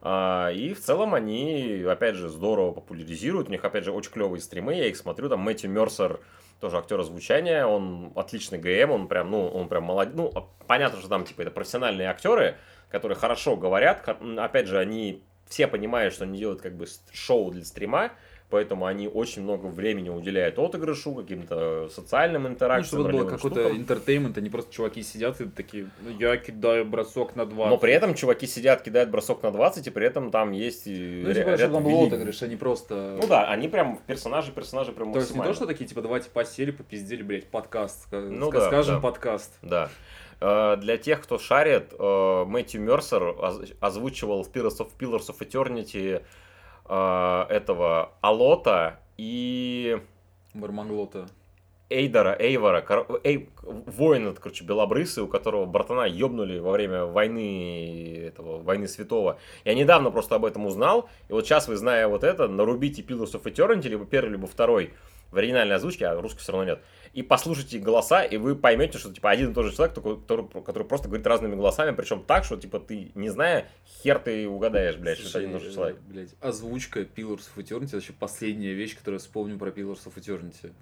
А, 0.00 0.50
и 0.50 0.74
в 0.74 0.80
целом 0.80 1.14
они, 1.14 1.84
опять 1.88 2.16
же, 2.16 2.28
здорово 2.28 2.72
популяризируют. 2.72 3.46
У 3.48 3.52
них, 3.52 3.64
опять 3.64 3.84
же, 3.84 3.92
очень 3.92 4.10
клевые 4.10 4.40
стримы, 4.40 4.74
я 4.74 4.88
их 4.88 4.96
смотрю. 4.96 5.28
Там 5.28 5.38
Мэтью 5.38 5.70
Мерсер, 5.70 6.18
тоже 6.62 6.78
актер 6.78 7.00
озвучания, 7.00 7.66
он 7.66 8.12
отличный 8.14 8.56
ГМ, 8.56 8.92
он 8.92 9.08
прям, 9.08 9.32
ну, 9.32 9.48
он 9.48 9.68
прям 9.68 9.82
молодец. 9.82 10.14
Ну, 10.14 10.30
а 10.32 10.42
понятно, 10.68 11.00
что 11.00 11.08
там, 11.08 11.24
типа, 11.24 11.42
это 11.42 11.50
профессиональные 11.50 12.08
актеры, 12.08 12.54
которые 12.88 13.18
хорошо 13.18 13.56
говорят. 13.56 14.08
Опять 14.38 14.68
же, 14.68 14.78
они 14.78 15.24
все 15.48 15.66
понимают, 15.66 16.14
что 16.14 16.22
они 16.22 16.38
делают 16.38 16.62
как 16.62 16.76
бы 16.76 16.86
шоу 17.12 17.50
для 17.50 17.64
стрима, 17.64 18.12
поэтому 18.52 18.86
они 18.86 19.08
очень 19.08 19.42
много 19.42 19.66
времени 19.66 20.10
уделяют 20.10 20.58
отыгрышу, 20.58 21.14
каким-то 21.14 21.88
социальным 21.88 22.42
Ну, 22.44 22.50
интеракциям. 22.50 22.84
чтобы 22.86 23.08
это 23.08 23.18
было 23.18 23.28
какой-то 23.28 23.70
entertainment, 23.76 24.36
не 24.36 24.50
просто 24.50 24.72
чуваки 24.72 25.02
сидят 25.02 25.40
и 25.40 25.46
такие, 25.46 25.88
ну, 26.02 26.10
я 26.20 26.36
кидаю 26.36 26.84
бросок 26.84 27.34
на 27.34 27.46
20. 27.46 27.70
Но 27.70 27.78
при 27.78 27.92
этом 27.92 28.14
чуваки 28.14 28.46
сидят, 28.46 28.82
кидают 28.82 29.10
бросок 29.10 29.42
на 29.42 29.50
20, 29.50 29.86
и 29.86 29.90
при 29.90 30.06
этом 30.06 30.30
там 30.30 30.52
есть 30.52 30.86
и 30.86 31.22
Ну, 31.24 31.30
ря- 31.30 31.34
типа, 31.34 31.48
ряд 31.48 31.58
чтобы 31.58 31.74
там 31.74 31.82
был 31.84 32.06
отыгрыш, 32.06 32.40
не 32.42 32.56
просто... 32.56 33.18
Ну 33.20 33.26
да, 33.26 33.48
они 33.48 33.68
прям 33.68 33.98
персонажи, 34.06 34.52
персонажи 34.52 34.92
прям 34.92 35.12
То 35.12 35.18
есть 35.18 35.34
не 35.34 35.42
то, 35.42 35.54
что 35.54 35.66
такие, 35.66 35.86
типа, 35.88 36.02
давайте 36.02 36.30
посели, 36.30 36.70
попиздили, 36.70 37.22
блядь, 37.22 37.48
подкаст. 37.48 38.06
Ну 38.12 38.50
ска- 38.50 38.52
да, 38.52 38.66
скажем 38.68 38.94
да. 38.96 39.00
подкаст. 39.00 39.58
Да. 39.62 39.88
Э, 40.40 40.76
Для 40.76 40.96
тех, 40.98 41.22
кто 41.22 41.38
шарит, 41.38 41.92
э, 41.98 42.44
Мэтью 42.46 42.80
Мерсер 42.82 43.22
оз- 43.22 43.72
озвучивал 43.80 44.42
в 44.42 44.50
Pillars 44.50 44.78
of, 44.78 44.88
Pillars 44.98 45.28
of 45.28 45.38
Eternity 45.38 46.22
э, 46.88 47.46
этого 47.48 48.12
Алота 48.20 49.00
и 49.16 50.00
Барманглота. 50.54 51.26
Эйдора, 51.92 52.34
Эйвора, 52.38 52.80
кор- 52.80 53.20
Эй- 53.22 53.50
воин, 53.62 54.28
этот, 54.28 54.40
короче, 54.40 54.64
белобрысый, 54.64 55.24
у 55.24 55.28
которого 55.28 55.66
братана 55.66 56.06
ёбнули 56.06 56.58
во 56.58 56.72
время 56.72 57.04
войны, 57.04 58.18
этого, 58.26 58.62
войны 58.62 58.88
святого. 58.88 59.38
Я 59.64 59.74
недавно 59.74 60.10
просто 60.10 60.36
об 60.36 60.44
этом 60.44 60.66
узнал, 60.66 61.08
и 61.28 61.32
вот 61.32 61.44
сейчас 61.44 61.68
вы, 61.68 61.76
зная 61.76 62.08
вот 62.08 62.24
это, 62.24 62.48
нарубите 62.48 63.02
Pillars 63.02 63.32
of 63.34 63.42
Eternity, 63.44 63.88
либо 63.88 64.06
первый, 64.06 64.30
либо 64.30 64.46
второй, 64.46 64.94
в 65.32 65.38
оригинальной 65.38 65.76
озвучке, 65.76 66.06
а 66.06 66.20
русской 66.20 66.40
все 66.40 66.52
равно 66.52 66.72
нет, 66.72 66.82
и 67.12 67.22
послушайте 67.22 67.78
голоса, 67.78 68.22
и 68.22 68.36
вы 68.36 68.54
поймете, 68.54 68.98
что, 68.98 69.12
типа, 69.12 69.30
один 69.30 69.50
и 69.50 69.54
тот 69.54 69.66
же 69.66 69.74
человек, 69.74 69.94
который, 69.94 70.46
который 70.48 70.84
просто 70.84 71.08
говорит 71.08 71.26
разными 71.26 71.56
голосами, 71.56 71.94
причем 71.94 72.22
так, 72.22 72.44
что, 72.44 72.56
типа, 72.56 72.78
ты, 72.80 73.10
не 73.14 73.28
зная, 73.28 73.66
хер 74.02 74.18
ты 74.18 74.46
угадаешь, 74.46 74.96
блядь, 74.96 75.18
что 75.18 75.28
это 75.28 75.38
один 75.38 75.50
и 75.50 75.52
тот 75.54 75.62
же 75.62 75.74
человек. 75.74 75.98
блядь, 76.06 76.34
озвучка 76.40 77.00
Pillars 77.00 77.48
of 77.54 77.56
Eternity, 77.56 77.86
это 77.86 77.96
вообще 77.96 78.12
последняя 78.12 78.74
вещь, 78.74 78.96
которую 78.96 79.18
я 79.18 79.20
вспомню 79.20 79.58
про 79.58 79.70
Pillars 79.70 80.06
of 80.06 80.14
Eternity. 80.16 80.72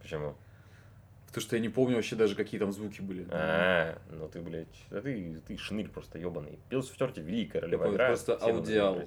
Почему? 0.00 0.34
Потому 1.26 1.42
что 1.42 1.56
я 1.56 1.62
не 1.62 1.68
помню 1.68 1.96
вообще 1.96 2.16
даже, 2.16 2.34
какие 2.34 2.58
там 2.58 2.72
звуки 2.72 3.02
были. 3.02 3.26
А, 3.30 3.98
ну 4.10 4.28
ты, 4.28 4.40
блядь, 4.40 4.66
да 4.90 5.02
ты, 5.02 5.42
ты 5.46 5.58
шнырь 5.58 5.88
просто 5.88 6.18
ебаный. 6.18 6.58
Pillars 6.70 6.90
of 6.90 6.96
Eternity 6.96 7.20
великая 7.20 7.60
ролевая 7.60 7.92
игра. 7.92 8.06
просто 8.06 8.34
аудиал. 8.36 9.04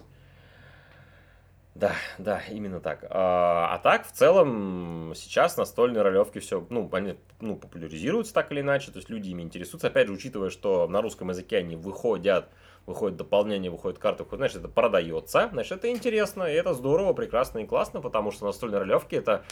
Да, 1.73 1.93
да, 2.17 2.41
именно 2.49 2.81
так. 2.81 3.05
А, 3.09 3.69
а 3.73 3.77
так, 3.79 4.05
в 4.05 4.11
целом, 4.11 5.13
сейчас 5.15 5.55
настольные 5.55 6.01
ролевки 6.01 6.39
все, 6.39 6.65
ну, 6.69 6.89
они, 6.91 7.17
ну, 7.39 7.55
популяризируются 7.55 8.33
так 8.33 8.51
или 8.51 8.59
иначе, 8.59 8.91
то 8.91 8.97
есть 8.97 9.09
люди 9.09 9.29
ими 9.29 9.41
интересуются. 9.41 9.87
Опять 9.87 10.07
же, 10.07 10.13
учитывая, 10.13 10.49
что 10.49 10.87
на 10.87 11.01
русском 11.01 11.29
языке 11.29 11.57
они 11.57 11.77
выходят, 11.77 12.49
выходят 12.85 13.17
дополнения, 13.17 13.69
выходят 13.69 13.99
карты, 13.99 14.23
выходят, 14.23 14.41
значит, 14.41 14.57
это 14.57 14.67
продается, 14.67 15.49
значит, 15.51 15.71
это 15.71 15.89
интересно, 15.89 16.43
и 16.43 16.53
это 16.53 16.73
здорово, 16.73 17.13
прекрасно 17.13 17.59
и 17.59 17.65
классно, 17.65 18.01
потому 18.01 18.31
что 18.31 18.45
настольные 18.45 18.79
ролевки 18.79 19.15
это 19.15 19.43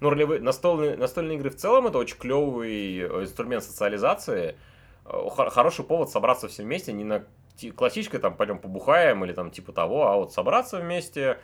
ну, 0.00 0.08
ролевые, 0.08 0.40
настольные, 0.40 0.96
настольные 0.96 1.36
игры 1.36 1.50
в 1.50 1.56
целом 1.56 1.86
это 1.86 1.98
очень 1.98 2.16
клевый 2.16 3.00
э, 3.00 3.22
инструмент 3.22 3.62
социализации, 3.64 4.56
Э, 5.06 5.28
хор- 5.30 5.50
хороший 5.50 5.84
повод 5.84 6.10
собраться 6.10 6.48
все 6.48 6.62
вместе, 6.62 6.92
не 6.92 7.04
на 7.04 7.24
классической 7.74 8.20
там 8.20 8.36
пойдем 8.36 8.58
побухаем 8.58 9.24
или 9.24 9.32
там 9.32 9.50
типа 9.50 9.72
того, 9.72 10.08
а 10.08 10.16
вот 10.16 10.32
собраться 10.32 10.78
вместе, 10.78 11.38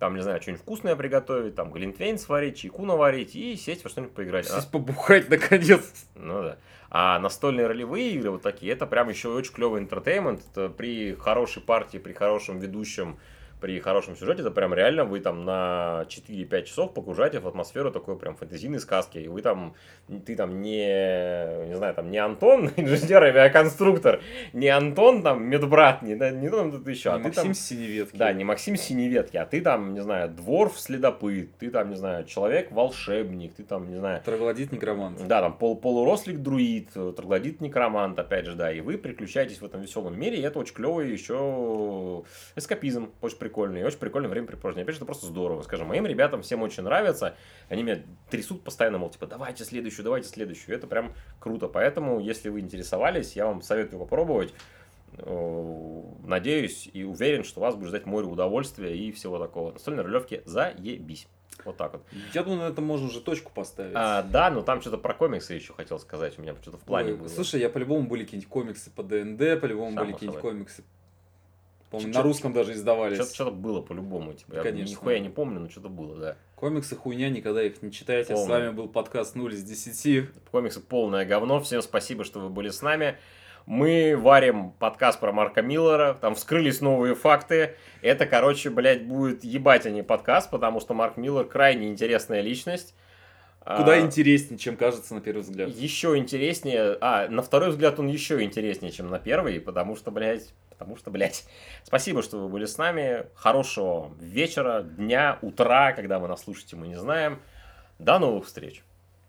там, 0.00 0.16
не 0.16 0.22
знаю, 0.22 0.40
что-нибудь 0.42 0.62
вкусное 0.62 0.96
приготовить, 0.96 1.54
там, 1.54 1.70
глинтвейн 1.70 2.18
сварить, 2.18 2.56
чайку 2.56 2.84
наварить 2.86 3.36
и 3.36 3.54
сесть 3.54 3.84
во 3.84 3.90
что-нибудь 3.90 4.14
поиграть. 4.14 4.46
А- 4.48 4.54
Здесь 4.54 4.64
побухать 4.64 5.28
наконец. 5.28 5.82
ну 6.16 6.42
да. 6.42 6.56
А 6.90 7.20
настольные 7.20 7.68
ролевые 7.68 8.10
игры 8.12 8.30
вот 8.32 8.42
такие, 8.42 8.72
это 8.72 8.86
прям 8.86 9.10
еще 9.10 9.28
очень 9.28 9.52
клевый 9.52 9.80
интертеймент. 9.80 10.40
Это 10.50 10.68
при 10.70 11.14
хорошей 11.14 11.62
партии, 11.62 11.98
при 11.98 12.14
хорошем 12.14 12.58
ведущем, 12.58 13.18
при 13.60 13.78
хорошем 13.80 14.16
сюжете, 14.16 14.42
это 14.42 14.50
прям 14.50 14.74
реально 14.74 15.04
вы 15.04 15.20
там 15.20 15.44
на 15.44 16.04
4-5 16.08 16.62
часов 16.64 16.94
погружаете 16.94 17.40
в 17.40 17.48
атмосферу 17.48 17.90
такой 17.90 18.18
прям 18.18 18.36
фэнтезийной 18.36 18.80
сказки. 18.80 19.18
И 19.18 19.28
вы 19.28 19.42
там, 19.42 19.74
ты 20.26 20.36
там 20.36 20.62
не, 20.62 21.66
не 21.66 21.76
знаю, 21.76 21.94
там 21.94 22.10
не 22.10 22.18
Антон, 22.18 22.70
инженер 22.76 23.24
авиаконструктор, 23.24 24.20
не 24.52 24.68
Антон 24.68 25.22
там 25.22 25.44
медбрат, 25.44 26.02
не, 26.02 26.14
да, 26.14 26.30
не 26.30 26.48
там 26.48 26.70
кто-то 26.70 26.90
еще, 26.90 27.10
а 27.10 27.16
Не 27.16 27.22
ты 27.22 27.28
Максим 27.28 27.44
там... 27.44 27.54
Синеветки. 27.54 28.16
Да, 28.16 28.32
не 28.32 28.44
Максим 28.44 28.76
Синеветки, 28.76 29.36
а 29.36 29.46
ты 29.46 29.60
там, 29.60 29.94
не 29.94 30.00
знаю, 30.00 30.30
дворф-следопыт, 30.30 31.56
ты 31.58 31.70
там, 31.70 31.90
не 31.90 31.96
знаю, 31.96 32.24
человек-волшебник, 32.24 33.54
ты 33.54 33.64
там, 33.64 33.90
не 33.90 33.96
знаю, 33.98 34.22
Троглодит 34.24 34.72
некромант. 34.72 35.26
да, 35.26 35.40
там 35.40 35.56
пол 35.56 35.76
полурослик 35.76 36.38
друид, 36.38 36.90
троглодит 36.92 37.60
некромант, 37.60 38.18
опять 38.18 38.46
же, 38.46 38.54
да, 38.54 38.72
и 38.72 38.80
вы 38.80 38.98
приключаетесь 38.98 39.60
в 39.60 39.64
этом 39.64 39.80
веселом 39.80 40.18
мире, 40.18 40.38
и 40.38 40.42
это 40.42 40.58
очень 40.58 40.74
клевый 40.74 41.10
еще 41.10 42.24
эскапизм, 42.56 43.10
очень 43.20 43.36
прикольный, 43.36 43.49
и 43.50 43.84
очень 43.84 43.98
прикольное 43.98 44.30
времяпрепровождение. 44.30 44.84
Опять 44.84 44.94
же, 44.94 44.98
это 44.98 45.06
просто 45.06 45.26
здорово, 45.26 45.62
скажем, 45.62 45.88
моим 45.88 46.06
ребятам 46.06 46.42
всем 46.42 46.62
очень 46.62 46.82
нравится, 46.82 47.34
они 47.68 47.82
меня 47.82 48.02
трясут 48.30 48.62
постоянно, 48.62 48.98
мол, 48.98 49.10
типа, 49.10 49.26
давайте 49.26 49.64
следующую, 49.64 50.04
давайте 50.04 50.28
следующую, 50.28 50.76
это 50.76 50.86
прям 50.86 51.12
круто, 51.38 51.68
поэтому, 51.68 52.20
если 52.20 52.48
вы 52.48 52.60
интересовались, 52.60 53.36
я 53.36 53.46
вам 53.46 53.62
советую 53.62 54.00
попробовать, 54.00 54.52
Э, 55.18 56.02
Надеюсь 56.24 56.88
и 56.92 57.02
уверен, 57.02 57.44
что 57.44 57.60
вас 57.60 57.74
будет 57.74 57.88
ждать 57.88 58.06
море 58.06 58.26
удовольствия 58.26 58.96
и 58.96 59.10
всего 59.12 59.38
такого. 59.38 59.72
Настольные 59.72 60.04
ролевки 60.04 60.42
заебись. 60.44 61.26
Вот 61.64 61.76
так 61.76 61.92
вот. 61.92 62.02
Я 62.32 62.42
думаю, 62.42 62.60
на 62.60 62.72
этом 62.72 62.84
можно 62.84 63.08
уже 63.08 63.20
точку 63.20 63.52
поставить. 63.52 63.92
А, 63.94 64.22
да, 64.22 64.50
но 64.50 64.62
там 64.62 64.80
что-то 64.80 64.96
про 64.96 65.12
комиксы 65.12 65.54
еще 65.54 65.74
хотел 65.74 65.98
сказать. 65.98 66.38
У 66.38 66.42
меня 66.42 66.54
что-то 66.62 66.78
в 66.78 66.82
плане 66.82 67.12
Ой, 67.12 67.18
было. 67.18 67.28
Слушай, 67.28 67.60
я 67.60 67.68
по-любому 67.68 68.08
были 68.08 68.24
какие-нибудь 68.24 68.48
комиксы 68.50 68.90
по 68.90 69.02
ДНД, 69.02 69.60
по-любому 69.60 69.92
Само 69.92 70.04
были 70.04 70.12
какие-нибудь 70.12 70.40
комиксы. 70.40 70.84
Чё- 71.98 72.08
на 72.08 72.22
русском 72.22 72.52
даже 72.52 72.72
издавались. 72.74 73.16
что-то, 73.16 73.34
что-то 73.34 73.50
было 73.50 73.80
по-любому. 73.80 74.32
Типа, 74.34 74.56
я 74.56 74.62
Конечно. 74.62 74.90
нихуя 74.90 75.18
не 75.18 75.28
помню, 75.28 75.60
но 75.60 75.68
что-то 75.68 75.88
было, 75.88 76.16
да. 76.16 76.36
Комиксы 76.54 76.94
хуйня, 76.94 77.28
никогда 77.30 77.62
их 77.62 77.82
не 77.82 77.90
читайте. 77.90 78.34
С 78.36 78.38
Полная. 78.38 78.60
вами 78.66 78.70
был 78.74 78.88
подкаст 78.88 79.34
0 79.34 79.52
из 79.54 79.62
10. 79.64 80.28
Комиксы 80.52 80.80
полное 80.80 81.24
говно. 81.24 81.60
Всем 81.60 81.82
спасибо, 81.82 82.22
что 82.24 82.38
вы 82.40 82.48
были 82.48 82.68
с 82.68 82.82
нами. 82.82 83.16
Мы 83.66 84.16
варим 84.16 84.72
подкаст 84.72 85.20
про 85.20 85.32
Марка 85.32 85.62
Миллера, 85.62 86.16
там 86.20 86.34
вскрылись 86.34 86.80
новые 86.80 87.14
факты. 87.14 87.76
Это, 88.02 88.26
короче, 88.26 88.70
блядь, 88.70 89.04
будет 89.06 89.44
ебать, 89.44 89.84
а 89.86 89.90
не 89.90 90.02
подкаст, 90.02 90.50
потому 90.50 90.80
что 90.80 90.94
Марк 90.94 91.16
Миллер 91.16 91.44
крайне 91.44 91.88
интересная 91.88 92.40
личность. 92.40 92.94
Куда 93.60 93.92
А, 93.92 94.00
интереснее, 94.00 94.58
чем 94.58 94.76
кажется 94.76 95.14
на 95.14 95.20
первый 95.20 95.42
взгляд. 95.42 95.68
Еще 95.68 96.16
интереснее, 96.16 96.96
а, 97.02 97.28
на 97.28 97.42
второй 97.42 97.68
взгляд 97.70 98.00
он 98.00 98.08
еще 98.08 98.42
интереснее, 98.42 98.90
чем 98.90 99.08
на 99.08 99.18
первый, 99.18 99.60
потому 99.60 99.94
что, 99.96 100.10
блядь, 100.10 100.54
потому 100.80 100.96
что, 100.96 101.10
блядь. 101.10 101.44
Спасибо, 101.84 102.22
что 102.22 102.38
вы 102.38 102.48
были 102.48 102.64
с 102.64 102.78
нами. 102.78 103.26
Хорошего 103.34 104.12
вечера, 104.18 104.82
дня, 104.82 105.38
утра, 105.42 105.92
когда 105.92 106.18
вы 106.18 106.26
нас 106.26 106.42
слушаете, 106.42 106.74
мы 106.76 106.88
не 106.88 106.96
знаем. 106.96 107.42
До 107.98 108.18
новых 108.18 108.46
встреч. 108.46 108.82